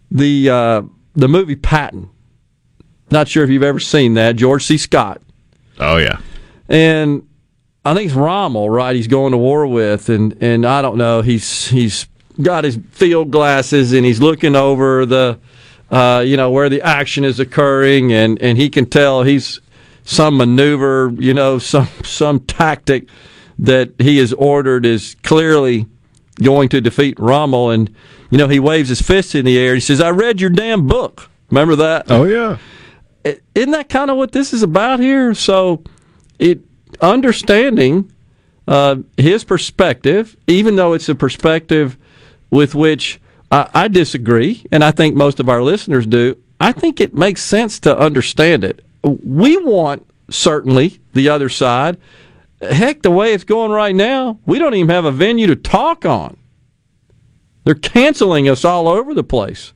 the 0.09 0.49
uh, 0.49 0.81
the 1.13 1.27
movie 1.27 1.55
Patton. 1.55 2.09
Not 3.09 3.27
sure 3.27 3.43
if 3.43 3.49
you've 3.49 3.63
ever 3.63 3.79
seen 3.79 4.13
that. 4.15 4.35
George 4.35 4.63
C. 4.63 4.77
Scott. 4.77 5.21
Oh 5.79 5.97
yeah. 5.97 6.19
And 6.69 7.27
I 7.83 7.93
think 7.93 8.07
it's 8.07 8.15
Rommel, 8.15 8.69
right? 8.69 8.95
He's 8.95 9.07
going 9.07 9.31
to 9.31 9.37
war 9.37 9.67
with, 9.67 10.09
and 10.09 10.37
and 10.41 10.65
I 10.65 10.81
don't 10.81 10.97
know. 10.97 11.21
He's 11.21 11.67
he's 11.67 12.07
got 12.41 12.63
his 12.63 12.79
field 12.91 13.31
glasses 13.31 13.91
and 13.91 14.05
he's 14.05 14.21
looking 14.21 14.55
over 14.55 15.05
the, 15.05 15.37
uh, 15.91 16.23
you 16.25 16.37
know, 16.37 16.49
where 16.49 16.69
the 16.69 16.81
action 16.81 17.23
is 17.23 17.39
occurring, 17.39 18.13
and 18.13 18.41
and 18.41 18.57
he 18.57 18.69
can 18.69 18.85
tell 18.85 19.23
he's 19.23 19.59
some 20.03 20.37
maneuver, 20.37 21.11
you 21.17 21.33
know, 21.33 21.57
some 21.59 21.87
some 22.03 22.39
tactic 22.41 23.07
that 23.59 23.91
he 23.99 24.17
has 24.17 24.33
ordered 24.33 24.85
is 24.85 25.15
clearly 25.23 25.85
going 26.41 26.69
to 26.69 26.81
defeat 26.81 27.19
Rommel, 27.19 27.69
and 27.69 27.93
you 28.29 28.37
know 28.37 28.47
he 28.47 28.59
waves 28.59 28.89
his 28.89 29.01
fist 29.01 29.35
in 29.35 29.45
the 29.45 29.57
air. 29.57 29.75
He 29.75 29.81
says, 29.81 30.01
"I 30.01 30.09
read 30.11 30.41
your 30.41 30.49
damn 30.49 30.87
book." 30.87 31.29
Remember 31.49 31.75
that? 31.75 32.09
Oh 32.09 32.23
yeah. 32.23 32.57
Isn't 33.53 33.71
that 33.71 33.89
kind 33.89 34.09
of 34.09 34.17
what 34.17 34.31
this 34.31 34.51
is 34.51 34.63
about 34.63 34.99
here? 34.99 35.33
So, 35.35 35.83
it 36.39 36.61
understanding 37.01 38.11
uh, 38.67 38.97
his 39.17 39.43
perspective, 39.43 40.35
even 40.47 40.75
though 40.75 40.93
it's 40.93 41.09
a 41.09 41.15
perspective 41.15 41.97
with 42.49 42.73
which 42.73 43.19
I, 43.51 43.69
I 43.73 43.87
disagree, 43.87 44.65
and 44.71 44.83
I 44.83 44.91
think 44.91 45.15
most 45.15 45.39
of 45.39 45.49
our 45.49 45.61
listeners 45.61 46.05
do. 46.05 46.37
I 46.59 46.71
think 46.71 47.01
it 47.01 47.13
makes 47.13 47.41
sense 47.41 47.79
to 47.81 47.97
understand 47.97 48.63
it. 48.63 48.83
We 49.03 49.57
want 49.57 50.07
certainly 50.29 50.99
the 51.13 51.29
other 51.29 51.49
side. 51.49 51.97
Heck, 52.61 53.01
the 53.01 53.11
way 53.11 53.33
it's 53.33 53.43
going 53.43 53.71
right 53.71 53.95
now, 53.95 54.39
we 54.45 54.59
don't 54.59 54.75
even 54.75 54.89
have 54.89 55.05
a 55.05 55.11
venue 55.11 55.47
to 55.47 55.55
talk 55.55 56.05
on. 56.05 56.37
They're 57.63 57.75
canceling 57.75 58.47
us 58.47 58.63
all 58.63 58.87
over 58.87 59.13
the 59.13 59.23
place. 59.23 59.73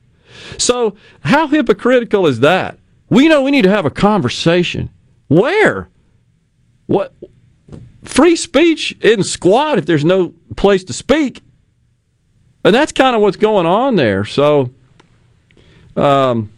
So, 0.57 0.95
how 1.21 1.47
hypocritical 1.47 2.27
is 2.27 2.41
that? 2.41 2.77
We 3.09 3.27
know 3.27 3.41
we 3.41 3.51
need 3.51 3.63
to 3.63 3.69
have 3.69 3.85
a 3.85 3.91
conversation. 3.91 4.89
Where? 5.27 5.89
What? 6.87 7.13
Free 8.03 8.35
speech 8.35 8.95
isn't 9.01 9.23
squat 9.23 9.77
if 9.79 9.85
there's 9.85 10.05
no 10.05 10.33
place 10.55 10.83
to 10.85 10.93
speak. 10.93 11.41
And 12.63 12.73
that's 12.73 12.91
kind 12.91 13.15
of 13.15 13.21
what's 13.21 13.37
going 13.37 13.65
on 13.65 13.95
there. 13.95 14.25
So, 14.25 14.71
um, 15.95 16.51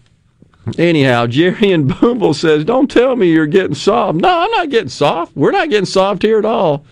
Anyhow, 0.77 1.27
Jerry 1.27 1.71
and 1.71 1.89
Boomble 1.89 2.35
says, 2.35 2.63
"Don't 2.65 2.89
tell 2.89 3.15
me 3.15 3.27
you're 3.31 3.47
getting 3.47 3.75
soft." 3.75 4.17
No, 4.19 4.29
I'm 4.41 4.51
not 4.51 4.69
getting 4.69 4.89
soft. 4.89 5.35
We're 5.35 5.51
not 5.51 5.69
getting 5.69 5.85
soft 5.85 6.21
here 6.23 6.37
at 6.39 6.45
all. 6.45 6.85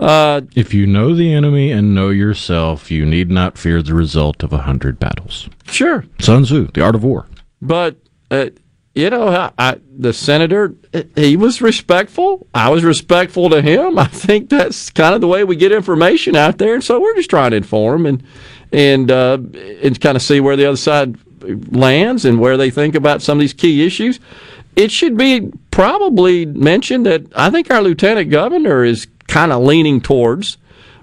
Uh, 0.00 0.40
If 0.56 0.74
you 0.74 0.86
know 0.86 1.14
the 1.14 1.32
enemy 1.32 1.70
and 1.70 1.94
know 1.94 2.08
yourself, 2.08 2.90
you 2.90 3.04
need 3.06 3.30
not 3.30 3.56
fear 3.58 3.82
the 3.82 3.94
result 3.94 4.42
of 4.42 4.52
a 4.52 4.58
hundred 4.58 4.98
battles. 4.98 5.48
sure, 5.66 6.04
Sun 6.18 6.44
Tzu, 6.44 6.68
The 6.74 6.82
Art 6.82 6.94
of 6.94 7.04
War. 7.04 7.26
but 7.60 7.96
uh, 8.30 8.46
you 8.94 9.08
know, 9.08 9.28
I, 9.28 9.50
I, 9.58 9.76
the 9.98 10.12
senator, 10.12 10.74
he 11.16 11.36
was 11.36 11.62
respectful. 11.62 12.46
I 12.54 12.68
was 12.68 12.84
respectful 12.84 13.48
to 13.50 13.62
him. 13.62 13.98
I 13.98 14.04
think 14.06 14.50
that's 14.50 14.90
kind 14.90 15.14
of 15.14 15.20
the 15.22 15.28
way 15.28 15.44
we 15.44 15.56
get 15.56 15.72
information 15.72 16.36
out 16.36 16.58
there, 16.58 16.74
and 16.74 16.82
so 16.84 17.00
we're 17.00 17.14
just 17.14 17.30
trying 17.30 17.52
to 17.52 17.56
inform 17.58 18.04
and 18.06 18.22
and 18.72 19.10
uh, 19.10 19.38
and 19.82 20.00
kind 20.00 20.16
of 20.16 20.22
see 20.22 20.40
where 20.40 20.56
the 20.56 20.66
other 20.66 20.76
side 20.76 21.16
lands 21.70 22.24
and 22.24 22.38
where 22.38 22.56
they 22.56 22.70
think 22.70 22.94
about 22.94 23.22
some 23.22 23.38
of 23.38 23.40
these 23.40 23.52
key 23.52 23.84
issues. 23.84 24.20
It 24.74 24.90
should 24.90 25.16
be 25.16 25.52
probably 25.70 26.46
mentioned 26.46 27.06
that 27.06 27.24
I 27.36 27.50
think 27.50 27.70
our 27.70 27.82
lieutenant 27.82 28.30
governor 28.30 28.84
is 28.84 29.06
kind 29.26 29.52
of 29.52 29.62
leaning 29.62 30.00
towards 30.00 30.56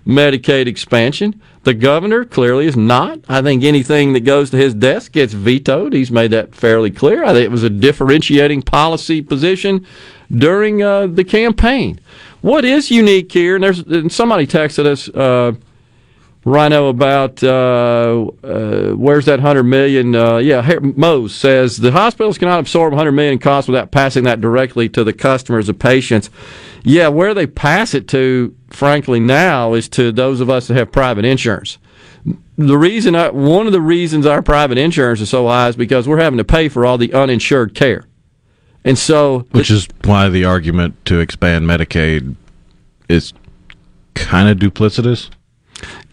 Medicaid 0.05 0.65
expansion. 0.67 1.39
The 1.63 1.73
governor 1.73 2.25
clearly 2.25 2.65
is 2.65 2.77
not. 2.77 3.19
I 3.27 3.41
think 3.41 3.63
anything 3.63 4.13
that 4.13 4.21
goes 4.21 4.49
to 4.51 4.57
his 4.57 4.73
desk 4.73 5.11
gets 5.11 5.33
vetoed. 5.33 5.93
He's 5.93 6.09
made 6.09 6.31
that 6.31 6.55
fairly 6.55 6.89
clear. 6.89 7.23
I 7.23 7.33
think 7.33 7.45
it 7.45 7.51
was 7.51 7.63
a 7.63 7.69
differentiating 7.69 8.63
policy 8.63 9.21
position 9.21 9.85
during 10.31 10.81
uh, 10.81 11.07
the 11.07 11.23
campaign. 11.23 11.99
What 12.41 12.63
is 12.63 12.89
unique 12.89 13.31
here, 13.31 13.55
and 13.55 13.63
there's 13.63 13.79
and 13.79 14.11
somebody 14.11 14.47
texted 14.47 14.85
us, 14.85 15.09
uh, 15.09 15.53
Rhino, 16.45 16.87
about 16.87 17.43
uh, 17.43 18.27
uh, 18.43 18.91
where's 18.91 19.25
that 19.25 19.41
hundred 19.41 19.63
million? 19.63 20.15
Uh, 20.15 20.37
yeah, 20.37 20.61
Har- 20.61 20.79
Mose 20.79 21.35
says 21.35 21.77
the 21.77 21.91
hospitals 21.91 22.37
cannot 22.37 22.59
absorb 22.59 22.93
100 22.93 23.11
million 23.11 23.39
costs 23.39 23.67
without 23.67 23.91
passing 23.91 24.23
that 24.23 24.39
directly 24.39 24.87
to 24.89 25.03
the 25.03 25.11
customers, 25.11 25.67
the 25.67 25.73
patients. 25.73 26.29
Yeah, 26.83 27.09
where 27.09 27.33
they 27.33 27.45
pass 27.45 27.93
it 27.93 28.07
to, 28.09 28.55
frankly, 28.69 29.19
now 29.19 29.73
is 29.73 29.89
to 29.89 30.13
those 30.13 30.39
of 30.39 30.49
us 30.49 30.67
that 30.67 30.75
have 30.75 30.93
private 30.93 31.25
insurance. 31.25 31.77
The 32.57 32.77
reason, 32.77 33.15
I, 33.15 33.29
one 33.29 33.67
of 33.67 33.73
the 33.73 33.81
reasons 33.81 34.25
our 34.25 34.41
private 34.41 34.77
insurance 34.77 35.19
is 35.19 35.29
so 35.29 35.47
high 35.47 35.67
is 35.69 35.75
because 35.75 36.07
we're 36.07 36.19
having 36.19 36.37
to 36.37 36.45
pay 36.45 36.69
for 36.69 36.85
all 36.85 36.97
the 36.97 37.13
uninsured 37.13 37.75
care, 37.75 38.05
and 38.85 38.97
so 38.97 39.45
Which 39.51 39.69
is 39.71 39.87
why 40.05 40.29
the 40.29 40.45
argument 40.45 41.05
to 41.05 41.19
expand 41.19 41.65
Medicaid 41.65 42.35
is 43.09 43.33
kind 44.13 44.47
of 44.47 44.57
duplicitous. 44.57 45.29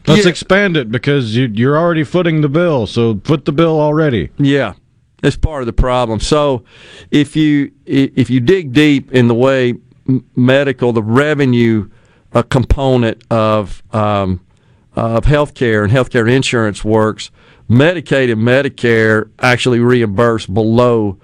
Let's 0.07 0.25
Yeah. 0.25 0.31
expand 0.31 0.77
it 0.77 0.91
because 0.91 1.35
you, 1.37 1.51
you're 1.53 1.77
already 1.77 2.05
footing 2.05 2.41
the 2.41 2.49
bill, 2.49 2.87
so 2.87 3.21
foot 3.25 3.45
the 3.45 3.53
bill 3.53 3.81
already. 3.81 4.31
Yeah, 4.39 4.75
that's 5.23 5.37
part 5.37 5.63
of 5.63 5.67
the 5.67 5.73
problem. 5.73 6.21
So, 6.21 6.65
if 7.11 7.35
you 7.37 7.73
if 7.87 8.31
you 8.31 8.41
dig 8.41 8.73
deep 8.73 9.13
in 9.13 9.29
the 9.29 9.35
way 9.35 9.75
medical, 10.37 10.93
the 10.93 11.03
revenue 11.03 11.89
uh, 12.33 12.43
component 12.43 13.23
of 13.31 13.83
um, 13.93 14.41
of 14.95 15.25
healthcare 15.25 15.83
and 15.83 15.93
healthcare 15.93 16.31
insurance 16.31 16.85
works, 16.85 17.31
Medicaid 17.69 18.31
and 18.31 18.43
Medicare 18.43 19.29
actually 19.41 19.81
reimburse 19.81 20.47
below 20.47 21.19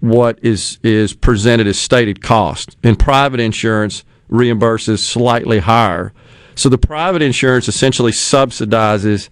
what 0.00 0.38
is 0.42 0.78
is 0.82 1.14
presented 1.14 1.66
as 1.66 1.78
stated 1.78 2.22
cost, 2.22 2.76
and 2.82 2.98
private 2.98 3.40
insurance 3.40 4.04
reimburses 4.30 4.98
slightly 4.98 5.60
higher. 5.60 6.12
So 6.54 6.68
the 6.68 6.78
private 6.78 7.22
insurance 7.22 7.68
essentially 7.68 8.12
subsidizes 8.12 9.28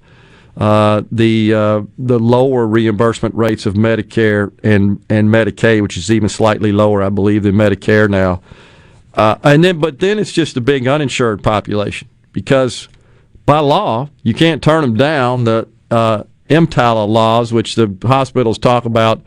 uh, 0.57 1.03
the 1.11 1.55
uh, 1.55 1.83
the 1.99 2.19
lower 2.19 2.67
reimbursement 2.67 3.35
rates 3.35 3.67
of 3.67 3.75
Medicare 3.75 4.53
and 4.63 5.05
and 5.09 5.29
Medicaid, 5.29 5.83
which 5.83 5.97
is 5.97 6.11
even 6.11 6.29
slightly 6.29 6.73
lower, 6.73 7.03
I 7.03 7.09
believe, 7.09 7.45
than 7.45 7.55
Medicare 7.55 8.09
now. 8.09 8.43
Uh, 9.15 9.37
and 9.43 9.65
then, 9.65 9.81
but 9.81 9.99
then 9.99 10.19
it's 10.19 10.33
just 10.33 10.57
a 10.57 10.61
big 10.61 10.87
uninsured 10.87 11.43
population 11.43 12.09
because 12.33 12.89
by 13.47 13.59
law 13.59 14.09
you 14.23 14.35
can't 14.35 14.63
turn 14.63 14.83
them 14.83 14.97
down. 14.97 15.45
The 15.45 15.69
uh, 15.91 16.25
EMTALA 16.49 17.09
laws, 17.09 17.53
which 17.53 17.75
the 17.75 17.97
hospitals 18.03 18.59
talk 18.59 18.85
about 18.85 19.23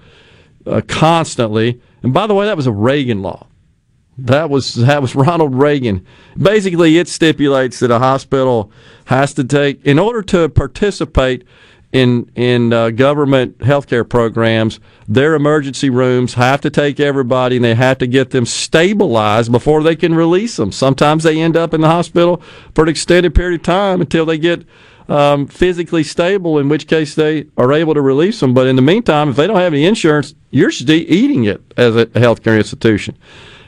uh, 0.65 0.81
constantly, 0.87 1.81
and 2.01 2.13
by 2.13 2.27
the 2.27 2.33
way, 2.33 2.45
that 2.45 2.57
was 2.57 2.67
a 2.67 2.71
Reagan 2.71 3.21
law. 3.21 3.47
That 4.18 4.49
was 4.49 4.76
that 4.76 5.02
was 5.02 5.15
Ronald 5.15 5.56
Reagan. 5.56 6.06
Basically, 6.38 6.98
it 6.98 7.07
stipulates 7.07 7.80
that 7.80 7.91
a 7.91 7.99
hospital 7.99 8.72
has 9.06 9.34
to 9.34 9.44
take, 9.44 9.84
in 9.85 9.98
order 9.98 10.22
to 10.23 10.49
participate 10.49 11.44
in 11.91 12.30
in 12.35 12.73
uh, 12.73 12.90
government 12.91 13.57
healthcare 13.60 14.07
programs, 14.07 14.80
their 15.07 15.34
emergency 15.34 15.90
rooms 15.90 16.35
have 16.35 16.61
to 16.61 16.69
take 16.69 16.99
everybody, 16.99 17.56
and 17.56 17.65
they 17.65 17.76
have 17.76 17.98
to 17.99 18.07
get 18.07 18.30
them 18.30 18.45
stabilized 18.45 19.52
before 19.52 19.81
they 19.81 19.95
can 19.95 20.14
release 20.14 20.57
them. 20.57 20.72
Sometimes 20.72 21.23
they 21.23 21.40
end 21.40 21.57
up 21.57 21.73
in 21.73 21.81
the 21.81 21.88
hospital 21.88 22.41
for 22.76 22.84
an 22.84 22.90
extended 22.90 23.34
period 23.34 23.61
of 23.61 23.65
time 23.65 24.02
until 24.02 24.26
they 24.26 24.38
get 24.38 24.64
um, 25.07 25.48
physically 25.48 26.03
stable, 26.03 26.57
in 26.57 26.69
which 26.69 26.88
case 26.88 27.15
they 27.15 27.45
are 27.57 27.73
able 27.73 27.94
to 27.94 28.02
release 28.02 28.40
them. 28.40 28.53
But 28.53 28.68
in 28.68 28.76
the 28.76 28.81
meantime, 28.81 29.30
if 29.30 29.35
they 29.35 29.48
don't 29.48 29.57
have 29.57 29.73
any 29.73 29.85
insurance, 29.85 30.34
you're 30.49 30.72
eating 30.88 31.45
it 31.45 31.61
as 31.77 31.95
a 31.95 32.06
healthcare 32.07 32.57
institution. 32.57 33.18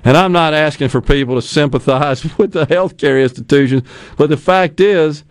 And 0.05 0.15
I'm 0.15 0.31
not 0.31 0.53
asking 0.53 0.89
for 0.89 1.01
people 1.01 1.35
to 1.35 1.41
sympathize 1.41 2.23
with 2.37 2.53
the 2.53 2.67
healthcare 2.67 3.21
institutions, 3.21 3.83
but 4.15 4.29
the 4.29 4.37
fact 4.37 4.79
is, 4.79 5.23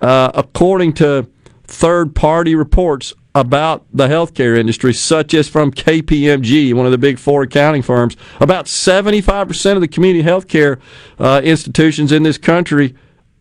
uh, 0.00 0.30
according 0.34 0.92
to 0.94 1.26
third 1.64 2.14
party 2.14 2.54
reports 2.54 3.14
about 3.34 3.86
the 3.92 4.08
healthcare 4.08 4.56
industry, 4.56 4.92
such 4.92 5.32
as 5.32 5.48
from 5.48 5.72
KPMG, 5.72 6.74
one 6.74 6.86
of 6.86 6.92
the 6.92 6.98
big 6.98 7.18
four 7.18 7.42
accounting 7.42 7.82
firms, 7.82 8.16
about 8.40 8.66
75% 8.66 9.74
of 9.74 9.80
the 9.80 9.88
community 9.88 10.24
healthcare 10.24 10.78
uh, 11.18 11.40
institutions 11.42 12.12
in 12.12 12.22
this 12.22 12.38
country 12.38 12.94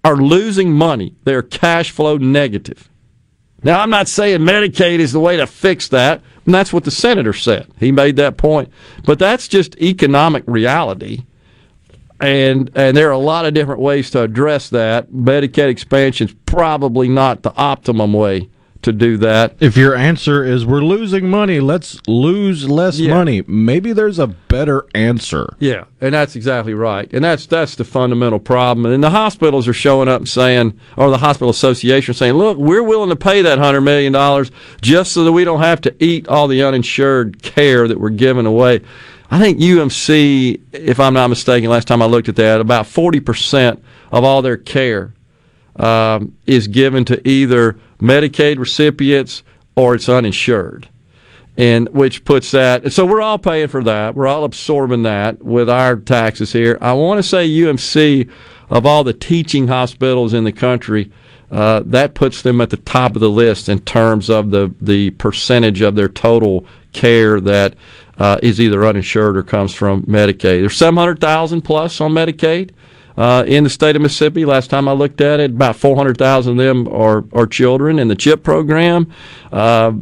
are 0.03 0.15
losing 0.15 0.71
money. 0.71 1.15
They're 1.23 1.41
cash 1.41 1.91
flow 1.91 2.17
negative. 2.17 2.89
Now, 3.63 3.81
I'm 3.81 3.89
not 3.89 4.07
saying 4.07 4.41
Medicaid 4.41 4.99
is 4.99 5.11
the 5.11 5.19
way 5.19 5.37
to 5.37 5.47
fix 5.47 5.87
that, 5.89 6.21
and 6.45 6.53
that's 6.53 6.71
what 6.71 6.83
the 6.83 6.91
senator 6.91 7.33
said. 7.33 7.67
He 7.79 7.91
made 7.91 8.15
that 8.17 8.37
point. 8.37 8.71
But 9.03 9.19
that's 9.19 9.47
just 9.47 9.75
economic 9.77 10.43
reality. 10.47 11.25
And 12.19 12.71
and 12.75 12.97
there 12.97 13.09
are 13.09 13.11
a 13.11 13.17
lot 13.17 13.45
of 13.45 13.53
different 13.53 13.81
ways 13.81 14.09
to 14.11 14.21
address 14.21 14.69
that. 14.69 15.11
Medicaid 15.11 15.69
expansion 15.69 16.27
is 16.27 16.35
probably 16.45 17.07
not 17.07 17.43
the 17.43 17.53
optimum 17.55 18.13
way 18.13 18.49
to 18.83 18.91
do 18.93 19.17
that. 19.17 19.55
If 19.59 19.75
your 19.75 19.95
answer 19.95 20.43
is 20.43 20.65
we're 20.65 20.81
losing 20.83 21.29
money, 21.29 21.59
let's 21.59 21.99
lose 22.07 22.69
less 22.69 22.99
Yeah. 22.99 23.13
money. 23.13 23.43
Maybe 23.47 23.91
there's 23.93 24.19
a 24.19 24.27
better 24.27 24.85
answer. 24.93 25.55
Yeah, 25.59 25.85
and 25.99 26.13
that's 26.13 26.35
exactly 26.35 26.73
right. 26.73 27.09
And 27.11 27.23
that's 27.23 27.45
that's 27.45 27.75
the 27.75 27.83
fundamental 27.83 28.39
problem. 28.39 28.85
And 28.85 29.03
the 29.03 29.09
hospitals 29.09 29.67
are 29.67 29.73
showing 29.73 30.07
up 30.07 30.21
and 30.21 30.29
saying, 30.29 30.73
or 30.95 31.09
the 31.09 31.17
hospital 31.17 31.49
association 31.49 32.13
saying, 32.13 32.33
look, 32.33 32.57
we're 32.57 32.83
willing 32.83 33.09
to 33.09 33.15
pay 33.15 33.41
that 33.41 33.57
hundred 33.59 33.81
million 33.81 34.13
dollars 34.13 34.51
just 34.81 35.11
so 35.11 35.23
that 35.23 35.31
we 35.31 35.43
don't 35.43 35.61
have 35.61 35.81
to 35.81 35.95
eat 36.03 36.27
all 36.27 36.47
the 36.47 36.63
uninsured 36.63 37.41
care 37.41 37.87
that 37.87 37.99
we're 37.99 38.09
giving 38.09 38.45
away. 38.45 38.81
I 39.29 39.39
think 39.39 39.59
UMC, 39.59 40.61
if 40.71 40.99
I'm 40.99 41.13
not 41.13 41.27
mistaken, 41.27 41.69
last 41.69 41.87
time 41.87 42.01
I 42.01 42.05
looked 42.05 42.29
at 42.29 42.35
that, 42.37 42.61
about 42.61 42.87
forty 42.87 43.19
percent 43.19 43.83
of 44.11 44.23
all 44.23 44.41
their 44.41 44.55
care 44.57 45.13
um, 45.75 46.33
is 46.45 46.67
given 46.67 47.05
to 47.05 47.27
either 47.27 47.77
Medicaid 47.99 48.57
recipients 48.57 49.43
or 49.75 49.95
it's 49.95 50.09
uninsured 50.09 50.89
and 51.57 51.89
which 51.89 52.23
puts 52.23 52.51
that. 52.51 52.93
So 52.93 53.05
we're 53.05 53.21
all 53.21 53.39
paying 53.39 53.67
for 53.67 53.83
that. 53.83 54.15
We're 54.15 54.27
all 54.27 54.43
absorbing 54.43 55.03
that 55.03 55.43
with 55.43 55.69
our 55.69 55.95
taxes 55.95 56.53
here. 56.53 56.77
I 56.79 56.93
want 56.93 57.17
to 57.17 57.23
say 57.23 57.49
UMC 57.49 58.29
of 58.69 58.85
all 58.85 59.03
the 59.03 59.13
teaching 59.13 59.67
hospitals 59.67 60.33
in 60.33 60.43
the 60.43 60.51
country. 60.51 61.11
Uh, 61.49 61.81
that 61.85 62.13
puts 62.13 62.41
them 62.41 62.59
at 62.61 62.69
the 62.69 62.77
top 62.77 63.15
of 63.15 63.21
the 63.21 63.29
list 63.29 63.69
in 63.69 63.79
terms 63.79 64.29
of 64.29 64.51
the, 64.51 64.73
the 64.81 65.09
percentage 65.11 65.81
of 65.81 65.95
their 65.95 66.09
total 66.09 66.65
care 66.91 67.39
that 67.39 67.73
uh, 68.19 68.37
is 68.43 68.59
either 68.59 68.85
uninsured 68.85 69.37
or 69.37 69.43
comes 69.43 69.73
from 69.73 70.03
Medicaid. 70.03 70.59
There's 70.59 70.75
700,000 70.75 71.61
plus 71.61 72.01
on 72.01 72.11
Medicaid 72.11 72.71
uh, 73.17 73.43
in 73.47 73.63
the 73.63 73.69
state 73.69 73.95
of 73.95 74.01
Mississippi. 74.01 74.45
Last 74.45 74.69
time 74.69 74.87
I 74.87 74.93
looked 74.93 75.21
at 75.21 75.39
it, 75.39 75.51
about 75.51 75.75
400,000 75.75 76.51
of 76.51 76.57
them 76.57 76.87
are, 76.93 77.25
are 77.33 77.47
children 77.47 77.99
in 77.99 78.07
the 78.07 78.15
CHIP 78.15 78.43
program. 78.43 79.11
Uh, 79.51 79.93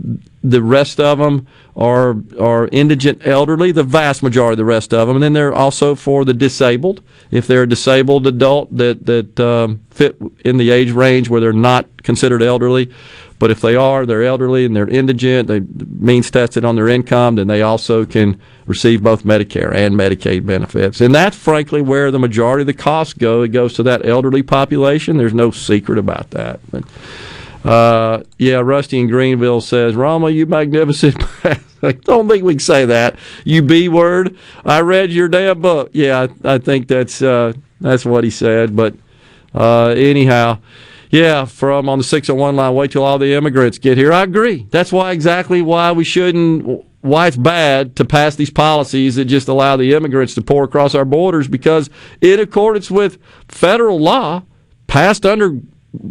the 0.44 0.62
rest 0.62 1.00
of 1.00 1.18
them 1.18 1.48
are 1.76 2.16
are 2.40 2.70
indigent 2.72 3.26
elderly, 3.26 3.72
the 3.72 3.84
vast 3.84 4.22
majority 4.22 4.54
of 4.54 4.58
the 4.58 4.66
rest 4.66 4.94
of 4.94 5.08
them. 5.08 5.18
And 5.18 5.24
then 5.24 5.34
they're 5.34 5.54
also 5.54 5.96
for 5.96 6.24
the 6.24 6.34
disabled. 6.34 7.02
If 7.32 7.48
they're 7.48 7.64
a 7.64 7.68
disabled 7.68 8.28
adult 8.28 8.76
that, 8.78 9.06
that 9.08 9.40
um, 9.40 9.82
fit 9.90 10.18
in 10.44 10.58
the 10.58 10.70
age 10.70 10.92
range 10.92 11.30
where 11.30 11.42
they're 11.42 11.52
not 11.52 12.04
considered 12.04 12.44
elderly, 12.44 12.94
but 13.40 13.52
if 13.52 13.60
they 13.60 13.76
are, 13.76 14.06
they're 14.06 14.24
elderly 14.24 14.66
and 14.66 14.76
they're 14.76 14.88
indigent, 14.88 15.48
they 15.48 15.60
means 15.60 16.32
tested 16.32 16.64
on 16.64 16.76
their 16.76 16.88
income, 16.88 17.36
then 17.36 17.48
they 17.48 17.62
also 17.62 18.06
can 18.06 18.40
receive 18.68 19.04
both 19.04 19.24
Medicare 19.24 19.74
and 19.74 19.96
Medicaid 19.96 20.46
benefits. 20.46 21.02
And 21.02 21.14
that's 21.14 21.38
frankly 21.38 21.82
where 21.82 22.12
the 22.12 22.20
majority 22.20 22.62
of 22.62 22.68
the 22.68 22.74
costs 22.74 23.14
go. 23.14 23.42
It 23.44 23.50
goes 23.50 23.74
to 23.76 23.84
that 23.84 24.06
elderly 24.06 24.44
population. 24.44 25.18
There's 25.18 25.34
no 25.34 25.52
secret 25.52 25.98
about 25.98 26.32
that. 26.32 26.60
But, 26.72 26.84
Uh, 27.64 28.22
yeah, 28.38 28.58
Rusty 28.58 29.00
in 29.00 29.08
Greenville 29.08 29.60
says, 29.60 29.96
Rommel, 29.96 30.30
you 30.30 30.46
magnificent. 30.46 31.16
I 31.82 31.92
don't 32.04 32.30
think 32.30 32.44
we 32.44 32.54
can 32.54 32.60
say 32.60 32.86
that. 32.86 33.18
You 33.44 33.64
B 33.64 33.90
word. 33.90 34.38
I 34.64 34.82
read 34.82 35.12
your 35.12 35.28
damn 35.28 35.62
book. 35.62 35.90
Yeah, 35.92 36.28
I, 36.44 36.56
I 36.56 36.58
think 36.60 36.88
that's 36.88 37.24
uh, 37.24 37.54
that's 37.82 38.06
what 38.06 38.24
he 38.24 38.30
said. 38.30 38.76
But 38.76 38.94
uh, 39.56 39.88
anyhow, 39.98 40.60
yeah, 41.10 41.46
from 41.46 41.90
on 41.90 41.98
the 41.98 42.04
601 42.04 42.56
line, 42.56 42.76
wait 42.76 42.92
till 42.92 43.04
all 43.04 43.18
the 43.18 43.34
immigrants 43.34 43.80
get 43.80 43.98
here. 43.98 44.14
I 44.14 44.22
agree. 44.24 44.68
That's 44.70 44.92
why 44.92 45.12
exactly 45.12 45.64
why 45.64 45.92
we 45.92 46.04
shouldn't, 46.04 46.86
why 47.06 47.27
it's 47.27 47.38
bad 47.38 47.95
to 47.98 48.06
pass 48.06 48.36
these 48.36 48.49
policies 48.49 49.15
that 49.15 49.26
just 49.26 49.48
allow 49.48 49.77
the 49.77 49.94
immigrants 49.94 50.34
to 50.36 50.41
pour 50.41 50.64
across 50.64 50.95
our 50.95 51.06
borders 51.06 51.48
because, 51.48 51.90
in 52.19 52.40
accordance 52.40 52.90
with 52.90 53.19
federal 53.48 53.99
law 53.99 54.44
passed 54.88 55.26
under 55.26 55.60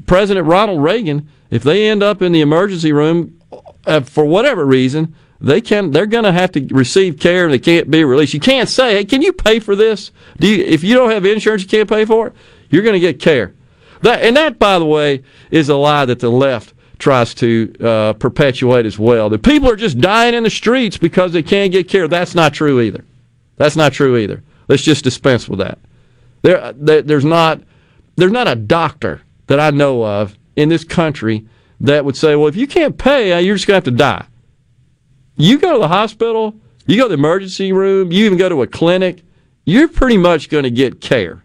President 0.07 0.47
Ronald 0.47 0.83
Reagan, 0.83 1.29
if 1.51 1.63
they 1.63 1.89
end 1.89 2.03
up 2.03 2.23
in 2.23 2.33
the 2.33 2.41
emergency 2.41 2.93
room 2.93 3.41
uh, 3.87 4.01
for 4.01 4.25
whatever 4.25 4.65
reason, 4.65 5.15
they 5.41 5.61
can 5.61 5.91
they're 5.91 6.07
going 6.07 6.25
to 6.25 6.33
have 6.33 6.53
to 6.53 6.67
receive 6.71 7.19
care 7.19 7.45
and 7.45 7.53
they 7.53 7.59
can't 7.59 7.91
be 7.91 8.05
released. 8.05 8.35
You 8.35 8.41
can't 8.41 8.69
say, 8.69 8.95
"Hey, 8.95 9.05
can 9.05 9.21
you 9.21 9.33
pay 9.33 9.61
for 9.61 9.75
this?" 9.75 10.11
Do 10.39 10.49
you, 10.49 10.65
if 10.65 10.85
you 10.85 10.95
don't 10.95 11.11
have 11.11 11.25
insurance, 11.25 11.63
you 11.63 11.69
can't 11.69 11.89
pay 11.89 12.05
for 12.05 12.29
it. 12.29 12.35
You're 12.71 12.83
going 12.83 12.95
to 12.95 13.01
get 13.01 13.21
care. 13.21 13.55
That 14.03 14.23
and 14.23 14.37
that, 14.37 14.59
by 14.59 14.79
the 14.79 14.85
way, 14.85 15.23
is 15.51 15.69
a 15.69 15.77
lie 15.77 16.05
that 16.05 16.21
the 16.21 16.31
left 16.31 16.74
tries 16.99 17.35
to 17.35 17.75
uh, 17.81 18.13
perpetuate 18.15 18.87
as 18.87 18.99
well. 18.99 19.29
That 19.31 19.43
people 19.43 19.71
are 19.71 19.77
just 19.77 20.01
dying 20.01 20.35
in 20.35 20.45
the 20.45 20.51
streets 20.51 20.97
because 20.97 21.33
they 21.33 21.43
can't 21.43 21.73
get 21.73 21.89
care. 21.89 22.09
That's 22.09 22.35
not 22.35 22.55
true 22.55 22.81
either. 22.81 23.05
That's 23.57 23.77
not 23.77 23.93
true 23.93 24.17
either. 24.17 24.43
Let's 24.69 24.83
just 24.83 25.05
dispense 25.05 25.49
with 25.49 25.59
that. 25.59 25.79
There, 26.43 26.73
there 26.73 27.03
there's 27.03 27.25
not 27.25 27.61
there's 28.17 28.33
not 28.33 28.49
a 28.49 28.55
doctor 28.55 29.23
that 29.47 29.61
I 29.61 29.71
know 29.71 30.05
of 30.05 30.37
in 30.57 30.69
this 30.69 30.85
country 30.85 31.47
that 31.81 32.05
would 32.05 32.17
say, 32.17 32.37
well, 32.37 32.49
if 32.49 32.57
you 32.57 32.67
can't 32.67 32.97
pay, 32.97 33.33
uh, 33.33 33.39
you're 33.39 33.57
just 33.57 33.67
to 33.67 33.75
have 33.75 33.85
to 33.85 33.91
die. 33.91 34.27
You 35.37 35.59
go 35.59 35.73
to 35.73 35.79
the 35.79 35.89
hospital, 35.89 36.55
you 36.87 36.97
go 36.97 37.05
to 37.05 37.09
the 37.09 37.15
emergency 37.15 37.73
room, 37.73 38.13
you 38.13 38.25
even 38.25 38.39
go 38.39 38.49
to 38.49 38.63
a 38.63 38.67
clinic, 38.67 39.23
you're 39.65 39.89
pretty 39.89 40.17
much 40.17 40.49
going 40.49 40.65
to 40.65 40.71
get 40.71 41.01
care. 41.01 41.43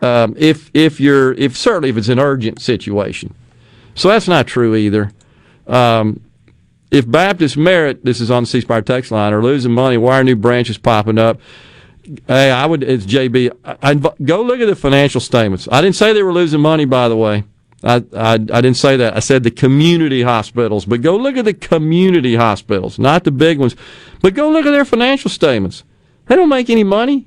Um, 0.00 0.34
if 0.36 0.70
if 0.74 1.00
you're 1.00 1.32
if 1.34 1.56
certainly 1.56 1.88
if 1.88 1.96
it's 1.96 2.08
an 2.08 2.18
urgent 2.18 2.60
situation, 2.60 3.34
so 3.98 4.08
that's 4.08 4.28
not 4.28 4.46
true 4.46 4.74
either. 4.74 5.12
Um, 5.66 6.20
if 6.90 7.10
Baptist 7.10 7.56
Merit, 7.56 8.04
this 8.04 8.20
is 8.20 8.30
on 8.30 8.44
the 8.44 8.46
C 8.46 8.60
Spire 8.62 8.82
text 8.82 9.10
line, 9.10 9.32
are 9.32 9.42
losing 9.42 9.72
money, 9.72 9.96
why 9.96 10.20
are 10.20 10.24
new 10.24 10.36
branches 10.36 10.78
popping 10.78 11.18
up? 11.18 11.40
Hey, 12.26 12.50
I 12.50 12.64
would. 12.64 12.82
It's 12.82 13.04
JB. 13.04 13.54
I, 13.64 13.76
I'd, 13.82 14.02
go 14.24 14.42
look 14.42 14.60
at 14.60 14.66
the 14.66 14.76
financial 14.76 15.20
statements. 15.20 15.68
I 15.70 15.82
didn't 15.82 15.96
say 15.96 16.12
they 16.12 16.22
were 16.22 16.32
losing 16.32 16.60
money, 16.60 16.86
by 16.86 17.08
the 17.08 17.16
way. 17.16 17.44
I, 17.84 17.96
I, 18.16 18.32
I 18.32 18.36
didn't 18.36 18.74
say 18.74 18.96
that. 18.96 19.14
I 19.14 19.20
said 19.20 19.42
the 19.42 19.50
community 19.50 20.22
hospitals. 20.22 20.86
But 20.86 21.02
go 21.02 21.16
look 21.16 21.36
at 21.36 21.44
the 21.44 21.54
community 21.54 22.36
hospitals, 22.36 22.98
not 22.98 23.24
the 23.24 23.30
big 23.30 23.58
ones. 23.58 23.76
But 24.22 24.34
go 24.34 24.50
look 24.50 24.64
at 24.64 24.70
their 24.70 24.86
financial 24.86 25.30
statements. 25.30 25.84
They 26.26 26.36
don't 26.36 26.48
make 26.48 26.70
any 26.70 26.84
money. 26.84 27.26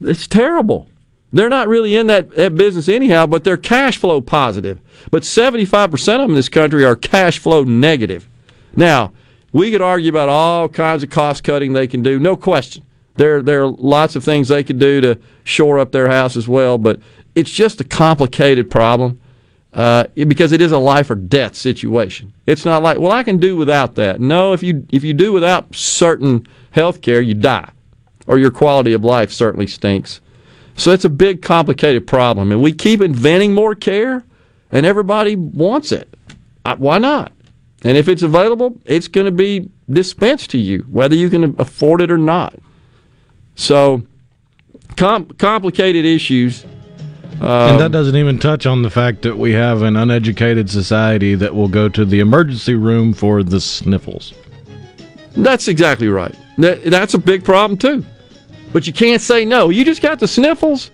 It's 0.00 0.26
terrible. 0.26 0.86
They're 1.32 1.48
not 1.48 1.68
really 1.68 1.94
in 1.94 2.08
that, 2.08 2.34
that 2.34 2.56
business 2.56 2.88
anyhow, 2.88 3.26
but 3.26 3.44
they're 3.44 3.56
cash 3.56 3.98
flow 3.98 4.20
positive. 4.20 4.80
But 5.10 5.22
75% 5.22 5.92
of 5.92 6.20
them 6.20 6.30
in 6.30 6.34
this 6.34 6.48
country 6.48 6.84
are 6.84 6.96
cash 6.96 7.38
flow 7.38 7.62
negative. 7.62 8.28
Now, 8.74 9.12
we 9.52 9.70
could 9.70 9.82
argue 9.82 10.10
about 10.10 10.28
all 10.28 10.68
kinds 10.68 11.02
of 11.02 11.10
cost 11.10 11.44
cutting 11.44 11.72
they 11.72 11.86
can 11.86 12.02
do, 12.02 12.18
no 12.18 12.36
question. 12.36 12.84
There, 13.16 13.42
there 13.42 13.62
are 13.62 13.68
lots 13.68 14.16
of 14.16 14.24
things 14.24 14.48
they 14.48 14.64
could 14.64 14.78
do 14.78 15.00
to 15.00 15.18
shore 15.44 15.78
up 15.78 15.92
their 15.92 16.08
house 16.08 16.36
as 16.36 16.48
well, 16.48 16.78
but 16.78 17.00
it's 17.34 17.50
just 17.50 17.80
a 17.80 17.84
complicated 17.84 18.70
problem 18.70 19.20
uh, 19.72 20.04
because 20.14 20.52
it 20.52 20.60
is 20.60 20.72
a 20.72 20.78
life 20.78 21.10
or 21.10 21.14
death 21.14 21.54
situation. 21.54 22.32
It's 22.46 22.64
not 22.64 22.82
like, 22.82 22.98
well, 22.98 23.12
I 23.12 23.22
can 23.22 23.38
do 23.38 23.56
without 23.56 23.94
that. 23.96 24.20
No, 24.20 24.52
if 24.52 24.62
you 24.62 24.86
if 24.90 25.04
you 25.04 25.14
do 25.14 25.32
without 25.32 25.74
certain 25.74 26.46
health 26.72 27.02
care, 27.02 27.20
you 27.20 27.34
die, 27.34 27.70
or 28.26 28.38
your 28.38 28.50
quality 28.50 28.92
of 28.92 29.04
life 29.04 29.30
certainly 29.30 29.66
stinks. 29.66 30.20
So 30.76 30.92
it's 30.92 31.04
a 31.04 31.10
big, 31.10 31.42
complicated 31.42 32.06
problem, 32.06 32.52
and 32.52 32.62
we 32.62 32.72
keep 32.72 33.00
inventing 33.00 33.52
more 33.54 33.74
care, 33.74 34.24
and 34.72 34.86
everybody 34.86 35.36
wants 35.36 35.92
it. 35.92 36.14
Why 36.78 36.98
not? 36.98 37.32
And 37.82 37.96
if 37.96 38.08
it's 38.08 38.22
available, 38.22 38.78
it's 38.84 39.08
going 39.08 39.24
to 39.24 39.32
be 39.32 39.68
dispensed 39.88 40.50
to 40.50 40.58
you, 40.58 40.80
whether 40.90 41.14
you 41.14 41.30
can 41.30 41.56
afford 41.58 42.00
it 42.00 42.10
or 42.10 42.18
not. 42.18 42.54
So, 43.54 44.02
com- 44.96 45.26
complicated 45.26 46.04
issues. 46.04 46.64
Um, 47.40 47.72
and 47.72 47.80
that 47.80 47.90
doesn't 47.90 48.16
even 48.16 48.38
touch 48.38 48.66
on 48.66 48.82
the 48.82 48.90
fact 48.90 49.22
that 49.22 49.38
we 49.38 49.52
have 49.52 49.82
an 49.82 49.96
uneducated 49.96 50.68
society 50.68 51.34
that 51.36 51.54
will 51.54 51.68
go 51.68 51.88
to 51.88 52.04
the 52.04 52.20
emergency 52.20 52.74
room 52.74 53.14
for 53.14 53.42
the 53.42 53.60
sniffles. 53.60 54.34
That's 55.32 55.68
exactly 55.68 56.08
right. 56.08 56.34
That, 56.58 56.84
that's 56.84 57.14
a 57.14 57.18
big 57.18 57.44
problem, 57.44 57.78
too. 57.78 58.04
But 58.72 58.86
you 58.86 58.92
can't 58.92 59.20
say 59.20 59.44
no. 59.44 59.70
You 59.70 59.84
just 59.84 60.02
got 60.02 60.18
the 60.18 60.28
sniffles. 60.28 60.90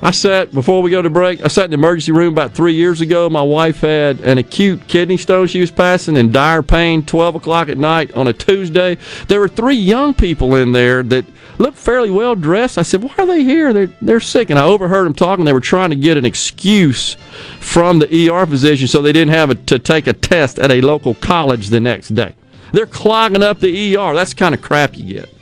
I 0.00 0.12
sat, 0.12 0.52
before 0.52 0.80
we 0.80 0.92
go 0.92 1.02
to 1.02 1.10
break, 1.10 1.44
I 1.44 1.48
sat 1.48 1.64
in 1.64 1.70
the 1.72 1.74
emergency 1.74 2.12
room 2.12 2.32
about 2.32 2.52
three 2.52 2.74
years 2.74 3.00
ago. 3.00 3.28
My 3.28 3.42
wife 3.42 3.80
had 3.80 4.20
an 4.20 4.38
acute 4.38 4.86
kidney 4.86 5.16
stone 5.16 5.48
she 5.48 5.60
was 5.60 5.72
passing 5.72 6.16
in 6.16 6.30
dire 6.30 6.62
pain, 6.62 7.04
12 7.04 7.34
o'clock 7.34 7.68
at 7.68 7.78
night 7.78 8.14
on 8.14 8.28
a 8.28 8.32
Tuesday. 8.32 8.96
There 9.26 9.40
were 9.40 9.48
three 9.48 9.74
young 9.74 10.14
people 10.14 10.54
in 10.54 10.70
there 10.70 11.02
that 11.02 11.24
looked 11.58 11.78
fairly 11.78 12.10
well 12.10 12.36
dressed. 12.36 12.78
I 12.78 12.82
said, 12.82 13.02
Why 13.02 13.12
are 13.18 13.26
they 13.26 13.42
here? 13.42 13.72
They're, 13.72 13.92
they're 14.00 14.20
sick. 14.20 14.50
And 14.50 14.58
I 14.58 14.64
overheard 14.64 15.04
them 15.04 15.14
talking. 15.14 15.44
They 15.44 15.52
were 15.52 15.60
trying 15.60 15.90
to 15.90 15.96
get 15.96 16.16
an 16.16 16.24
excuse 16.24 17.14
from 17.58 17.98
the 17.98 18.30
ER 18.30 18.46
physician 18.46 18.86
so 18.86 19.02
they 19.02 19.12
didn't 19.12 19.34
have 19.34 19.50
a, 19.50 19.56
to 19.56 19.80
take 19.80 20.06
a 20.06 20.12
test 20.12 20.60
at 20.60 20.70
a 20.70 20.80
local 20.80 21.14
college 21.14 21.68
the 21.68 21.80
next 21.80 22.14
day. 22.14 22.34
They're 22.72 22.86
clogging 22.86 23.42
up 23.42 23.58
the 23.58 23.96
ER. 23.96 24.14
That's 24.14 24.30
the 24.30 24.38
kind 24.38 24.54
of 24.54 24.62
crap 24.62 24.96
you 24.96 25.14
get. 25.14 25.37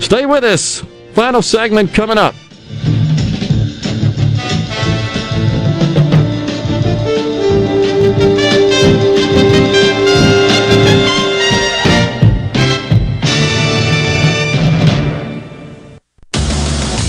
Stay 0.00 0.26
with 0.26 0.44
us. 0.44 0.82
Final 1.14 1.42
segment 1.42 1.94
coming 1.94 2.18
up. 2.18 2.34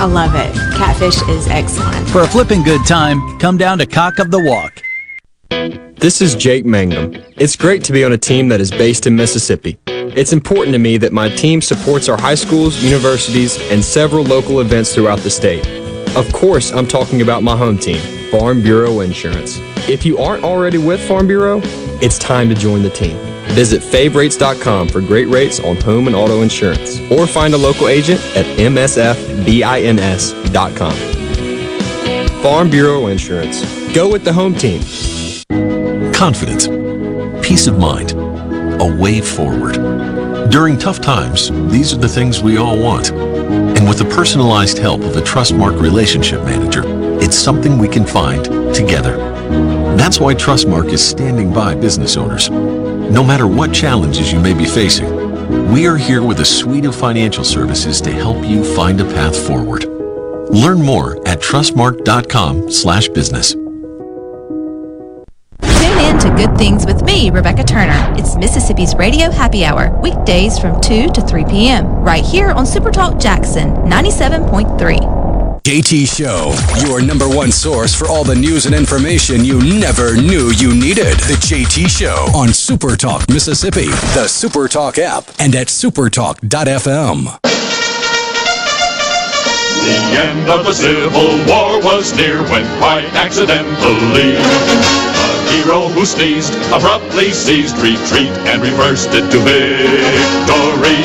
I 0.00 0.04
love 0.04 0.34
it. 0.36 0.54
Catfish 0.76 1.20
is 1.28 1.48
excellent. 1.48 2.08
For 2.10 2.22
a 2.22 2.26
flipping 2.28 2.62
good 2.62 2.86
time, 2.86 3.38
come 3.40 3.56
down 3.56 3.78
to 3.78 3.86
Cock 3.86 4.20
of 4.20 4.30
the 4.30 4.38
Walk. 4.38 4.80
This 5.96 6.22
is 6.22 6.36
Jake 6.36 6.64
Mangum. 6.64 7.20
It's 7.36 7.56
great 7.56 7.82
to 7.82 7.92
be 7.92 8.04
on 8.04 8.12
a 8.12 8.18
team 8.18 8.48
that 8.50 8.60
is 8.60 8.70
based 8.70 9.08
in 9.08 9.16
Mississippi. 9.16 9.76
It's 9.88 10.32
important 10.32 10.72
to 10.74 10.78
me 10.78 10.98
that 10.98 11.12
my 11.12 11.28
team 11.28 11.60
supports 11.60 12.08
our 12.08 12.16
high 12.16 12.36
schools, 12.36 12.80
universities, 12.80 13.58
and 13.72 13.84
several 13.84 14.22
local 14.22 14.60
events 14.60 14.94
throughout 14.94 15.18
the 15.18 15.30
state. 15.30 15.66
Of 16.16 16.32
course, 16.32 16.72
I'm 16.72 16.86
talking 16.86 17.22
about 17.22 17.42
my 17.42 17.56
home 17.56 17.78
team, 17.78 18.00
Farm 18.30 18.62
Bureau 18.62 19.00
Insurance. 19.00 19.58
If 19.88 20.04
you 20.04 20.18
aren't 20.18 20.44
already 20.44 20.78
with 20.78 21.00
Farm 21.06 21.26
Bureau, 21.26 21.60
it's 22.00 22.18
time 22.18 22.48
to 22.48 22.54
join 22.54 22.82
the 22.82 22.90
team. 22.90 23.16
Visit 23.54 23.82
favrates.com 23.82 24.88
for 24.88 25.00
great 25.00 25.28
rates 25.28 25.60
on 25.60 25.76
home 25.76 26.06
and 26.06 26.14
auto 26.16 26.42
insurance, 26.42 27.00
or 27.10 27.26
find 27.26 27.54
a 27.54 27.56
local 27.56 27.88
agent 27.88 28.20
at 28.36 28.44
msfbins.com. 28.58 29.08
Farm 32.42 32.70
Bureau 32.70 33.06
Insurance. 33.08 33.64
Go 33.94 34.10
with 34.10 34.24
the 34.24 34.32
home 34.32 34.54
team. 34.54 34.80
Confidence, 36.12 36.66
peace 37.46 37.66
of 37.66 37.78
mind, 37.78 38.12
a 38.12 38.96
way 39.00 39.20
forward. 39.20 39.74
During 40.50 40.78
tough 40.78 41.00
times, 41.00 41.50
these 41.70 41.92
are 41.92 41.98
the 41.98 42.08
things 42.08 42.42
we 42.42 42.56
all 42.58 42.78
want. 42.78 43.10
And 43.78 43.88
with 43.88 43.98
the 43.98 44.04
personalized 44.06 44.78
help 44.78 45.02
of 45.02 45.16
a 45.16 45.20
Trustmark 45.20 45.80
relationship 45.80 46.42
manager, 46.42 46.82
it's 47.22 47.38
something 47.38 47.78
we 47.78 47.86
can 47.86 48.04
find 48.04 48.44
together. 48.74 49.16
That's 49.96 50.18
why 50.18 50.34
Trustmark 50.34 50.92
is 50.92 51.00
standing 51.00 51.52
by 51.52 51.76
business 51.76 52.16
owners. 52.16 52.50
No 52.50 53.22
matter 53.22 53.46
what 53.46 53.72
challenges 53.72 54.32
you 54.32 54.40
may 54.40 54.52
be 54.52 54.64
facing, 54.64 55.70
we 55.70 55.86
are 55.86 55.96
here 55.96 56.24
with 56.24 56.40
a 56.40 56.44
suite 56.44 56.86
of 56.86 56.96
financial 56.96 57.44
services 57.44 58.00
to 58.00 58.10
help 58.10 58.44
you 58.44 58.64
find 58.64 59.00
a 59.00 59.04
path 59.04 59.36
forward. 59.46 59.84
Learn 60.50 60.82
more 60.82 61.24
at 61.28 61.40
trustmark.com/business. 61.40 63.67
Tune 66.38 66.44
in 66.44 66.48
to 66.48 66.56
Good 66.56 66.58
Things 66.58 66.86
with 66.86 67.02
me, 67.02 67.30
Rebecca 67.30 67.64
Turner. 67.64 68.14
It's 68.16 68.36
Mississippi's 68.36 68.94
Radio 68.94 69.30
Happy 69.30 69.64
Hour, 69.64 69.90
weekdays 70.00 70.58
from 70.58 70.80
2 70.80 71.10
to 71.10 71.20
3 71.20 71.44
p.m., 71.44 71.86
right 72.02 72.24
here 72.24 72.50
on 72.50 72.64
Supertalk 72.64 73.20
Jackson 73.20 73.70
97.3. 73.70 75.62
JT 75.62 76.16
Show, 76.16 76.54
your 76.86 77.02
number 77.02 77.28
one 77.28 77.52
source 77.52 77.94
for 77.94 78.08
all 78.08 78.24
the 78.24 78.34
news 78.34 78.66
and 78.66 78.74
information 78.74 79.44
you 79.44 79.58
never 79.78 80.16
knew 80.16 80.50
you 80.56 80.74
needed. 80.74 81.18
The 81.26 81.36
JT 81.40 81.88
Show 81.90 82.26
on 82.34 82.48
Supertalk 82.48 83.30
Mississippi, 83.32 83.86
the 84.14 84.26
Supertalk 84.26 84.98
app, 84.98 85.24
and 85.38 85.54
at 85.54 85.66
supertalk.fm. 85.66 87.38
The 89.84 89.94
end 90.18 90.48
of 90.48 90.64
the 90.66 90.72
Civil 90.72 91.28
War 91.46 91.80
was 91.82 92.14
near 92.14 92.42
when 92.50 92.64
quite 92.78 93.04
accidentally 93.14 94.36
a 94.36 95.17
hero 95.50 95.88
who 95.88 96.04
sneezed 96.04 96.54
abruptly 96.72 97.32
ceased 97.32 97.76
retreat 97.76 98.32
and 98.48 98.62
reversed 98.62 99.10
it 99.12 99.26
to 99.30 99.38
victory. 99.40 101.00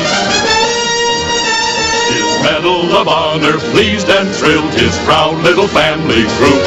His 2.12 2.28
medal 2.42 2.92
of 2.96 3.08
honor 3.08 3.58
pleased 3.72 4.08
and 4.08 4.28
thrilled 4.36 4.72
his 4.74 4.96
proud 5.04 5.42
little 5.42 5.68
family 5.68 6.24
group. 6.36 6.62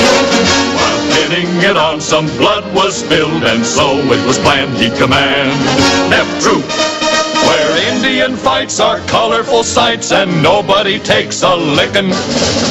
While 0.78 1.02
pinning 1.14 1.50
it 1.62 1.78
on, 1.78 2.02
some 2.02 2.28
blood 2.38 2.66
was 2.74 2.98
spilled, 2.98 3.44
and 3.44 3.66
so 3.66 3.98
it 3.98 4.26
was 4.26 4.38
planned 4.40 4.76
he'd 4.78 4.96
command 4.98 5.52
F 6.14 6.28
Troop. 6.42 6.87
Indian 8.08 8.38
fights 8.38 8.80
are 8.80 9.00
colorful 9.00 9.66
sights 9.66 10.14
and 10.14 10.42
nobody 10.42 10.98
takes 10.98 11.44
a 11.44 11.54
lickin'. 11.54 12.10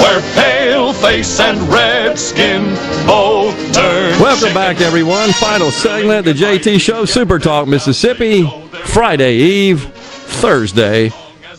Where 0.01 0.23
pale 0.35 0.95
face 0.95 1.39
and 1.39 1.61
red 1.69 2.19
skin 2.19 2.65
both 3.07 3.55
turn. 3.75 4.19
Welcome 4.19 4.55
back, 4.55 4.81
everyone. 4.81 5.33
Final 5.33 5.71
segment, 5.71 6.25
the 6.25 6.33
JT 6.33 6.81
Show, 6.81 7.05
Super 7.05 7.39
Talk, 7.39 7.69
Mississippi. 7.69 8.51
Friday 8.87 9.35
Eve, 9.35 9.83
Thursday. 9.83 11.11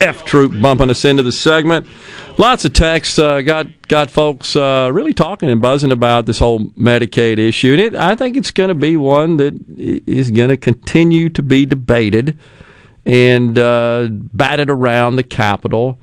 F 0.02 0.26
Troop 0.26 0.60
bumping 0.60 0.90
us 0.90 1.06
into 1.06 1.22
the 1.22 1.32
segment. 1.32 1.86
Lots 2.40 2.66
of 2.66 2.74
texts 2.74 3.20
uh, 3.20 3.42
got 3.42 3.68
got 3.88 4.10
folks 4.10 4.56
uh, 4.56 4.90
really 4.92 5.14
talking 5.14 5.52
and 5.52 5.62
buzzing 5.62 5.92
about 5.92 6.26
this 6.26 6.40
whole 6.40 6.62
Medicaid 6.70 7.38
issue, 7.38 7.74
and 7.74 7.82
it, 7.82 7.96
I 7.96 8.16
think 8.16 8.38
it's 8.38 8.52
going 8.52 8.70
to 8.70 8.76
be 8.76 8.98
one 8.98 9.38
that 9.38 9.54
is 10.08 10.32
going 10.32 10.50
to 10.50 10.58
continue 10.58 11.30
to 11.30 11.44
be 11.44 11.68
debated 11.68 12.40
and 13.08 13.58
uh, 13.58 14.10
batted 14.12 14.70
around 14.70 15.16
the 15.16 15.24
Capitol. 15.24 15.98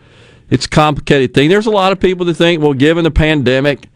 It's 0.49 0.65
a 0.65 0.71
complicated 0.71 1.35
thing. 1.35 1.51
There's 1.51 1.67
a 1.67 1.71
lot 1.71 1.93
of 1.93 2.01
people 2.01 2.25
that 2.27 2.35
think, 2.35 2.63
well, 2.63 2.73
given 2.73 3.05
the 3.05 3.11
pandemic, 3.11 3.89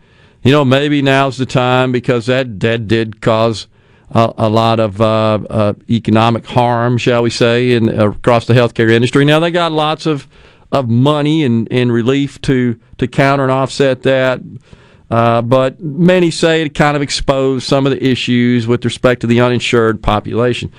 you 0.43 0.53
know, 0.53 0.65
maybe 0.65 1.01
now's 1.01 1.39
the 1.39 1.47
time 1.47 1.91
because 1.91 2.27
that 2.27 2.61
that 2.61 2.87
did 2.87 3.21
cause 3.21 3.67
a, 4.11 4.33
a 4.37 4.49
lot 4.49 4.79
of 4.79 5.01
uh, 5.01 5.39
uh, 5.49 5.73
economic 5.89 6.47
harm, 6.47 6.99
shall 6.99 7.23
we 7.23 7.31
say, 7.31 7.73
in 7.73 7.89
across 7.89 8.47
the 8.47 8.55
healthcare 8.55 8.91
industry. 8.91 9.25
Now 9.25 9.41
they 9.41 9.51
got 9.51 9.73
lots 9.73 10.07
of 10.07 10.29
of 10.71 10.87
money 10.87 11.45
and, 11.45 11.67
and 11.71 11.91
relief 11.91 12.41
to 12.43 12.79
to 12.99 13.09
counter 13.09 13.43
and 13.43 13.53
offset 13.53 14.03
that. 14.03 14.41
Uh, 15.11 15.41
but 15.41 15.81
many 15.81 16.31
say 16.31 16.61
it 16.61 16.75
kind 16.75 16.95
of 16.95 17.01
exposed 17.01 17.67
some 17.67 17.87
of 17.87 17.93
the 17.93 18.07
issues 18.07 18.67
with 18.67 18.85
respect 18.85 19.23
to 19.23 19.27
the 19.27 19.41
uninsured 19.41 20.03
population. 20.03 20.71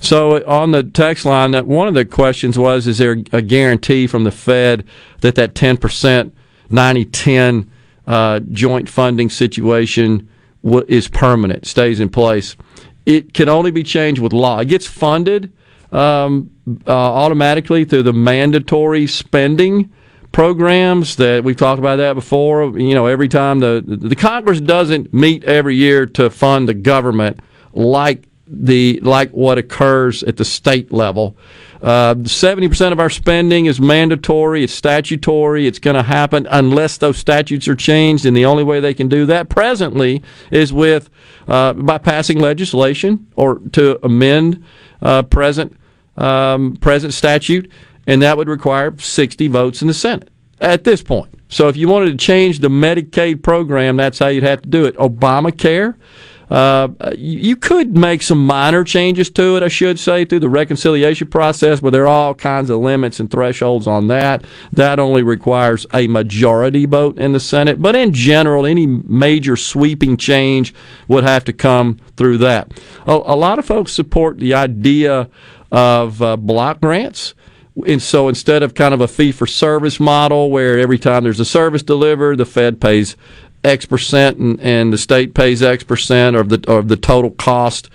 So 0.00 0.42
on 0.46 0.70
the 0.70 0.82
text 0.82 1.24
line, 1.24 1.52
one 1.66 1.86
of 1.86 1.94
the 1.94 2.04
questions 2.04 2.58
was: 2.58 2.86
Is 2.86 2.98
there 2.98 3.18
a 3.32 3.42
guarantee 3.42 4.06
from 4.06 4.24
the 4.24 4.32
Fed 4.32 4.84
that 5.20 5.34
that 5.34 5.54
ten 5.54 5.76
percent 5.76 6.34
90-10 6.70 7.68
uh, 8.06 8.40
joint 8.50 8.88
funding 8.88 9.28
situation 9.28 10.28
w- 10.64 10.84
is 10.88 11.08
permanent, 11.08 11.66
stays 11.66 12.00
in 12.00 12.08
place? 12.08 12.56
It 13.06 13.34
can 13.34 13.48
only 13.48 13.70
be 13.70 13.82
changed 13.82 14.20
with 14.20 14.32
law. 14.32 14.60
It 14.60 14.66
gets 14.66 14.86
funded 14.86 15.52
um, 15.92 16.50
uh, 16.86 16.92
automatically 16.92 17.84
through 17.84 18.04
the 18.04 18.12
mandatory 18.12 19.06
spending 19.06 19.92
programs 20.32 21.16
that 21.16 21.42
we've 21.42 21.56
talked 21.56 21.78
about 21.80 21.96
that 21.96 22.14
before. 22.14 22.78
You 22.78 22.94
know, 22.94 23.06
every 23.06 23.28
time 23.28 23.58
the 23.58 23.82
the 23.84 24.16
Congress 24.16 24.60
doesn't 24.60 25.12
meet 25.12 25.44
every 25.44 25.76
year 25.76 26.06
to 26.06 26.30
fund 26.30 26.68
the 26.68 26.74
government 26.74 27.40
like 27.72 28.29
the 28.50 28.98
like 29.02 29.30
what 29.30 29.58
occurs 29.58 30.22
at 30.24 30.36
the 30.36 30.44
state 30.44 30.92
level. 30.92 31.36
Uh, 31.80 32.14
Seventy 32.24 32.68
percent 32.68 32.92
of 32.92 33.00
our 33.00 33.08
spending 33.08 33.66
is 33.66 33.80
mandatory. 33.80 34.64
It's 34.64 34.74
statutory. 34.74 35.66
It's 35.66 35.78
going 35.78 35.96
to 35.96 36.02
happen 36.02 36.46
unless 36.50 36.98
those 36.98 37.16
statutes 37.16 37.68
are 37.68 37.76
changed, 37.76 38.26
and 38.26 38.36
the 38.36 38.44
only 38.44 38.64
way 38.64 38.80
they 38.80 38.92
can 38.92 39.08
do 39.08 39.24
that 39.26 39.48
presently 39.48 40.22
is 40.50 40.72
with 40.72 41.08
uh, 41.48 41.72
by 41.72 41.98
passing 41.98 42.38
legislation 42.38 43.28
or 43.36 43.60
to 43.72 44.04
amend 44.04 44.62
uh, 45.00 45.22
present 45.22 45.76
um, 46.16 46.76
present 46.76 47.14
statute, 47.14 47.70
and 48.06 48.20
that 48.20 48.36
would 48.36 48.48
require 48.48 48.94
sixty 48.98 49.48
votes 49.48 49.80
in 49.80 49.88
the 49.88 49.94
Senate 49.94 50.28
at 50.60 50.84
this 50.84 51.02
point. 51.02 51.32
So 51.48 51.68
if 51.68 51.76
you 51.76 51.88
wanted 51.88 52.10
to 52.10 52.16
change 52.16 52.58
the 52.58 52.68
Medicaid 52.68 53.42
program, 53.42 53.96
that's 53.96 54.18
how 54.18 54.28
you'd 54.28 54.44
have 54.44 54.62
to 54.62 54.68
do 54.68 54.84
it. 54.84 54.96
Obamacare. 54.96 55.96
Uh, 56.50 56.88
you 57.16 57.54
could 57.54 57.96
make 57.96 58.22
some 58.22 58.44
minor 58.44 58.82
changes 58.82 59.30
to 59.30 59.56
it, 59.56 59.62
I 59.62 59.68
should 59.68 60.00
say, 60.00 60.24
through 60.24 60.40
the 60.40 60.48
reconciliation 60.48 61.28
process, 61.28 61.78
but 61.80 61.90
there 61.90 62.04
are 62.04 62.08
all 62.08 62.34
kinds 62.34 62.70
of 62.70 62.80
limits 62.80 63.20
and 63.20 63.30
thresholds 63.30 63.86
on 63.86 64.08
that. 64.08 64.44
That 64.72 64.98
only 64.98 65.22
requires 65.22 65.86
a 65.94 66.08
majority 66.08 66.86
vote 66.86 67.18
in 67.18 67.32
the 67.32 67.40
Senate. 67.40 67.80
But 67.80 67.94
in 67.94 68.12
general, 68.12 68.66
any 68.66 68.86
major 68.86 69.56
sweeping 69.56 70.16
change 70.16 70.74
would 71.06 71.22
have 71.22 71.44
to 71.44 71.52
come 71.52 71.98
through 72.16 72.38
that. 72.38 72.72
A, 73.06 73.12
a 73.12 73.36
lot 73.36 73.60
of 73.60 73.64
folks 73.64 73.92
support 73.92 74.38
the 74.38 74.54
idea 74.54 75.30
of 75.70 76.20
uh, 76.20 76.36
block 76.36 76.80
grants. 76.80 77.34
And 77.86 78.02
so 78.02 78.28
instead 78.28 78.64
of 78.64 78.74
kind 78.74 78.92
of 78.92 79.00
a 79.00 79.08
fee 79.08 79.30
for 79.30 79.46
service 79.46 80.00
model 80.00 80.50
where 80.50 80.78
every 80.78 80.98
time 80.98 81.22
there's 81.22 81.38
a 81.38 81.44
service 81.44 81.82
delivered, 81.82 82.38
the 82.38 82.44
Fed 82.44 82.80
pays 82.80 83.16
X 83.62 83.84
percent 83.84 84.38
and, 84.38 84.58
and 84.60 84.92
the 84.92 84.98
state 84.98 85.34
pays 85.34 85.62
X 85.62 85.84
percent 85.84 86.36
of 86.36 86.48
the 86.48 86.64
of 86.66 86.88
the 86.88 86.96
total 86.96 87.30
cost 87.30 87.90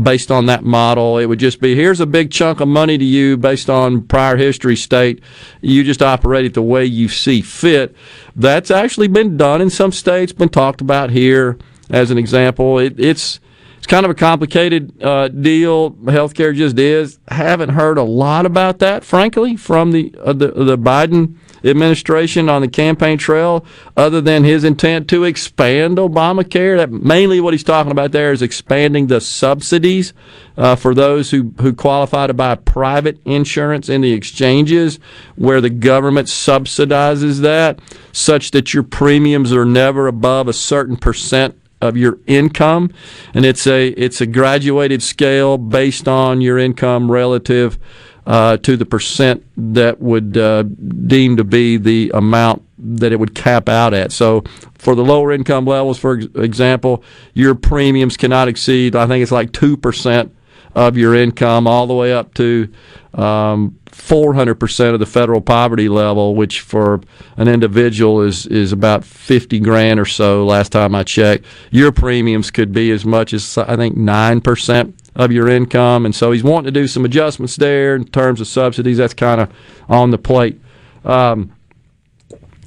based 0.00 0.30
on 0.30 0.46
that 0.46 0.62
model. 0.62 1.18
It 1.18 1.26
would 1.26 1.40
just 1.40 1.60
be 1.60 1.74
here's 1.74 2.00
a 2.00 2.06
big 2.06 2.30
chunk 2.30 2.60
of 2.60 2.68
money 2.68 2.98
to 2.98 3.04
you 3.04 3.36
based 3.36 3.68
on 3.68 4.02
prior 4.02 4.36
history 4.36 4.76
state. 4.76 5.20
You 5.60 5.82
just 5.82 6.02
operate 6.02 6.44
it 6.44 6.54
the 6.54 6.62
way 6.62 6.84
you 6.84 7.08
see 7.08 7.40
fit. 7.40 7.94
That's 8.36 8.70
actually 8.70 9.08
been 9.08 9.36
done 9.36 9.60
in 9.60 9.70
some 9.70 9.92
states, 9.92 10.32
been 10.32 10.48
talked 10.48 10.80
about 10.80 11.10
here 11.10 11.58
as 11.88 12.10
an 12.10 12.18
example. 12.18 12.78
It, 12.78 12.98
it's 12.98 13.40
it's 13.78 13.86
kind 13.86 14.04
of 14.04 14.10
a 14.10 14.14
complicated 14.14 15.02
uh, 15.02 15.28
deal. 15.28 15.92
Healthcare 15.92 16.54
just 16.54 16.78
is. 16.78 17.18
Haven't 17.28 17.70
heard 17.70 17.96
a 17.96 18.02
lot 18.02 18.44
about 18.44 18.78
that, 18.80 19.04
frankly, 19.04 19.56
from 19.56 19.92
the 19.92 20.14
uh, 20.22 20.34
the, 20.34 20.48
the 20.48 20.78
Biden 20.78 21.36
administration 21.64 22.48
on 22.48 22.62
the 22.62 22.68
campaign 22.68 23.18
trail 23.18 23.64
other 23.96 24.20
than 24.20 24.44
his 24.44 24.64
intent 24.64 25.08
to 25.08 25.24
expand 25.24 25.98
Obamacare. 25.98 26.76
That 26.76 26.90
mainly 26.90 27.40
what 27.40 27.54
he's 27.54 27.64
talking 27.64 27.92
about 27.92 28.12
there 28.12 28.32
is 28.32 28.42
expanding 28.42 29.06
the 29.06 29.20
subsidies 29.20 30.12
uh, 30.56 30.76
for 30.76 30.94
those 30.94 31.30
who, 31.30 31.52
who 31.60 31.72
qualify 31.72 32.26
to 32.26 32.34
buy 32.34 32.54
private 32.54 33.18
insurance 33.24 33.88
in 33.88 34.00
the 34.00 34.12
exchanges 34.12 34.98
where 35.36 35.60
the 35.60 35.70
government 35.70 36.28
subsidizes 36.28 37.40
that 37.40 37.80
such 38.12 38.50
that 38.50 38.74
your 38.74 38.82
premiums 38.82 39.52
are 39.52 39.64
never 39.64 40.06
above 40.06 40.48
a 40.48 40.52
certain 40.52 40.96
percent 40.96 41.56
of 41.80 41.96
your 41.96 42.18
income 42.26 42.92
and 43.32 43.46
it's 43.46 43.66
a 43.66 43.88
it's 43.88 44.20
a 44.20 44.26
graduated 44.26 45.02
scale 45.02 45.56
based 45.56 46.06
on 46.06 46.42
your 46.42 46.58
income 46.58 47.10
relative 47.10 47.78
uh, 48.26 48.56
to 48.58 48.76
the 48.76 48.86
percent 48.86 49.44
that 49.56 50.00
would 50.00 50.36
uh, 50.36 50.62
deem 50.62 51.36
to 51.36 51.44
be 51.44 51.76
the 51.76 52.10
amount 52.14 52.62
that 52.78 53.12
it 53.12 53.20
would 53.20 53.34
cap 53.34 53.68
out 53.68 53.94
at. 53.94 54.12
So 54.12 54.44
for 54.78 54.94
the 54.94 55.04
lower 55.04 55.32
income 55.32 55.66
levels, 55.66 55.98
for 55.98 56.14
example, 56.14 57.04
your 57.34 57.54
premiums 57.54 58.16
cannot 58.16 58.48
exceed, 58.48 58.96
I 58.96 59.06
think 59.06 59.22
it's 59.22 59.32
like 59.32 59.52
2% 59.52 60.30
of 60.74 60.96
your 60.96 61.14
income, 61.14 61.66
all 61.66 61.86
the 61.86 61.94
way 61.94 62.12
up 62.12 62.32
to 62.34 62.72
um, 63.14 63.76
400% 63.86 64.94
of 64.94 65.00
the 65.00 65.06
federal 65.06 65.40
poverty 65.40 65.88
level, 65.88 66.34
which 66.36 66.60
for 66.60 67.00
an 67.36 67.48
individual 67.48 68.22
is, 68.22 68.46
is 68.46 68.72
about 68.72 69.04
50 69.04 69.58
grand 69.60 69.98
or 69.98 70.04
so 70.04 70.46
last 70.46 70.70
time 70.70 70.94
I 70.94 71.02
checked. 71.02 71.44
Your 71.70 71.90
premiums 71.90 72.50
could 72.50 72.72
be 72.72 72.90
as 72.92 73.04
much 73.04 73.32
as, 73.32 73.58
I 73.58 73.76
think, 73.76 73.96
9% 73.96 74.94
of 75.14 75.32
your 75.32 75.48
income. 75.48 76.06
And 76.06 76.14
so 76.14 76.32
he's 76.32 76.44
wanting 76.44 76.72
to 76.72 76.80
do 76.80 76.86
some 76.86 77.04
adjustments 77.04 77.56
there 77.56 77.96
in 77.96 78.04
terms 78.04 78.40
of 78.40 78.46
subsidies. 78.46 78.98
That's 78.98 79.14
kind 79.14 79.40
of 79.40 79.52
on 79.88 80.10
the 80.10 80.18
plate. 80.18 80.60
Um, 81.04 81.52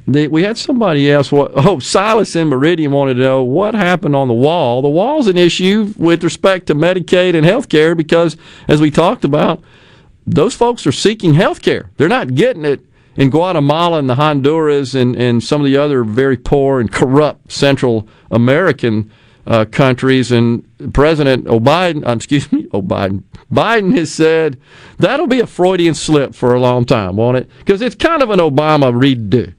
the, 0.08 0.28
we 0.28 0.44
had 0.44 0.58
somebody 0.58 1.10
else. 1.12 1.32
What, 1.32 1.52
oh, 1.56 1.80
Silas 1.80 2.36
in 2.36 2.50
Meridian 2.50 2.92
wanted 2.92 3.16
to 3.16 3.22
know 3.22 3.44
what 3.44 3.74
happened 3.74 4.16
on 4.16 4.28
the 4.28 4.34
wall. 4.34 4.82
The 4.82 4.90
wall's 4.90 5.28
an 5.28 5.38
issue 5.38 5.94
with 5.98 6.24
respect 6.24 6.68
to 6.68 6.76
Medicaid 6.76 7.36
and 7.36 7.46
health 7.46 7.70
care 7.70 7.96
because, 7.96 8.38
as 8.68 8.82
we 8.82 8.92
talked 8.92 9.24
about, 9.24 9.62
those 10.26 10.54
folks 10.54 10.88
are 10.88 10.92
seeking 10.92 11.34
health 11.34 11.62
care. 11.62 11.90
They're 11.98 12.08
not 12.08 12.36
getting 12.36 12.66
it 12.66 12.82
in 13.16 13.30
Guatemala 13.30 14.00
and 14.00 14.10
the 14.10 14.16
Honduras 14.16 14.96
and, 14.96 15.16
and 15.16 15.44
some 15.44 15.62
of 15.62 15.66
the 15.66 15.78
other 15.78 16.04
very 16.04 16.38
poor 16.38 16.80
and 16.80 16.92
corrupt 16.92 17.52
Central 17.52 18.08
American 18.32 19.12
uh, 19.46 19.66
countries. 19.66 20.32
And 20.32 20.68
President 20.94 21.48
O'Biden, 21.48 22.06
uh, 22.08 22.12
excuse 22.12 22.52
me, 22.52 22.68
O'Biden, 22.74 23.24
Biden 23.52 23.96
has 23.98 24.12
said 24.12 24.60
that'll 24.98 25.28
be 25.28 25.40
a 25.40 25.48
Freudian 25.48 25.94
slip 25.94 26.34
for 26.36 26.54
a 26.54 26.60
long 26.60 26.86
time, 26.86 27.16
won't 27.16 27.38
it? 27.38 27.50
Because 27.60 27.82
it's 27.82 27.96
kind 27.96 28.22
of 28.22 28.30
an 28.30 28.40
Obama 28.40 28.94
redo. 28.94 29.54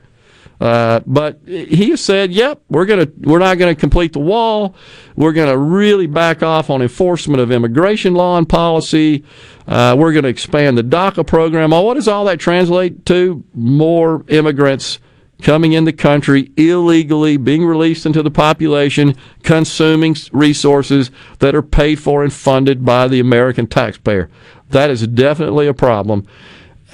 Uh, 0.60 1.00
but 1.04 1.40
he 1.46 1.96
said, 1.96 2.32
"Yep, 2.32 2.62
we're 2.70 2.86
gonna 2.86 3.08
we're 3.20 3.40
not 3.40 3.58
to 3.74 3.78
complete 3.78 4.12
the 4.12 4.20
wall. 4.20 4.76
We're 5.16 5.32
to 5.50 5.58
really 5.58 6.06
back 6.06 6.42
off 6.42 6.70
on 6.70 6.80
enforcement 6.80 7.40
of 7.40 7.50
immigration 7.50 8.14
law 8.14 8.38
and 8.38 8.48
policy. 8.48 9.24
Uh, 9.66 9.96
we're 9.98 10.12
to 10.22 10.28
expand 10.28 10.78
the 10.78 10.82
DACA 10.82 11.26
program. 11.26 11.70
Well, 11.70 11.84
what 11.84 11.94
does 11.94 12.08
all 12.08 12.24
that 12.26 12.38
translate 12.38 13.04
to? 13.06 13.42
More 13.52 14.24
immigrants 14.28 15.00
coming 15.44 15.72
in 15.72 15.84
the 15.84 15.92
country 15.92 16.50
illegally, 16.56 17.36
being 17.36 17.64
released 17.64 18.06
into 18.06 18.22
the 18.22 18.30
population, 18.30 19.14
consuming 19.44 20.16
resources 20.32 21.12
that 21.38 21.54
are 21.54 21.62
paid 21.62 22.00
for 22.00 22.24
and 22.24 22.32
funded 22.32 22.84
by 22.84 23.06
the 23.06 23.20
American 23.20 23.68
taxpayer. 23.68 24.28
That 24.70 24.90
is 24.90 25.06
definitely 25.06 25.68
a 25.68 25.74
problem." 25.74 26.26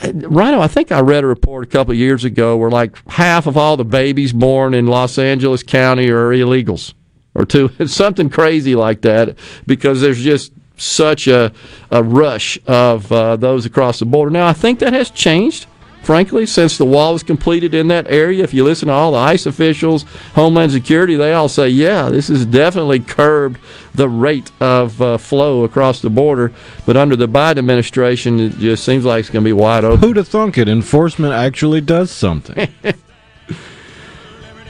Rhino, 0.02 0.60
I 0.60 0.66
think 0.66 0.92
I 0.92 1.00
read 1.00 1.24
a 1.24 1.26
report 1.26 1.64
a 1.64 1.70
couple 1.70 1.92
of 1.92 1.98
years 1.98 2.24
ago 2.24 2.56
where 2.56 2.70
like 2.70 2.96
half 3.10 3.46
of 3.46 3.56
all 3.56 3.76
the 3.76 3.84
babies 3.84 4.32
born 4.32 4.72
in 4.72 4.86
Los 4.86 5.18
Angeles 5.18 5.62
County 5.62 6.10
are 6.10 6.30
illegals 6.30 6.94
or 7.34 7.44
two. 7.44 7.70
It's 7.78 7.94
something 8.04 8.30
crazy 8.30 8.74
like 8.74 9.02
that 9.02 9.36
because 9.66 10.00
there's 10.00 10.22
just 10.22 10.52
such 10.76 11.28
a, 11.28 11.52
a 11.90 12.02
rush 12.02 12.58
of 12.66 13.12
uh, 13.12 13.36
those 13.36 13.66
across 13.66 13.98
the 13.98 14.06
border. 14.06 14.30
Now, 14.30 14.46
I 14.46 14.54
think 14.54 14.78
that 14.78 14.94
has 14.94 15.10
changed 15.10 15.66
frankly, 16.02 16.46
since 16.46 16.78
the 16.78 16.84
wall 16.84 17.12
was 17.12 17.22
completed 17.22 17.74
in 17.74 17.88
that 17.88 18.10
area. 18.10 18.44
If 18.44 18.54
you 18.54 18.64
listen 18.64 18.88
to 18.88 18.94
all 18.94 19.12
the 19.12 19.18
ICE 19.18 19.46
officials, 19.46 20.04
Homeland 20.34 20.72
Security, 20.72 21.16
they 21.16 21.32
all 21.32 21.48
say, 21.48 21.68
yeah, 21.68 22.08
this 22.08 22.28
has 22.28 22.46
definitely 22.46 23.00
curbed 23.00 23.58
the 23.94 24.08
rate 24.08 24.50
of 24.60 25.00
uh, 25.02 25.18
flow 25.18 25.64
across 25.64 26.00
the 26.00 26.10
border. 26.10 26.52
But 26.86 26.96
under 26.96 27.16
the 27.16 27.28
Biden 27.28 27.58
administration, 27.58 28.40
it 28.40 28.58
just 28.58 28.84
seems 28.84 29.04
like 29.04 29.20
it's 29.20 29.30
going 29.30 29.44
to 29.44 29.48
be 29.48 29.52
wide 29.52 29.84
open. 29.84 30.00
Who'd 30.00 30.16
have 30.16 30.28
thunk 30.28 30.58
it? 30.58 30.68
Enforcement 30.68 31.32
actually 31.32 31.80
does 31.80 32.10
something. 32.10 32.68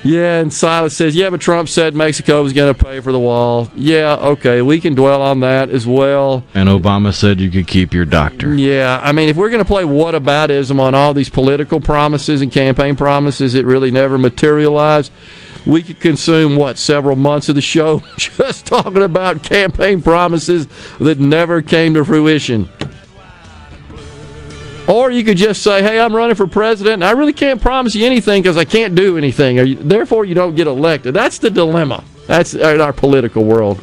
Yeah, 0.03 0.41
and 0.41 0.53
Silas 0.53 0.97
says, 0.97 1.15
yeah, 1.15 1.29
but 1.29 1.41
Trump 1.41 1.69
said 1.69 1.95
Mexico 1.95 2.43
was 2.43 2.53
going 2.53 2.75
to 2.75 2.85
pay 2.85 3.01
for 3.01 3.13
the 3.13 3.19
wall. 3.19 3.71
Yeah, 3.75 4.17
okay, 4.17 4.63
we 4.63 4.81
can 4.81 4.95
dwell 4.95 5.21
on 5.21 5.41
that 5.41 5.69
as 5.69 5.87
well. 5.87 6.43
And 6.55 6.69
Obama 6.69 7.13
said 7.13 7.41
you 7.41 7.51
could 7.51 7.67
keep 7.67 7.93
your 7.93 8.07
doctor. 8.07 8.55
Yeah, 8.55 9.01
I 9.03 9.13
mean, 9.13 9.29
if 9.29 9.37
we're 9.37 9.51
going 9.51 9.63
to 9.63 9.69
play 9.69 9.85
whataboutism 9.85 10.81
on 10.81 10.95
all 10.95 11.13
these 11.13 11.29
political 11.29 11.81
promises 11.81 12.41
and 12.41 12.51
campaign 12.51 12.97
promises 12.97 13.53
that 13.53 13.67
really 13.67 13.91
never 13.91 14.17
materialize, 14.17 15.11
we 15.67 15.83
could 15.83 16.01
consume, 16.01 16.57
what, 16.57 16.79
several 16.79 17.17
months 17.17 17.51
of 17.51 17.55
the 17.55 17.61
show 17.61 18.03
just 18.17 18.67
talking 18.67 19.03
about 19.03 19.43
campaign 19.43 20.01
promises 20.01 20.67
that 20.99 21.19
never 21.19 21.61
came 21.61 21.93
to 21.95 22.05
fruition. 22.05 22.69
Or 24.91 25.11
you 25.11 25.23
could 25.23 25.37
just 25.37 25.63
say, 25.63 25.83
hey, 25.83 26.01
I'm 26.01 26.15
running 26.15 26.35
for 26.35 26.49
president, 26.49 27.05
I 27.05 27.13
really 27.13 27.33
can't 27.33 27.63
promise 27.63 27.95
you 27.95 28.05
anything 28.05 28.43
because 28.43 28.57
I 28.57 28.65
can't 28.65 28.97
do 28.97 29.17
anything. 29.17 29.57
You, 29.59 29.77
therefore, 29.77 30.25
you 30.25 30.35
don't 30.35 30.57
get 30.57 30.67
elected. 30.67 31.15
That's 31.15 31.39
the 31.39 31.49
dilemma. 31.49 32.03
That's 32.27 32.55
in 32.55 32.81
our 32.81 32.93
political 32.93 33.45
world. 33.45 33.81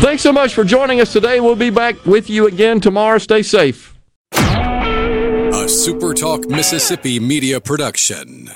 Thanks 0.00 0.22
so 0.22 0.32
much 0.32 0.54
for 0.54 0.64
joining 0.64 1.00
us 1.00 1.12
today. 1.12 1.38
We'll 1.38 1.54
be 1.54 1.70
back 1.70 2.04
with 2.04 2.28
you 2.28 2.48
again 2.48 2.80
tomorrow. 2.80 3.18
Stay 3.18 3.42
safe. 3.42 3.96
A 4.32 5.68
SuperTalk 5.68 6.50
Mississippi 6.50 7.20
media 7.20 7.60
production. 7.60 8.50